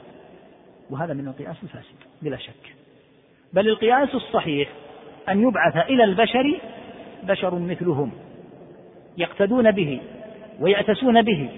وهذا 0.91 1.15
من 1.15 1.29
القياس 1.29 1.57
الفاسد 1.63 1.97
بلا 2.23 2.37
شك. 2.37 2.75
بل 3.53 3.69
القياس 3.69 4.15
الصحيح 4.15 4.69
أن 5.29 5.43
يبعث 5.43 5.77
إلى 5.77 6.05
البشر 6.05 6.61
بشر 7.23 7.55
مثلهم 7.55 8.13
يقتدون 9.17 9.71
به 9.71 10.01
ويأتسون 10.61 11.23
به. 11.23 11.49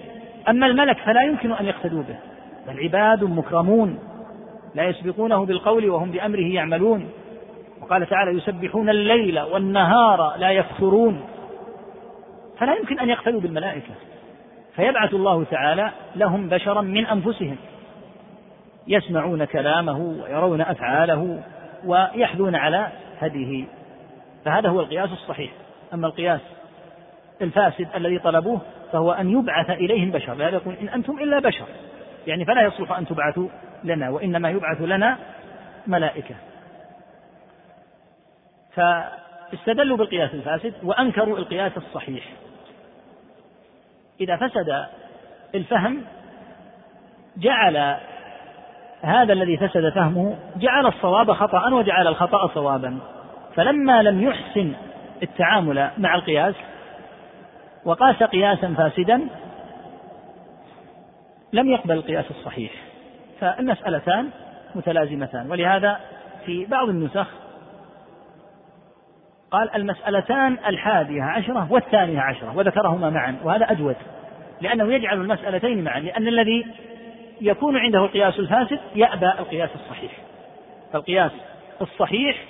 أما 0.49 0.65
الملك 0.65 0.97
فلا 0.97 1.21
يمكن 1.21 1.51
أن 1.51 1.65
يقتدوا 1.65 2.03
به. 2.03 2.30
بل 2.67 2.79
عباد 2.79 3.23
مكرمون 3.23 3.99
لا 4.75 4.83
يسبقونه 4.83 5.45
بالقول 5.45 5.89
وهم 5.89 6.11
بأمره 6.11 6.53
يعملون. 6.53 7.09
وقال 7.81 8.09
تعالى 8.09 8.37
يسبحون 8.37 8.89
الليل 8.89 9.39
والنهار 9.39 10.35
لا 10.37 10.51
يفترون. 10.51 11.21
فلا 12.57 12.75
يمكن 12.75 12.99
أن 12.99 13.09
يقتدوا 13.09 13.41
بالملائكة. 13.41 13.93
فيبعث 14.75 15.13
الله 15.13 15.43
تعالى 15.43 15.91
لهم 16.15 16.49
بشرا 16.49 16.81
من 16.81 17.05
أنفسهم 17.05 17.55
يسمعون 18.87 19.45
كلامه 19.45 19.99
ويرون 19.99 20.61
أفعاله 20.61 21.43
ويحذون 21.85 22.55
على 22.55 22.87
هديه. 23.19 23.65
فهذا 24.45 24.69
هو 24.69 24.79
القياس 24.79 25.11
الصحيح. 25.11 25.51
أما 25.93 26.07
القياس 26.07 26.41
الفاسد 27.41 27.87
الذي 27.95 28.19
طلبوه 28.19 28.61
فهو 28.91 29.11
أن 29.11 29.29
يبعث 29.29 29.69
إليهم 29.69 30.11
بشر 30.11 30.33
لا 30.33 30.49
يقول 30.49 30.75
إن 30.81 30.89
أنتم 30.89 31.19
إلا 31.19 31.39
بشر. 31.39 31.65
يعني 32.27 32.45
فلا 32.45 32.61
يصلح 32.61 32.91
أن 32.97 33.05
تبعثوا 33.05 33.47
لنا 33.83 34.09
وإنما 34.09 34.49
يبعث 34.49 34.81
لنا 34.81 35.17
ملائكة. 35.87 36.35
فاستدلوا 38.73 39.97
بالقياس 39.97 40.33
الفاسد 40.33 40.73
وأنكروا 40.83 41.37
القياس 41.37 41.77
الصحيح. 41.77 42.23
إذا 44.21 44.35
فسد 44.35 44.85
الفهم 45.55 46.03
جعل 47.37 47.97
هذا 49.01 49.33
الذي 49.33 49.57
فسد 49.57 49.89
فهمه 49.89 50.37
جعل 50.55 50.85
الصواب 50.85 51.31
خطأ 51.31 51.73
وجعل 51.73 52.07
الخطأ 52.07 52.47
صوابا. 52.47 52.99
فلما 53.55 54.03
لم 54.03 54.21
يحسن 54.21 54.73
التعامل 55.23 55.89
مع 55.97 56.15
القياس 56.15 56.55
وقاس 57.85 58.23
قياسا 58.23 58.73
فاسدا 58.77 59.21
لم 61.53 61.69
يقبل 61.69 61.93
القياس 61.93 62.25
الصحيح 62.31 62.71
فالمسألتان 63.39 64.29
متلازمتان. 64.75 65.51
ولهذا 65.51 65.99
في 66.45 66.65
بعض 66.65 66.89
النسخ 66.89 67.27
قال 69.51 69.75
المسألتان 69.75 70.57
الحادية 70.67 71.23
عشرة 71.23 71.71
والثانية 71.71 72.19
عشرة 72.19 72.57
وذكرهما 72.57 73.09
معا 73.09 73.37
وهذا 73.43 73.71
أجود 73.71 73.95
لأنه 74.61 74.93
يجعل 74.93 75.21
المسألتين 75.21 75.83
معا 75.83 75.99
لأن 75.99 76.27
الذي 76.27 76.65
يكون 77.41 77.77
عنده 77.77 77.99
القياس 78.05 78.39
الفاسد 78.39 78.79
يأبى 78.95 79.25
القياس 79.25 79.69
الصحيح. 79.75 80.11
فالقياس 80.93 81.31
الصحيح 81.81 82.43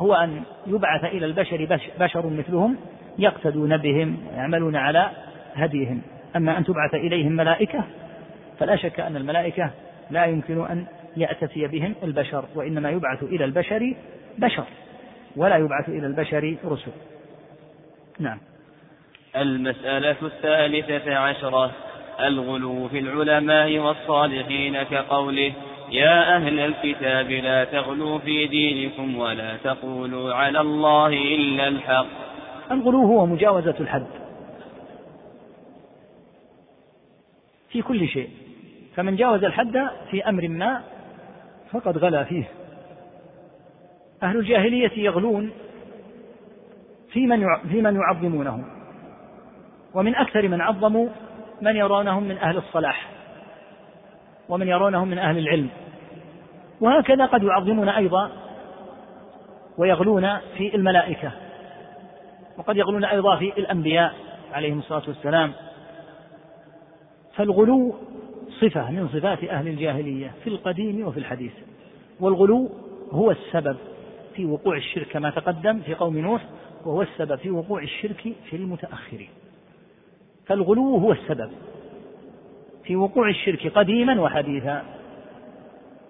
هو 0.00 0.14
أن 0.14 0.42
يبعث 0.66 1.04
إلى 1.04 1.26
البشر 1.26 1.82
بشر 2.00 2.26
مثلهم 2.26 2.76
يقتدون 3.18 3.76
بهم 3.76 4.18
ويعملون 4.32 4.76
على 4.76 5.10
هديهم. 5.54 6.02
أما 6.36 6.58
أن 6.58 6.64
تبعث 6.64 6.94
إليهم 6.94 7.32
ملائكة 7.32 7.84
فلا 8.58 8.76
شك 8.76 9.00
أن 9.00 9.16
الملائكة 9.16 9.70
لا 10.10 10.24
يمكن 10.24 10.66
أن 10.66 10.86
يأتي 11.16 11.66
بهم 11.66 11.94
البشر 12.02 12.44
وإنما 12.54 12.90
يبعث 12.90 13.22
إلى 13.22 13.44
البشر 13.44 13.94
بشر 14.38 14.64
ولا 15.36 15.56
يبعث 15.56 15.88
إلى 15.88 16.06
البشر 16.06 16.56
رسل. 16.64 16.92
نعم. 18.18 18.38
المسألة 19.36 20.16
الثالثة 20.22 21.16
عشرة 21.16 21.70
الغلو 22.20 22.88
في 22.88 22.98
العلماء 22.98 23.78
والصالحين 23.78 24.82
كقوله 24.82 25.52
يا 25.90 26.36
أهل 26.36 26.60
الكتاب 26.60 27.30
لا 27.30 27.64
تغلوا 27.64 28.18
في 28.18 28.46
دينكم 28.46 29.18
ولا 29.18 29.56
تقولوا 29.56 30.34
على 30.34 30.60
الله 30.60 31.08
إلا 31.08 31.68
الحق. 31.68 32.06
الغلو 32.70 33.02
هو 33.02 33.26
مجاوزة 33.26 33.74
الحد. 33.80 34.23
في 37.74 37.82
كل 37.82 38.08
شيء. 38.08 38.30
فمن 38.96 39.16
جاوز 39.16 39.44
الحد 39.44 39.88
في 40.10 40.28
أمر 40.28 40.48
ما 40.48 40.82
فقد 41.70 41.98
غلا 41.98 42.24
فيه. 42.24 42.44
أهل 44.22 44.36
الجاهلية 44.36 44.92
يغلون 44.96 45.50
في 47.12 47.26
من 47.26 47.46
في 47.68 47.82
من 47.82 47.96
يعظمونهم. 47.96 48.64
ومن 49.94 50.14
أكثر 50.14 50.48
من 50.48 50.60
عظموا 50.60 51.08
من 51.62 51.76
يرونهم 51.76 52.22
من 52.22 52.38
أهل 52.38 52.56
الصلاح. 52.56 53.10
ومن 54.48 54.68
يرونهم 54.68 55.08
من 55.08 55.18
أهل 55.18 55.38
العلم. 55.38 55.68
وهكذا 56.80 57.26
قد 57.26 57.42
يعظمون 57.42 57.88
أيضا 57.88 58.30
ويغلون 59.78 60.38
في 60.56 60.74
الملائكة. 60.74 61.32
وقد 62.58 62.76
يغلون 62.76 63.04
أيضا 63.04 63.36
في 63.36 63.52
الأنبياء 63.58 64.14
عليهم 64.52 64.78
الصلاة 64.78 65.02
والسلام. 65.08 65.52
فالغلو 67.36 67.94
صفة 68.60 68.90
من 68.90 69.08
صفات 69.08 69.44
أهل 69.44 69.68
الجاهلية 69.68 70.30
في 70.44 70.50
القديم 70.50 71.06
وفي 71.06 71.18
الحديث. 71.18 71.52
والغلو 72.20 72.70
هو 73.12 73.30
السبب 73.30 73.76
في 74.34 74.44
وقوع 74.44 74.76
الشرك 74.76 75.08
كما 75.08 75.30
تقدم 75.30 75.80
في 75.80 75.94
قوم 75.94 76.18
نوح 76.18 76.42
وهو 76.84 77.02
السبب 77.02 77.38
في 77.38 77.50
وقوع 77.50 77.82
الشرك 77.82 78.32
في 78.50 78.56
المتأخرين. 78.56 79.28
فالغلو 80.46 80.96
هو 80.96 81.12
السبب 81.12 81.50
في 82.84 82.96
وقوع 82.96 83.28
الشرك 83.28 83.66
قديما 83.66 84.20
وحديثا. 84.20 84.82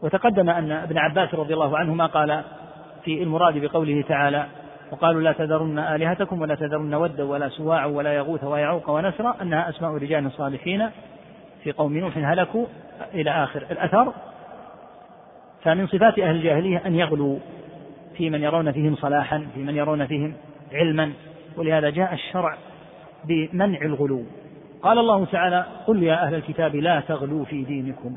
وتقدم 0.03 0.51
أن 0.51 0.73
ابن 0.73 0.99
عباس 0.99 1.35
رضي 1.35 1.55
الله 1.55 1.79
عنهما 1.79 2.07
قال 2.07 2.43
في 3.05 3.23
المراد 3.23 3.59
بقوله 3.59 4.05
تعالى 4.09 4.47
وقالوا 4.93 5.23
لا 5.23 5.33
تذرن 5.33 5.79
آلهتكم 5.79 6.41
ولا 6.41 6.55
تذرن 6.55 6.95
ودا 6.95 7.25
ولا 7.25 7.49
سواع 7.49 7.87
ولا 7.87 8.15
يغوث 8.15 8.45
ويعوق 8.45 8.91
ونسرا 8.91 9.37
أنها 9.43 9.69
أسماء 9.69 9.91
رجال 9.91 10.33
صالحين. 10.33 10.91
في 11.65 11.73
قوم 11.73 11.99
نوح 11.99 12.19
هلكوا 12.19 12.67
إلى 13.15 13.31
آخر 13.31 13.63
الأثر 13.71 14.13
فمن 15.63 15.87
صفات 15.87 16.19
أهل 16.19 16.37
الجاهلية 16.37 16.83
أن 16.87 16.95
يغلوا 16.95 17.39
في 18.17 18.31
من 18.31 18.43
يرون 18.43 18.73
فيهم 18.73 18.97
صلاحا 18.97 19.47
في 19.55 19.61
من 19.61 19.77
يرون 19.77 20.07
فيهم 20.07 20.35
علما 20.73 21.13
ولهذا 21.57 21.91
جاء 21.91 22.15
الشرع 22.15 22.57
بمنع 23.25 23.83
الغلو. 23.83 24.23
قال 24.83 24.99
الله 24.99 25.25
تعالى 25.25 25.67
قل 25.87 26.03
يا 26.03 26.27
أهل 26.27 26.35
الكتاب 26.35 26.77
لا 26.77 27.01
تغلوا 27.01 27.45
في 27.45 27.65
دينكم. 27.65 28.17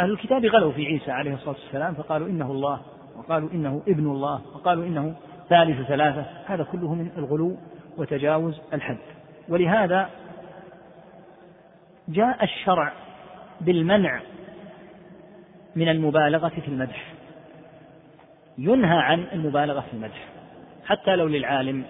أهل 0.00 0.10
الكتاب 0.10 0.44
غلوا 0.44 0.72
في 0.72 0.86
عيسى 0.86 1.10
عليه 1.10 1.34
الصلاة 1.34 1.56
والسلام 1.64 1.94
فقالوا 1.94 2.28
إنه 2.28 2.50
الله 2.50 2.80
وقالوا 3.18 3.50
إنه 3.52 3.82
ابن 3.88 4.06
الله 4.10 4.40
وقالوا 4.54 4.84
إنه 4.84 5.14
ثالث 5.48 5.88
ثلاثة 5.88 6.24
هذا 6.46 6.62
كله 6.62 6.94
من 6.94 7.10
الغلو 7.18 7.56
وتجاوز 7.96 8.60
الحد. 8.72 8.98
ولهذا 9.48 10.08
جاء 12.08 12.44
الشرع 12.44 12.92
بالمنع 13.60 14.20
من 15.76 15.88
المبالغة 15.88 16.48
في 16.48 16.68
المدح. 16.68 17.12
ينهى 18.58 18.98
عن 18.98 19.26
المبالغة 19.32 19.80
في 19.80 19.92
المدح. 19.92 20.28
حتى 20.86 21.16
لو 21.16 21.26
للعالم. 21.26 21.84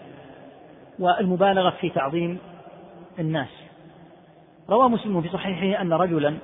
والمبالغة 0.98 1.70
في 1.70 1.90
تعظيم 1.90 2.38
الناس. 3.18 3.48
روى 4.70 4.88
مسلم 4.88 5.22
في 5.22 5.28
صحيحه 5.28 5.82
أن 5.82 5.92
رجلا 5.92 6.38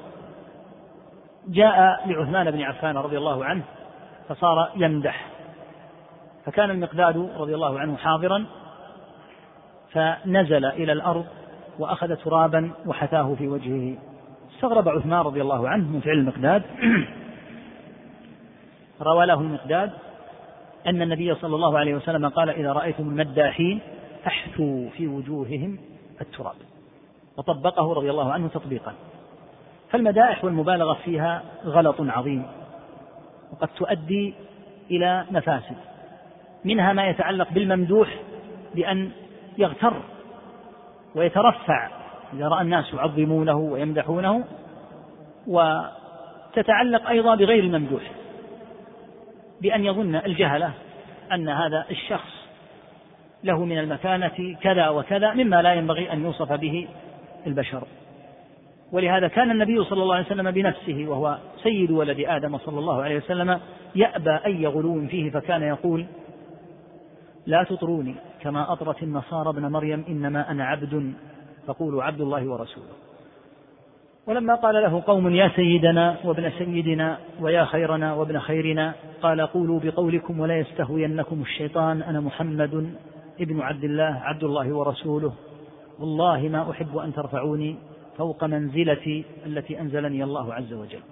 جاء 1.48 2.08
لعثمان 2.08 2.50
بن 2.50 2.62
عفان 2.62 2.96
رضي 2.96 3.18
الله 3.18 3.44
عنه 3.44 3.62
فصار 4.28 4.72
يمدح. 4.76 5.26
فكان 6.44 6.70
المقداد 6.70 7.30
رضي 7.36 7.54
الله 7.54 7.80
عنه 7.80 7.96
حاضرا 7.96 8.46
فنزل 9.92 10.64
إلى 10.64 10.92
الأرض 10.92 11.26
وأخذ 11.78 12.16
ترابا 12.16 12.70
وحثاه 12.86 13.34
في 13.34 13.48
وجهه. 13.48 13.96
استغرب 14.54 14.88
عثمان 14.88 15.20
رضي 15.20 15.42
الله 15.42 15.68
عنه 15.68 15.90
من 15.90 16.00
فعل 16.00 16.18
المقداد. 16.18 16.62
روى 19.02 19.26
له 19.26 19.40
المقداد 19.40 19.92
أن 20.86 21.02
النبي 21.02 21.34
صلى 21.34 21.54
الله 21.54 21.78
عليه 21.78 21.94
وسلم 21.94 22.28
قال 22.28 22.50
إذا 22.50 22.72
رأيتم 22.72 23.08
المداحين 23.08 23.80
فاحثوا 24.24 24.90
في 24.90 25.06
وجوههم 25.06 25.78
التراب. 26.20 26.56
وطبقه 27.36 27.92
رضي 27.92 28.10
الله 28.10 28.32
عنه 28.32 28.48
تطبيقا. 28.48 28.94
فالمدائح 29.90 30.44
والمبالغة 30.44 30.98
فيها 31.04 31.42
غلط 31.64 31.96
عظيم 32.00 32.46
وقد 33.52 33.68
تؤدي 33.68 34.34
إلى 34.90 35.26
مفاسد 35.30 35.76
منها 36.64 36.92
ما 36.92 37.08
يتعلق 37.08 37.52
بالممدوح 37.52 38.08
بأن 38.74 39.10
يغتر 39.58 40.02
ويترفع. 41.14 41.88
إذا 42.32 42.48
رأى 42.48 42.62
الناس 42.62 42.94
يعظمونه 42.94 43.56
ويمدحونه 43.56 44.44
وتتعلق 45.46 47.08
أيضا 47.08 47.34
بغير 47.34 47.64
الممدوح 47.64 48.02
بأن 49.62 49.84
يظن 49.84 50.14
الجهلة 50.14 50.70
أن 51.32 51.48
هذا 51.48 51.86
الشخص 51.90 52.34
له 53.44 53.64
من 53.64 53.78
المكانة 53.78 54.56
كذا 54.60 54.88
وكذا 54.88 55.34
مما 55.34 55.62
لا 55.62 55.74
ينبغي 55.74 56.12
أن 56.12 56.24
يوصف 56.24 56.52
به 56.52 56.88
البشر. 57.46 57.84
ولهذا 58.92 59.28
كان 59.28 59.50
النبي 59.50 59.84
صلى 59.84 60.02
الله 60.02 60.14
عليه 60.14 60.26
وسلم 60.26 60.50
بنفسه 60.50 61.04
وهو 61.08 61.38
سيد 61.62 61.90
ولد 61.90 62.20
آدم 62.20 62.58
صلى 62.58 62.78
الله 62.78 63.02
عليه 63.02 63.16
وسلم 63.16 63.60
يأبى 63.94 64.38
أي 64.46 64.66
غلو 64.66 65.06
فيه 65.06 65.30
فكان 65.30 65.62
يقول 65.62 66.06
لا 67.46 67.64
تطروني 67.64 68.14
كما 68.44 68.72
أطرت 68.72 69.02
النصارى 69.02 69.48
ابن 69.48 69.66
مريم 69.66 70.04
إنما 70.08 70.50
أنا 70.50 70.64
عبد 70.64 71.12
فقولوا 71.66 72.02
عبد 72.02 72.20
الله 72.20 72.48
ورسوله. 72.48 72.94
ولما 74.26 74.54
قال 74.54 74.74
له 74.74 75.02
قوم 75.06 75.34
يا 75.34 75.48
سيدنا 75.56 76.16
وابن 76.24 76.50
سيدنا 76.50 77.18
ويا 77.40 77.64
خيرنا 77.64 78.14
وابن 78.14 78.38
خيرنا 78.38 78.94
قال 79.22 79.40
قولوا 79.40 79.80
بقولكم 79.80 80.40
ولا 80.40 80.58
يستهوينكم 80.58 81.42
الشيطان 81.42 82.02
أنا 82.02 82.20
محمد 82.20 82.94
ابن 83.40 83.60
عبد 83.60 83.84
الله 83.84 84.20
عبد 84.22 84.44
الله 84.44 84.72
ورسوله. 84.72 85.32
والله 85.98 86.48
ما 86.48 86.70
أحب 86.70 86.96
أن 86.96 87.14
ترفعوني 87.14 87.76
فوق 88.18 88.44
منزلتي 88.44 89.24
التي 89.46 89.80
أنزلني 89.80 90.24
الله 90.24 90.54
عز 90.54 90.72
وجل. 90.72 91.02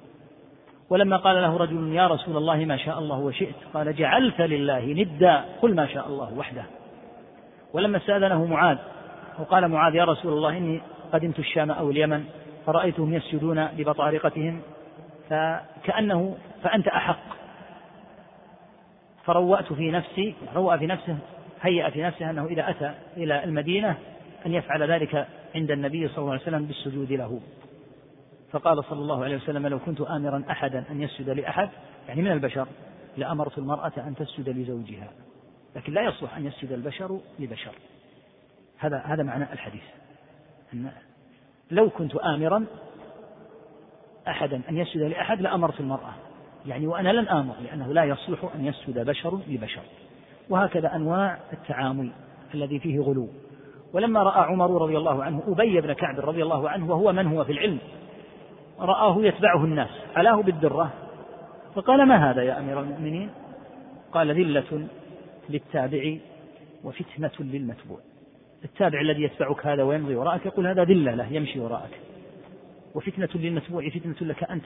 ولما 0.90 1.16
قال 1.16 1.36
له 1.42 1.56
رجل 1.56 1.92
يا 1.92 2.06
رسول 2.06 2.36
الله 2.36 2.64
ما 2.64 2.76
شاء 2.76 2.98
الله 2.98 3.18
وشئت 3.18 3.54
قال 3.74 3.96
جعلت 3.96 4.40
لله 4.40 4.84
ندا 4.84 5.44
قل 5.62 5.74
ما 5.74 5.86
شاء 5.86 6.08
الله 6.08 6.38
وحده. 6.38 6.64
ولما 7.72 7.96
استأذنه 7.96 8.44
معاذ 8.44 8.78
وقال 9.38 9.68
معاذ 9.68 9.94
يا 9.94 10.04
رسول 10.04 10.32
الله 10.32 10.58
إني 10.58 10.80
قدمت 11.12 11.38
الشام 11.38 11.70
أو 11.70 11.90
اليمن 11.90 12.24
فرأيتهم 12.66 13.14
يسجدون 13.14 13.66
ببطارقتهم 13.66 14.60
فكأنه 15.30 16.36
فأنت 16.62 16.88
أحق. 16.88 17.32
فروأت 19.24 19.72
في 19.72 19.90
نفسي 19.90 20.34
روأ 20.54 20.76
في 20.76 20.86
نفسه 20.86 21.18
هيأ 21.62 21.90
في 21.90 22.02
نفسه 22.02 22.30
أنه 22.30 22.46
إذا 22.46 22.70
أتى 22.70 22.94
إلى 23.16 23.44
المدينة 23.44 23.96
أن 24.46 24.54
يفعل 24.54 24.90
ذلك 24.90 25.26
عند 25.54 25.70
النبي 25.70 26.08
صلى 26.08 26.18
الله 26.18 26.32
عليه 26.32 26.42
وسلم 26.42 26.64
بالسجود 26.64 27.12
له. 27.12 27.40
فقال 28.52 28.84
صلى 28.84 28.98
الله 28.98 29.24
عليه 29.24 29.36
وسلم 29.36 29.66
لو 29.66 29.78
كنت 29.78 30.00
آمرا 30.00 30.44
أحدا 30.50 30.84
أن 30.90 31.00
يسجد 31.00 31.30
لأحد 31.30 31.68
يعني 32.08 32.22
من 32.22 32.32
البشر 32.32 32.66
لأمرت 33.16 33.58
المرأة 33.58 33.92
أن 33.96 34.14
تسجد 34.14 34.48
لزوجها. 34.48 35.08
لكن 35.76 35.92
لا 35.92 36.02
يصلح 36.02 36.36
أن 36.36 36.46
يسجد 36.46 36.72
البشر 36.72 37.20
لبشر. 37.38 37.72
هذا 38.78 38.98
هذا 38.98 39.22
معنى 39.22 39.52
الحديث. 39.52 39.82
أن 40.74 40.90
لو 41.70 41.90
كنت 41.90 42.16
آمرا 42.16 42.64
أحدا 44.28 44.62
أن 44.68 44.76
يسجد 44.76 45.02
لأحد 45.02 45.40
لأمرت 45.40 45.80
المرأة. 45.80 46.14
يعني 46.66 46.86
وأنا 46.86 47.12
لن 47.12 47.28
آمر 47.28 47.54
لأنه 47.64 47.92
لا 47.92 48.04
يصلح 48.04 48.54
أن 48.54 48.66
يسجد 48.66 48.98
بشر 48.98 49.40
لبشر. 49.48 49.82
وهكذا 50.48 50.96
أنواع 50.96 51.38
التعامل 51.52 52.12
الذي 52.54 52.78
فيه 52.78 53.00
غلو. 53.00 53.28
ولما 53.92 54.22
رأى 54.22 54.40
عمر 54.40 54.82
رضي 54.82 54.96
الله 54.96 55.24
عنه 55.24 55.42
أبي 55.46 55.80
بن 55.80 55.92
كعب 55.92 56.20
رضي 56.20 56.42
الله 56.42 56.70
عنه 56.70 56.90
وهو 56.90 57.12
من 57.12 57.26
هو 57.26 57.44
في 57.44 57.52
العلم 57.52 57.78
رآه 58.80 59.16
يتبعه 59.18 59.64
الناس 59.64 59.90
علاه 60.16 60.42
بالدرة. 60.42 60.90
فقال 61.74 62.06
ما 62.06 62.30
هذا 62.30 62.42
يا 62.42 62.58
أمير 62.58 62.80
المؤمنين؟ 62.80 63.30
قال 64.12 64.30
ذلة 64.30 64.88
للتابع 65.48 66.16
وفتنة 66.84 67.30
للمتبوع. 67.40 67.98
التابع 68.64 69.00
الذي 69.00 69.22
يتبعك 69.22 69.66
هذا 69.66 69.82
ويمضي 69.82 70.14
وراءك 70.14 70.46
يقول 70.46 70.66
هذا 70.66 70.84
ذلة 70.84 71.14
له 71.14 71.32
يمشي 71.32 71.60
وراءك. 71.60 72.00
وفتنة 72.94 73.28
للمتبوع 73.34 73.88
فتنة 73.88 74.14
لك 74.20 74.44
أنت. 74.44 74.64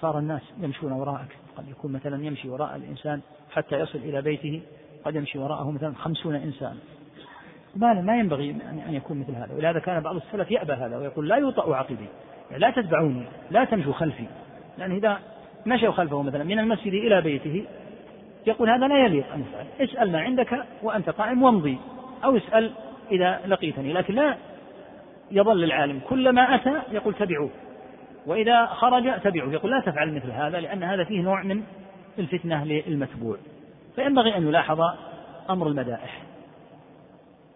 صار 0.00 0.18
الناس 0.18 0.42
يمشون 0.60 0.92
وراءك. 0.92 1.36
قد 1.56 1.68
يكون 1.68 1.92
مثلا 1.92 2.24
يمشي 2.24 2.48
وراء 2.48 2.76
الإنسان 2.76 3.20
حتى 3.50 3.80
يصل 3.80 3.98
إلى 3.98 4.22
بيته 4.22 4.62
قد 5.04 5.14
يمشي 5.14 5.38
وراءه 5.38 5.70
مثلا 5.70 5.94
خمسون 5.94 6.34
إنسان. 6.34 6.76
ما 7.76 7.94
ما 7.94 8.18
ينبغي 8.18 8.50
أن 8.88 8.94
يكون 8.94 9.20
مثل 9.20 9.34
هذا. 9.34 9.54
ولهذا 9.54 9.78
كان 9.78 10.00
بعض 10.00 10.16
السلف 10.16 10.50
يأبى 10.50 10.72
هذا 10.72 10.98
ويقول 10.98 11.28
لا 11.28 11.36
يوطأ 11.36 11.74
عقبي 11.74 12.06
يعني 12.50 12.60
لا 12.60 12.70
تتبعوني. 12.70 13.24
لا 13.50 13.64
تمشوا 13.64 13.92
خلفي. 13.92 14.26
لأن 14.78 14.92
إذا 14.92 15.18
مشوا 15.66 15.90
خلفه 15.90 16.22
مثلا 16.22 16.44
من 16.44 16.58
المسجد 16.58 16.92
إلى 16.92 17.20
بيته 17.20 17.64
يقول 18.46 18.70
هذا 18.70 18.86
لا 18.86 19.04
يليق. 19.04 19.32
أن 19.34 19.40
يفعل 19.40 19.66
اسأل 19.80 20.12
ما 20.12 20.20
عندك 20.20 20.64
وأنت 20.82 21.10
قائم 21.10 21.42
وامضي. 21.42 21.78
أو 22.24 22.36
اسأل 22.36 22.72
إذا 23.10 23.40
لقيتني. 23.46 23.92
لكن 23.92 24.14
لا 24.14 24.36
يظل 25.30 25.64
العالم 25.64 26.00
كلما 26.08 26.54
أتى 26.54 26.82
يقول 26.92 27.14
تبعوه. 27.14 27.50
وإذا 28.26 28.66
خرج 28.66 29.20
تبعوه. 29.20 29.52
يقول 29.52 29.70
لا 29.70 29.80
تفعل 29.80 30.14
مثل 30.14 30.30
هذا 30.30 30.60
لأن 30.60 30.82
هذا 30.82 31.04
فيه 31.04 31.20
نوع 31.20 31.42
من 31.42 31.62
الفتنة 32.18 32.64
للمتبوع. 32.64 33.36
فينبغي 33.96 34.36
أن 34.36 34.48
يلاحظ 34.48 34.80
أمر 35.50 35.66
المدائح. 35.66 36.22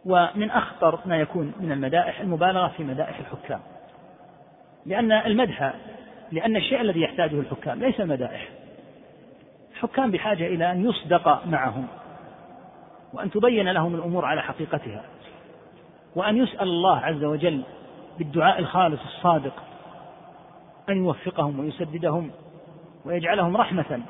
ومن 0.05 0.51
أخطر 0.51 0.99
ما 1.07 1.17
يكون 1.17 1.53
من 1.61 1.73
المدائح 1.73 2.21
المبالغة 2.21 2.69
في 2.69 2.85
مدائح 2.85 3.19
الحكام. 3.19 3.61
لأن 4.87 5.13
المدح 5.13 5.73
لأن 6.33 6.57
الشيء 6.57 6.81
الذي 6.81 7.01
يحتاجه 7.01 7.41
الحكام 7.41 7.79
ليس 7.79 8.01
المدائح. 8.01 8.49
الحكام 9.77 10.11
بحاجة 10.11 10.47
إلى 10.47 10.73
أن 10.73 10.89
يصدق 10.89 11.47
معهم 11.47 11.87
وأن 13.13 13.31
تبين 13.31 13.69
لهم 13.69 13.95
الأمور 13.95 14.25
على 14.25 14.43
حقيقتها 14.43 15.03
وأن 16.15 16.37
يسأل 16.37 16.69
الله 16.69 16.99
عز 16.99 17.25
وجل 17.25 17.63
بالدعاء 18.19 18.59
الخالص 18.59 19.01
الصادق 19.03 19.53
أن 20.89 20.97
يوفقهم 20.97 21.61
ويسددهم 21.61 22.31
ويجعلهم 23.05 23.57
رحمة 23.57 24.01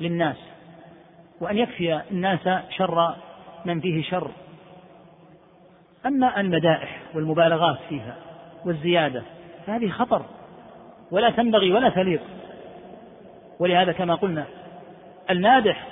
للناس 0.00 0.36
وأن 1.40 1.58
يكفي 1.58 2.00
الناس 2.10 2.48
شر 2.70 3.14
من 3.64 3.80
فيه 3.80 4.02
شر. 4.02 4.30
أما 6.06 6.40
المدائح 6.40 7.02
والمبالغات 7.14 7.78
فيها 7.88 8.16
والزيادة 8.64 9.22
فهذه 9.66 9.90
خطر 9.90 10.22
ولا 11.10 11.30
تنبغي 11.30 11.72
ولا 11.72 11.88
تليق. 11.88 12.22
ولهذا 13.58 13.92
كما 13.92 14.14
قلنا 14.14 14.46
المادح 15.30 15.86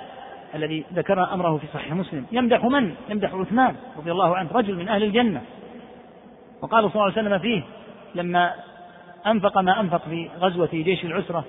الذي 0.55 0.85
ذكر 0.93 1.33
أمره 1.33 1.57
في 1.57 1.67
صحيح 1.73 1.93
مسلم. 1.93 2.25
يمدح 2.31 2.65
من؟ 2.65 2.95
يمدح 3.09 3.33
عثمان 3.33 3.75
رضي 3.97 4.11
الله 4.11 4.37
عنه 4.37 4.49
رجل 4.53 4.75
من 4.75 4.87
أهل 4.87 5.03
الجنة. 5.03 5.41
وقال 6.61 6.91
صلى 6.91 6.93
الله 6.93 7.03
عليه 7.03 7.21
وسلم 7.21 7.39
فيه 7.39 7.63
لما 8.15 8.53
أنفق 9.27 9.57
ما 9.57 9.79
أنفق 9.79 10.01
في 10.09 10.29
غزوة 10.39 10.69
جيش 10.73 11.05
العسرة 11.05 11.45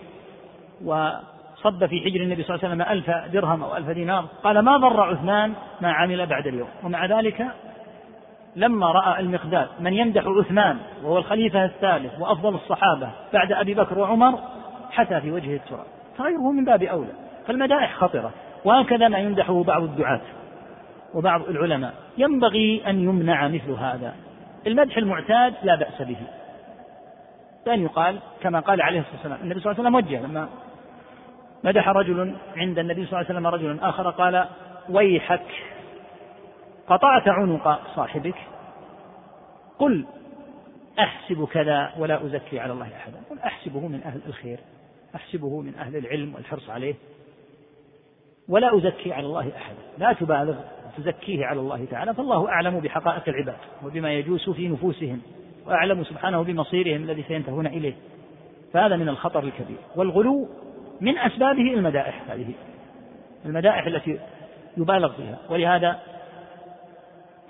وصب 0.84 1.86
في 1.86 2.00
حجر 2.00 2.20
النبي 2.20 2.42
صلى 2.42 2.54
الله 2.54 2.64
عليه 2.64 2.74
وسلم 2.74 2.82
ألف 2.82 3.32
درهم 3.32 3.62
أو 3.62 3.76
ألف 3.76 3.90
دينار 3.90 4.24
قال 4.44 4.58
ما 4.58 4.76
ضر 4.76 5.00
عثمان 5.00 5.52
ما 5.80 5.92
عمل 5.92 6.26
بعد 6.26 6.46
اليوم؟ 6.46 6.68
ومع 6.84 7.06
ذلك 7.06 7.46
لما 8.56 8.92
رأى 8.92 9.20
المقداد 9.20 9.68
من 9.80 9.92
يمدح 9.92 10.24
عثمان 10.26 10.78
وهو 11.02 11.18
الخليفة 11.18 11.64
الثالث 11.64 12.20
وأفضل 12.20 12.54
الصحابة 12.54 13.10
بعد 13.32 13.52
أبي 13.52 13.74
بكر 13.74 13.98
وعمر 13.98 14.38
حتى 14.90 15.20
في 15.20 15.32
وجهه 15.32 15.56
التراب. 15.56 15.86
فغيره 16.18 16.52
من 16.52 16.64
باب 16.64 16.82
أولى. 16.82 17.12
فالمدائح 17.46 17.94
خطرة 17.94 18.32
وهكذا 18.64 19.08
ما 19.08 19.18
يمدحه 19.18 19.62
بعض 19.62 19.82
الدعاة 19.82 20.20
وبعض 21.14 21.48
العلماء. 21.48 21.94
ينبغي 22.18 22.82
أن 22.86 23.00
يمنع 23.00 23.48
مثل 23.48 23.70
هذا. 23.70 24.14
المدح 24.66 24.96
المعتاد 24.96 25.54
لا 25.62 25.74
بأس 25.74 26.02
به. 26.02 26.16
بأن 27.66 27.82
يقال 27.82 28.18
كما 28.40 28.60
قال 28.60 28.82
عليه 28.82 29.00
الصلاة 29.00 29.16
والسلام 29.16 29.38
النبي 29.42 29.60
صلى 29.60 29.72
الله 29.72 29.84
عليه 29.84 29.96
وسلم 29.98 30.16
وجه 30.16 30.26
لما 30.26 30.48
مدح 31.64 31.88
رجل 31.88 32.36
عند 32.56 32.78
النبي 32.78 33.06
صلى 33.06 33.20
الله 33.20 33.30
عليه 33.30 33.38
وسلم 33.38 33.46
رجل 33.46 33.80
آخر 33.80 34.10
قال 34.10 34.46
ويحك 34.88 35.46
قطعت 36.88 37.28
عنق 37.28 37.80
صاحبك. 37.96 38.36
قل 39.78 40.06
أحسب 40.98 41.48
كذا 41.52 41.92
ولا 41.98 42.26
أزكي 42.26 42.60
على 42.60 42.72
الله 42.72 42.88
أحدا. 42.96 43.16
قل 43.30 43.38
أحسبه 43.38 43.80
من 43.88 44.02
أهل 44.02 44.20
الخير 44.26 44.58
أحسبه 45.14 45.60
من 45.60 45.74
أهل 45.78 45.96
العلم 45.96 46.34
والحرص 46.34 46.70
عليه. 46.70 46.94
ولا 48.48 48.76
أزكي 48.76 49.12
على 49.12 49.26
الله 49.26 49.52
أحدا 49.56 49.78
لا 49.98 50.12
تبالغ 50.12 50.56
تزكيه 50.96 51.46
على 51.46 51.60
الله 51.60 51.84
تعالى 51.90 52.14
فالله 52.14 52.48
أعلم 52.48 52.80
بحقائق 52.80 53.22
العباد 53.28 53.56
وبما 53.84 54.12
يجوس 54.12 54.50
في 54.50 54.68
نفوسهم 54.68 55.22
وأعلم 55.66 56.04
سبحانه 56.04 56.42
بمصيرهم 56.42 57.02
الذي 57.02 57.22
سينتهون 57.22 57.66
إليه. 57.66 57.94
فهذا 58.72 58.96
من 58.96 59.08
الخطر 59.08 59.42
الكبير. 59.42 59.76
والغلو 59.96 60.48
من 61.00 61.18
أسبابه 61.18 61.74
المدائح 61.74 62.22
هذه 62.30 62.52
المدائح 63.44 63.86
التي 63.86 64.18
يبالغ 64.76 65.12
فيها. 65.12 65.38
ولهذا 65.50 66.00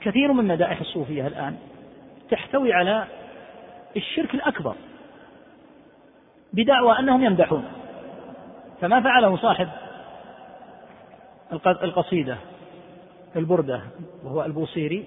كثير 0.01 0.33
من 0.33 0.45
مدائح 0.45 0.81
الصوفية 0.81 1.27
الآن 1.27 1.57
تحتوي 2.31 2.73
على 2.73 3.05
الشرك 3.97 4.35
الأكبر 4.35 4.75
بدعوى 6.53 6.99
أنهم 6.99 7.25
يمدحون. 7.25 7.65
فما 8.81 9.01
فعله 9.01 9.37
صاحب 9.37 9.69
القصيدة 11.53 12.37
البردة 13.37 13.81
وهو 14.25 14.45
البوصيري. 14.45 15.05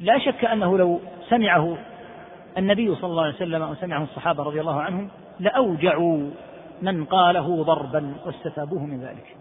لا 0.00 0.18
شك 0.18 0.44
أنه 0.44 0.78
لو 0.78 1.00
سمعه 1.28 1.78
النبي 2.58 2.94
صلى 2.94 3.10
الله 3.10 3.24
عليه 3.24 3.34
وسلم 3.34 3.62
أو 3.62 3.74
سمعه 3.74 4.02
الصحابة 4.02 4.42
رضي 4.42 4.60
الله 4.60 4.80
عنهم 4.80 5.08
لأوجعوا 5.40 6.30
من 6.82 7.04
قاله 7.04 7.62
ضربا 7.62 8.14
واستتابوه 8.26 8.86
من 8.86 9.00
ذلك. 9.00 9.36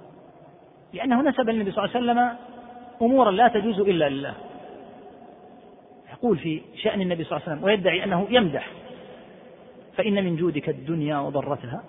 لأنه 0.94 1.22
نسب 1.22 1.50
النبي 1.50 1.72
صلى 1.72 1.86
الله 1.86 1.96
عليه 1.96 2.06
وسلم 2.06 2.38
أمورا 3.02 3.32
لا 3.32 3.48
تجوز 3.48 3.80
إلا 3.80 4.10
لله. 4.10 4.34
يقول 6.14 6.38
في 6.38 6.62
شأن 6.76 7.02
النبي 7.02 7.24
صلى 7.24 7.38
الله 7.38 7.48
عليه 7.48 7.56
وسلم 7.56 7.64
ويدعي 7.64 8.04
أنه 8.04 8.28
يمدح. 8.30 8.72
فإن 9.98 10.26
من 10.26 10.36
جودك 10.36 10.70
الدنيا 10.70 11.18
وضرتها 11.18 11.84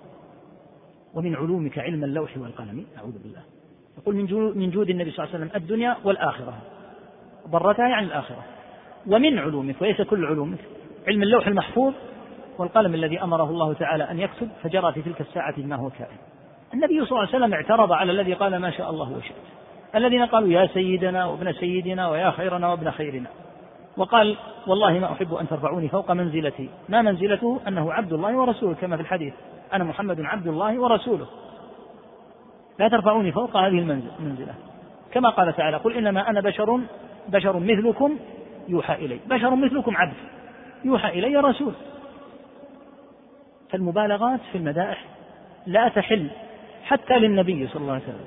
ومن 1.13 1.35
علومك 1.35 1.79
علم 1.79 2.03
اللوح 2.03 2.37
والقلم. 2.37 2.85
أعوذ 2.97 3.23
بالله. 3.23 3.41
يقول 3.97 4.15
من 4.55 4.69
جود 4.69 4.89
النبي 4.89 5.11
صلى 5.11 5.25
الله 5.25 5.35
عليه 5.35 5.45
وسلم 5.45 5.61
الدنيا 5.61 5.97
والآخرة. 6.03 6.53
ضرتها 7.49 7.87
يعني 7.87 8.05
الآخرة. 8.05 8.43
ومن 9.07 9.39
علومك 9.39 9.81
وليس 9.81 10.01
كل 10.01 10.25
علومك. 10.25 10.59
علم 11.07 11.23
اللوح 11.23 11.47
المحفوظ 11.47 11.93
والقلم 12.57 12.93
الذي 12.93 13.23
أمره 13.23 13.49
الله 13.49 13.73
تعالى 13.73 14.11
أن 14.11 14.19
يكتب 14.19 14.49
فجرى 14.63 14.93
في 14.93 15.01
تلك 15.01 15.21
الساعة 15.21 15.53
ما 15.57 15.75
هو 15.75 15.89
كائن. 15.89 16.17
النبي 16.73 17.05
صلى 17.05 17.09
الله 17.09 17.19
عليه 17.19 17.29
وسلم 17.29 17.53
اعترض 17.53 17.91
على 17.91 18.11
الذي 18.11 18.33
قال 18.33 18.57
ما 18.57 18.71
شاء 18.71 18.89
الله 18.89 19.17
وشئت. 19.17 19.35
الذين 19.95 20.25
قالوا 20.25 20.49
يا 20.49 20.67
سيدنا 20.67 21.25
وابن 21.25 21.53
سيدنا 21.53 22.09
ويا 22.09 22.31
خيرنا 22.31 22.69
وابن 22.69 22.91
خيرنا. 22.91 23.29
وقال 23.97 24.37
والله 24.67 24.99
ما 24.99 25.11
أحب 25.11 25.33
أن 25.33 25.47
ترفعوني 25.47 25.87
فوق 25.89 26.11
منزلتي. 26.11 26.69
ما 26.89 27.01
منزلته؟ 27.01 27.59
أنه 27.67 27.93
عبد 27.93 28.13
الله 28.13 28.37
ورسوله 28.37 28.73
كما 28.73 28.95
في 28.95 29.01
الحديث. 29.01 29.33
أنا 29.73 29.83
محمد 29.83 30.21
عبد 30.21 30.47
الله 30.47 30.79
ورسوله. 30.79 31.27
لا 32.79 32.87
ترفعوني 32.87 33.31
فوق 33.31 33.57
هذه 33.57 33.79
المنزلة. 33.79 34.53
كما 35.11 35.29
قال 35.29 35.55
تعالى 35.55 35.77
قل 35.77 35.93
إنما 35.97 36.29
أنا 36.29 36.41
بشر 36.41 36.79
بشر 37.27 37.59
مثلكم 37.59 38.17
يوحى 38.67 38.93
إلي. 38.93 39.19
بشر 39.29 39.55
مثلكم 39.55 39.97
عبد 39.97 40.13
يوحى 40.85 41.19
إلي 41.19 41.37
رسول. 41.37 41.73
فالمبالغات 43.69 44.39
في 44.51 44.57
المدائح 44.57 45.05
لا 45.65 45.89
تحل 45.89 46.27
حتى 46.83 47.19
للنبي 47.19 47.67
صلى 47.67 47.81
الله 47.81 47.93
عليه 47.93 48.03
وسلم. 48.03 48.25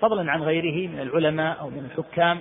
فضلا 0.00 0.32
عن 0.32 0.42
غيره 0.42 0.90
من 0.90 1.00
العلماء 1.00 1.60
أو 1.60 1.70
من 1.70 1.90
الحكام 1.90 2.38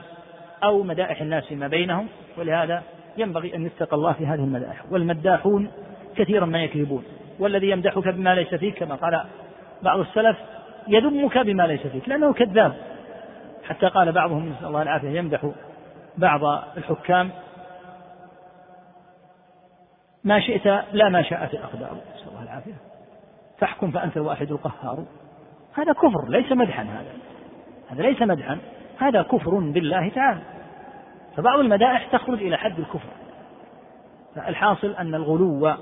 أو 0.63 0.83
مدائح 0.83 1.21
الناس 1.21 1.45
فيما 1.45 1.67
بينهم. 1.67 2.07
ولهذا 2.37 2.83
ينبغي 3.17 3.55
أن 3.55 3.65
يتقى 3.65 3.95
الله 3.95 4.13
في 4.13 4.25
هذه 4.25 4.39
المدائح. 4.39 4.91
والمداحون 4.91 5.71
كثيرا 6.15 6.45
ما 6.45 6.63
يكذبون. 6.63 7.03
والذي 7.39 7.69
يمدحك 7.69 8.07
بما 8.07 8.35
ليس 8.35 8.55
فيك 8.55 8.75
كما 8.75 8.95
قال 8.95 9.23
بعض 9.83 9.99
السلف 9.99 10.37
يذمك 10.89 11.37
بما 11.37 11.63
ليس 11.67 11.87
فيك 11.87 12.09
لأنه 12.09 12.33
كذاب. 12.33 12.75
حتى 13.63 13.87
قال 13.87 14.11
بعضهم 14.11 14.49
نسأل 14.49 14.67
الله 14.67 14.81
العافية 14.81 15.09
يمدح 15.09 15.51
بعض 16.17 16.63
الحكام 16.77 17.31
ما 20.23 20.39
شئت 20.39 20.65
لا 20.93 21.09
ما 21.09 21.21
شاءت 21.21 21.53
الأقدار 21.53 21.97
نسأل 22.15 22.29
الله 22.29 22.43
العافية. 22.43 22.73
فاحكم 23.57 23.91
فأنت 23.91 24.17
الواحد 24.17 24.51
القهار. 24.51 25.05
هذا 25.73 25.93
كفر 25.93 26.29
ليس 26.29 26.51
مدحا 26.51 26.83
هذا. 26.83 27.13
هذا 27.89 28.01
ليس 28.01 28.21
مدحا 28.21 28.57
هذا 28.99 29.21
كفر 29.21 29.51
بالله 29.59 30.09
تعالى. 30.09 30.41
فبعض 31.37 31.59
المدائح 31.59 32.07
تخرج 32.11 32.43
إلى 32.43 32.57
حد 32.57 32.79
الكفر. 32.79 33.09
فالحاصل 34.35 34.95
أن 34.95 35.15
الغلو 35.15 35.75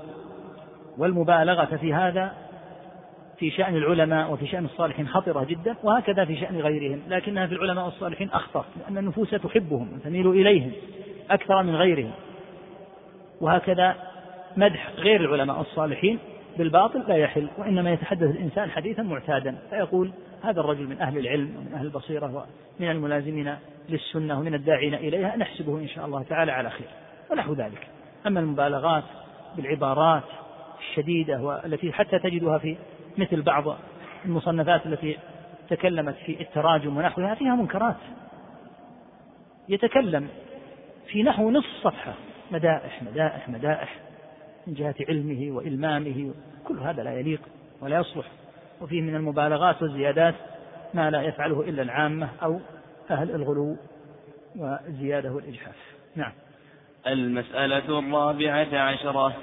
والمبالغة 0.98 1.76
في 1.76 1.94
هذا 1.94 2.32
في 3.38 3.50
شأن 3.50 3.76
العلماء 3.76 4.32
وفي 4.32 4.46
شأن 4.46 4.64
الصالحين 4.64 5.08
خطرة 5.08 5.44
جدا 5.44 5.76
وهكذا 5.82 6.24
في 6.24 6.36
شأن 6.36 6.60
غيرهم. 6.60 7.02
لكنها 7.08 7.46
في 7.46 7.54
العلماء 7.54 7.84
والصالحين 7.84 8.30
أخطر 8.30 8.64
لأن 8.80 8.98
النفوس 8.98 9.30
تحبهم 9.30 9.92
وتميل 9.94 10.28
إليهم 10.28 10.72
أكثر 11.30 11.62
من 11.62 11.76
غيرهم. 11.76 12.10
وهكذا 13.40 13.96
مدح 14.56 14.90
غير 14.96 15.20
العلماء 15.20 15.60
الصالحين 15.60 16.18
بالباطل 16.58 17.04
لا 17.08 17.16
يحل 17.16 17.48
وإنما 17.58 17.92
يتحدث 17.92 18.30
الإنسان 18.30 18.70
حديثا 18.70 19.02
معتادا. 19.02 19.58
فيقول 19.70 20.12
هذا 20.42 20.60
الرجل 20.60 20.86
من 20.86 21.00
أهل 21.00 21.18
العلم 21.18 21.56
ومن 21.56 21.74
أهل 21.74 21.86
البصيرة 21.86 22.46
ومن 22.80 22.90
الملازمين 22.90 23.56
للسنة 23.88 24.38
ومن 24.38 24.54
الداعين 24.54 24.94
إليها 24.94 25.36
نحسبه 25.36 25.78
إن 25.78 25.88
شاء 25.88 26.06
الله 26.06 26.22
تعالى 26.22 26.52
على 26.52 26.70
خير. 26.70 26.88
ونحو 27.30 27.52
ذلك. 27.52 27.86
أما 28.26 28.40
المبالغات 28.40 29.04
بالعبارات 29.56 30.22
الشديدة 30.78 31.40
والتي 31.40 31.92
حتى 31.92 32.18
تجدها 32.18 32.58
في 32.58 32.76
مثل 33.18 33.42
بعض 33.42 33.76
المصنفات 34.24 34.86
التي 34.86 35.18
تكلمت 35.68 36.14
في 36.14 36.40
التراجم 36.40 36.96
ونحوها 36.96 37.34
فيها 37.34 37.54
منكرات. 37.54 37.96
يتكلم 39.68 40.28
في 41.06 41.22
نحو 41.22 41.50
نصف 41.50 41.68
صفحة. 41.82 42.14
مدائح 42.50 43.02
مدائح 43.02 43.48
مدائح 43.48 43.98
من 44.66 44.74
جهة 44.74 44.94
علمه 45.08 45.56
وإلمامه. 45.56 46.34
كل 46.64 46.78
هذا 46.78 47.02
لا 47.02 47.12
يليق 47.12 47.40
ولا 47.80 47.98
يصلح. 47.98 48.26
وفيه 48.80 49.02
من 49.02 49.14
المبالغات 49.14 49.82
والزيادات 49.82 50.34
ما 50.94 51.10
لا 51.10 51.22
يفعله 51.22 51.60
إلا 51.60 51.82
العامة 51.82 52.28
أو 52.42 52.60
أهل 53.10 53.30
الغلو 53.30 53.76
والزيادة 54.56 55.32
والإجحاف 55.32 55.76
نعم. 56.16 56.32
المسألة 57.06 57.98
الرابعة 57.98 58.78
عشرة. 58.78 59.36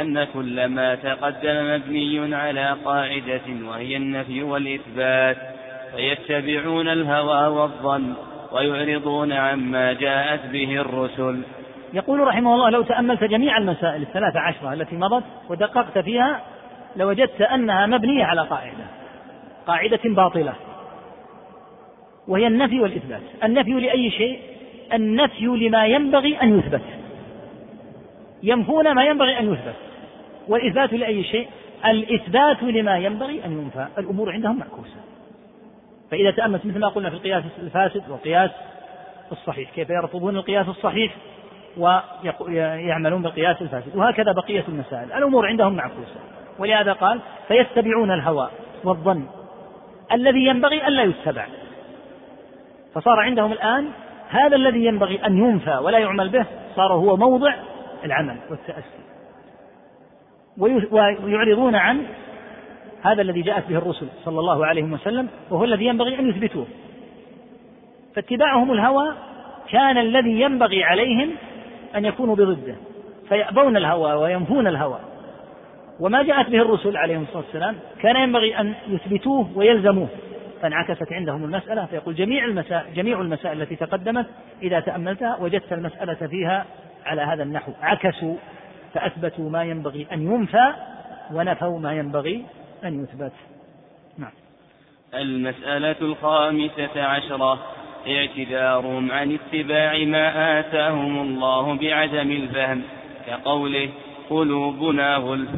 أن 0.00 0.24
كل 0.24 0.66
ما 0.66 0.94
تقدم 0.94 1.74
مبني 1.74 2.34
على 2.34 2.76
قاعدة 2.84 3.66
وهي 3.68 3.96
النفي 3.96 4.42
والإثبات. 4.42 5.36
فيتبعون 5.96 6.88
الهوى 6.88 7.46
والظن 7.46 8.14
ويعرضون 8.52 9.32
عما 9.32 9.92
جاءت 9.92 10.46
به 10.46 10.80
الرسل. 10.80 11.42
يقول 11.92 12.20
رحمه 12.20 12.54
الله 12.54 12.70
لو 12.70 12.82
تأملت 12.82 13.24
جميع 13.24 13.58
المسائل 13.58 14.02
الثلاث 14.02 14.36
عشرة 14.36 14.72
التي 14.72 14.96
مضت 14.96 15.24
ودققت 15.48 15.98
فيها 15.98 16.40
لوجدت 16.96 17.42
أنها 17.42 17.86
مبنية 17.86 18.24
على 18.24 18.40
قاعدة 18.40 18.86
قاعدة 19.66 20.00
باطلة 20.04 20.52
وهي 22.28 22.46
النفي 22.46 22.80
والإثبات. 22.80 23.22
النفي 23.44 23.72
لأي 23.72 24.10
شيء؟ 24.10 24.40
النفي 24.94 25.46
لما 25.46 25.86
ينبغي 25.86 26.42
أن 26.42 26.58
يثبت. 26.58 26.82
ينفون 28.42 28.92
ما 28.92 29.04
ينبغي 29.04 29.38
أن 29.38 29.52
يثبت. 29.52 29.74
والإثبات 30.48 30.92
لأي 30.92 31.24
شيء؟ 31.24 31.48
الإثبات 31.86 32.62
لما 32.62 32.98
ينبغي 32.98 33.44
أن 33.44 33.52
ينفى. 33.52 33.86
الأمور 33.98 34.32
عندهم 34.32 34.58
معكوسة. 34.58 34.96
فإذا 36.10 36.30
تأملت 36.30 36.66
مثل 36.66 36.78
ما 36.78 36.88
قلنا 36.88 37.10
في 37.10 37.16
القياس 37.16 37.44
الفاسد 37.62 38.10
والقياس 38.10 38.50
الصحيح 39.32 39.70
كيف 39.70 39.90
يرفضون 39.90 40.36
القياس 40.36 40.68
الصحيح 40.68 41.14
ويعملون 41.76 43.22
بالقياس 43.22 43.62
الفاسد؟ 43.62 43.96
وهكذا 43.96 44.32
بقية 44.32 44.64
المسائل. 44.68 45.12
الأمور 45.12 45.46
عندهم 45.46 45.74
معكوسة. 45.74 46.20
ولهذا 46.58 46.92
قال 46.92 47.20
فيتبعون 47.48 48.10
الهوى 48.10 48.48
والظن 48.84 49.26
الذي 50.12 50.46
ينبغي 50.46 50.88
ألا 50.88 51.02
يتبع. 51.02 51.46
فصار 52.94 53.20
عندهم 53.20 53.52
الآن 53.52 53.88
هذا 54.28 54.56
الذي 54.56 54.84
ينبغي 54.84 55.26
أن 55.26 55.38
ينفى 55.38 55.76
ولا 55.76 55.98
يعمل 55.98 56.28
به 56.28 56.46
صار 56.76 56.92
هو 56.92 57.16
موضع 57.16 57.54
العمل 58.04 58.36
والتأسي. 58.50 59.06
ويعرضون 61.22 61.74
عن 61.74 62.06
هذا 63.02 63.22
الذي 63.22 63.42
جاءت 63.42 63.68
به 63.68 63.78
الرسل 63.78 64.06
صلى 64.24 64.40
الله 64.40 64.66
عليه 64.66 64.82
وسلم 64.82 65.28
وهو 65.50 65.64
الذي 65.64 65.84
ينبغي 65.86 66.18
أن 66.18 66.28
يثبتوه. 66.28 66.66
فاتباعهم 68.14 68.72
الهوى 68.72 69.14
كان 69.70 69.98
الذي 69.98 70.40
ينبغي 70.40 70.84
عليهم 70.84 71.30
أن 71.96 72.04
يكونوا 72.04 72.36
بضده 72.36 72.74
فيأبون 73.28 73.76
الهوى 73.76 74.12
وينفون 74.12 74.66
الهوى. 74.66 74.98
وما 76.00 76.22
جاءت 76.22 76.50
به 76.50 76.62
الرسل 76.62 76.96
عليهم 76.96 77.22
الصلاة 77.22 77.42
والسلام 77.44 77.76
كان 78.02 78.16
ينبغي 78.16 78.60
أن 78.60 78.74
يثبتوه 78.88 79.48
ويلزموه. 79.54 80.08
فانعكست 80.62 81.12
عندهم 81.12 81.44
المسألة 81.44 81.86
فيقول 81.86 82.14
جميع 82.14 82.44
المسائل 82.44 82.94
جميع 82.94 83.20
المسائل 83.20 83.62
التي 83.62 83.76
تقدمت 83.76 84.26
إذا 84.62 84.80
تأملتها 84.80 85.36
وجدت 85.40 85.72
المسألة 85.72 86.26
فيها 86.26 86.66
على 87.06 87.22
هذا 87.22 87.42
النحو. 87.42 87.72
عكسوا 87.82 88.36
فأثبتوا 88.94 89.50
ما 89.50 89.64
ينبغي 89.64 90.06
أن 90.12 90.32
ينفى 90.32 90.74
ونفوا 91.32 91.78
ما 91.78 91.92
ينبغي 91.92 92.44
أن 92.84 93.02
يثبت. 93.04 93.32
نعم. 94.18 94.32
المسألة 95.14 95.96
الخامسة 96.00 97.02
عشرة. 97.02 97.58
اعتذارهم 98.08 99.12
عن 99.12 99.38
اتباع 99.38 100.04
ما 100.04 100.58
آتاهم 100.60 101.20
الله 101.20 101.74
بعدم 101.74 102.30
الفهم 102.30 102.82
كقوله 103.26 103.88
قلوبنا 104.30 105.16
غلف 105.16 105.50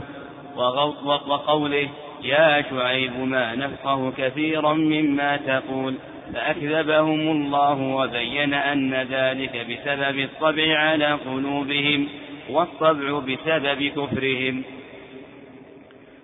وقوله 1.04 1.88
يا 2.22 2.62
شعيب 2.70 3.18
ما 3.20 3.54
نفقه 3.54 4.12
كثيرا 4.16 4.72
مما 4.72 5.36
تقول. 5.36 5.94
فأكذبهم 6.34 7.30
الله 7.30 7.80
وبين 7.80 8.54
أن 8.54 8.94
ذلك 8.94 9.66
بسبب 9.66 10.18
الطبع 10.18 10.78
على 10.78 11.12
قلوبهم 11.12 12.08
والطبع 12.50 13.18
بسبب 13.18 13.82
كفرهم. 13.82 14.62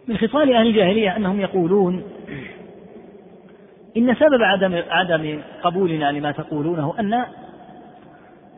من 0.08 0.16
خصال 0.16 0.54
أهل 0.54 0.66
الجاهلية 0.66 1.16
أنهم 1.16 1.40
يقولون 1.40 2.02
إن 3.96 4.14
سبب 4.14 4.42
عدم 4.42 4.82
عدم 4.88 5.42
قبولنا 5.62 6.12
لما 6.12 6.32
تقولونه 6.32 6.94
أن 7.00 7.26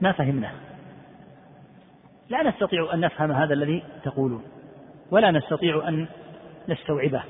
ما 0.00 0.12
فهمناه. 0.12 0.52
لا 2.28 2.42
نستطيع 2.42 2.94
أن 2.94 3.00
نفهم 3.00 3.32
هذا 3.32 3.54
الذي 3.54 3.82
تقولون 4.04 4.42
ولا 5.10 5.30
نستطيع 5.30 5.88
أن 5.88 6.06
نستوعبه. 6.68 7.22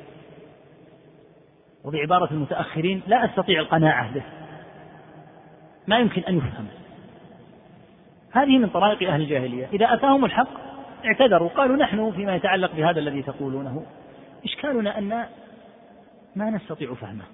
وبعبارة 1.87 2.33
المتأخرين 2.33 3.03
لا 3.07 3.25
أستطيع 3.25 3.61
القناعة 3.61 4.15
به. 4.15 4.23
ما 5.87 5.99
يمكن 5.99 6.23
أن 6.23 6.37
يفهم. 6.37 6.67
هذه 8.33 8.59
من 8.59 8.69
طرائق 8.69 9.11
أهل 9.11 9.21
الجاهلية. 9.21 9.69
إذا 9.73 9.95
أتاهم 9.95 10.25
الحق 10.25 10.49
اعتذروا 11.05 11.49
قالوا 11.49 11.77
نحن 11.77 12.13
فيما 12.13 12.37
يتعلق 12.37 12.75
بهذا 12.75 12.99
الذي 12.99 13.23
تقولونه. 13.23 13.87
إشكالنا 14.45 14.99
أن 14.99 15.27
ما 16.37 16.51
نستطيع 16.51 16.95
فهمه. 16.95 17.25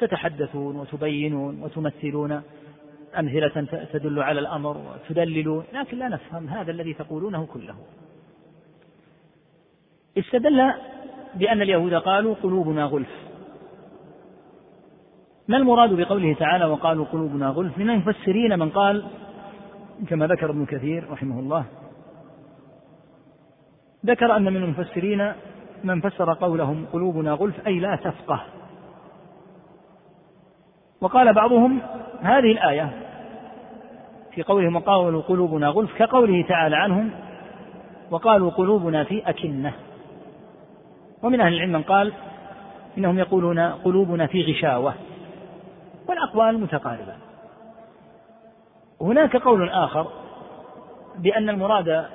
تتحدثون 0.00 0.76
وتبينون 0.76 1.62
وتمثلون 1.62 2.42
أمثلة 3.18 3.86
تدل 3.92 4.22
على 4.22 4.40
الأمر 4.40 4.76
وتدللون 4.76 5.64
لكن 5.72 5.98
لا 5.98 6.08
نفهم 6.08 6.48
هذا 6.48 6.70
الذي 6.70 6.94
تقولونه 6.94 7.46
كله. 7.46 7.74
استدل 10.18 10.72
بأن 11.34 11.62
اليهود 11.62 11.94
قالوا 11.94 12.34
قلوبنا 12.34 12.84
غلف. 12.84 13.27
ما 15.48 15.56
المراد 15.56 15.92
بقوله 15.92 16.34
تعالى 16.34 16.64
وقالوا 16.64 17.04
قلوبنا 17.04 17.48
غلف؟ 17.48 17.78
من 17.78 17.90
المفسرين 17.90 18.58
من 18.58 18.70
قال 18.70 19.04
كما 20.08 20.26
ذكر 20.26 20.50
ابن 20.50 20.66
كثير 20.66 21.10
رحمه 21.10 21.40
الله 21.40 21.64
ذكر 24.06 24.36
أن 24.36 24.44
من 24.52 24.56
المفسرين 24.62 25.32
من 25.84 26.00
فسر 26.00 26.32
قولهم 26.32 26.86
قلوبنا 26.92 27.32
غلف 27.32 27.66
أي 27.66 27.78
لا 27.78 27.96
تفقه. 27.96 28.40
وقال 31.00 31.34
بعضهم 31.34 31.80
هذه 32.20 32.52
الآية 32.52 32.90
في 34.34 34.42
قولهم 34.42 34.76
وقالوا 34.76 35.22
قلوبنا 35.22 35.68
غلف 35.68 35.98
كقوله 35.98 36.44
تعالى 36.48 36.76
عنهم 36.76 37.10
وقالوا 38.10 38.50
قلوبنا 38.50 39.04
في 39.04 39.22
أكنة. 39.30 39.72
ومن 41.22 41.40
أهل 41.40 41.54
العلم 41.54 41.72
من 41.72 41.82
قال 41.82 42.12
إنهم 42.98 43.18
يقولون 43.18 43.58
قلوبنا 43.58 44.26
في 44.26 44.42
غشاوة. 44.42 44.94
والأقوال 46.08 46.60
متقاربة. 46.60 47.14
هناك 49.00 49.36
قول 49.36 49.68
آخر 49.68 50.06
بأن 51.18 51.48
المراد 51.48 52.06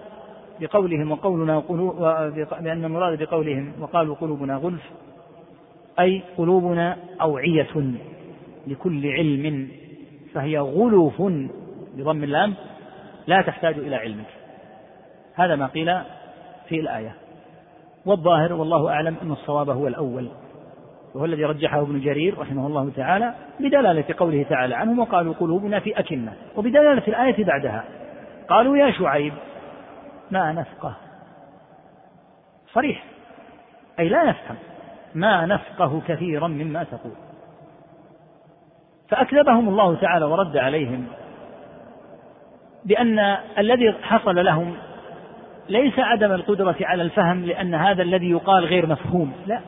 بقولهم 0.62 1.12
وقولنا 1.12 1.60
بأن 2.60 2.86
المراد 2.86 3.24
بقولهم 3.24 3.74
وقالوا 3.82 4.16
قلوبنا 4.16 4.56
غلف 4.56 4.92
أي 6.00 6.24
قلوبنا 6.38 6.98
أوعية 7.22 7.94
لكل 8.68 9.08
علم 9.08 9.70
فهي 10.34 10.58
غلوف 10.60 11.22
بضم 11.96 12.24
اللام 12.24 12.54
لا 13.28 13.42
تحتاج 13.42 13.78
إلى 13.78 13.96
علمك 13.96 14.30
هذا 15.36 15.56
ما 15.56 15.68
قيل 15.68 16.00
في 16.70 16.80
الآية. 16.80 17.16
والظاهر 18.06 18.54
والله 18.54 18.90
أعلم 18.90 19.16
أن 19.22 19.32
الصواب 19.32 19.70
هو 19.70 19.88
الأول. 19.88 20.30
وهو 21.16 21.26
الذي 21.26 21.46
رجحه 21.46 21.82
ابن 21.82 22.00
جرير 22.00 22.40
رحمه 22.40 22.68
الله 22.68 22.92
تعالى 22.96 23.34
بدلالة 23.60 24.06
قوله 24.18 24.46
تعالى 24.50 24.76
عنهم 24.76 25.00
وقالوا 25.00 25.34
قلوبنا 25.34 25.80
في 25.80 26.00
أكنة 26.00 26.34
وبدلالة 26.56 27.08
الآية 27.08 27.46
بعدها. 27.46 27.84
قالوا 28.50 28.78
يا 28.78 28.92
شعيب 28.92 29.34
ما 30.32 30.52
نفقه؟ 30.52 30.96
صريح. 32.74 33.04
أي 34.00 34.10
لا 34.10 34.24
نفهم. 34.24 34.56
ما 35.16 35.46
نفقه 35.46 36.02
كثيرا 36.08 36.48
مما 36.48 36.84
تقول. 36.84 37.14
فأكذبهم 39.10 39.70
الله 39.70 39.96
تعالى 39.96 40.26
ورد 40.26 40.58
عليهم 40.58 41.06
بأن 42.86 43.20
الذي 43.58 43.94
حصل 44.02 44.46
لهم 44.46 44.76
ليس 45.70 46.00
عدم 46.00 46.32
القدرة 46.32 46.76
على 46.82 47.02
الفهم 47.04 47.46
لأن 47.46 47.76
هذا 47.76 48.02
الذي 48.02 48.30
يقال 48.30 48.66
غير 48.66 48.88
مفهوم. 48.88 49.34
لا. 49.48 49.60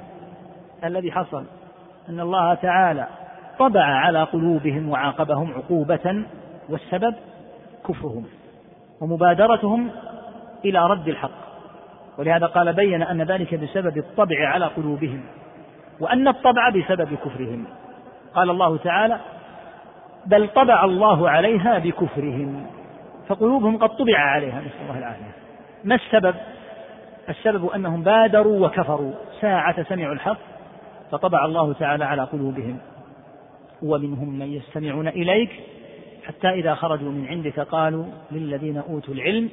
الذي 0.84 1.12
حصل 1.12 1.46
أن 2.10 2.20
الله 2.20 2.54
تعالى 2.54 3.08
طبع 3.60 3.84
على 3.84 4.24
قلوبهم 4.24 4.90
وعاقبهم 4.90 5.54
عقوبة 5.54 6.24
والسبب 6.70 7.16
كفرهم 7.88 8.26
ومبادرتهم 9.02 9.92
إلى 10.66 10.88
رد 10.88 11.08
الحق. 11.08 11.46
ولهذا 12.18 12.46
قال 12.46 12.74
بين 12.74 13.04
أن 13.04 13.22
ذلك 13.22 13.56
بسبب 13.56 13.98
الطبع 13.98 14.50
على 14.50 14.66
قلوبهم 14.66 15.24
وأن 16.00 16.28
الطبع 16.28 16.70
بسبب 16.70 17.14
كفرهم. 17.14 17.66
قال 18.36 18.50
الله 18.50 18.78
تعالى 18.78 19.20
بل 20.26 20.48
طبع 20.48 20.84
الله 20.84 21.30
عليها 21.30 21.80
بكفرهم 21.80 22.66
فقلوبهم 23.28 23.78
قد 23.78 23.90
طبع 23.90 24.18
عليها 24.18 24.62
نسأل 24.62 24.82
الله 24.82 24.98
العافية. 24.98 25.32
ما 25.84 25.96
السبب؟ 25.96 26.36
السبب 27.30 27.70
أنهم 27.70 28.04
بادروا 28.04 28.68
وكفروا. 28.68 29.14
ساعة 29.42 29.84
سمعوا 29.84 30.14
الحق 30.14 30.55
فطبع 31.12 31.46
الله 31.46 31.74
تعالى 31.74 32.06
على 32.06 32.24
قلوبهم. 32.24 32.78
ومنهم 33.82 34.40
من 34.40 34.54
يستمعون 34.54 35.08
إليك 35.08 35.50
حتى 36.24 36.50
إذا 36.50 36.76
خرجوا 36.76 37.12
من 37.12 37.28
عندك 37.28 37.60
قالوا 37.60 38.06
للذين 38.32 38.78
أوتوا 38.78 39.14
العلم 39.14 39.50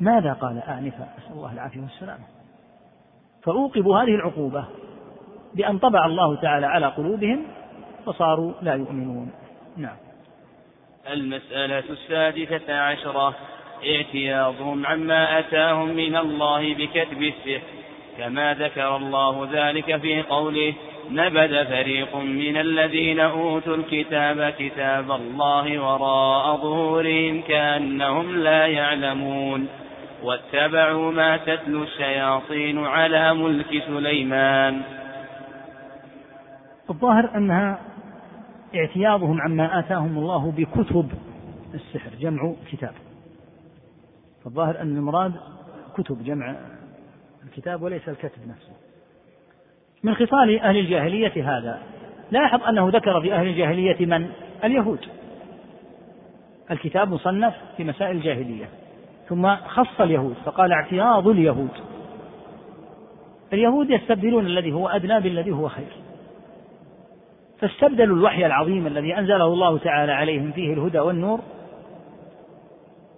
ماذا 0.00 0.32
قال 0.32 0.58
آنفا؟ 0.58 1.08
نسأل 1.18 1.32
الله 1.32 1.52
العافية 1.52 1.80
والسلامة. 1.80 2.24
فعوقبوا 3.42 3.98
هذه 3.98 4.14
العقوبة 4.14 4.64
بأن 5.54 5.78
طبع 5.78 6.06
الله 6.06 6.36
تعالى 6.36 6.66
على 6.66 6.86
قلوبهم 6.86 7.42
فصاروا 8.06 8.52
لا 8.62 8.74
يؤمنون. 8.74 9.30
نعم. 9.76 9.96
المسألة 11.10 11.84
السادسة 11.90 12.74
عشرة 12.74 13.34
اعتياضهم 13.96 14.86
عما 14.86 15.38
أتاهم 15.38 15.88
من 15.88 16.16
الله 16.16 16.74
بكتب 16.74 17.22
السحر. 17.22 17.79
كما 18.20 18.54
ذكر 18.54 18.96
الله 18.96 19.48
ذلك 19.52 19.96
في 19.96 20.22
قوله 20.22 20.74
نبذ 21.10 21.64
فريق 21.66 22.16
من 22.16 22.56
الذين 22.56 23.20
أوتوا 23.20 23.76
الكتاب 23.76 24.52
كتاب 24.58 25.10
الله 25.10 25.82
وراء 25.82 26.56
ظهورهم 26.56 27.42
كأنهم 27.42 28.36
لا 28.36 28.66
يعلمون 28.66 29.68
واتبعوا 30.22 31.12
ما 31.12 31.36
تتلو 31.36 31.82
الشياطين 31.82 32.78
على 32.78 33.34
ملك 33.34 33.82
سليمان. 33.86 34.82
الظاهر 36.90 37.30
أنها 37.36 37.78
اعتياضهم 38.74 39.40
عما 39.40 39.78
آتاهم 39.78 40.18
الله 40.18 40.52
بكتب 40.56 41.08
السحر 41.74 42.10
جمع 42.20 42.54
كتاب. 42.72 42.94
فالظاهر 44.44 44.80
أن 44.80 44.96
المراد 44.96 45.32
كتب 45.96 46.24
جمع 46.24 46.56
الكتاب 47.50 47.82
وليس 47.82 48.08
الكتب 48.08 48.48
نفسه. 48.48 48.72
من 50.02 50.14
خصال 50.14 50.60
أهل 50.60 50.76
الجاهلية 50.76 51.58
هذا 51.58 51.82
لاحظ 52.30 52.62
أنه 52.62 52.88
ذكر 52.88 53.20
في 53.20 53.34
أهل 53.34 53.46
الجاهلية 53.46 54.06
من؟ 54.06 54.30
اليهود. 54.64 54.98
الكتاب 56.70 57.12
مصنف 57.12 57.54
في 57.76 57.84
مسائل 57.84 58.16
الجاهلية 58.16 58.68
ثم 59.28 59.56
خص 59.56 60.00
اليهود 60.00 60.34
فقال 60.44 60.72
اعتراض 60.72 61.28
اليهود. 61.28 61.70
اليهود 63.52 63.90
يستبدلون 63.90 64.46
الذي 64.46 64.72
هو 64.72 64.88
أدنى 64.88 65.20
بالذي 65.20 65.50
هو 65.50 65.68
خير. 65.68 65.92
فاستبدلوا 67.60 68.16
الوحي 68.16 68.46
العظيم 68.46 68.86
الذي 68.86 69.18
أنزله 69.18 69.46
الله 69.46 69.78
تعالى 69.78 70.12
عليهم 70.12 70.52
فيه 70.52 70.72
الهدى 70.72 70.98
والنور. 70.98 71.40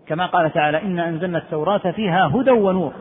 كما 0.07 0.27
قال 0.27 0.53
تعالى 0.53 0.83
إنا 0.83 1.09
أنزلنا 1.09 1.39
التوراة 1.39 1.91
فيها 1.91 2.27
هدى 2.35 2.51
ونور. 2.51 2.93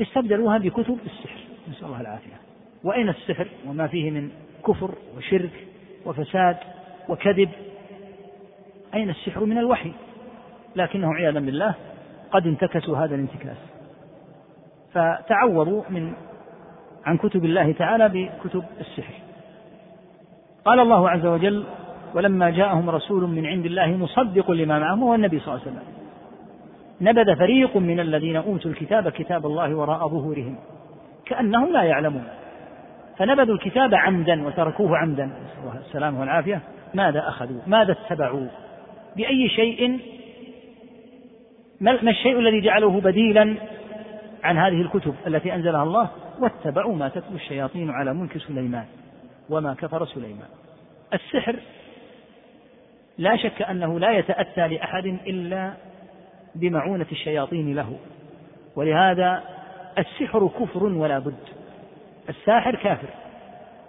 استبدلوها 0.00 0.58
بكتب 0.58 0.98
السحر. 1.06 1.38
نسأل 1.70 1.86
الله 1.86 2.00
العافية. 2.00 2.40
وأين 2.84 3.08
السحر؟ 3.08 3.48
وما 3.66 3.86
فيه 3.86 4.10
من 4.10 4.30
كفر 4.66 4.90
وشرك 5.16 5.66
وفساد 6.06 6.56
وكذب. 7.08 7.48
أين 8.94 9.10
السحر 9.10 9.44
من 9.44 9.58
الوحي؟ 9.58 9.92
لكنهم 10.76 11.12
عياذا 11.12 11.40
بالله 11.40 11.74
قد 12.30 12.46
انتكسوا 12.46 12.96
هذا 12.96 13.14
الانتكاس. 13.14 13.56
فتعوضوا 14.92 15.82
من 15.90 16.12
عن 17.04 17.16
كتب 17.16 17.44
الله 17.44 17.72
تعالى 17.72 18.08
بكتب 18.08 18.64
السحر. 18.80 19.14
قال 20.64 20.80
الله 20.80 21.10
عز 21.10 21.26
وجل 21.26 21.64
ولما 22.14 22.50
جاءهم 22.50 22.90
رسول 22.90 23.30
من 23.30 23.46
عند 23.46 23.66
الله 23.66 23.86
مصدق 23.86 24.50
لما 24.50 24.78
معهم 24.78 25.02
هو 25.02 25.14
النبي 25.14 25.40
صلى 25.40 25.54
الله 25.54 25.66
عليه 25.66 25.72
وسلم. 25.72 25.91
نبذ 27.02 27.36
فريق 27.36 27.76
من 27.76 28.00
الذين 28.00 28.36
أوتوا 28.36 28.70
الكتاب 28.70 29.08
كتاب 29.08 29.46
الله 29.46 29.74
وراء 29.74 30.08
ظهورهم 30.08 30.56
كأنهم 31.26 31.72
لا 31.72 31.82
يعلمون. 31.82 32.24
فنبذوا 33.18 33.54
الكتاب 33.54 33.94
عمدا 33.94 34.46
وتركوه 34.46 34.98
عمدا. 34.98 35.24
نسال 35.24 35.62
الله 35.64 35.80
السلامه 35.80 36.20
والعافية. 36.20 36.60
ماذا 36.94 37.28
أخذوا؟ 37.28 37.60
ماذا 37.66 37.92
اتبعوا؟ 37.92 38.46
بأي 39.16 39.48
شيء؟ 39.48 40.00
ما 41.80 42.10
الشيء 42.10 42.38
الذي 42.38 42.60
جعلوه 42.60 43.00
بديلا 43.00 43.54
عن 44.44 44.58
هذه 44.58 44.80
الكتب 44.82 45.14
التي 45.26 45.54
أنزلها 45.54 45.82
الله؟ 45.82 46.10
واتبعوا 46.40 46.96
ما 46.96 47.08
تتلو 47.08 47.36
الشياطين 47.36 47.90
على 47.90 48.14
ملك 48.14 48.38
سليمان 48.38 48.84
وما 49.50 49.74
كفر 49.74 50.04
سليمان. 50.04 50.48
السحر 51.14 51.56
لا 53.18 53.36
شك 53.36 53.62
أنه 53.62 53.98
لا 53.98 54.10
يتأتى 54.10 54.68
لأحد 54.68 55.06
إلا 55.06 55.72
بمعونة 56.54 57.06
الشياطين 57.12 57.74
له. 57.74 57.96
ولهذا 58.76 59.42
السحر 59.98 60.48
كفر 60.48 60.84
ولا 60.84 61.18
بد. 61.18 61.34
الساحر 62.28 62.74
كافر. 62.74 63.08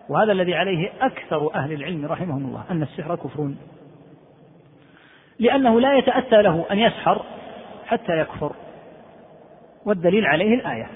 وهذا 0.09 0.31
الذي 0.31 0.55
عليه 0.55 0.91
أكثر 1.01 1.55
أهل 1.55 1.73
العلم 1.73 2.05
رحمهم 2.05 2.45
الله 2.45 2.63
أن 2.71 2.83
السحر 2.83 3.15
كفر. 3.15 3.51
لأنه 5.39 5.79
لا 5.79 5.97
يتأتى 5.97 6.41
له 6.41 6.65
أن 6.71 6.79
يسحر 6.79 7.25
حتى 7.85 8.19
يكفر. 8.19 8.55
والدليل 9.85 10.25
عليه 10.25 10.55
الآية. 10.55 10.87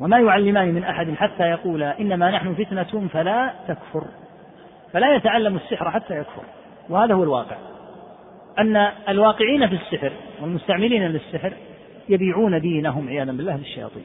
وما 0.00 0.18
يعلمان 0.18 0.74
من 0.74 0.84
أحد 0.84 1.14
حتى 1.14 1.42
يقولا 1.42 2.00
إنما 2.00 2.30
نحن 2.30 2.54
فتنة 2.54 3.08
فلا 3.08 3.54
تكفر. 3.68 4.04
فلا 4.92 5.14
يتعلم 5.14 5.56
السحر 5.56 5.90
حتى 5.90 6.18
يكفر. 6.18 6.42
وهذا 6.88 7.14
هو 7.14 7.22
الواقع. 7.22 7.56
أن 8.58 8.76
الواقعين 9.08 9.68
في 9.68 9.74
السحر 9.74 10.12
والمستعملين 10.42 11.02
للسحر 11.02 11.52
يبيعون 12.08 12.60
دينهم 12.60 13.08
عياذا 13.08 13.32
بالله 13.32 13.56
للشياطين 13.56 14.04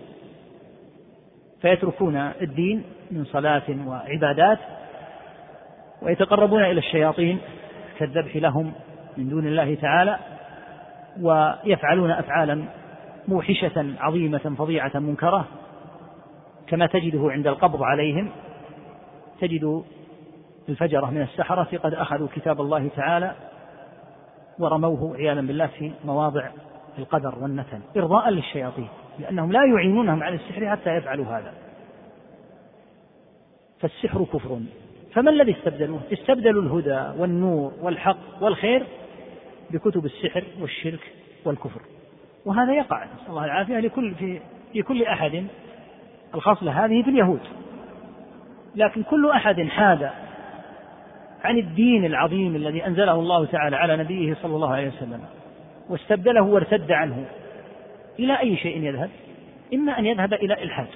فيتركون 1.62 2.16
الدين 2.42 2.84
من 3.12 3.26
صلاة 3.26 3.64
وعبادات 3.88 4.60
ويتقربون 6.02 6.64
إلى 6.64 6.80
الشياطين 6.80 7.40
كالذبح 8.00 8.36
لهم 8.36 8.74
من 9.18 9.30
دون 9.30 9.48
الله 9.48 9.76
تعالى 9.76 10.20
ويفعلون 11.22 12.12
أفعالا 12.12 12.64
موحشة 13.28 13.86
عظيمة 14.00 14.56
فظيعة 14.58 15.00
منكرة 15.00 15.48
كما 16.68 16.86
تجده 16.86 17.32
عند 17.32 17.48
القبض 17.48 17.84
عليهم. 17.84 18.30
تجد 19.42 19.84
الفجرة 20.70 21.06
من 21.06 21.22
السحرة 21.22 21.78
قد 21.84 21.94
أخذوا 21.94 22.28
كتاب 22.36 22.62
الله 22.62 22.90
تعالى 22.96 23.36
ورموه 24.60 25.16
عياذا 25.16 25.42
بالله 25.42 25.68
في 25.68 25.92
مواضع 26.06 26.50
القدر 27.00 27.36
والنتن. 27.40 27.80
إرضاء 27.98 28.30
للشياطين 28.30 28.88
لأنهم 29.20 29.52
لا 29.52 29.66
يعينونهم 29.66 30.24
على 30.24 30.36
السحر 30.36 30.70
حتى 30.70 30.90
يفعلوا 30.90 31.26
هذا. 31.26 31.54
فالسحر 33.80 34.24
كفر. 34.24 34.60
فما 35.14 35.32
الذي 35.32 35.52
استبدلوه؟ 35.52 36.00
استبدلوا 36.14 36.62
الهدى 36.64 37.20
والنور 37.22 37.74
والحق 37.82 38.18
والخير 38.42 38.86
بكتب 39.72 40.06
السحر 40.06 40.44
والشرك 40.62 41.14
والكفر. 41.46 41.82
وهذا 42.46 42.74
يقع 42.74 43.06
نسأل 43.06 43.30
الله 43.30 43.46
العافية 43.46 43.80
لكل 43.80 44.16
في 44.16 44.40
في 44.74 44.82
كل 44.82 45.04
أحد. 45.04 45.48
الخصلة 46.36 46.86
هذه 46.86 47.04
في 47.04 47.10
اليهود. 47.10 47.40
لكن 48.76 49.04
كل 49.04 49.30
أحد 49.30 49.62
حاد 49.62 50.10
عن 51.44 51.58
الدين 51.58 52.06
العظيم 52.06 52.56
الذي 52.56 52.86
أنزله 52.88 53.14
الله 53.14 53.46
تعالى 53.46 53.76
على 53.76 53.98
نبيه 53.98 54.36
صلى 54.42 54.56
الله 54.56 54.74
عليه 54.74 54.88
وسلم 54.88 55.26
واستبدله 55.90 56.42
وارتد 56.42 56.92
عنه. 56.92 57.26
إلى 58.20 58.40
أي 58.40 58.58
شيء 58.58 58.84
يذهب؟ 58.84 59.10
إما 59.74 60.00
أن 60.00 60.06
يذهب 60.06 60.34
إلى 60.34 60.64
إلحاد. 60.64 60.88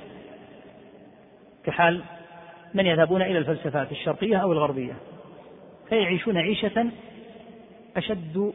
كحال 1.63 2.01
من 2.73 2.85
يذهبون 2.85 3.21
إلى 3.21 3.37
الفلسفات 3.37 3.91
الشرقية 3.91 4.37
أو 4.37 4.51
الغربية 4.51 4.93
فيعيشون 5.89 6.37
عيشة 6.37 6.85
أشد 7.97 8.53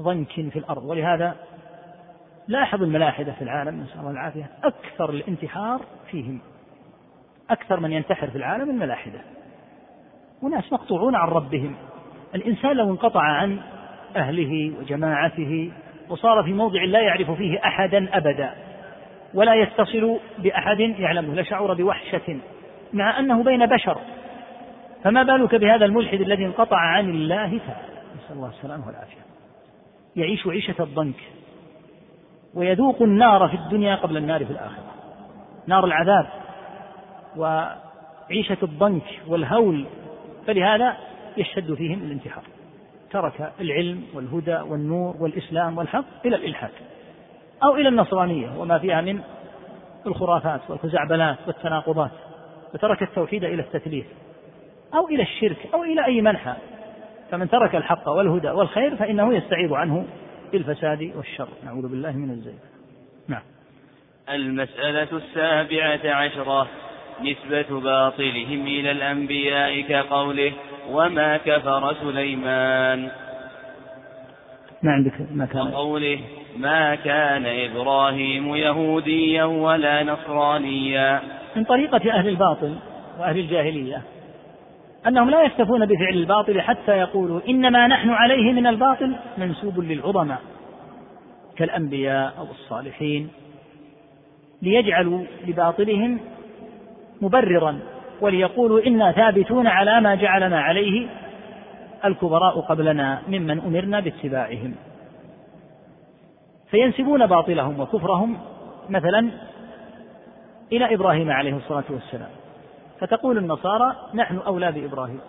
ضنك 0.00 0.32
في 0.32 0.58
الأرض. 0.58 0.84
ولهذا 0.84 1.36
لاحظ 2.48 2.82
الملاحدة 2.82 3.32
في 3.32 3.42
العالم 3.42 3.80
نسأل 3.80 4.00
الله 4.00 4.10
العافية 4.10 4.50
أكثر 4.64 5.10
الانتحار 5.10 5.80
فيهم. 6.10 6.40
أكثر 7.50 7.80
من 7.80 7.92
ينتحر 7.92 8.30
في 8.30 8.36
العالم 8.36 8.70
الملاحدة. 8.70 9.20
وناس 10.42 10.72
مقطوعون 10.72 11.14
عن 11.14 11.28
ربهم. 11.28 11.74
الإنسان 12.34 12.76
لو 12.76 12.90
انقطع 12.90 13.22
عن 13.22 13.58
أهله 14.16 14.72
وجماعته 14.80 15.72
وصار 16.08 16.42
في 16.42 16.52
موضع 16.52 16.84
لا 16.84 17.00
يعرف 17.00 17.30
فيه 17.30 17.58
أحدا 17.64 18.16
أبدا 18.16 18.54
ولا 19.34 19.54
يتصل 19.54 20.18
بأحد 20.38 20.80
يعلمه 20.80 21.34
لشعر 21.34 21.74
بوحشة 21.74 22.38
مع 22.92 23.18
أنه 23.18 23.42
بين 23.42 23.66
بشر. 23.66 23.98
فما 25.04 25.22
بالك 25.22 25.54
بهذا 25.54 25.84
الملحد 25.84 26.20
الذي 26.20 26.46
انقطع 26.46 26.76
عن 26.76 27.10
الله 27.10 27.58
تعالى؟ 27.58 27.92
نسأل 28.16 28.36
الله 28.36 28.48
السلامة 28.48 28.86
والعافية. 28.86 29.22
يعيش 30.16 30.46
عيشة 30.46 30.82
الضنك 30.82 31.20
ويذوق 32.54 33.02
النار 33.02 33.48
في 33.48 33.54
الدنيا 33.54 33.96
قبل 33.96 34.16
النار 34.16 34.44
في 34.44 34.50
الآخرة. 34.50 34.92
نار 35.66 35.84
العذاب 35.84 36.26
وعيشة 37.36 38.58
الضنك 38.62 39.20
والهول 39.28 39.86
فلهذا 40.46 40.96
يشتد 41.36 41.74
فيهم 41.74 42.02
الانتحار. 42.02 42.44
ترك 43.10 43.52
العلم 43.60 44.04
والهدى 44.14 44.54
والنور 44.54 45.16
والإسلام 45.20 45.78
والحق 45.78 46.26
إلى 46.26 46.36
الإلحاد 46.36 46.70
أو 47.64 47.76
إلى 47.76 47.88
النصرانية 47.88 48.58
وما 48.58 48.78
فيها 48.78 49.00
من 49.00 49.20
الخرافات 50.06 50.60
والخزعبلات 50.68 51.38
والتناقضات 51.46 52.10
وترك 52.74 53.02
التوحيد 53.02 53.44
إلى 53.44 53.62
التثليث 53.62 54.06
أو 54.94 55.08
إلى 55.08 55.22
الشرك 55.22 55.68
أو 55.74 55.82
إلى 55.82 56.04
أي 56.04 56.20
منحى. 56.20 56.54
فمن 57.30 57.50
ترك 57.50 57.76
الحق 57.76 58.08
والهدى 58.08 58.50
والخير 58.50 58.96
فإنه 58.96 59.34
يستعيض 59.34 59.72
عنه 59.72 60.06
بالفساد 60.52 61.12
والشر. 61.16 61.48
نعوذ 61.64 61.88
بالله 61.88 62.12
من 62.12 62.30
الزيغ. 62.30 62.52
نعم. 63.28 63.42
المسألة 64.28 65.16
السابعة 65.16 66.14
عشرة. 66.14 66.68
نسبة 67.22 67.80
باطلهم 67.80 68.66
إلى 68.66 68.90
الأنبياء 68.90 69.80
كقوله 69.80 70.52
وما 70.90 71.36
كفر 71.36 71.94
سليمان. 71.94 73.10
ما 74.82 74.92
عندك 74.92 75.12
ما 75.30 75.46
كان؟ 75.46 75.60
وقوله 75.60 76.18
ما 76.56 76.94
كان 76.94 77.46
إبراهيم 77.46 78.54
يهوديا 78.54 79.44
ولا 79.44 80.02
نصرانيا. 80.02 81.20
من 81.56 81.64
طريقة 81.64 82.12
أهل 82.12 82.28
الباطل 82.28 82.76
وأهل 83.18 83.38
الجاهلية 83.38 84.02
أنهم 85.06 85.30
لا 85.30 85.42
يكتفون 85.42 85.86
بفعل 85.86 86.14
الباطل 86.14 86.60
حتى 86.60 86.92
يقولوا 86.92 87.40
إنما 87.48 87.86
نحن 87.86 88.10
عليه 88.10 88.52
من 88.52 88.66
الباطل 88.66 89.16
منسوب 89.38 89.80
للعظماء 89.80 90.40
كالأنبياء 91.56 92.34
أو 92.38 92.44
الصالحين 92.50 93.28
ليجعلوا 94.62 95.24
لباطلهم 95.46 96.20
مبررا 97.22 97.78
وليقولوا 98.20 98.86
إنا 98.86 99.12
ثابتون 99.12 99.66
على 99.66 100.00
ما 100.00 100.14
جعلنا 100.14 100.60
عليه 100.60 101.08
الكبراء 102.04 102.60
قبلنا 102.60 103.22
ممن 103.28 103.60
أمرنا 103.60 104.00
باتباعهم. 104.00 104.74
فينسبون 106.70 107.26
باطلهم 107.26 107.80
وكفرهم 107.80 108.38
مثلا 108.88 109.30
إلى 110.72 110.94
إبراهيم 110.94 111.30
عليه 111.30 111.56
الصلاة 111.56 111.84
والسلام. 111.90 112.30
فتقول 113.00 113.38
النصارى 113.38 113.96
نحن 114.14 114.38
أولى 114.38 114.72
بإبراهيم 114.72 115.20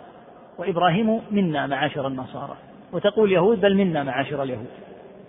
وإبراهيم 0.58 1.22
منا 1.32 1.68
معاشر 1.68 2.08
النصارى. 2.08 2.56
وتقول 2.94 3.32
يهود 3.32 3.62
بل 3.62 3.76
منا 3.76 4.04
معاشر 4.04 4.44
اليهود. 4.44 4.70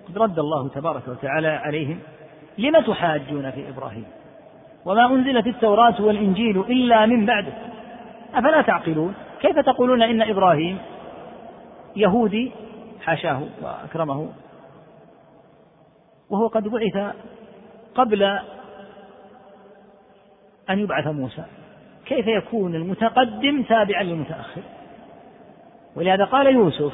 قد 0.08 0.18
رد 0.18 0.38
الله 0.38 0.68
تبارك 0.68 1.08
وتعالى 1.08 1.48
عليهم 1.48 1.98
لم 2.58 2.80
تحاجون 2.80 3.50
في 3.50 3.68
إبراهيم؟ 3.68 4.04
وما 4.86 5.06
أنزلت 5.06 5.46
التوراة 5.46 6.02
والإنجيل 6.02 6.60
إلا 6.60 7.06
من 7.06 7.26
بعده. 7.26 7.52
أفلا 8.34 8.62
تعقلون؟ 8.62 9.14
كيف 9.40 9.58
تقولون 9.58 10.02
إن 10.02 10.22
إبراهيم 10.22 10.78
يهودي 11.96 12.52
حاشاه 13.02 13.42
وأكرمه؟ 13.62 14.28
وهو 16.30 16.46
قد 16.46 16.68
بعث 16.68 17.14
قبل 17.94 18.22
أن 20.70 20.78
يبعث 20.78 21.06
موسى. 21.06 21.44
كيف 22.06 22.26
يكون 22.26 22.74
المتقدم 22.74 23.62
تابعا 23.62 24.02
للمتأخر؟ 24.02 24.62
ولهذا 25.96 26.24
قال 26.24 26.46
يوسف 26.46 26.92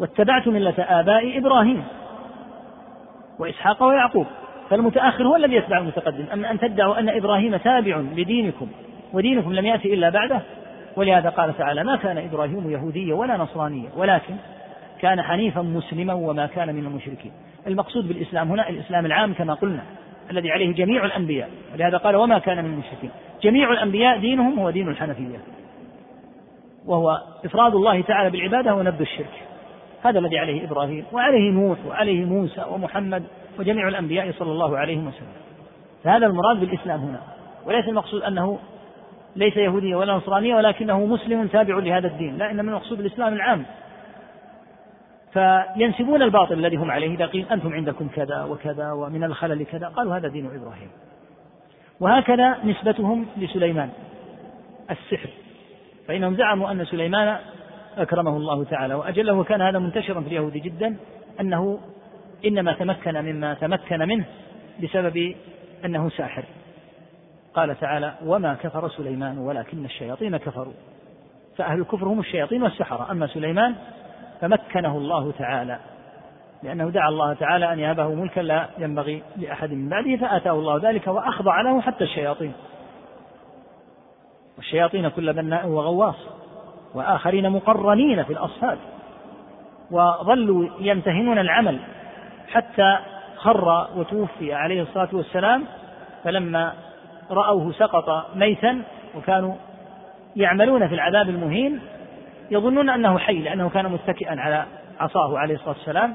واتبعت 0.00 0.48
ملة 0.48 0.74
آباء 0.78 1.38
إبراهيم 1.38 1.84
وإسحاق 3.38 3.82
ويعقوب. 3.82 4.26
فالمتأخر 4.70 5.26
هو 5.26 5.36
الذي 5.36 5.54
يتبع 5.54 5.78
المتقدم. 5.78 6.24
أما 6.32 6.50
أن 6.50 6.58
تدعوا 6.58 6.98
أن 6.98 7.08
إبراهيم 7.08 7.56
تابع 7.56 7.96
لدينكم 7.96 8.68
ودينكم 9.12 9.52
لم 9.52 9.66
يأتي 9.66 9.94
إلا 9.94 10.10
بعده. 10.10 10.40
ولهذا 10.96 11.28
قال 11.28 11.58
تعالى 11.58 11.84
ما 11.84 11.96
كان 11.96 12.18
إبراهيم 12.18 12.70
يهوديا 12.70 13.14
ولا 13.14 13.36
نصرانيا 13.36 13.90
ولكن 13.96 14.34
كان 15.00 15.22
حنيفا 15.22 15.62
مسلما 15.62 16.14
وما 16.14 16.46
كان 16.46 16.74
من 16.74 16.86
المشركين. 16.86 17.32
المقصود 17.66 18.08
بالإسلام 18.08 18.50
هنا 18.50 18.68
الإسلام 18.68 19.06
العام 19.06 19.32
كما 19.32 19.54
قلنا 19.54 19.82
الذي 20.30 20.50
عليه 20.50 20.74
جميع 20.74 21.04
الأنبياء. 21.04 21.50
ولهذا 21.74 21.96
قال 21.96 22.16
وما 22.16 22.38
كان 22.38 22.64
من 22.64 22.70
المشركين. 22.70 23.10
جميع 23.42 23.72
الأنبياء 23.72 24.18
دينهم 24.18 24.58
هو 24.58 24.70
دين 24.70 24.88
الحنفية 24.88 25.38
وهو 26.86 27.18
إفراد 27.44 27.74
الله 27.74 28.02
تعالى 28.02 28.30
بالعبادة 28.30 28.74
ونبذ 28.74 29.00
الشرك. 29.00 29.42
هذا 30.02 30.18
الذي 30.18 30.38
عليه 30.38 30.64
إبراهيم 30.64 31.04
وعليه 31.12 31.50
نوح 31.50 31.78
وعليه 31.88 32.24
موسى 32.24 32.64
ومحمد. 32.70 33.24
وجميع 33.58 33.88
الأنبياء 33.88 34.32
صلى 34.32 34.52
الله 34.52 34.78
عليه 34.78 34.98
وسلم. 34.98 35.32
فهذا 36.04 36.26
المراد 36.26 36.60
بالإسلام 36.60 37.00
هنا. 37.00 37.20
وليس 37.66 37.88
المقصود 37.88 38.22
أنه 38.22 38.58
ليس 39.36 39.56
يهوديا 39.56 39.96
ولا 39.96 40.12
نصرانيا 40.14 40.56
ولكنه 40.56 41.06
مسلم 41.06 41.46
تابع 41.46 41.78
لهذا 41.78 42.06
الدين. 42.06 42.38
لا 42.38 42.50
إنما 42.50 42.70
المقصود 42.70 43.00
الإسلام 43.00 43.32
العام. 43.32 43.64
فينسبون 45.32 46.22
الباطل 46.22 46.54
الذي 46.54 46.76
هم 46.76 46.90
عليه 46.90 47.14
إذا 47.14 47.26
قيل 47.26 47.46
أنتم 47.52 47.72
عندكم 47.72 48.08
كذا 48.08 48.44
وكذا 48.44 48.92
ومن 48.92 49.24
الخلل 49.24 49.66
كذا. 49.66 49.88
قالوا 49.88 50.16
هذا 50.16 50.28
دين 50.28 50.46
إبراهيم. 50.46 50.90
وهكذا 52.00 52.58
نسبتهم 52.64 53.26
لسليمان 53.36 53.90
السحر. 54.90 55.30
فإنهم 56.08 56.34
زعموا 56.34 56.70
أن 56.70 56.84
سليمان 56.84 57.38
أكرمه 57.98 58.36
الله 58.36 58.64
تعالى 58.64 58.94
وأجله 58.94 59.32
وكان 59.32 59.62
هذا 59.62 59.78
منتشرا 59.78 60.20
في 60.20 60.26
اليهود 60.26 60.52
جدا 60.52 60.96
أنه 61.40 61.78
إنما 62.46 62.72
تمكن 62.72 63.14
مما 63.14 63.54
تمكن 63.54 63.98
منه 63.98 64.24
بسبب 64.82 65.34
أنه 65.84 66.08
ساحر. 66.08 66.44
قال 67.54 67.80
تعالى 67.80 68.14
وما 68.24 68.54
كفر 68.54 68.88
سليمان 68.88 69.38
ولكن 69.38 69.84
الشياطين 69.84 70.36
كفروا. 70.36 70.72
فأهل 71.56 71.80
الكفر 71.80 72.08
هم 72.08 72.20
الشياطين 72.20 72.62
والسحرة. 72.62 73.10
أما 73.10 73.26
سليمان 73.26 73.74
فمكنه 74.40 74.96
الله 74.96 75.32
تعالى 75.38 75.78
لأنه 76.62 76.90
دعا 76.90 77.08
الله 77.08 77.34
تعالى 77.34 77.72
أن 77.72 77.78
يهبه 77.78 78.08
ملكا 78.08 78.40
لا 78.40 78.68
ينبغي 78.78 79.22
لأحد 79.36 79.72
من 79.72 79.88
بعده 79.88 80.16
فآتاه 80.16 80.52
الله 80.52 80.90
ذلك 80.90 81.06
وأخضع 81.06 81.60
له 81.60 81.80
حتى 81.80 82.04
الشياطين. 82.04 82.52
والشياطين 84.56 85.08
كل 85.08 85.32
بناء 85.32 85.66
وغواص 85.66 86.16
وآخرين 86.94 87.50
مقرنين 87.50 88.22
في 88.22 88.32
الأصفاد 88.32 88.78
وظلوا 89.90 90.68
يمتهنون 90.80 91.38
العمل. 91.38 91.80
حتى 92.48 92.98
خر 93.36 93.88
وتوفي 93.96 94.54
عليه 94.54 94.82
الصلاة 94.82 95.08
والسلام 95.12 95.64
فلما 96.24 96.72
رأوه 97.30 97.72
سقط 97.72 98.36
ميتا 98.36 98.82
وكانوا 99.14 99.54
يعملون 100.36 100.88
في 100.88 100.94
العذاب 100.94 101.28
المهين 101.28 101.80
يظنون 102.50 102.88
أنه 102.88 103.18
حي 103.18 103.38
لأنه 103.38 103.68
كان 103.68 103.92
متكئا 103.92 104.40
على 104.40 104.66
عصاه 105.00 105.38
عليه 105.38 105.54
الصلاة 105.54 105.74
والسلام. 105.76 106.14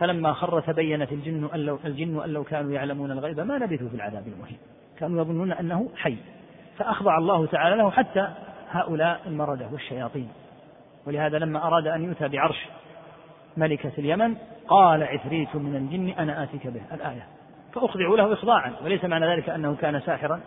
فلما 0.00 0.32
خر 0.32 0.60
تبينت 0.60 1.12
الجن 1.12 1.48
أن 1.54 1.60
لو, 1.60 1.78
الجن 1.84 2.22
أن 2.24 2.30
لو 2.30 2.44
كانوا 2.44 2.72
يعلمون 2.72 3.10
الغيب 3.10 3.40
ما 3.40 3.54
لبثوا 3.54 3.88
في 3.88 3.94
العذاب 3.94 4.26
المهين. 4.26 4.58
كانوا 4.98 5.20
يظنون 5.20 5.52
أنه 5.52 5.88
حي. 5.96 6.16
فأخضع 6.78 7.18
الله 7.18 7.46
تعالى 7.46 7.76
له 7.76 7.90
حتى 7.90 8.28
هؤلاء 8.70 9.20
المردة 9.26 9.68
والشياطين. 9.72 10.28
ولهذا 11.06 11.38
لما 11.38 11.66
أراد 11.66 11.86
أن 11.86 12.04
يؤتى 12.04 12.28
بعرش 12.28 12.66
ملكة 13.56 13.92
اليمن 13.98 14.34
قال 14.68 15.02
عفريت 15.02 15.56
من 15.56 15.76
الجن 15.76 16.08
أنا 16.08 16.42
آتيك 16.42 16.66
به 16.66 16.80
الآية. 16.94 17.26
فأخضعوا 17.74 18.16
له 18.16 18.32
إخضاعا 18.32 18.72
وليس 18.84 19.04
معنى 19.04 19.26
ذلك 19.26 19.48
أنه 19.48 19.76
كان 19.76 20.00
ساحرا. 20.00 20.40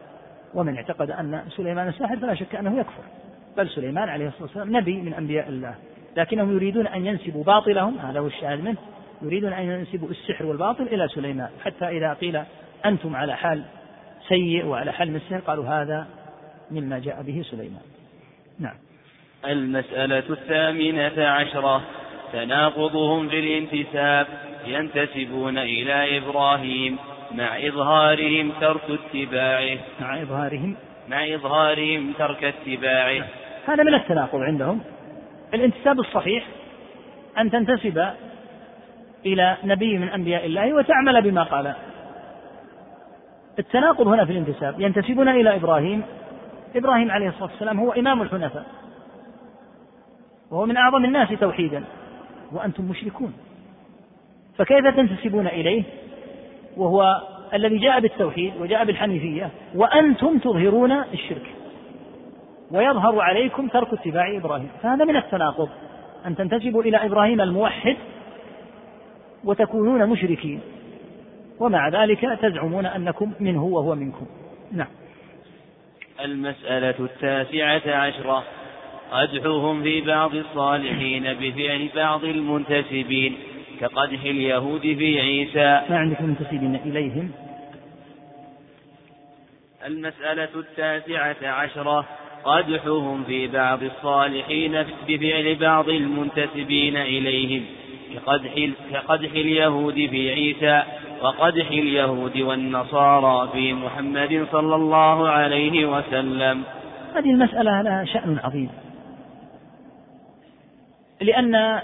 ومن 0.54 0.76
اعتقد 0.76 1.12
أن 1.12 1.44
سليمان 1.50 1.92
ساحر 1.92 2.18
فلا 2.18 2.36
شك 2.36 2.56
أنه 2.56 2.80
يكفر. 2.80 3.04
بل 3.58 3.70
سليمان 3.70 4.10
عليه 4.10 4.28
الصلاة 4.28 4.44
والسلام 4.44 4.78
نبي 4.78 5.02
من 5.02 5.14
أنبياء 5.14 5.50
الله. 5.50 5.76
لكنهم 6.18 6.56
يريدون 6.56 6.88
أن 6.88 7.06
ينسبوا 7.06 7.44
باطلهم 7.44 7.98
هذا 7.98 8.20
هو 8.20 8.28
الشاهد 8.28 8.64
منه 8.64 8.78
يريدون 9.22 9.54
أن 9.54 9.64
ينسبوا 9.64 10.10
السحر 10.10 10.46
والباطل 10.46 10.84
إلى 10.84 11.08
سليمان. 11.08 11.50
حتى 11.64 11.88
إذا 11.88 12.14
قيل 12.14 12.44
أنتم 12.86 13.16
على 13.16 13.36
حال 13.36 13.64
سيء 14.28 14.66
وعلى 14.66 14.92
حال 14.92 15.12
مسهر 15.12 15.40
قالوا 15.40 15.66
هذا 15.66 16.08
مما 16.72 17.00
جاء 17.00 17.22
به 17.22 17.46
سليمان. 17.52 17.82
نعم. 18.60 18.76
المسألة 19.46 20.24
الثامنة 20.30 21.28
عشرة. 21.28 21.82
تناقضهم 22.34 23.30
في 23.30 23.40
الانتساب 23.40 24.28
ينتسبون 24.66 25.58
إلى 25.58 26.18
إبراهيم 26.18 26.98
مع 27.32 27.58
إظهارهم 27.68 28.52
ترك 28.62 28.82
اتباعه. 28.90 29.78
مع 30.02 30.22
إظهارهم. 30.22 30.76
مع 31.10 31.26
إظهارهم 31.26 32.14
ترك 32.18 32.44
اتباعه. 32.44 33.26
هذا 33.68 33.84
من 33.84 33.94
التناقض 33.94 34.40
عندهم. 34.40 34.82
الانتساب 35.54 36.00
الصحيح 36.00 36.46
أن 37.38 37.52
تنتسب 37.52 38.08
إلى 39.26 39.58
نبي 39.64 39.98
من 39.98 40.10
أنبياء 40.10 40.46
الله 40.46 40.74
وتعمل 40.74 41.22
بما 41.22 41.44
قال. 41.44 41.74
التناقض 43.60 44.08
هنا 44.08 44.26
في 44.26 44.32
الانتساب. 44.32 44.82
ينتسبون 44.82 45.30
إلى 45.30 45.56
إبراهيم. 45.56 46.04
إبراهيم 46.76 47.12
عليه 47.12 47.28
الصلاة 47.28 47.50
والسلام 47.52 47.80
هو 47.80 47.92
إمام 47.92 48.22
الحنفاء. 48.22 48.66
وهو 50.52 50.66
من 50.66 50.78
أعظم 50.78 51.06
الناس 51.06 51.30
توحيدا. 51.40 51.84
وأنتم 52.52 52.84
مشركون. 52.84 53.34
فكيف 54.58 54.88
تنتسبون 54.88 55.48
إليه؟ 55.48 55.84
وهو 56.78 57.22
الذي 57.54 57.78
جاء 57.78 58.00
بالتوحيد 58.00 58.54
وجاء 58.60 58.86
بالحنيفية 58.86 59.50
وأنتم 59.76 60.38
تظهرون 60.38 60.92
الشرك. 60.92 61.46
ويظهر 62.72 63.22
عليكم 63.22 63.68
ترك 63.68 63.94
اتباع 63.94 64.38
إبراهيم. 64.38 64.70
فهذا 64.84 65.06
من 65.06 65.16
التناقض 65.16 65.70
أن 66.26 66.36
تنتسبوا 66.36 66.84
إلى 66.84 67.06
إبراهيم 67.06 67.42
الموحد 67.42 67.96
وتكونون 69.44 70.10
مشركين. 70.10 70.60
ومع 71.60 71.90
ذلك 71.90 72.40
تزعمون 72.42 72.86
أنكم 72.86 73.32
منه 73.40 73.64
وهو 73.64 73.96
منكم. 73.96 74.26
نعم. 74.72 74.88
المسألة 76.20 76.96
التاسعة 77.00 77.96
عشرة. 77.96 78.44
قدحهم 79.12 79.84
في 79.84 80.02
بعض 80.02 80.36
الصالحين 80.36 81.24
بفعل 81.34 81.90
بعض 81.96 82.24
المنتسبين 82.24 83.38
كقدح 83.80 84.24
اليهود 84.24 84.82
في 84.82 85.20
عيسى. 85.20 85.82
ما 85.90 85.98
عندك 85.98 86.22
منتسبين 86.22 86.76
إليهم؟ 86.86 87.32
المسألة 89.86 90.50
التاسعة 90.56 91.52
عشرة 91.52 92.06
قدحهم 92.44 93.24
في 93.24 93.48
بعض 93.48 93.84
الصالحين 93.84 94.84
بفعل 95.08 95.56
بعض 95.56 95.90
المنتسبين 95.90 96.98
إليهم 96.98 97.66
كقدح, 98.16 98.70
كقدح 98.94 99.32
اليهود 99.32 99.94
في 99.94 100.32
عيسى 100.32 100.84
وقدح 101.22 101.68
اليهود 101.68 102.38
والنصارى 102.42 103.50
في 103.54 103.74
محمد 103.74 104.48
صلى 104.52 104.76
الله 104.76 105.30
عليه 105.30 105.86
وسلم. 105.86 106.64
هذه 107.16 107.32
المسألة 107.32 107.82
لها 107.82 108.06
شأن 108.06 108.40
عظيم. 108.44 108.70
لأن 111.22 111.82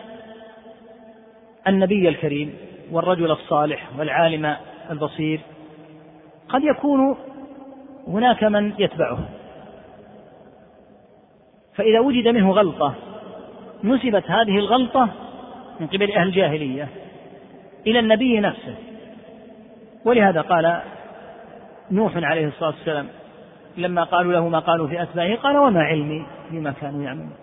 النبي 1.68 2.10
الكريم 2.10 2.53
والرجل 2.91 3.31
الصالح 3.31 3.89
والعالم 3.97 4.55
البصير 4.91 5.39
قد 6.49 6.64
يكون 6.64 7.18
هناك 8.07 8.43
من 8.43 8.73
يتبعه. 8.80 9.19
فإذا 11.76 11.99
وجد 11.99 12.27
منه 12.27 12.51
غلطة 12.51 12.95
نسبت 13.84 14.23
هذه 14.31 14.57
الغلطة 14.57 15.10
من 15.80 15.88
قبل 15.88 16.11
أهل 16.11 16.27
الجاهلية 16.27 16.88
إلى 17.88 17.99
النبي 17.99 18.39
نفسه. 18.39 18.76
ولهذا 20.05 20.41
قال 20.41 20.81
نوح 21.91 22.11
عليه 22.15 22.47
الصلاة 22.47 22.69
والسلام 22.69 23.07
لما 23.77 24.03
قالوا 24.03 24.34
له 24.34 24.47
ما 24.47 24.60
قالوا 24.60 24.88
في 24.88 25.01
أتباعه 25.01 25.35
قال 25.35 25.57
وما 25.57 25.84
علمي 25.84 26.26
بما 26.51 26.72
كانوا 26.72 27.03
يعملون. 27.03 27.43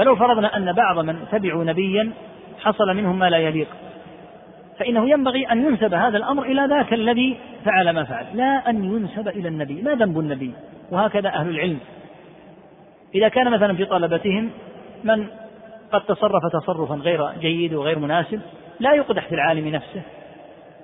فلو 0.00 0.16
فرضنا 0.16 0.56
أن 0.56 0.72
بعض 0.72 0.98
من 0.98 1.28
تبعوا 1.32 1.64
نبيا 1.64 2.12
حصل 2.60 2.96
منهم 2.96 3.18
ما 3.18 3.30
لا 3.30 3.38
يليق 3.38 3.68
فإنه 4.78 5.10
ينبغي 5.10 5.44
أن 5.44 5.66
ينسب 5.66 5.94
هذا 5.94 6.16
الأمر 6.16 6.42
إلى 6.42 6.66
ذاك 6.66 6.92
الذي 6.92 7.36
فعل 7.64 7.90
ما 7.90 8.04
فعل 8.04 8.26
لا 8.34 8.70
أن 8.70 8.84
ينسب 8.84 9.28
إلى 9.28 9.48
النبي 9.48 9.82
ما 9.82 9.94
ذنب 9.94 10.18
النبي؟ 10.18 10.52
وهكذا 10.90 11.28
أهل 11.28 11.48
العلم. 11.48 11.78
إذا 13.14 13.28
كان 13.28 13.50
مثلا 13.50 13.76
في 13.76 13.84
طلبتهم 13.84 14.50
من 15.04 15.26
قد 15.92 16.00
تصرف 16.00 16.52
تصرفا 16.52 16.94
غير 16.94 17.32
جيد 17.40 17.74
وغير 17.74 17.98
مناسب 17.98 18.40
لا 18.80 18.94
يقدح 18.94 19.28
في 19.28 19.34
العالم 19.34 19.68
نفسه. 19.68 20.02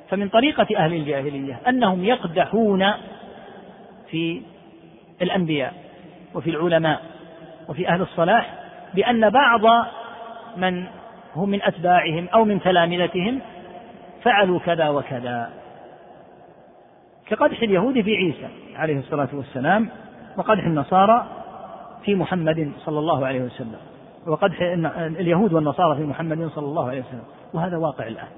فمن 0.08 0.28
طريقة 0.28 0.66
أهل 0.76 0.94
الجاهلية 0.94 1.60
أنهم 1.68 2.04
يقدحون 2.04 2.92
في 4.10 4.42
الأنبياء 5.22 5.74
وفي 6.34 6.50
العلماء 6.50 7.00
وفي 7.68 7.88
أهل 7.88 8.02
الصلاح 8.02 8.65
بأن 8.96 9.30
بعض 9.30 9.86
من 10.56 10.84
هم 11.36 11.48
من 11.48 11.62
أتباعهم 11.62 12.28
أو 12.34 12.44
من 12.44 12.60
تلامذتهم 12.60 13.40
فعلوا 14.22 14.58
كذا 14.58 14.88
وكذا. 14.88 15.50
كقدح 17.26 17.62
اليهود 17.62 18.00
في 18.00 18.16
عيسى 18.16 18.48
عليه 18.76 18.98
الصلاة 18.98 19.28
والسلام 19.32 19.88
وقدح 20.36 20.64
النصارى 20.64 21.26
في 22.04 22.14
محمد 22.14 22.72
صلى 22.84 22.98
الله 22.98 23.26
عليه 23.26 23.40
وسلم 23.40 23.78
وقدح 24.26 24.60
اليهود 24.98 25.52
والنصارى 25.52 25.96
في 25.96 26.02
محمد 26.02 26.50
صلى 26.54 26.66
الله 26.66 26.88
عليه 26.88 27.00
وسلم 27.00 27.24
وهذا 27.54 27.76
واقع 27.76 28.06
الآن. 28.06 28.28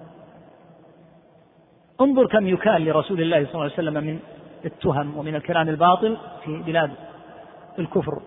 انظر 2.01 2.27
كم 2.27 2.47
يكال 2.47 2.85
لرسول 2.85 3.21
الله 3.21 3.45
صلى 3.45 3.55
الله 3.55 3.65
عليه 3.65 3.73
وسلم 3.73 4.05
من 4.05 4.19
التهم 4.65 5.19
ومن 5.19 5.35
الكلام 5.35 5.69
الباطل 5.69 6.17
في 6.45 6.63
بلاد 6.63 6.91
الكفر. 7.79 8.21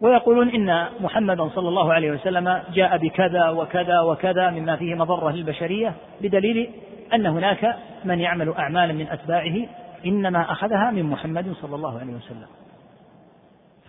ويقولون 0.00 0.48
إن 0.48 0.86
محمدا 1.00 1.48
صلى 1.48 1.68
الله 1.68 1.92
عليه 1.92 2.10
وسلم 2.10 2.62
جاء 2.74 2.96
بكذا 2.96 3.50
وكذا 3.50 4.00
وكذا 4.00 4.50
مما 4.50 4.76
فيه 4.76 4.94
مضرة 4.94 5.30
للبشرية 5.30 5.94
بدليل 6.20 6.70
أن 7.14 7.26
هناك 7.26 7.76
من 8.04 8.20
يعمل 8.20 8.54
أعمالا 8.58 8.92
من 8.92 9.08
أتباعه 9.08 9.56
إنما 10.06 10.52
أخذها 10.52 10.90
من 10.90 11.02
محمد 11.02 11.52
صلى 11.52 11.74
الله 11.76 11.98
عليه 11.98 12.14
وسلم. 12.14 12.46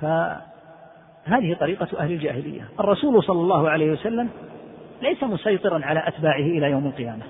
فهذه 0.02 1.54
طريقة 1.60 2.00
أهل 2.00 2.12
الجاهلية. 2.12 2.62
الرسول 2.80 3.24
صلى 3.24 3.42
الله 3.42 3.70
عليه 3.70 3.92
وسلم 3.92 4.30
ليس 5.02 5.24
مسيطرا 5.24 5.86
على 5.86 6.08
أتباعه 6.08 6.36
إلى 6.36 6.72
يوم 6.72 6.88
القيامة. 6.88 7.24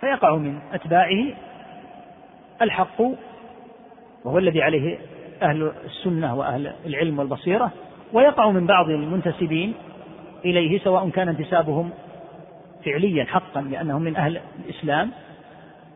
فيقع 0.00 0.36
من 0.36 0.58
أتباعه 0.72 1.26
الحق 2.62 3.02
وهو 4.24 4.38
الذي 4.38 4.62
عليه 4.62 4.98
أهل 5.42 5.72
السنة 5.84 6.34
وأهل 6.34 6.72
العلم 6.86 7.18
والبصيرة 7.18 7.72
ويقع 8.12 8.50
من 8.50 8.66
بعض 8.66 8.88
المنتسبين 8.90 9.74
إليه 10.44 10.78
سواء 10.78 11.08
كان 11.08 11.28
انتسابهم 11.28 11.90
فعليا 12.84 13.24
حقا 13.24 13.60
لأنهم 13.60 14.02
من 14.02 14.16
أهل 14.16 14.40
الإسلام 14.64 15.10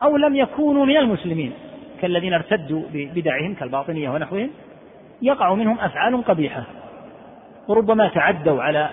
أو 0.02 0.16
لم 0.16 0.36
يكونوا 0.36 0.84
من 0.84 0.96
المسلمين 0.96 1.52
كالذين 2.00 2.34
ارتدوا 2.34 2.82
ببدعهم 2.92 3.54
كالباطنية 3.54 4.10
ونحوهم 4.10 4.50
يقع 5.22 5.54
منهم 5.54 5.78
أفعال 5.80 6.24
قبيحة 6.24 6.64
وربما 7.68 8.08
تعدوا 8.08 8.62
على 8.62 8.90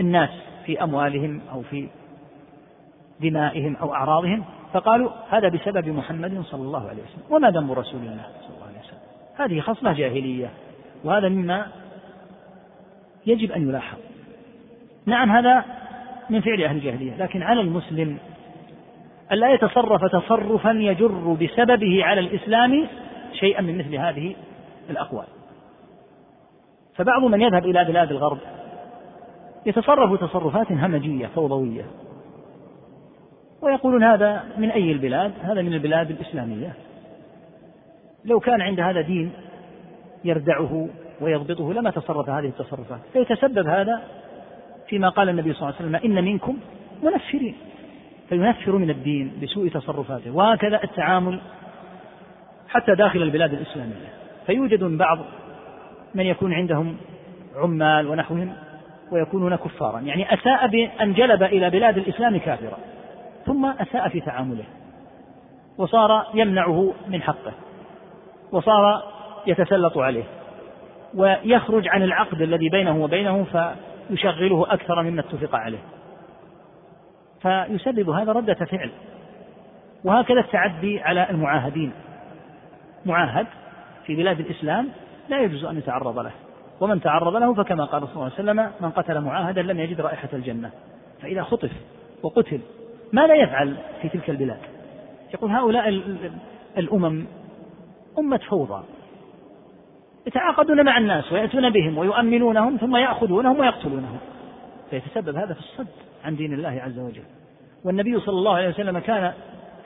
الناس 0.00 0.30
في 0.66 0.82
أموالهم 0.82 1.40
أو 1.52 1.62
في 1.62 1.88
دمائهم 3.20 3.76
أو 3.76 3.94
أعراضهم 3.94 4.44
فقالوا 4.72 5.10
هذا 5.30 5.48
بسبب 5.48 5.88
محمد 5.88 6.42
صلى 6.42 6.62
الله 6.62 6.88
عليه 6.88 7.02
وسلم. 7.02 7.22
وما 7.30 7.50
ذنب 7.50 7.72
رسول 7.72 8.00
الله 8.00 8.26
صلى 8.40 8.54
الله 8.54 8.66
عليه 8.66 8.78
وسلم 8.78 9.00
هذه 9.40 9.60
خصلة 9.60 9.92
جاهلية 9.92 10.50
وهذا 11.04 11.28
مما 11.28 11.66
يجب 13.26 13.52
أن 13.52 13.68
يلاحظ. 13.68 13.98
نعم 15.06 15.30
هذا 15.30 15.64
من 16.30 16.40
فعل 16.40 16.62
أهل 16.62 16.76
الجاهلية 16.76 17.16
لكن 17.16 17.42
على 17.42 17.60
المسلم 17.60 18.18
ألا 19.32 19.54
يتصرف 19.54 20.04
تصرفا 20.04 20.70
يجر 20.70 21.36
بسببه 21.40 22.04
على 22.04 22.20
الإسلام 22.20 22.86
شيئا 23.32 23.60
من 23.60 23.78
مثل 23.78 23.94
هذه 23.94 24.34
الأقوال. 24.90 25.26
فبعض 26.94 27.24
من 27.24 27.40
يذهب 27.40 27.66
إلى 27.66 27.84
بلاد 27.84 28.10
الغرب 28.10 28.38
يتصرف 29.66 30.20
تصرفات 30.20 30.72
همجية 30.72 31.26
فوضوية 31.26 31.84
ويقولون 33.62 34.04
هذا 34.04 34.44
من 34.58 34.70
أي 34.70 34.92
البلاد؟ 34.92 35.32
هذا 35.42 35.62
من 35.62 35.74
البلاد 35.74 36.10
الإسلامية. 36.10 36.74
لو 38.24 38.40
كان 38.40 38.60
عند 38.60 38.80
هذا 38.80 39.00
دين 39.00 39.32
يردعه 40.24 40.88
ويضبطه 41.20 41.72
لما 41.72 41.90
تصرف 41.90 42.28
هذه 42.28 42.46
التصرفات. 42.46 43.00
فيتسبب 43.12 43.66
هذا 43.66 44.02
فيما 44.88 45.08
قال 45.08 45.28
النبي 45.28 45.52
صلى 45.52 45.62
الله 45.62 45.74
عليه 45.80 45.88
وسلم 45.88 46.10
إن 46.10 46.24
منكم 46.24 46.56
منفرين 47.02 47.54
فينفر 48.28 48.76
من 48.76 48.90
الدين 48.90 49.32
بسوء 49.42 49.68
تصرفاته. 49.68 50.30
وهكذا 50.30 50.84
التعامل 50.84 51.40
حتى 52.68 52.94
داخل 52.94 53.22
البلاد 53.22 53.52
الإسلامية. 53.52 54.08
فيوجد 54.46 54.84
من 54.84 54.98
بعض 54.98 55.18
من 56.14 56.26
يكون 56.26 56.52
عندهم 56.54 56.96
عمال 57.56 58.06
ونحوهم 58.06 58.52
ويكونون 59.12 59.56
كفارا. 59.56 60.00
يعني 60.00 60.34
أساء 60.34 60.66
بأن 60.66 61.12
جلب 61.12 61.42
إلى 61.42 61.70
بلاد 61.70 61.98
الإسلام 61.98 62.38
كافرا 62.38 62.78
ثم 63.46 63.66
أساء 63.66 64.08
في 64.08 64.20
تعامله 64.20 64.64
وصار 65.78 66.26
يمنعه 66.34 66.92
من 67.08 67.22
حقه. 67.22 67.52
وصار 68.52 69.02
يتسلط 69.46 69.98
عليه 69.98 70.24
ويخرج 71.14 71.88
عن 71.88 72.02
العقد 72.02 72.42
الذي 72.42 72.68
بينه 72.68 73.04
وبينه 73.04 73.44
فيشغله 73.44 74.72
أكثر 74.72 75.02
مما 75.02 75.20
اتفق 75.20 75.54
عليه. 75.54 75.78
فيسبب 77.42 78.10
هذا 78.10 78.32
ردة 78.32 78.54
فعل. 78.54 78.90
وهكذا 80.04 80.40
التعدي 80.40 81.00
على 81.00 81.30
المعاهدين. 81.30 81.92
معاهد 83.06 83.46
في 84.06 84.16
بلاد 84.16 84.40
الإسلام 84.40 84.88
لا 85.28 85.40
يجوز 85.40 85.64
أن 85.64 85.78
يتعرض 85.78 86.18
له. 86.18 86.32
ومن 86.80 87.00
تعرض 87.00 87.36
له 87.36 87.54
فكما 87.54 87.84
قال 87.84 88.02
صلى 88.02 88.12
الله 88.12 88.24
عليه 88.24 88.34
وسلم 88.34 88.70
من 88.80 88.90
قتل 88.90 89.20
معاهدا 89.20 89.62
لم 89.62 89.80
يجد 89.80 90.00
رائحة 90.00 90.28
الجنة. 90.32 90.70
فإذا 91.22 91.42
خطف 91.42 91.70
وقتل 92.22 92.60
ماذا 93.12 93.34
يفعل 93.34 93.76
في 94.02 94.08
تلك 94.08 94.30
البلاد؟ 94.30 94.60
يقول 95.34 95.50
هؤلاء 95.50 95.88
الأمم 96.78 97.24
أمة 98.18 98.38
فوضى. 98.38 98.84
يتعاقدون 100.26 100.84
مع 100.84 100.98
الناس 100.98 101.32
ويأتون 101.32 101.70
بهم 101.70 101.98
ويؤمنونهم 101.98 102.76
ثم 102.76 102.96
يأخذونهم 102.96 103.60
ويقتلونهم. 103.60 104.18
فيتسبب 104.90 105.36
هذا 105.36 105.54
في 105.54 105.60
الصد 105.60 105.86
عن 106.24 106.36
دين 106.36 106.52
الله 106.52 106.82
عز 106.84 106.98
وجل. 106.98 107.22
والنبي 107.84 108.20
صلى 108.20 108.38
الله 108.38 108.54
عليه 108.54 108.68
وسلم 108.68 108.98
كان 108.98 109.32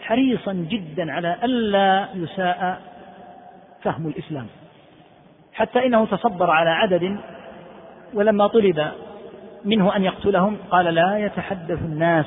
حريصا 0.01 0.52
جدا 0.52 1.12
على 1.12 1.36
ألا 1.44 2.09
يساء 2.14 2.80
فهم 3.82 4.06
الإسلام. 4.06 4.46
حتى 5.52 5.86
إنه 5.86 6.06
تصبر 6.06 6.51
على 6.51 6.70
عدد 6.70 7.18
ولما 8.14 8.46
طلب 8.46 8.88
منه 9.64 9.96
أن 9.96 10.05
يقتلهم 10.05 10.59
قال 10.70 10.84
لا 10.84 11.18
يتحدث 11.18 11.78
الناس 11.82 12.26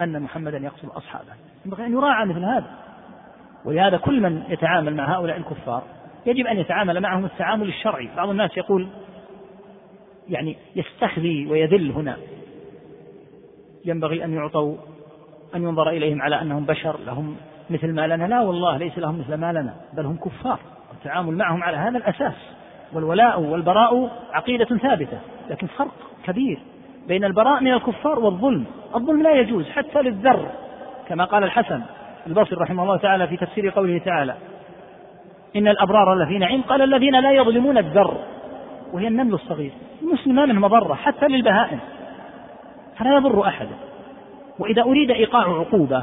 أن 0.00 0.22
محمدا 0.22 0.58
يقتل 0.58 0.88
أصحابه. 0.88 1.32
ينبغي 1.64 1.86
أن 1.86 1.92
يراعى 1.92 2.26
مثل 2.26 2.44
هذا. 2.44 2.83
ولهذا 3.64 3.96
كل 3.96 4.20
من 4.20 4.42
يتعامل 4.48 4.96
مع 4.96 5.18
هؤلاء 5.18 5.36
الكفار 5.36 5.82
يجب 6.26 6.46
أن 6.46 6.58
يتعامل 6.58 7.00
معهم 7.00 7.24
التعامل 7.24 7.68
الشرعي. 7.68 8.08
بعض 8.16 8.28
الناس 8.28 8.56
يقول 8.56 8.88
يعني 10.28 10.56
يستخذي 10.76 11.46
ويذل 11.46 11.90
هنا. 11.90 12.16
ينبغي 13.84 14.24
أن 14.24 14.34
يعطوا 14.34 14.76
أن 15.54 15.62
ينظر 15.62 15.88
إليهم 15.88 16.22
على 16.22 16.40
أنهم 16.40 16.64
بشر 16.64 16.96
لهم 17.06 17.36
مثل 17.70 17.92
ما 17.92 18.06
لنا. 18.06 18.24
لا 18.24 18.40
والله 18.40 18.76
ليس 18.76 18.98
لهم 18.98 19.18
مثل 19.18 19.34
ما 19.34 19.52
لنا 19.52 19.74
بل 19.92 20.06
هم 20.06 20.16
كفار. 20.16 20.58
التعامل 20.92 21.36
معهم 21.36 21.62
على 21.62 21.76
هذا 21.76 21.98
الأساس. 21.98 22.34
والولاء 22.92 23.40
والبراء 23.40 24.10
عقيدة 24.32 24.64
ثابتة 24.64 25.18
لكن 25.50 25.66
فرق 25.66 25.94
كبير 26.24 26.58
بين 27.08 27.24
البراء 27.24 27.60
من 27.60 27.72
الكفار 27.72 28.18
والظلم. 28.18 28.64
الظلم 28.94 29.22
لا 29.22 29.32
يجوز 29.40 29.68
حتى 29.68 30.02
للذر 30.02 30.50
كما 31.08 31.24
قال 31.24 31.44
الحسن. 31.44 31.82
البصري 32.26 32.56
رحمه 32.56 32.82
الله 32.82 32.96
تعالى 32.96 33.26
في 33.26 33.36
تفسير 33.36 33.70
قوله 33.70 33.98
تعالى 33.98 34.34
إن 35.56 35.68
الأبرار 35.68 36.14
لفي 36.14 36.38
نعيم 36.38 36.62
قال 36.62 36.82
الذين 36.82 37.20
لا 37.20 37.30
يظلمون 37.30 37.78
الذر 37.78 38.16
وهي 38.92 39.08
النمل 39.08 39.34
الصغير 39.34 39.72
المسلم 40.02 40.34
ما 40.34 40.46
منه 40.46 40.60
مضرة 40.60 40.94
حتى 40.94 41.26
للبهائم 41.26 41.80
فلا 42.96 43.16
يضر 43.16 43.46
أحدا. 43.46 43.76
وإذا 44.58 44.82
أريد 44.82 45.10
إيقاع 45.10 45.42
عقوبة 45.42 46.02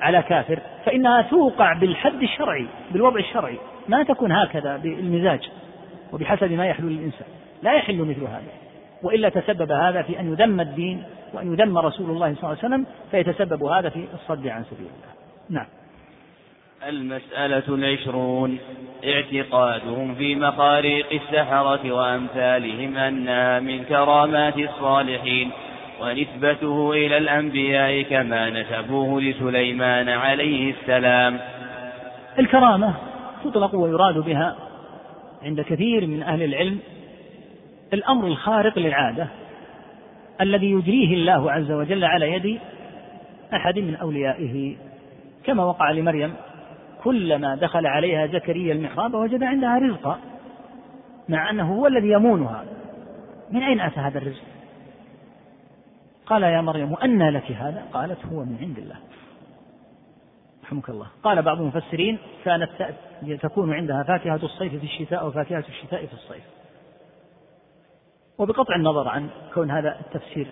على 0.00 0.22
كافر 0.22 0.58
فإنها 0.84 1.22
توقع 1.22 1.72
بالحد 1.72 2.22
الشرعي 2.22 2.66
بالوضع 2.92 3.20
الشرعي 3.20 3.58
ما 3.88 4.02
تكون 4.02 4.32
هكذا 4.32 4.76
بالمزاج 4.76 5.50
وبحسب 6.12 6.52
ما 6.52 6.66
يحلو 6.66 6.88
للإنسان. 6.88 7.26
لا 7.62 7.72
يحل 7.72 7.98
مثل 7.98 8.20
هذا 8.20 8.52
وإلا 9.02 9.28
تسبب 9.28 9.72
هذا 9.72 10.02
في 10.02 10.20
أن 10.20 10.32
يذم 10.32 10.60
الدين 10.60 11.02
وأن 11.34 11.52
يذم 11.52 11.78
رسول 11.78 12.10
الله 12.10 12.34
صلى 12.34 12.44
الله 12.44 12.48
عليه 12.48 12.58
وسلم 12.58 12.86
فيتسبب 13.10 13.62
هذا 13.62 13.88
في 13.88 14.06
الصد 14.14 14.46
عن 14.46 14.64
سبيل 14.64 14.86
الله. 14.86 15.14
نعم. 15.50 15.66
المسألة 16.88 17.62
العشرون 17.68 18.58
اعتقادهم 19.04 20.14
في 20.14 20.34
مخاريق 20.34 21.06
السحرة 21.12 21.92
وأمثالهم 21.92 22.96
أنها 22.96 23.60
من 23.60 23.84
كرامات 23.84 24.58
الصالحين 24.58 25.50
ونسبته 26.02 26.92
إلى 26.92 27.18
الأنبياء 27.18 28.02
كما 28.02 28.50
نسبوه 28.50 29.20
لسليمان 29.20 30.08
عليه 30.08 30.74
السلام. 30.80 31.40
الكرامة 32.38 32.94
تطلق 33.44 33.74
ويراد 33.74 34.18
بها 34.18 34.56
عند 35.42 35.60
كثير 35.60 36.06
من 36.06 36.22
أهل 36.22 36.42
العلم 36.42 36.78
الأمر 37.92 38.26
الخارق 38.26 38.78
للعادة. 38.78 39.28
الذي 40.40 40.70
يجريه 40.70 41.14
الله 41.14 41.52
عز 41.52 41.70
وجل 41.70 42.04
على 42.04 42.32
يد 42.32 42.60
أحد 43.54 43.78
من 43.78 43.96
أوليائه. 43.96 44.76
كما 45.44 45.64
وقع 45.64 45.90
لمريم 45.90 46.34
كلما 47.04 47.56
دخل 47.56 47.86
عليها 47.86 48.26
زكريا 48.26 48.72
المحراب 48.72 49.14
وجد 49.14 49.42
عندها 49.42 49.78
رزقا 49.78 50.18
مع 51.28 51.50
أنه 51.50 51.74
هو 51.74 51.86
الذي 51.86 52.08
يمونها. 52.08 52.64
من 53.50 53.62
أين 53.62 53.80
أتى 53.80 54.00
هذا 54.00 54.18
الرزق؟ 54.18 54.42
قال 56.26 56.42
يا 56.42 56.60
مريم 56.60 56.94
أنى 56.94 57.30
لك 57.30 57.52
هذا؟ 57.52 57.84
قالت 57.92 58.26
هو 58.26 58.44
من 58.44 58.56
عند 58.60 58.78
الله. 58.78 58.96
رحمك 60.64 60.90
الله. 60.90 61.06
قال 61.22 61.42
بعض 61.42 61.60
المفسرين 61.60 62.18
كانت 62.44 62.70
تكون 63.42 63.74
عندها 63.74 64.02
فاكهة 64.02 64.40
الصيف 64.42 64.74
في 64.74 64.84
الشتاء 64.84 65.26
وفاكهة 65.26 65.64
الشتاء 65.68 66.06
في 66.06 66.12
الصيف. 66.12 66.59
وبقطع 68.40 68.74
النظر 68.74 69.08
عن 69.08 69.28
كون 69.54 69.70
هذا 69.70 70.00
التفسير 70.00 70.46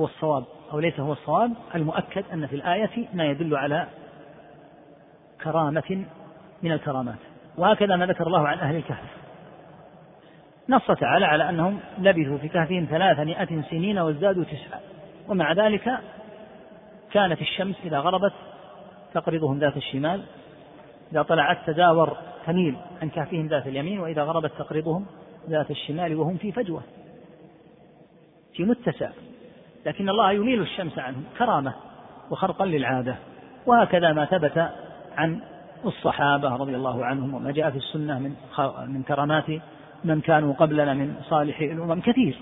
هو 0.00 0.04
الصواب 0.04 0.44
أو 0.72 0.80
ليس 0.80 1.00
هو 1.00 1.12
الصواب 1.12 1.52
المؤكد 1.74 2.24
أن 2.32 2.46
في 2.46 2.56
الآية 2.56 3.08
ما 3.14 3.24
يدل 3.24 3.56
على 3.56 3.86
كرامة 5.44 6.04
من 6.62 6.72
الكرامات. 6.72 7.18
وهكذا 7.58 7.96
ما 7.96 8.06
ذكر 8.06 8.26
الله 8.26 8.48
عن 8.48 8.58
أهل 8.58 8.76
الكهف. 8.76 9.08
نص 10.68 10.86
تعالى 10.86 11.26
على 11.26 11.48
أنهم 11.48 11.80
لبثوا 11.98 12.38
في 12.38 12.48
كهفهم 12.48 12.86
ثلاثمائة 12.90 13.62
سنين 13.70 13.98
وازدادوا 13.98 14.44
تسعة. 14.44 14.80
ومع 15.28 15.52
ذلك 15.52 15.98
كانت 17.12 17.40
الشمس 17.40 17.76
إذا 17.84 17.98
غربت 17.98 18.32
تقرضهم 19.14 19.58
ذات 19.58 19.76
الشمال 19.76 20.22
إذا 21.12 21.22
طلعت 21.22 21.58
تداور 21.66 22.16
تميل 22.46 22.76
عن 23.02 23.08
كهفهم 23.08 23.46
ذات 23.46 23.66
اليمين 23.66 24.00
وإذا 24.00 24.22
غربت 24.22 24.52
تقرضهم 24.58 25.06
ذات 25.48 25.70
الشمال 25.70 26.14
وهم 26.14 26.36
في 26.36 26.52
فجوة 26.52 26.82
في 28.54 28.64
متسع 28.64 29.10
لكن 29.86 30.08
الله 30.08 30.32
يميل 30.32 30.60
الشمس 30.60 30.98
عنهم 30.98 31.24
كرامة 31.38 31.72
وخرقا 32.30 32.66
للعادة. 32.66 33.16
وهكذا 33.66 34.12
ما 34.12 34.24
ثبت 34.24 34.70
عن 35.16 35.40
الصحابة 35.84 36.56
رضي 36.56 36.76
الله 36.76 37.04
عنهم 37.04 37.34
وما 37.34 37.50
جاء 37.50 37.70
في 37.70 37.76
السنة 37.76 38.18
من 38.18 38.34
من 38.86 39.02
كرامات 39.02 39.44
من 40.04 40.20
كانوا 40.20 40.54
قبلنا 40.54 40.94
من 40.94 41.14
صالح 41.30 41.60
الأمم 41.60 42.00
كثير. 42.00 42.38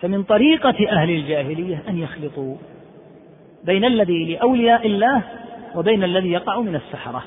فمن 0.00 0.22
طريقة 0.22 0.88
أهل 0.90 1.10
الجاهلية 1.10 1.82
أن 1.88 1.98
يخلطوا 1.98 2.56
بين 3.64 3.84
الذي 3.84 4.34
لأولياء 4.34 4.86
الله 4.86 5.22
وبين 5.74 6.04
الذي 6.04 6.32
يقع 6.32 6.60
من 6.60 6.74
السحرة. 6.74 7.22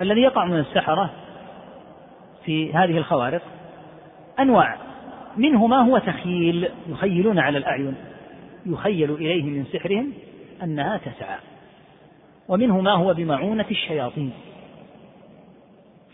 الذي 0.00 0.20
يقع 0.20 0.44
من 0.44 0.58
السحرة 0.58 1.10
في 2.44 2.72
هذه 2.72 2.98
الخوارق 2.98 3.42
أنواع. 4.40 4.76
منه 5.36 5.66
ما 5.66 5.76
هو 5.76 5.98
تخييل 5.98 6.68
يخيلون 6.88 7.38
على 7.38 7.58
الأعين 7.58 7.94
يخيل 8.66 9.10
إليه 9.10 9.42
من 9.42 9.64
سحرهم 9.72 10.12
أنها 10.62 10.96
تسعى. 10.96 11.38
ومنه 12.48 12.80
ما 12.80 12.92
هو 12.92 13.14
بمعونة 13.14 13.66
الشياطين. 13.70 14.32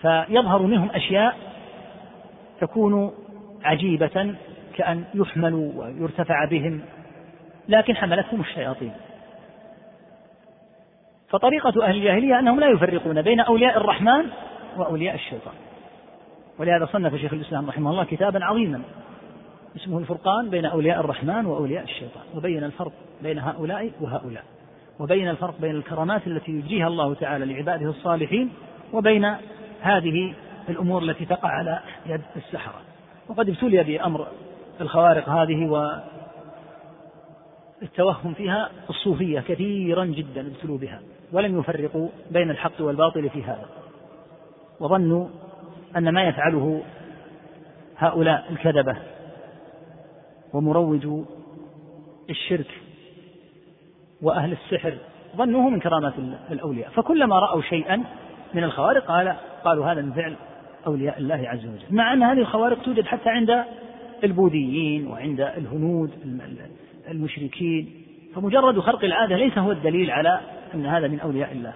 فيظهر 0.01 0.63
منهم 0.63 0.91
أشياء 0.91 1.37
تكون 2.61 3.13
عجيبة 3.65 4.35
كأن 4.77 5.05
يحملوا 5.15 5.73
ويرتفع 5.77 6.45
بهم 6.45 6.81
لكن 7.69 7.97
حملتهم 7.97 8.41
الشياطين. 8.41 8.93
فطريقة 11.29 11.85
أهل 11.85 11.97
الجاهلية 11.97 12.39
أنهم 12.39 12.61
لا 12.61 12.69
يفرقون 12.69 13.23
بين 13.23 13.41
أولياء 13.41 13.77
الرحمن 13.77 14.27
وأولياء 14.77 15.15
الشيطان. 15.15 15.55
ولهذا 16.59 16.87
صنف 16.93 17.15
شيخ 17.15 17.33
الإسلام 17.33 17.69
رحمه 17.69 17.91
الله 17.91 18.05
كتابا 18.05 18.45
عظيما 18.45 18.83
اسمه 19.77 19.99
الفرقان 19.99 20.51
بين 20.51 20.65
أولياء 20.65 21.01
الرحمن 21.01 21.47
وأولياء 21.47 21.85
الشيطان 21.85 22.23
وبين 22.35 22.65
الفرق 22.65 22.93
بين 23.23 23.39
هؤلاء 23.39 23.91
وهؤلاء 24.01 24.45
وبين 24.99 25.29
الفرق 25.29 25.55
بين 25.61 25.77
الكرامات 25.77 26.27
التي 26.27 26.53
يجريها 26.53 26.87
الله 26.87 27.15
تعالى 27.15 27.45
لعباده 27.45 27.91
الصالحين 27.91 28.51
وبين 28.93 29.35
هذه 29.81 30.35
الأمور 30.69 31.03
التي 31.03 31.25
تقع 31.25 31.49
على 31.49 31.81
يد 32.07 32.21
السحرة. 32.37 32.81
وقد 33.29 33.49
ابتلي 33.49 33.83
بأمر 33.83 34.27
الخوارق 34.81 35.29
هذه 35.29 35.93
والتوهم 37.81 38.35
فيها 38.35 38.71
الصوفية 38.91 39.41
كثيرا 39.41 40.05
جدا 40.05 40.47
ابتلوا 40.47 40.79
بها 40.79 41.01
ولم 41.33 41.59
يفرقوا 41.59 42.09
بين 42.31 42.51
الحق 42.51 42.81
والباطل 42.81 43.31
في 43.31 43.43
هذا 43.43 43.69
وظنوا 44.81 45.29
أن 45.97 46.09
ما 46.09 46.23
يفعله 46.23 46.83
هؤلاء 47.97 48.45
الكذبة 48.51 48.97
ومروجو 50.53 51.25
الشرك 52.31 52.71
وأهل 54.23 54.53
السحر 54.53 54.95
ظنوه 55.37 55.69
من 55.69 55.81
كرامات 55.81 56.13
الأولياء. 56.51 56.91
فكلما 56.91 57.39
رأوا 57.39 57.63
شيئا 57.63 58.05
من 58.55 58.65
الخوارق 58.65 59.05
قال 59.05 59.37
قالوا 59.65 59.93
هذا 59.93 60.03
من 60.03 60.13
فعل 60.13 60.37
أولياء 60.87 61.19
الله 61.19 61.49
عز 61.49 61.67
وجل. 61.67 61.97
مع 61.97 62.13
أن 62.13 62.23
هذه 62.23 62.39
الخوارق 62.39 62.83
توجد 62.83 63.05
حتى 63.05 63.29
عند 63.29 63.65
البوذيين 64.25 65.07
وعند 65.07 65.41
الهنود 65.41 66.11
المشركين. 67.09 67.95
فمجرد 68.35 68.81
خرق 68.81 69.05
العادة 69.05 69.37
ليس 69.37 69.59
هو 69.59 69.73
الدليل 69.73 70.11
على 70.11 70.41
أن 70.75 70.87
هذا 70.87 71.09
من 71.09 71.21
أولياء 71.21 71.53
الله. 71.53 71.73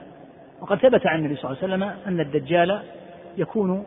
وقد 0.60 0.78
ثبت 0.78 1.06
عن 1.06 1.18
النبي 1.18 1.36
صلى 1.36 1.50
الله 1.50 1.62
عليه 1.62 1.74
وسلم 1.74 1.82
أن 2.06 2.20
الدجال 2.20 2.82
يكون 3.38 3.86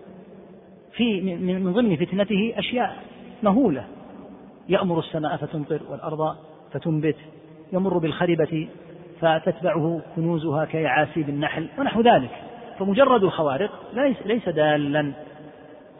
في 0.98 1.36
من 1.36 1.74
ضمن 1.74 1.96
فتنته 1.96 2.54
أشياء 2.58 2.96
مهولة. 3.44 3.84
يأمر 4.70 5.00
السماء 5.00 5.38
فتمطر 5.38 5.82
والأرض 5.90 6.36
فتنبت. 6.72 7.16
يمر 7.74 7.98
بالخربة 7.98 8.68
فتتبعه 9.22 10.02
كنوزها 10.16 10.66
كيعاسيب 10.66 11.30
النحل 11.30 11.68
ونحو 11.80 12.02
ذلك. 12.02 12.30
فمجرد 12.80 13.24
الخوارق 13.24 13.72
ليس, 13.94 14.18
ليس 14.26 14.50
دالا 14.50 15.14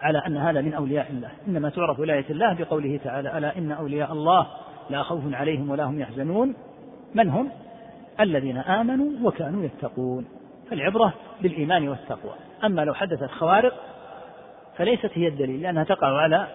على 0.02 0.18
أن 0.28 0.38
هذا 0.38 0.62
من 0.62 0.74
أولياء 0.74 1.12
الله. 1.12 1.30
إنما 1.48 1.70
تعرف 1.70 2.00
ولاية 2.00 2.26
الله 2.30 2.54
بقوله 2.54 3.00
تعالى 3.04 3.38
ألا 3.38 3.58
إن 3.58 3.72
أولياء 3.72 4.14
الله 4.14 4.48
لا 4.90 5.04
خوف 5.04 5.34
عليهم 5.34 5.70
ولا 5.70 5.84
هم 5.84 6.00
يحزنون؟ 6.00 6.56
من 7.16 7.30
هم؟ 7.30 7.50
الذين 8.20 8.58
آمنوا 8.58 9.08
وكانوا 9.24 9.64
يتقون. 9.64 10.26
فالعبرة 10.70 11.14
بالإيمان 11.42 11.90
والتقوى. 11.90 12.34
أما 12.64 12.86
لو 12.86 12.94
حدثت 12.94 13.32
خوارق 13.32 13.74
فليست 14.78 15.12
هي 15.14 15.28
الدليل 15.28 15.62
لأنها 15.62 15.84
تقع 15.84 16.08
على 16.08 16.48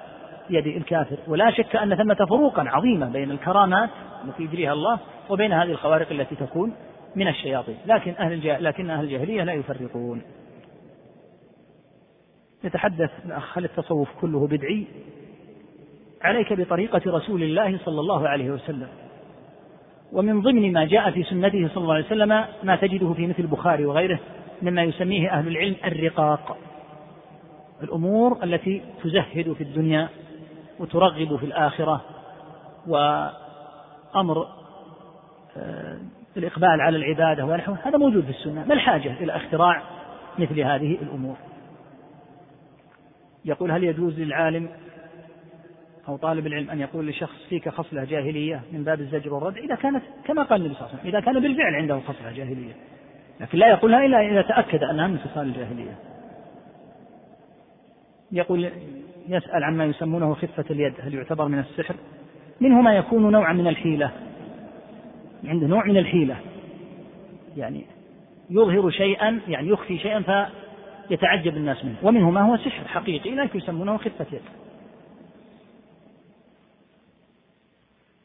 يد 0.51 0.66
الكافر. 0.66 1.16
ولا 1.27 1.51
شك 1.51 1.77
أن 1.77 1.97
ثمة 1.97 2.15
فروقا 2.15 2.62
عظيمة 2.69 3.09
بين 3.09 3.31
الكرامات 3.31 3.90
التي 4.24 4.43
يجريها 4.43 4.73
الله 4.73 4.99
وبين 5.31 5.53
هذه 5.53 5.70
الخوارق 5.70 6.11
التي 6.11 6.35
تكون 6.35 6.74
من 7.16 7.28
الشياطين. 7.28 7.77
لكن 7.86 8.15
أهل 8.19 8.65
لكن 8.65 8.90
أهل 8.90 9.05
الجاهلية 9.05 9.43
لا 9.43 9.53
يفرقون. 9.53 10.23
يتحدث 12.65 13.11
الأخ 13.24 13.59
هل 13.59 13.65
التصوف 13.65 14.09
كله 14.20 14.47
بدعي؟ 14.47 14.86
عليك 16.23 16.53
بطريقة 16.53 17.03
رسول 17.07 17.43
الله 17.43 17.78
صلى 17.78 18.01
الله 18.01 18.28
عليه 18.28 18.51
وسلم. 18.51 18.89
ومن 20.12 20.40
ضمن 20.40 20.73
ما 20.73 20.85
جاء 20.85 21.11
في 21.11 21.23
سنته 21.23 21.69
صلى 21.69 21.82
الله 21.82 21.94
عليه 21.94 22.07
وسلم 22.07 22.44
ما 22.62 22.77
تجده 22.77 23.12
في 23.12 23.27
مثل 23.27 23.43
البخاري 23.43 23.86
وغيره 23.86 24.20
مما 24.62 24.82
يسميه 24.82 25.31
أهل 25.31 25.49
العلم 25.49 25.77
الرقاق. 25.85 26.57
الأمور 27.84 28.44
التي 28.44 28.82
تزهد 29.04 29.52
في 29.52 29.64
الدنيا 29.64 30.09
وترغب 30.78 31.36
في 31.36 31.46
الآخرة 31.46 32.04
وأمر 32.86 34.46
آه، 35.56 35.98
الإقبال 36.36 36.80
على 36.80 36.96
العبادة 36.96 37.44
ونحوه 37.44 37.78
هذا 37.82 37.98
موجود 37.98 38.24
في 38.24 38.30
السنة. 38.30 38.64
ما 38.64 38.74
الحاجة 38.74 39.12
إلى 39.20 39.36
اختراع 39.36 39.82
مثل 40.38 40.60
هذه 40.60 40.98
الأمور؟ 41.02 41.36
يقول 43.44 43.70
هل 43.70 43.84
يجوز 43.84 44.20
للعالم 44.20 44.68
أو 46.09 46.16
طالب 46.16 46.46
العلم 46.46 46.70
أن 46.70 46.80
يقول 46.80 47.06
لشخص 47.06 47.46
فيك 47.48 47.68
خصلة 47.68 48.04
جاهلية 48.04 48.62
من 48.72 48.84
باب 48.84 49.00
الزجر 49.00 49.34
والردع 49.34 49.60
إذا 49.60 49.74
كانت 49.74 50.02
كما 50.24 50.42
قال 50.42 50.60
النبي 50.60 50.74
صلى 50.74 50.86
الله 50.86 50.90
عليه 50.90 51.00
وسلم 51.00 51.16
إذا 51.16 51.20
كان 51.20 51.42
بالفعل 51.42 51.74
عنده 51.74 52.00
خصلة 52.00 52.32
جاهلية 52.32 52.72
لكن 53.40 53.59
لا 53.59 53.68
يقولها 53.68 54.04
إلا 54.04 54.20
إذا 54.20 54.42
تأكد 54.42 54.82
أنها 54.82 55.06
من 55.06 55.18
خصال 55.18 55.46
الجاهلية. 55.46 55.98
يقول 58.32 58.70
يسأل 59.28 59.64
عما 59.64 59.84
يسمونه 59.84 60.34
خفة 60.34 60.64
اليد 60.70 60.94
هل 61.00 61.14
يعتبر 61.14 61.48
من 61.48 61.59
السحر؟ 61.59 61.94
منه 62.60 62.80
ما 62.80 62.96
يكون 62.96 63.32
نوعا 63.32 63.52
من 63.52 63.66
الحيلة. 63.66 64.10
عنده 65.44 65.66
نوع 65.66 65.84
من 65.84 65.96
الحيلة. 65.96 66.36
يعني 67.56 67.84
يظهر 68.50 68.90
شيئا 68.90 69.40
يعني 69.48 69.68
يخفي 69.68 69.98
شيئا 69.98 70.48
فيتعجب 71.09 71.56
الناس 71.56 71.84
منه. 71.84 71.96
ومنه 72.02 72.30
ما 72.30 72.40
هو 72.40 72.56
سحر 72.56 72.88
حقيقي 72.88 73.34
لكن 73.34 73.59
يسمونه 73.59 73.96
خفة 73.96 74.26
يد 74.32 74.42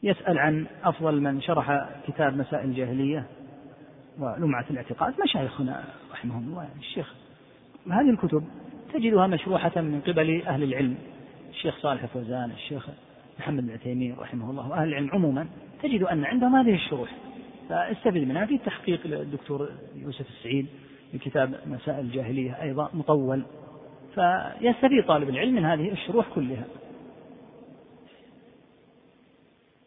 يسأل 0.02 0.38
عن 0.38 0.66
أفضل 0.84 1.20
من 1.20 1.40
شرح 1.40 1.88
كتاب 2.06 2.36
مسائل 2.36 2.68
الجاهلية 2.68 3.26
ولمعة 4.18 4.64
الاعتقاد. 4.70 5.14
مشايخنا 5.22 5.84
رحمهم 6.12 6.48
الله 6.48 6.62
يعني 6.62 6.80
الشيخ 6.80 7.14
هذه 7.90 8.10
الكتب 8.10 8.44
تجدها 8.92 9.26
مشروحة 9.26 9.80
من 9.80 10.00
قبل 10.00 10.42
أهل 10.46 10.62
العلم. 10.62 10.94
الشيخ 11.50 11.78
صالح 11.78 12.06
فوزان 12.06 12.50
الشيخ 12.50 12.88
محمد 13.38 13.66
بن 13.84 14.14
رحمه 14.18 14.50
الله 14.50 14.70
وأهل 14.70 14.88
العلم 14.88 15.10
عموما 15.10 15.46
تجد 15.82 16.02
أن 16.02 16.24
عندهم 16.24 16.56
هذه 16.56 16.74
الشروح. 16.74 17.10
فاستفد 17.68 18.16
منها 18.16 18.46
في 18.46 18.58
تحقيق 18.58 19.00
الدكتور 19.04 19.68
يوسف 19.96 20.28
السعيد 20.28 20.66
في 21.12 21.18
كتاب 21.18 21.54
مسائل 21.66 22.00
الجاهلية 22.00 22.62
أيضا 22.62 22.90
مطول. 22.94 23.42
فيستفيد 24.14 25.04
طالب 25.06 25.28
العلم 25.28 25.54
من 25.54 25.64
هذه 25.64 25.92
الشروح 25.92 26.26
كلها. 26.34 26.64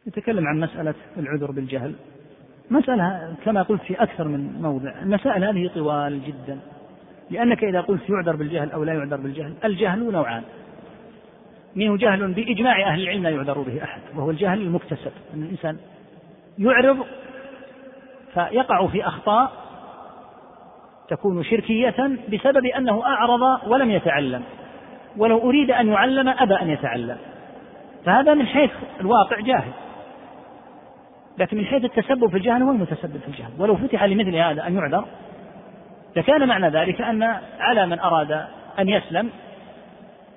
يتكلم 0.08 0.48
عن 0.48 0.60
مسألة 0.60 0.94
العذر 1.18 1.52
بالجهل. 1.52 1.96
مسألة 2.72 3.36
كما 3.46 3.62
قلت 3.62 3.82
في 3.82 4.04
أكثر 4.04 4.28
من 4.28 4.62
موضع. 4.62 5.02
المسائل 5.02 5.44
هذه 5.44 5.72
طوال 5.76 6.22
جدا. 6.26 6.60
لأنك 7.32 7.64
إذا 7.64 7.82
قلت 7.82 8.10
يعذر 8.10 8.36
بالجهل 8.36 8.72
أو 8.72 8.84
لا 8.84 8.94
يعذر 8.94 9.18
بالجهل 9.18 9.54
الجهل 9.66 10.12
نوعان. 10.12 10.44
منه 11.76 11.98
جهل 11.98 12.34
بإجماع 12.34 12.88
أهل 12.88 13.02
العلم 13.02 13.24
لا 13.24 13.30
يعذر 13.30 13.62
به 13.62 13.84
أحد 13.84 14.02
وهو 14.16 14.30
الجهل 14.30 14.62
المكتسب. 14.62 15.12
أن 15.34 15.44
الإنسان 15.44 15.78
يعرض 16.60 16.98
فيقع 18.34 18.88
في 18.88 19.08
أخطاء 19.08 19.52
تكون 21.10 21.44
شركية 21.44 22.18
بسبب 22.34 22.66
أنه 22.66 23.06
أعرض 23.06 23.68
ولم 23.68 23.92
يتعلم. 23.92 24.44
ولو 25.18 25.50
أريد 25.50 25.72
أن 25.72 25.88
يعلم 25.88 26.28
أبى 26.28 26.54
أن 26.54 26.70
يتعلم. 26.70 27.18
فهذا 28.06 28.34
من 28.34 28.48
حيث 28.48 28.72
الواقع 29.00 29.40
جاهل. 29.40 29.72
لكن 31.38 31.58
من 31.58 31.66
حيث 31.66 31.86
التسبب 31.86 32.30
في 32.30 32.38
الجهل 32.38 32.64
هو 32.64 32.72
المتسبب 32.72 33.18
في 33.18 33.28
الجهل. 33.28 33.52
ولو 33.60 33.76
فتح 33.76 34.04
لمثل 34.04 34.36
هذا 34.36 34.68
أن 34.68 34.76
يعذر 34.76 35.06
لكان 36.16 36.48
معنى 36.48 36.70
ذلك 36.70 37.02
أن 37.02 37.24
على 37.60 37.86
من 37.86 38.00
أراد 38.00 38.32
أن 38.80 38.90
يسلم 38.90 39.30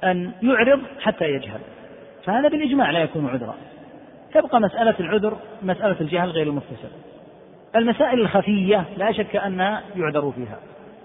أن 0.05 0.33
يعرض 0.43 0.81
حتى 1.01 1.25
يجهل. 1.25 1.61
فهذا 2.25 2.49
بالإجماع 2.49 2.91
لا 2.91 2.99
يكون 2.99 3.29
عذرا. 3.29 3.55
تبقى 4.35 4.61
مسألة 4.61 4.95
العذر 5.01 5.39
مسألة 5.63 5.97
الجهل 6.01 6.31
غير 6.31 6.47
المكتسب 6.47 6.91
المسائل 7.77 8.21
الخفية 8.21 8.85
لا 8.97 9.13
شك 9.13 9.37
أن 9.37 9.79
يعذر 9.97 10.33
فيها. 10.37 10.59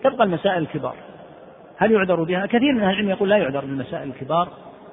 تبقى 0.03 0.23
المسائل 0.23 0.61
الكبار. 0.61 0.95
هل 1.77 1.91
يعذر 1.91 2.23
بها؟ 2.23 2.45
كثير 2.45 2.73
من 2.73 2.81
أهل 2.81 2.89
العلم 2.89 3.09
يقول 3.09 3.29
لا 3.29 3.37
يعذر 3.37 3.59
بالمسائل 3.59 4.09
الكبار 4.09 4.47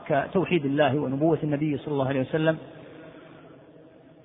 كتوحيد 0.09 0.65
الله 0.65 0.99
ونبوة 0.99 1.39
النبي 1.43 1.79
صلى 1.79 1.93
الله 1.93 2.09
عليه 2.09 2.21
وسلم. 2.21 2.59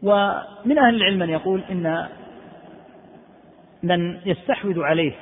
ومن 0.03 0.77
أهل 0.79 0.95
العلم 0.95 1.19
من 1.19 1.29
يقول 1.29 1.61
إن 1.71 2.07
من 3.83 4.19
يستحوذ 4.25 4.81
عليه 4.81 5.13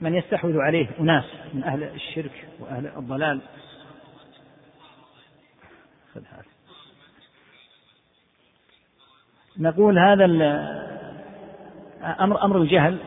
من 0.00 0.14
يستحوذ 0.14 0.58
عليه 0.58 0.86
أناس 1.00 1.24
من 1.54 1.64
أهل 1.64 1.82
الشرك 1.82 2.48
وأهل 2.60 2.86
الضلال. 2.96 3.40
نقول 9.58 9.98
هذا 9.98 10.24
أمر 12.20 12.44
أمر 12.44 12.56
الجهل. 12.56 12.98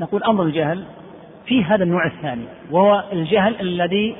نقول 0.00 0.24
أمر 0.24 0.44
الجهل 0.44 0.84
في 1.46 1.64
هذا 1.64 1.84
النوع 1.84 2.06
الثاني 2.06 2.46
وهو 2.70 3.04
الجهل 3.12 3.60
الذي 3.60 4.16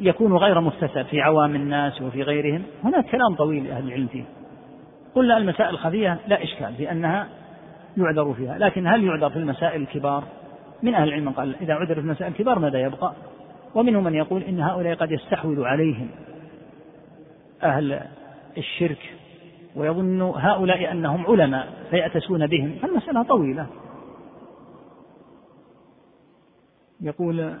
يكون 0.00 0.36
غير 0.36 0.60
مكتسب 0.60 1.02
في 1.02 1.20
عوام 1.20 1.54
الناس 1.54 2.02
وفي 2.02 2.22
غيرهم. 2.22 2.62
هناك 2.84 3.04
كلام 3.04 3.34
طويل 3.34 3.64
لأهل 3.64 3.88
العلم 3.88 4.06
فيه. 4.06 4.24
قلنا 5.14 5.36
المسائل 5.36 5.70
الخفية 5.70 6.18
لا 6.26 6.42
إشكال 6.42 6.74
في 6.74 6.90
أنها 6.90 7.28
يعذر 7.96 8.34
فيها 8.34 8.58
لكن 8.58 8.86
هل 8.86 9.04
يعذر 9.04 9.30
في 9.30 9.36
المسائل 9.36 9.82
الكبار؟ 9.82 10.24
من 10.82 10.94
أهل 10.94 11.08
العلم 11.08 11.30
قال 11.30 11.56
إذا 11.60 11.74
عذر 11.74 11.94
في 11.94 12.00
المسائل 12.00 12.32
الكبار 12.32 12.58
ماذا 12.58 12.80
يبقى؟ 12.80 13.12
ومنهم 13.74 14.04
من 14.04 14.14
يقول 14.14 14.42
إن 14.42 14.60
هؤلاء 14.60 14.94
قد 14.94 15.10
يستحوذ 15.10 15.62
عليهم 15.62 16.08
أهل 17.62 18.00
الشرك 18.58 18.98
ويظن 19.76 20.22
هؤلاء 20.22 20.92
أنهم 20.92 21.26
علماء 21.26 21.68
فيأتسون 21.90 22.46
بهم 22.46 22.74
فالمسألة 22.82 23.22
طويلة. 23.22 23.66
يقول 27.00 27.54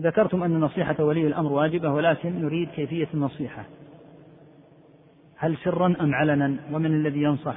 ذكرتم 0.00 0.42
أن 0.42 0.60
نصيحة 0.60 1.04
ولي 1.04 1.26
الأمر 1.26 1.52
واجبة 1.52 1.90
ولكن 1.90 2.42
نريد 2.42 2.68
كيفية 2.68 3.08
النصيحة. 3.14 3.64
هل 5.36 5.56
سرا 5.56 5.94
أم 6.00 6.14
علنا؟ 6.14 6.56
ومن 6.72 6.86
الذي 6.86 7.22
ينصح؟ 7.22 7.56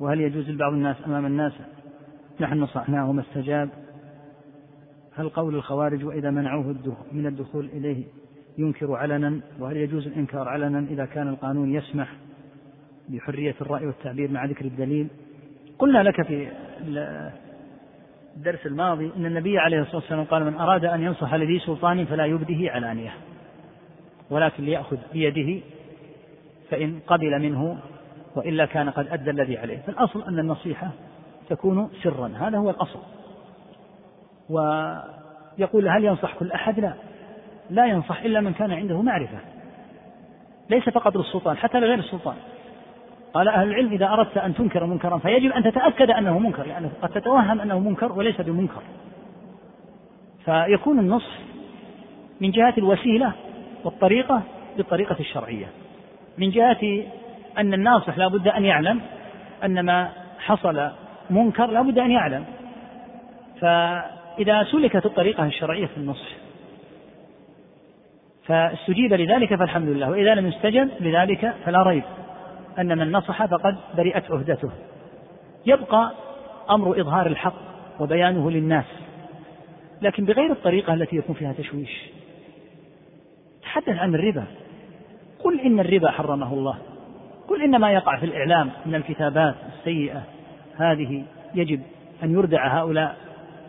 وهل 0.00 0.20
يجوز 0.20 0.50
لبعض 0.50 0.72
الناس 0.72 0.96
أمام 1.06 1.26
الناس 1.26 1.52
نحن 2.40 2.60
نصحناه 2.60 3.10
وما 3.10 3.22
استجاب. 3.22 3.68
هل 5.16 5.28
قول 5.28 5.54
الخوارج 5.54 6.04
وإذا 6.04 6.30
منعوه 6.30 6.76
من 7.12 7.26
الدخول 7.26 7.66
إليه 7.66 8.04
ينكر 8.58 8.94
علنا؟ 8.94 9.40
وهل 9.58 9.76
يجوز 9.76 10.06
الإنكار 10.06 10.48
علنا 10.48 10.86
إذا 10.90 11.04
كان 11.04 11.28
القانون 11.28 11.74
يسمح 11.74 12.08
بحرية 13.08 13.54
الرأي 13.60 13.86
والتعبير 13.86 14.30
مع 14.30 14.44
ذكر 14.44 14.64
الدليل؟ 14.64 15.08
قلنا 15.78 16.02
لك 16.02 16.22
في 16.22 16.48
الدرس 18.36 18.66
الماضي 18.66 19.10
أن 19.16 19.26
النبي 19.26 19.58
عليه 19.58 19.80
الصلاة 19.80 19.96
والسلام 19.96 20.24
قال 20.24 20.44
من 20.44 20.54
أراد 20.54 20.84
أن 20.84 21.02
ينصح 21.02 21.34
لذي 21.34 21.58
سلطان 21.58 22.04
فلا 22.04 22.26
يبده 22.26 22.70
علانية 22.70 23.12
ولكن 24.30 24.64
ليأخذ 24.64 24.96
بيده 25.12 25.60
فإن 26.70 27.00
قبل 27.06 27.38
منه 27.38 27.78
وإلا 28.36 28.66
كان 28.66 28.90
قد 28.90 29.08
أدى 29.08 29.30
الذي 29.30 29.58
عليه. 29.58 29.78
فالأصل 29.78 30.22
أن 30.22 30.38
النصيحة 30.38 30.90
تكون 31.50 31.90
سرا. 32.02 32.32
هذا 32.40 32.58
هو 32.58 32.70
الأصل. 32.70 32.98
ويقول 34.50 35.88
هل 35.88 36.04
ينصح 36.04 36.34
كل 36.34 36.52
أحد؟ 36.52 36.80
لا. 36.80 36.92
لا 37.70 37.86
ينصح 37.86 38.22
إلا 38.22 38.40
من 38.40 38.52
كان 38.52 38.72
عنده 38.72 39.02
معرفة. 39.02 39.38
ليس 40.70 40.88
فقط 40.88 41.16
للسلطان 41.16 41.56
حتى 41.56 41.80
لغير 41.80 41.98
السلطان. 41.98 42.36
قال 43.34 43.48
أهل 43.48 43.68
العلم 43.68 43.92
إذا 43.92 44.06
أردت 44.06 44.36
أن 44.38 44.54
تنكر 44.54 44.86
منكرا 44.86 45.18
فيجب 45.18 45.52
أن 45.52 45.62
تتأكد 45.62 46.10
أنه 46.10 46.38
منكر 46.38 46.62
لأنه 46.62 46.72
يعني 46.72 46.88
قد 47.02 47.08
تتوهم 47.08 47.60
أنه 47.60 47.78
منكر 47.78 48.12
وليس 48.12 48.40
بمنكر. 48.40 48.82
فيكون 50.44 50.98
النصح 50.98 51.38
من 52.40 52.50
جهة 52.50 52.74
الوسيلة 52.78 53.32
والطريقة 53.84 54.42
بالطريقة 54.76 55.16
الشرعية. 55.20 55.66
من 56.38 56.50
جهة 56.50 57.04
أن 57.58 57.74
الناصح 57.74 58.18
لا 58.18 58.28
بد 58.28 58.48
أن 58.48 58.64
يعلم 58.64 59.00
أن 59.64 59.80
ما 59.80 60.10
حصل 60.38 60.90
منكر 61.30 61.66
لا 61.66 61.82
بد 61.82 61.98
أن 61.98 62.10
يعلم. 62.10 62.44
فإذا 63.60 64.64
سلكت 64.64 65.06
الطريقة 65.06 65.46
الشرعية 65.46 65.86
في 65.86 65.96
النصح 65.96 66.28
فاستجيب 68.46 69.12
لذلك 69.12 69.54
فالحمد 69.54 69.88
لله. 69.88 70.10
وإذا 70.10 70.34
لم 70.34 70.46
يستجب 70.46 70.90
لذلك 71.00 71.54
فلا 71.64 71.82
ريب 71.82 72.02
أن 72.78 72.98
من 72.98 73.12
نصح 73.12 73.46
فقد 73.46 73.76
برئت 73.96 74.30
عهدته. 74.30 74.70
يبقى 75.66 76.12
أمر 76.70 77.00
إظهار 77.00 77.26
الحق 77.26 77.54
وبيانه 78.00 78.50
للناس. 78.50 78.84
لكن 80.02 80.24
بغير 80.24 80.52
الطريقة 80.52 80.94
التي 80.94 81.16
يكون 81.16 81.34
فيها 81.34 81.52
تشويش 81.52 82.10
تحدث 83.62 83.88
عن 83.98 84.14
الربا. 84.14 84.44
قل 85.44 85.60
إن 85.60 85.80
الربا 85.80 86.10
حرمه 86.10 86.54
الله. 86.54 86.78
قل 87.48 87.62
إن 87.62 87.80
ما 87.80 87.92
يقع 87.92 88.16
في 88.16 88.26
الإعلام 88.26 88.70
من 88.86 88.94
الكتابات 88.94 89.54
السيئة. 89.78 90.22
هذه 90.78 91.24
يجب 91.54 91.80
أن 92.22 92.32
يردع 92.32 92.78
هؤلاء 92.80 93.16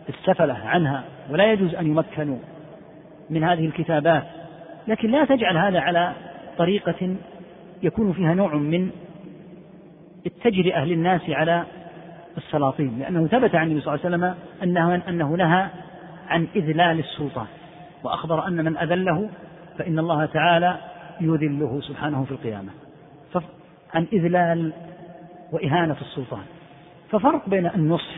السفلة 0.08 0.54
عنها 0.54 1.04
ولا 1.30 1.52
يجوز 1.52 1.74
أن 1.74 1.86
يمكنوا 1.86 2.38
من 3.30 3.44
هذه 3.44 3.66
الكتابات 3.66 4.24
لكن 4.88 5.10
لا 5.10 5.24
تجعل 5.24 5.56
هذا 5.56 5.80
على 5.80 6.12
طريقة 6.58 7.16
يكون 7.82 8.12
فيها 8.12 8.34
نوع 8.34 8.54
من 8.54 8.90
التجر 10.26 10.74
أهل 10.74 10.92
الناس 10.92 11.20
على 11.28 11.64
السلاطين 12.36 12.98
لأنه 12.98 13.26
ثبت 13.26 13.54
عن 13.54 13.66
النبي 13.66 13.80
صلى 13.80 13.94
الله 13.94 14.06
عليه 14.06 14.16
وسلم 14.16 14.34
أنه, 14.62 15.08
أنه 15.08 15.36
نهى 15.36 15.68
عن 16.28 16.46
إذلال 16.56 16.98
السلطان 16.98 17.46
وأخبر 18.02 18.46
أن 18.46 18.64
من 18.64 18.76
أذله 18.76 19.30
فإن 19.78 19.98
الله 19.98 20.26
تعالى 20.26 20.78
يذله 21.20 21.80
سبحانه 21.80 22.24
في 22.24 22.30
القيامة. 22.30 22.70
عن 23.94 24.06
إذلال 24.12 24.72
وإهانة 25.52 25.96
السلطان. 26.00 26.42
ففرق 27.12 27.48
بين 27.48 27.66
النصح 27.66 28.14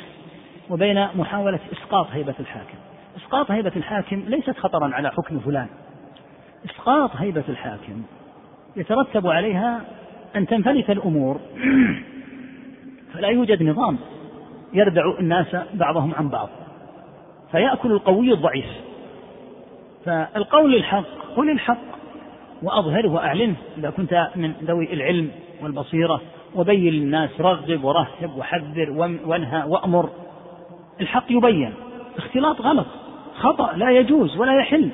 وبين 0.70 1.08
محاولة 1.14 1.58
إسقاط 1.72 2.06
هيبة 2.12 2.34
الحاكم. 2.40 2.78
إسقاط 3.16 3.50
هيبة 3.50 3.72
الحاكم 3.76 4.22
ليست 4.26 4.58
خطرا 4.58 4.94
على 4.94 5.10
حكم 5.10 5.38
فلان. 5.38 5.66
إسقاط 6.64 7.10
هيبة 7.16 7.44
الحاكم 7.48 8.02
يترتب 8.76 9.26
عليها 9.26 9.80
أن 10.36 10.46
تنفلت 10.46 10.90
الأمور 10.90 11.40
فلا 13.14 13.28
يوجد 13.28 13.62
نظام 13.62 13.98
يردع 14.72 15.18
الناس 15.18 15.56
بعضهم 15.74 16.14
عن 16.14 16.28
بعض 16.28 16.48
فيأكل 17.52 17.92
القوي 17.92 18.32
الضعيف. 18.32 18.66
فالقول 20.04 20.72
للحق 20.72 21.04
قل 21.36 21.50
الحق 21.50 21.94
وأظهره 22.62 23.10
وأعلنه. 23.10 23.56
إذا 23.78 23.90
كنت 23.90 24.30
من 24.36 24.52
ذوي 24.62 24.92
العلم 24.92 25.30
والبصيرة 25.62 26.20
وبين 26.54 26.92
للناس 26.92 27.30
رغب 27.40 27.84
ورهب 27.84 28.36
وحذر 28.36 28.90
وانهى 29.26 29.62
وأمر. 29.66 30.10
الحق 31.00 31.24
يبين. 31.30 31.74
اختلاط 32.16 32.60
غلط. 32.60 32.86
خطأ 33.34 33.72
لا 33.76 33.90
يجوز 33.90 34.36
ولا 34.36 34.58
يحل. 34.60 34.88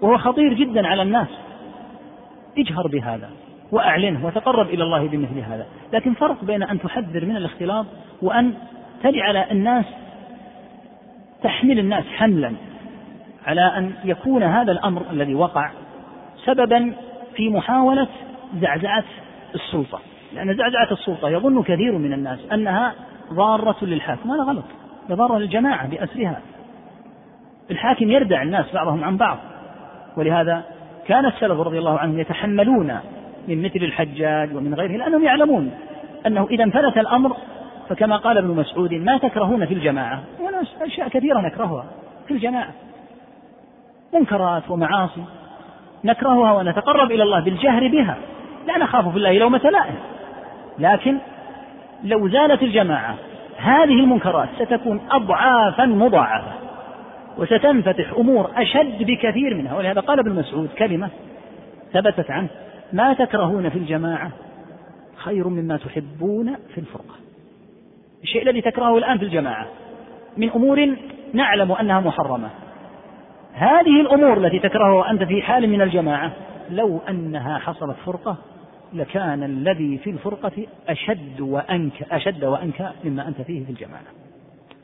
وهو 0.00 0.18
خطير 0.18 0.54
جدا 0.54 0.86
على 0.86 1.02
الناس. 1.02 1.28
اجهر 2.58 2.86
بهذا 2.86 3.30
وأعلنه 3.72 4.26
وتقرب 4.26 4.68
إلى 4.68 4.82
الله 4.82 5.08
بمثل 5.08 5.38
هذا. 5.38 5.66
لكن 5.92 6.14
فرق 6.14 6.44
بين 6.44 6.62
أن 6.62 6.80
تحذر 6.80 7.24
من 7.24 7.36
الاختلاط 7.36 7.86
وأن 8.22 8.54
تجعل 9.02 9.36
الناس 9.36 9.84
تحمل 11.42 11.78
الناس 11.78 12.04
حملا 12.04 12.52
على 13.46 13.60
أن 13.60 13.92
يكون 14.04 14.42
هذا 14.42 14.72
الأمر 14.72 15.02
الذي 15.10 15.34
وقع 15.34 15.70
سببا 16.44 16.94
في 17.36 17.48
محاولة 17.48 18.08
زعزعة 18.60 19.04
السلطة. 19.54 20.00
لأن 20.34 20.56
زعزعة 20.56 20.92
السلطة 20.92 21.28
يظن 21.28 21.62
كثير 21.62 21.98
من 21.98 22.12
الناس 22.12 22.38
أنها 22.52 22.94
ضارة 23.32 23.84
للحاكم 23.84 24.30
هذا 24.30 24.42
غلط. 24.42 24.64
ضارة 25.12 25.38
للجماعة 25.38 25.88
بأسرها. 25.88 26.40
الحاكم 27.70 28.10
يردع 28.10 28.42
الناس 28.42 28.74
بعضهم 28.74 29.04
عن 29.04 29.16
بعض. 29.16 29.38
ولهذا 30.16 30.64
كان 31.06 31.26
السلف 31.26 31.60
رضي 31.60 31.78
الله 31.78 31.98
عنهم 31.98 32.18
يتحملون 32.18 32.98
من 33.48 33.62
مثل 33.62 33.78
الحجاج 33.78 34.56
ومن 34.56 34.74
غيره 34.74 34.96
لأنهم 34.96 35.24
يعلمون 35.24 35.70
أنه 36.26 36.46
إذا 36.50 36.64
انفلت 36.64 36.98
الأمر 36.98 37.36
فكما 37.88 38.16
قال 38.16 38.38
ابن 38.38 38.48
مسعود 38.48 38.94
ما 38.94 39.18
تكرهون 39.18 39.66
في 39.66 39.74
الجماعة. 39.74 40.22
وناس 40.40 40.74
أشياء 40.82 41.08
كثيرة 41.08 41.40
نكرهها 41.40 41.84
في 42.28 42.34
الجماعة. 42.34 42.72
منكرات 44.14 44.70
ومعاصي. 44.70 45.24
نكرهها 46.04 46.52
ونتقرب 46.52 47.10
إلى 47.10 47.22
الله 47.22 47.40
بالجهر 47.40 47.88
بها. 47.88 48.16
لا 48.66 48.78
نخاف 48.78 49.08
في 49.08 49.16
الله 49.16 49.38
لومة 49.38 49.58
لائم. 49.58 49.94
لكن 50.78 51.18
لو 52.04 52.28
زالت 52.28 52.62
الجماعة 52.62 53.14
هذه 53.56 54.00
المنكرات 54.00 54.48
ستكون 54.58 55.00
أضعافا 55.10 55.86
مضاعفة 55.86 56.52
وستنفتح 57.38 58.12
أمور 58.12 58.50
أشد 58.56 59.02
بكثير 59.02 59.54
منها. 59.54 59.76
ولهذا 59.76 60.00
قال 60.00 60.18
ابن 60.18 60.32
مسعود 60.32 60.68
كلمة 60.78 61.10
ثبتت 61.92 62.30
عنه 62.30 62.48
ما 62.92 63.14
تكرهون 63.14 63.68
في 63.68 63.78
الجماعة 63.78 64.30
خير 65.16 65.48
مما 65.48 65.76
تحبون 65.76 66.56
في 66.74 66.78
الفرقة. 66.78 67.14
الشيء 68.22 68.42
الذي 68.42 68.60
تكرهه 68.60 68.98
الآن 68.98 69.18
في 69.18 69.24
الجماعة 69.24 69.66
من 70.36 70.50
أمور 70.50 70.96
نعلم 71.32 71.72
أنها 71.72 72.00
محرمة. 72.00 72.50
هذه 73.54 74.00
الأمور 74.00 74.36
التي 74.36 74.58
تكرهها 74.58 75.10
أنت 75.10 75.22
في 75.22 75.42
حال 75.42 75.70
من 75.70 75.82
الجماعة 75.82 76.32
لو 76.70 77.00
أنها 77.08 77.58
حصلت 77.58 77.96
فرقة 78.06 78.36
لكان 78.94 79.42
الذي 79.42 79.98
في 79.98 80.10
الفرقة 80.10 80.66
أشد 80.88 81.40
وأنك 81.40 82.12
أشد 82.12 82.44
وأنكى 82.44 82.90
مما 83.04 83.28
أنت 83.28 83.42
فيه 83.42 83.64
في 83.64 83.70
الجماعة. 83.70 84.02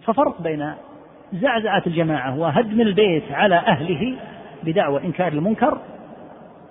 ففرق 0.04 0.42
بين 0.42 0.72
زعزعة 1.32 1.82
الجماعة 1.86 2.38
وهدم 2.38 2.80
البيت 2.80 3.32
على 3.32 3.54
أهله 3.54 4.16
بدعوى 4.62 5.04
إنكار 5.04 5.32
المنكر 5.32 5.78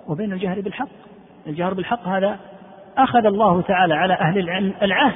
وبين 0.08 0.32
الجهر 0.32 0.60
بالحق. 0.60 0.88
الجهر 1.46 1.74
بالحق 1.74 2.08
هذا 2.08 2.38
أخذ 2.98 3.26
الله 3.26 3.60
تعالى 3.60 3.94
على 3.94 4.14
أهل 4.14 4.38
العهد 4.82 5.14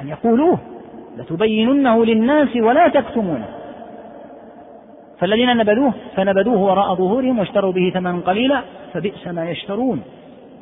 أن 0.00 0.08
يقولوه 0.08 0.58
لتبيننه 1.18 2.04
للناس 2.04 2.56
ولا 2.56 2.88
تكتمونه. 2.88 3.48
فالذين 5.18 5.56
نبذوه 5.56 5.92
فنبذوه 6.16 6.62
وراء 6.62 6.94
ظهورهم 6.94 7.38
واشتروا 7.38 7.72
به 7.72 7.90
ثمنا 7.94 8.20
قليلا 8.20 8.62
فبئس 8.92 9.26
ما 9.26 9.50
يشترون. 9.50 10.02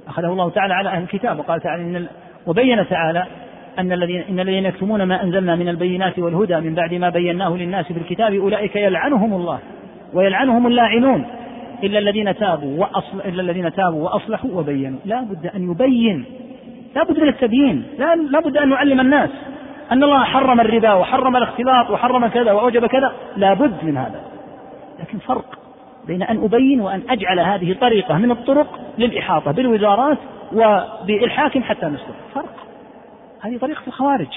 أخذه 0.08 0.26
الله 0.26 0.50
تعالى 0.50 0.74
على 0.74 0.88
أهل 0.88 1.02
الكتاب 1.02 1.38
وقال 1.38 1.60
تعالى 1.60 1.82
إن 1.82 2.06
وبين 2.46 2.88
تعالى 2.88 3.26
أن 3.78 3.92
الذين 3.92 4.22
إن 4.28 4.40
الذين 4.40 4.64
يكتمون 4.64 5.02
ما 5.02 5.22
أنزلنا 5.22 5.56
من 5.56 5.68
البينات 5.68 6.18
والهدى 6.18 6.56
من 6.56 6.74
بعد 6.74 6.94
ما 6.94 7.08
بيناه 7.08 7.56
للناس 7.56 7.86
في 7.86 7.98
الكتاب 7.98 8.34
أولئك 8.34 8.76
يلعنهم 8.76 9.34
الله 9.34 9.58
ويلعنهم 10.14 10.66
اللاعنون 10.66 11.26
إلا 11.84 11.98
الذين 11.98 12.36
تابوا 12.36 12.80
وأصل 12.80 13.20
إلا 13.24 13.42
الذين 13.42 13.72
تابوا 13.72 14.04
وأصلحوا 14.04 14.50
وبينوا. 14.54 14.98
لا 15.04 15.20
بد 15.20 15.46
أن 15.46 15.70
يبين 15.70 16.24
لا 16.94 17.04
بد 17.04 17.20
من 17.20 17.28
التبيين 17.28 17.84
لا, 17.98 18.14
لا 18.14 18.40
بد 18.40 18.56
أن 18.56 18.68
نعلم 18.68 19.00
الناس 19.00 19.30
أن 19.92 20.02
الله 20.02 20.24
حرم 20.24 20.60
الربا 20.60 20.92
وحرم 20.92 21.36
الاختلاط 21.36 21.90
وحرم 21.90 22.26
كذا 22.26 22.52
وأوجب 22.52 22.86
كذا. 22.86 23.12
لا 23.36 23.54
بد 23.54 23.84
من 23.84 23.96
هذا. 23.96 24.20
لكن 25.00 25.18
فرق. 25.18 25.61
بين 26.06 26.22
أن 26.22 26.44
أبين 26.44 26.80
وأن 26.80 27.02
أجعل 27.10 27.40
هذه 27.40 27.76
طريقة 27.80 28.18
من 28.18 28.30
الطرق 28.30 28.80
للإحاطة 28.98 29.52
بالوزارات 29.52 30.18
وبالحاكم 30.52 31.62
حتى 31.62 31.86
نسلك 31.86 32.14
فرق. 32.34 32.56
هذه 33.40 33.58
طريقة 33.58 33.82
الخوارج. 33.86 34.28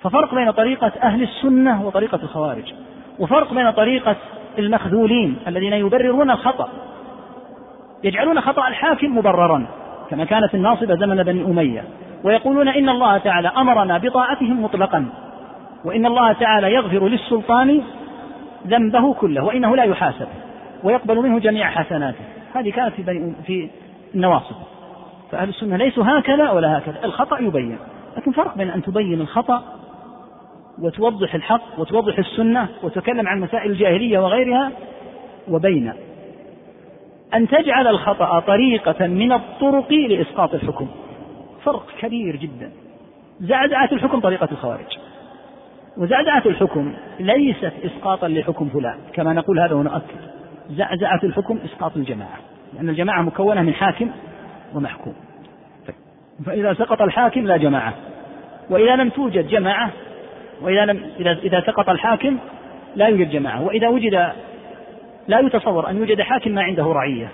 ففرق 0.00 0.34
بين 0.34 0.50
طريقة 0.50 0.92
أهل 1.02 1.22
السنة 1.22 1.86
وطريقة 1.86 2.18
الخوارج. 2.22 2.72
وفرق 3.18 3.54
بين 3.54 3.70
طريقة 3.70 4.16
المخذولين 4.58 5.36
الذين 5.46 5.72
يبررون 5.72 6.30
الخطأ. 6.30 6.68
يجعلون 8.04 8.40
خطأ 8.40 8.68
الحاكم 8.68 9.18
مبررا 9.18 9.66
كما 10.10 10.24
كانت 10.24 10.54
الناصبة 10.54 10.94
زمن 10.94 11.22
بني 11.22 11.44
أمية. 11.44 11.84
ويقولون 12.24 12.68
إن 12.68 12.88
الله 12.88 13.18
تعالى 13.18 13.48
أمرنا 13.48 13.98
بطاعتهم 13.98 14.62
مطلقا. 14.62 15.06
وإن 15.84 16.06
الله 16.06 16.32
تعالى 16.32 16.74
يغفر 16.74 17.08
للسلطان 17.08 17.82
ذنبه 18.66 19.14
كله 19.14 19.44
وإنه 19.44 19.76
لا 19.76 19.84
يحاسب 19.84 20.28
ويقبل 20.82 21.16
منه 21.16 21.38
جميع 21.38 21.70
حسناته. 21.70 22.24
هذه 22.54 22.70
كانت 22.70 22.94
في, 22.94 23.32
في 23.46 23.68
النواصب. 24.14 24.56
فأهل 25.30 25.48
السنة 25.48 25.76
ليسوا 25.76 26.04
هكذا 26.06 26.50
ولا 26.50 26.78
هكذا. 26.78 27.04
الخطأ 27.04 27.38
يبين 27.38 27.78
لكن 28.16 28.32
فرق 28.32 28.56
بين 28.56 28.70
أن 28.70 28.82
تبين 28.82 29.20
الخطأ 29.20 29.62
وتوضح 30.78 31.34
الحق 31.34 31.80
وتوضح 31.80 32.18
السنة 32.18 32.68
وتتكلم 32.82 33.28
عن 33.28 33.40
مسائل 33.40 33.70
الجاهلية 33.70 34.18
وغيرها 34.18 34.70
وبين. 35.48 35.92
أن 37.34 37.48
تجعل 37.48 37.86
الخطأ 37.86 38.40
طريقة 38.40 39.06
من 39.06 39.32
الطرق 39.32 39.92
لإسقاط 39.92 40.54
الحكم. 40.54 40.88
فرق 41.64 41.86
كبير 42.00 42.36
جدا. 42.36 42.70
زعزعة 43.40 43.88
الحكم 43.92 44.20
طريقة 44.20 44.48
الخوارج. 44.52 44.98
وزعزعة 45.96 46.42
الحكم 46.46 46.94
ليست 47.20 47.72
إسقاطا 47.84 48.28
لحكم 48.28 48.68
فلان 48.68 48.98
كما 49.12 49.32
نقول 49.32 49.60
هذا 49.60 49.74
ونؤكد. 49.74 50.20
زعزعة 50.70 51.20
الحكم 51.24 51.58
إسقاط 51.64 51.96
الجماعة 51.96 52.38
لأن 52.74 52.88
الجماعة 52.88 53.22
مكونة 53.22 53.62
من 53.62 53.74
حاكم 53.74 54.10
ومحكوم. 54.74 55.14
فإذا 56.46 56.74
سقط 56.74 57.02
الحاكم 57.02 57.46
لا 57.46 57.56
جماعة. 57.56 57.94
وإذا 58.70 58.96
لم 58.96 59.08
توجد 59.08 59.48
جماعة 59.48 59.90
وإذا 60.62 60.84
لم 60.84 61.10
إذا 61.20 61.32
إذا 61.32 61.60
سقط 61.60 61.88
الحاكم 61.88 62.38
لا 62.96 63.06
يوجد 63.06 63.30
جماعة. 63.30 63.62
وإذا 63.62 63.88
وجد 63.88 64.32
لا 65.28 65.40
يتصور 65.40 65.90
أن 65.90 65.96
يوجد 65.96 66.20
حاكم 66.20 66.50
ما 66.50 66.62
عنده 66.62 66.84
رعية. 66.84 67.28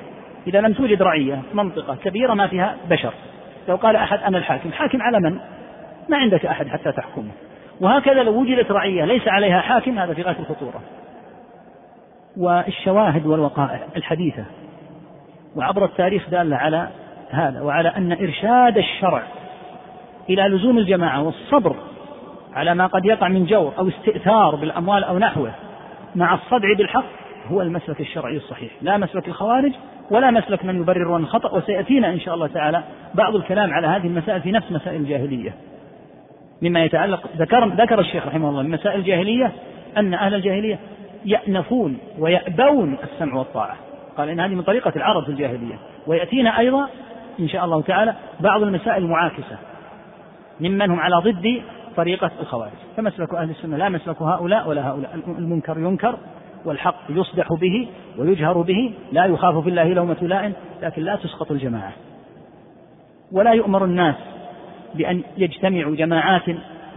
إذا 0.46 0.60
لم 0.60 0.72
توجد 0.72 1.02
رعية 1.02 1.42
منطقة 1.54 1.94
كبيرة 1.94 2.34
ما 2.34 2.46
فيها 2.46 2.76
بشر. 2.90 3.12
لو 3.68 3.76
قال 3.76 3.96
أحد 3.96 4.18
أنا 4.18 4.38
الحاكم 4.38 4.72
حاكم 4.72 5.02
على 5.02 5.20
من؟ 5.20 5.38
ما 6.08 6.16
عندك 6.16 6.46
أحد 6.46 6.68
حتى 6.68 6.92
تحكمه. 6.92 7.30
وهكذا 7.80 8.22
لو 8.22 8.40
وجدت 8.40 8.70
رعية 8.70 9.04
ليس 9.04 9.28
عليها 9.28 9.60
حاكم 9.60 9.98
هذا 9.98 10.14
في 10.14 10.22
غاية 10.22 10.38
الخطورة. 10.38 10.80
والشواهد 12.36 13.26
والوقائع 13.26 13.80
الحديثة 13.96 14.44
وعبر 15.56 15.84
التاريخ 15.84 16.30
دالة 16.30 16.56
على 16.56 16.88
هذا 17.30 17.60
وعلى 17.60 17.88
أن 17.88 18.12
إرشاد 18.12 18.78
الشرع 18.78 19.22
إلى 20.30 20.42
لزوم 20.42 20.78
الجماعة 20.78 21.22
والصبر 21.22 21.76
على 22.54 22.74
ما 22.74 22.86
قد 22.86 23.04
يقع 23.04 23.28
من 23.28 23.46
جور 23.46 23.72
أو 23.78 23.88
استئثار 23.88 24.54
بالأموال 24.54 25.04
أو 25.04 25.18
نحوه 25.18 25.52
مع 26.14 26.34
الصدع 26.34 26.72
بالحق 26.78 27.04
هو 27.46 27.62
المسلك 27.62 28.00
الشرعي 28.00 28.36
الصحيح. 28.36 28.72
لا 28.82 28.96
مسلك 28.96 29.28
الخوارج 29.28 29.72
ولا 30.10 30.30
مسلك 30.30 30.64
من 30.64 30.80
يبررون 30.80 31.22
الخطأ 31.22 31.56
وسيأتينا 31.56 32.10
إن 32.10 32.20
شاء 32.20 32.34
الله 32.34 32.46
تعالى 32.46 32.82
بعض 33.14 33.34
الكلام 33.34 33.72
على 33.72 33.86
هذه 33.86 34.06
المسائل 34.06 34.40
في 34.40 34.52
نفس 34.52 34.72
مسائل 34.72 35.00
الجاهلية. 35.00 35.54
مما 36.62 36.84
يتعلق 36.84 37.20
ذكر 37.36 37.68
ذكر 37.68 38.00
الشيخ 38.00 38.26
رحمه 38.26 38.48
الله 38.48 38.62
من 38.62 38.70
مسائل 38.70 39.00
الجاهلية 39.00 39.52
أن 39.96 40.14
أهل 40.14 40.34
الجاهلية 40.34 40.78
يأنفون 41.24 41.98
ويأبون 42.18 42.98
السمع 43.02 43.34
والطاعة. 43.34 43.76
قال 44.16 44.28
إن 44.28 44.40
هذه 44.40 44.54
من 44.54 44.62
طريقة 44.62 44.92
العرب 44.96 45.24
في 45.24 45.28
الجاهلية. 45.28 45.78
ويأتينا 46.06 46.58
أيضا 46.58 46.88
إن 47.40 47.48
شاء 47.48 47.64
الله 47.64 47.82
تعالى 47.82 48.14
بعض 48.40 48.62
المسائل 48.62 49.02
المعاكسة. 49.04 49.58
ممن 50.60 50.90
هم 50.90 51.00
على 51.00 51.16
ضد 51.16 51.62
طريقة 51.96 52.30
الخوارج. 52.40 52.72
فمسلك 52.96 53.34
أهل 53.34 53.50
السنة 53.50 53.76
لا 53.76 53.88
مسلك 53.88 54.22
هؤلاء 54.22 54.68
ولا 54.68 54.88
هؤلاء. 54.88 55.14
المنكر 55.14 55.78
ينكر 55.78 56.18
والحق 56.64 57.00
يصدح 57.08 57.52
به 57.52 57.88
ويجهر 58.18 58.62
به 58.62 58.94
لا 59.12 59.24
يخاف 59.24 59.56
في 59.58 59.68
الله 59.68 59.88
لومة 59.88 60.16
لائم 60.22 60.52
لكن 60.82 61.02
لا 61.02 61.16
تسقط 61.16 61.50
الجماعة. 61.50 61.92
ولا 63.32 63.52
يؤمر 63.52 63.84
الناس 63.84 64.14
بأن 64.94 65.22
يجتمعوا 65.36 65.96
جماعات 65.96 66.42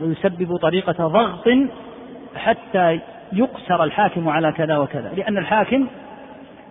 ويسببوا 0.02 0.58
طريقة 0.58 1.08
ضغط 1.08 1.50
حتى 2.36 3.00
يقسر 3.34 3.84
الحاكم 3.84 4.30
على 4.30 4.52
كذا 4.52 4.78
وكذا. 4.78 5.12
لأن 5.18 5.38
الحاكم 5.38 5.88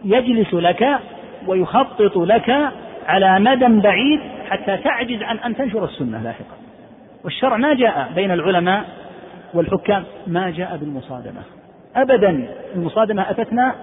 يجلس 0.04 0.54
لك 0.54 0.98
ويخطط 1.46 2.16
لك 2.16 2.70
على 3.06 3.40
مدى 3.40 3.80
بعيد 3.80 4.20
حتى 4.50 4.76
تعجز 4.76 5.22
عن 5.22 5.38
أن 5.38 5.56
تنشر 5.56 5.84
السنة 5.84 6.22
لاحقا. 6.22 6.56
والشرع 7.24 7.56
ما 7.56 7.74
جاء 7.74 8.12
بين 8.14 8.30
العلماء 8.30 8.84
والحكام 9.54 10.04
ما 10.26 10.50
جاء 10.50 10.76
بالمصادمة. 10.76 11.40
أبدا 11.96 12.48
المصادمة 12.74 13.30
أتتنا 13.30 13.74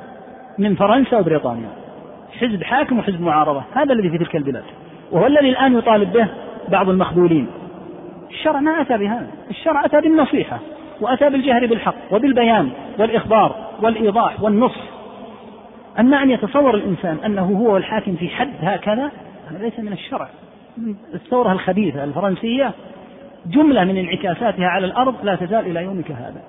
من 0.58 0.76
فرنسا 0.76 1.18
وبريطانيا. 1.18 1.70
حزب 2.40 2.64
حاكم 2.64 3.00
وحزب 3.00 3.22
معارضة 3.22 3.64
هذا 3.76 3.94
الذي 3.94 4.10
في 4.10 4.18
تلك 4.18 4.36
البلاد. 4.36 4.64
وهو 5.12 5.28
الذي 5.28 5.50
الآن 5.50 5.78
يطالب 5.78 6.14
به 6.14 6.28
بعض 6.69 6.89
المخذولين 6.89 7.48
الشرع 8.30 8.60
ما 8.60 8.81
أتى 8.81 8.98
بهذا. 8.98 9.27
الشرع 9.49 9.85
أتى 9.85 10.02
بالنصيحة 10.02 10.60
وأتى 11.02 11.30
بالجهر 11.30 11.65
بالحق 11.65 11.95
وبالبيان 12.11 12.69
والإخبار 12.99 13.56
والإيضاح 13.81 14.41
والنصح. 14.41 14.81
أما 15.99 16.23
أن 16.23 16.31
يتصور 16.31 16.76
الإنسان 16.76 17.18
أنه 17.26 17.45
هو 17.45 17.77
الحاكم 17.77 18.15
في 18.15 18.30
حد 18.30 18.53
هكذا 18.61 19.11
هذا 19.49 19.57
ليس 19.61 19.80
من 19.80 19.94
الشرع. 19.94 20.30
الثورة 21.14 21.52
الخبيثة 21.52 22.03
الفرنسية 22.03 22.72
جملة 23.45 23.84
من 23.84 23.98
انعكاساتها 23.98 24.68
على 24.68 24.85
الأرض 24.85 25.15
لا 25.23 25.35
تزال 25.35 25.65
إلى 25.65 25.84
يومك 25.84 26.11
هذا. 26.11 26.41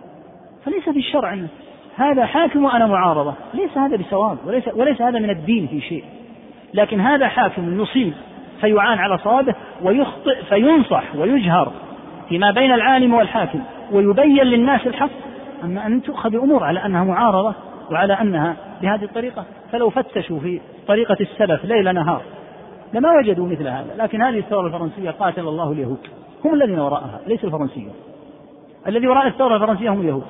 فليس 0.65 0.89
في 0.89 0.99
الشرع 0.99 1.33
أنه 1.33 1.49
هذا 1.97 2.27
حاكم 2.27 2.65
وأنا 2.65 2.87
معارضة. 2.87 3.35
ليس 3.55 3.79
هذا 3.79 3.97
بصواب 3.97 4.39
وليس, 4.47 4.69
وليس 4.75 5.03
هذا 5.03 5.19
من 5.19 5.31
الدين 5.31 5.67
في 5.67 5.81
شيء. 5.81 6.05
لكن 6.75 7.01
هذا 7.01 7.29
حاكم 7.29 7.81
يصيب 7.81 8.13
فيعان 8.61 8.99
على 8.99 9.19
صوابه 9.19 9.55
ويخطئ 9.83 10.43
فينصح 10.49 11.03
ويجهر 11.17 11.73
فيما 12.29 12.51
بين 12.51 12.73
العالم 12.73 13.15
والحاكم 13.15 13.61
ويبين 13.93 14.43
للناس 14.43 14.87
الحق. 14.87 15.11
أما 15.65 15.87
أن 15.87 16.03
تؤخذ 16.03 16.35
الأمور 16.35 16.65
على 16.65 16.87
أنها 16.87 17.05
معارضة 17.05 17.55
وعلى 17.91 18.13
أنها 18.13 18.57
بهذه 18.83 19.05
الطريقة 19.05 19.45
فلو 19.73 19.91
فتشوا 19.91 20.41
في 20.41 20.61
طريقة 20.89 21.17
السلف 21.21 21.65
ليل 21.65 21.95
نهار 21.95 22.23
لما 22.95 23.09
وجدوا 23.19 23.47
مثل 23.47 23.69
هذا. 23.69 23.95
لكن 23.99 24.23
هذه 24.23 24.39
الثورة 24.39 24.67
الفرنسية 24.67 25.11
قاتل 25.11 25.49
الله 25.49 25.73
اليهود. 25.73 25.99
هم 26.45 26.55
الذين 26.55 26.79
وراءها 26.79 27.21
ليس 27.27 27.45
الفرنسيون. 27.45 27.93
الذي 28.87 29.07
وراء 29.07 29.27
الثورة 29.27 29.55
الفرنسية 29.55 29.91
هم 29.91 30.01
اليهود. 30.01 30.27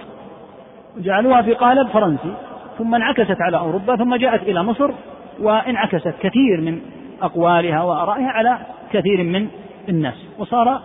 جعلوها 0.97 1.43
في 1.43 1.55
قالب 1.55 1.89
فرنسي 1.89 2.35
ثم 2.79 2.95
انعكست 2.95 3.37
على 3.41 3.59
أوروبا 3.59 3.97
ثم 3.97 4.15
جاءت 4.15 4.43
إلى 4.43 4.63
مصر 4.63 4.91
وانعكست 5.41 6.15
كثير 6.21 6.61
من 6.61 6.81
أقوالها 7.23 7.83
وآرائها 7.83 8.29
على 8.29 8.59
كثير 8.93 9.23
من 9.23 9.49
الناس 9.89 10.15
وصار 10.39 10.81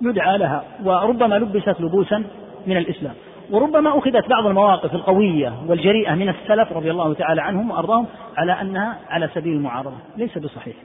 يدعى 0.00 0.38
لها 0.38 0.64
وربما 0.84 1.34
لبست 1.34 1.80
لبوسا 1.80 2.24
من 2.66 2.76
الإسلام. 2.76 3.14
وربما 3.50 3.98
أخذت 3.98 4.28
بعض 4.28 4.46
المواقف 4.46 4.94
القوية 4.94 5.52
والجريئة 5.68 6.14
من 6.14 6.28
السلف 6.28 6.72
رضي 6.72 6.90
الله 6.90 7.14
تعالى 7.14 7.42
عنهم 7.42 7.70
وأرضاهم 7.70 8.06
على 8.36 8.60
أنها 8.60 8.98
على 9.10 9.28
سبيل 9.34 9.52
المعارضة 9.52 9.96
ليس 10.16 10.38
بصحيح. 10.38 10.76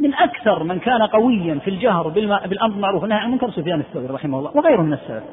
من 0.00 0.14
أكثر 0.14 0.64
من 0.64 0.78
كان 0.78 1.02
قويا 1.02 1.58
في 1.58 1.70
الجهر 1.70 2.08
بالأمر 2.08 2.46
بالمعروف 2.46 3.02
والنهي 3.02 3.18
عن 3.18 3.26
المنكر 3.26 3.50
سفيان 3.50 3.80
الثوري 3.80 4.06
رحمه 4.06 4.38
الله 4.38 4.50
وغيره 4.56 4.82
من 4.82 4.92
السلف. 4.92 5.24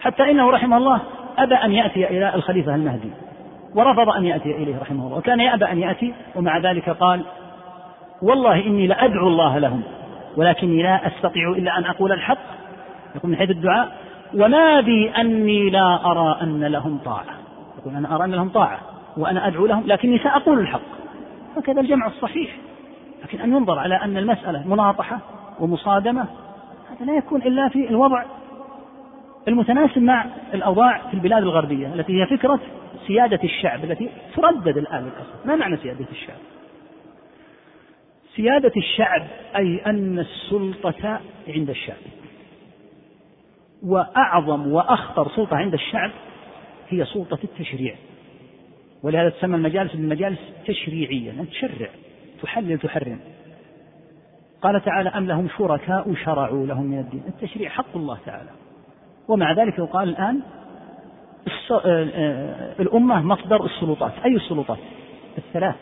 حتى 0.00 0.30
إنه 0.30 0.50
رحمه 0.50 0.76
الله 0.76 1.00
أبى 1.38 1.54
أن 1.54 1.72
يأتي 1.72 2.06
إلى 2.06 2.34
الخليفة 2.34 2.74
المهدي. 2.74 3.10
ورفض 3.74 4.08
أن 4.08 4.24
يأتي 4.24 4.56
إليه 4.56 4.78
رحمه 4.78 5.06
الله 5.06 5.16
وكان 5.16 5.40
يأبى 5.40 5.64
أن 5.64 5.78
يأتي 5.78 6.14
ومع 6.36 6.58
ذلك 6.58 6.90
قال 6.90 7.24
والله 8.22 8.66
إني 8.66 8.86
لأدعو 8.86 9.28
الله 9.28 9.58
لهم 9.58 9.82
ولكني 10.36 10.82
لا 10.82 11.06
أستطيع 11.06 11.50
إلا 11.50 11.78
أن 11.78 11.84
أقول 11.84 12.12
الحق. 12.12 12.38
يقول 13.16 13.30
من 13.30 13.36
حيث 13.36 13.50
الدعاء 13.50 13.88
وما 14.34 14.80
بي 14.80 15.10
أني 15.10 15.70
لا 15.70 16.10
أرى 16.10 16.38
أن 16.42 16.64
لهم 16.64 16.98
طاعة. 17.04 17.24
يقول 17.78 17.94
أنا 17.94 18.14
أرى 18.14 18.24
أن 18.24 18.30
لهم 18.30 18.48
طاعة 18.48 18.78
وأنا 19.16 19.46
أدعو 19.46 19.66
لهم 19.66 19.82
لكني 19.86 20.18
سأقول 20.18 20.58
الحق. 20.58 20.80
هكذا 21.56 21.80
الجمع 21.80 22.06
الصحيح. 22.06 22.50
لكن 23.22 23.40
أن 23.40 23.52
ينظر 23.52 23.78
على 23.78 23.94
أن 23.94 24.16
المسألة 24.16 24.68
مناطحة 24.68 25.18
ومصادمة 25.60 26.26
هذا 26.90 27.06
لا 27.06 27.16
يكون 27.16 27.42
إلا 27.42 27.68
في 27.68 27.90
الوضع 27.90 28.24
المتناسب 29.48 30.02
مع 30.02 30.24
الأوضاع 30.54 30.98
في 30.98 31.14
البلاد 31.14 31.42
الغربية 31.42 31.94
التي 31.94 32.22
هي 32.22 32.26
فكرة 32.26 32.60
سيادة 33.08 33.40
الشعب 33.44 33.84
التي 33.84 34.10
تردد 34.36 34.78
الآن 34.78 35.02
للأسف. 35.02 35.46
ما 35.46 35.56
معنى 35.56 35.76
سيادة 35.76 36.06
الشعب؟ 36.12 36.38
سيادة 38.36 38.72
الشعب 38.76 39.26
أي 39.56 39.80
أن 39.86 40.18
السلطة 40.18 41.20
عند 41.48 41.70
الشعب. 41.70 41.96
وأعظم 43.82 44.72
وأخطر 44.72 45.28
سلطة 45.36 45.56
عند 45.56 45.74
الشعب 45.74 46.10
هي 46.88 47.04
سلطة 47.04 47.38
التشريع. 47.44 47.94
ولهذا 49.02 49.28
تسمى 49.28 49.56
المجالس 49.56 49.92
بالمجالس 49.92 50.38
التشريعية 50.58 51.30
أن 51.30 51.48
تشرع 51.50 51.88
تحلل 52.42 52.78
تحرم. 52.78 53.20
قال 54.62 54.84
تعالى 54.84 55.08
أم 55.08 55.26
لهم 55.26 55.48
شركاء 55.58 56.14
شرعوا 56.14 56.66
لهم 56.66 56.84
من 56.86 56.98
الدين. 56.98 57.22
التشريع 57.28 57.70
حق 57.70 57.96
الله 57.96 58.18
تعالى. 58.26 58.50
ومع 59.28 59.52
ذلك 59.52 59.78
يقال 59.78 60.08
الآن 60.08 60.42
الأمة 62.80 63.22
مصدر 63.22 63.64
السلطات. 63.64 64.12
أي 64.24 64.36
السلطات؟ 64.36 64.78
الثلاث 65.38 65.76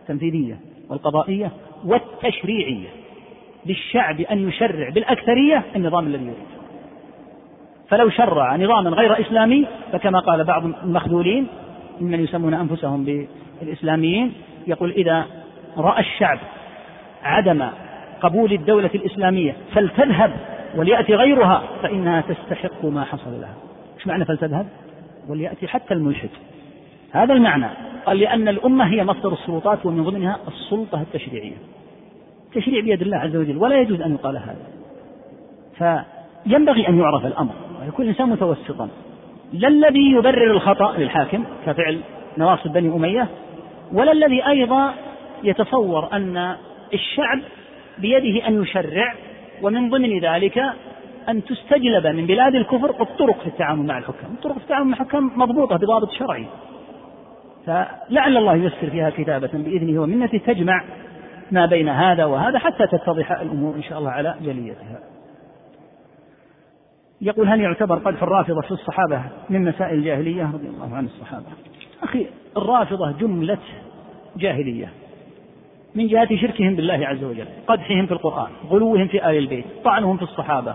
التنفيذية 0.00 0.58
والقضائية 0.88 1.50
والتشريعية. 1.84 2.88
للشعب 3.66 4.20
أن 4.20 4.48
يشرع 4.48 4.88
بالأكثرية 4.88 5.62
النظام 5.76 6.06
الذي 6.06 6.24
يريد. 6.24 6.54
فلو 7.88 8.10
شرع 8.10 8.56
نظاما 8.56 8.90
غير 8.90 9.20
إسلامي 9.20 9.66
فكما 9.92 10.20
قال 10.20 10.44
بعض 10.44 10.64
المخذولين 10.64 11.46
ممن 12.00 12.24
يسمون 12.24 12.54
أنفسهم 12.54 13.26
بالإسلاميين 13.60 14.32
يقول 14.66 14.90
إذا 14.90 15.26
رأى 15.76 16.00
الشعب 16.00 16.38
عدم 17.22 17.68
قبول 18.20 18.52
الدولة 18.52 18.90
الإسلامية 18.94 19.56
فلتذهب 19.74 20.32
وليأتي 20.76 21.14
غيرها 21.14 21.62
فإنها 21.82 22.20
تستحق 22.20 22.84
ما 22.84 23.04
حصل 23.04 23.40
لها. 23.40 23.54
إيش 23.98 24.06
معنى 24.06 24.24
فلتذهب؟ 24.24 24.66
وليأتي 25.28 25.68
حتى 25.68 25.94
الملحد. 25.94 26.28
هذا 27.12 27.34
المعنى. 27.34 27.66
قال 28.06 28.18
لأن 28.18 28.48
الأمة 28.48 28.84
هي 28.84 29.04
مصدر 29.04 29.32
السلطات 29.32 29.86
ومن 29.86 30.04
ضمنها 30.04 30.38
السلطة 30.48 31.00
التشريعية. 31.00 31.56
التشريع 32.46 32.80
بيد 32.80 33.02
الله 33.02 33.16
عز 33.16 33.36
وجل 33.36 33.56
ولا 33.56 33.80
يجوز 33.80 34.00
أن 34.00 34.14
يقال 34.14 34.36
هذا. 34.36 34.66
فينبغي 35.78 36.88
أن 36.88 36.98
يعرف 36.98 37.26
الأمر 37.26 37.52
ويكون 37.80 38.04
الإنسان 38.04 38.28
متوسطا. 38.28 38.88
لا 39.52 39.68
الذي 39.68 40.10
يبرر 40.10 40.50
الخطأ 40.50 40.96
للحاكم 40.96 41.44
كفعل 41.66 42.00
نواصب 42.38 42.72
بني 42.72 42.88
أمية 42.88 43.28
ولا 43.92 44.12
الذي 44.12 44.46
أيضا 44.46 44.94
يتصور 45.44 46.08
أن 46.12 46.56
الشعب 46.94 47.40
بيده 47.98 48.48
أن 48.48 48.62
يشرع 48.62 49.14
ومن 49.62 49.90
ضمن 49.90 50.18
ذلك 50.18 50.62
أن 51.28 51.44
تستجلب 51.44 52.06
من 52.06 52.26
بلاد 52.26 52.54
الكفر 52.54 53.02
الطرق 53.02 53.40
في 53.40 53.46
التعامل 53.46 53.86
مع 53.86 53.98
الحكام. 53.98 54.30
الطرق 54.34 54.54
في 54.54 54.62
التعامل 54.64 54.90
مع 54.90 54.96
الحكام 54.96 55.30
مضبوطة 55.36 55.76
بضابط 55.76 56.10
شرعي. 56.10 56.46
فلعل 57.66 58.36
الله 58.36 58.56
ييسر 58.56 58.90
فيها 58.90 59.10
كتابة 59.10 59.50
بإذنه 59.52 60.02
ومنته 60.02 60.38
تجمع 60.38 60.84
ما 61.52 61.66
بين 61.66 61.88
هذا 61.88 62.24
وهذا 62.24 62.58
حتى 62.58 62.86
تتضح 62.86 63.32
الأمور 63.32 63.74
إن 63.74 63.82
شاء 63.82 63.98
الله 63.98 64.10
على 64.10 64.34
جليتها. 64.42 65.00
يقول 67.20 67.48
هل 67.48 67.60
يعتبر 67.60 67.98
قدح 67.98 68.22
الرافضة 68.22 68.60
في 68.60 68.70
الصحابة 68.70 69.22
من 69.50 69.64
مسائل 69.64 69.98
الجاهلية؟ 69.98 70.44
رضي 70.44 70.68
الله 70.68 70.96
عن 70.96 71.04
الصحابة. 71.04 71.46
أخي 72.02 72.26
الرافضة 72.56 73.12
جملة 73.12 73.58
جاهلية. 74.36 74.88
من 75.94 76.06
جهة 76.06 76.36
شركهم 76.36 76.76
بالله 76.76 77.06
عز 77.06 77.24
وجل 77.24 77.46
قدحهم 77.66 78.06
في 78.06 78.12
القرآن 78.12 78.50
غلوهم 78.70 79.08
في 79.08 79.30
آل 79.30 79.38
البيت 79.38 79.64
طعنهم 79.84 80.16
في 80.16 80.22
الصحابة. 80.22 80.74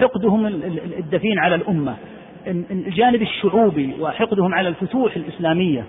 حقدهم 0.00 0.46
الدفين 0.98 1.38
على 1.38 1.54
الأمة 1.54 1.96
الجانب 2.70 3.22
الشعوبي 3.22 3.94
وحقدهم 4.00 4.54
على 4.54 4.68
الفتوح 4.68 5.16
الإسلامية. 5.16 5.84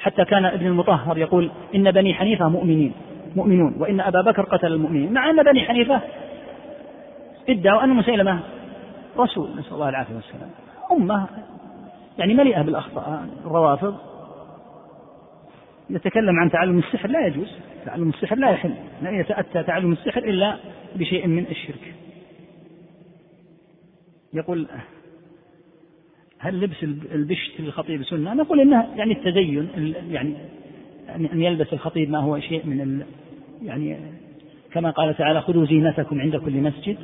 حتى 0.00 0.24
كان 0.24 0.44
ابن 0.44 0.66
المطهر 0.66 1.18
يقول 1.18 1.50
إن 1.74 1.90
بني 1.90 2.14
حنيفة 2.14 2.48
مؤمنين 2.48 2.92
مؤمنون 3.36 3.74
وإن 3.78 4.00
أبا 4.00 4.20
بكر 4.20 4.42
قتل 4.42 4.72
المؤمنين. 4.72 5.12
مع 5.12 5.30
أن 5.30 5.42
بني 5.42 5.64
حنيفة 5.64 6.00
ادعوا 7.48 7.84
أن 7.84 7.88
مسيلمة 7.88 8.40
رسول 9.18 9.50
نسأل 9.58 9.74
الله 9.74 9.88
العافية 9.88 10.14
والسلام. 10.14 10.50
أمة 10.92 11.26
يعني 12.18 12.34
مليئة 12.34 12.62
بالأخطاء 12.62 13.26
الروافض. 13.46 13.96
يتكلم 15.90 16.40
عن 16.40 16.50
تعلم 16.50 16.78
السحر 16.78 17.08
لا 17.08 17.26
يجوز. 17.26 17.58
تعلم 17.86 18.08
السحر 18.08 18.36
لا 18.36 18.50
يحل. 18.50 18.74
لا 19.02 19.10
يتأتى 19.10 19.62
تعلم 19.62 19.92
السحر 19.92 20.24
إلا 20.24 20.56
بشيء 20.96 21.26
من 21.26 21.44
الشرك. 21.50 21.94
يقول 24.34 24.66
هل 26.38 26.60
لبس 26.60 26.82
البشت 27.12 27.60
للخطيب 27.60 28.02
سنة؟ 28.02 28.34
نقول 28.34 28.60
إنها 28.60 28.88
يعني 28.96 29.12
التزين 29.12 29.68
يعني 30.10 30.34
أن 31.14 31.42
يلبس 31.42 31.72
الخطيب 31.72 32.10
ما 32.10 32.18
هو 32.18 32.40
شيء 32.40 32.66
من 32.66 32.80
ال 32.80 33.06
يعني 33.62 33.96
كما 34.72 34.90
قال 34.90 35.16
تعالى 35.16 35.40
خذوا 35.40 35.66
زينتكم 35.66 36.20
عند 36.20 36.36
كل 36.36 36.60
مسجد. 36.60 36.96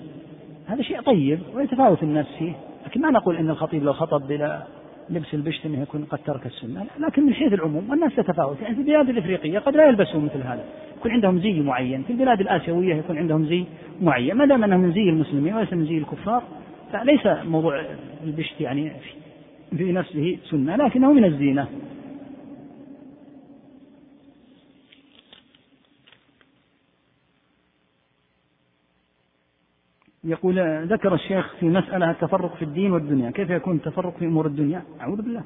هذا 0.66 0.82
شيء 0.82 1.00
طيب 1.00 1.40
ويتفاوت 1.54 2.02
الناس 2.02 2.26
فيه 2.38 2.52
لكن 2.86 3.00
ما 3.00 3.10
نقول 3.10 3.36
إن 3.36 3.50
الخطيب 3.50 3.84
لو 3.84 3.92
خطب 3.92 4.26
بلا 4.28 4.62
لبس 5.10 5.34
البشت 5.34 5.66
إنه 5.66 5.82
يكون 5.82 6.04
قد 6.04 6.18
ترك 6.18 6.46
السنة. 6.46 6.86
لكن 6.98 7.22
من 7.26 7.34
حيث 7.34 7.52
العموم 7.52 7.90
والناس 7.90 8.16
تتفاوت. 8.16 8.62
يعني 8.62 8.74
في 8.74 8.80
البلاد 8.80 9.08
الإفريقية 9.08 9.58
قد 9.58 9.76
لا 9.76 9.88
يلبسون 9.88 10.24
مثل 10.24 10.42
هذا. 10.42 10.64
يكون 10.98 11.10
عندهم 11.10 11.38
زي 11.38 11.60
معين. 11.60 12.02
في 12.02 12.12
البلاد 12.12 12.40
الآسيوية 12.40 12.94
يكون 12.94 13.18
عندهم 13.18 13.46
زي 13.46 13.64
معين. 14.02 14.36
ما 14.36 14.46
دام 14.46 14.64
انه 14.64 14.76
من 14.76 14.92
زي 14.92 15.08
المسلمين 15.08 15.54
وليس 15.54 15.72
من 15.72 15.86
زي 15.86 15.98
الكفار 15.98 16.42
فليس 16.94 17.26
موضوع 17.26 17.86
البشت 18.24 18.60
يعني 18.60 18.92
في 19.76 19.92
نفسه 19.92 20.38
سنة 20.50 20.76
لكنه 20.76 21.12
من 21.12 21.24
الزينة. 21.24 21.68
يقول 30.24 30.86
ذكر 30.86 31.14
الشيخ 31.14 31.54
في 31.60 31.66
مسألة 31.66 32.10
التفرق 32.10 32.56
في 32.56 32.62
الدين 32.62 32.92
والدنيا. 32.92 33.30
كيف 33.30 33.50
يكون 33.50 33.76
التفرق 33.76 34.16
في 34.18 34.24
أمور 34.24 34.46
الدنيا؟ 34.46 34.82
أعوذ 35.00 35.22
بالله. 35.22 35.44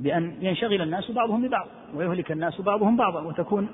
بأن 0.00 0.34
ينشغل 0.40 0.82
الناس 0.82 1.10
بعضهم 1.10 1.48
ببعض 1.48 1.68
ويهلك 1.94 2.32
الناس 2.32 2.60
بعضهم 2.60 2.96
بعضا 2.96 3.20
وتكون 3.20 3.68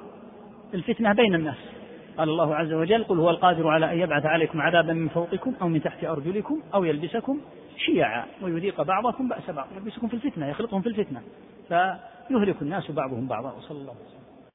الفتنة 0.74 1.12
بين 1.12 1.34
الناس. 1.34 1.58
قال 2.18 2.28
الله 2.28 2.54
عز 2.54 2.72
وجل 2.72 3.04
قل 3.04 3.18
هو 3.18 3.30
القادر 3.30 3.68
على 3.68 3.92
أن 3.92 3.98
يبعث 3.98 4.26
عليكم 4.26 4.60
عذابا 4.60 4.92
من 4.92 5.08
فوقكم 5.08 5.54
أو 5.62 5.68
من 5.68 5.82
تحت 5.82 6.04
أرجلكم 6.04 6.60
أو 6.74 6.84
يلبسكم 6.84 7.40
شيعا 7.76 8.24
ويذيق 8.42 8.82
بعضكم 8.82 9.28
بأس 9.28 9.50
بعض 9.50 9.66
يلبسكم 9.76 10.08
في 10.08 10.14
الفتنة 10.14 10.46
يخلطهم 10.46 10.80
في 10.80 10.88
الفتنة 10.88 11.22
فيهلك 11.68 12.62
الناس 12.62 12.90
بعضهم 12.90 13.26
بعضا 13.26 13.52
وصلى 13.52 13.78
الله 13.78 13.92
عليه 13.92 14.04
وسلم. 14.04 14.13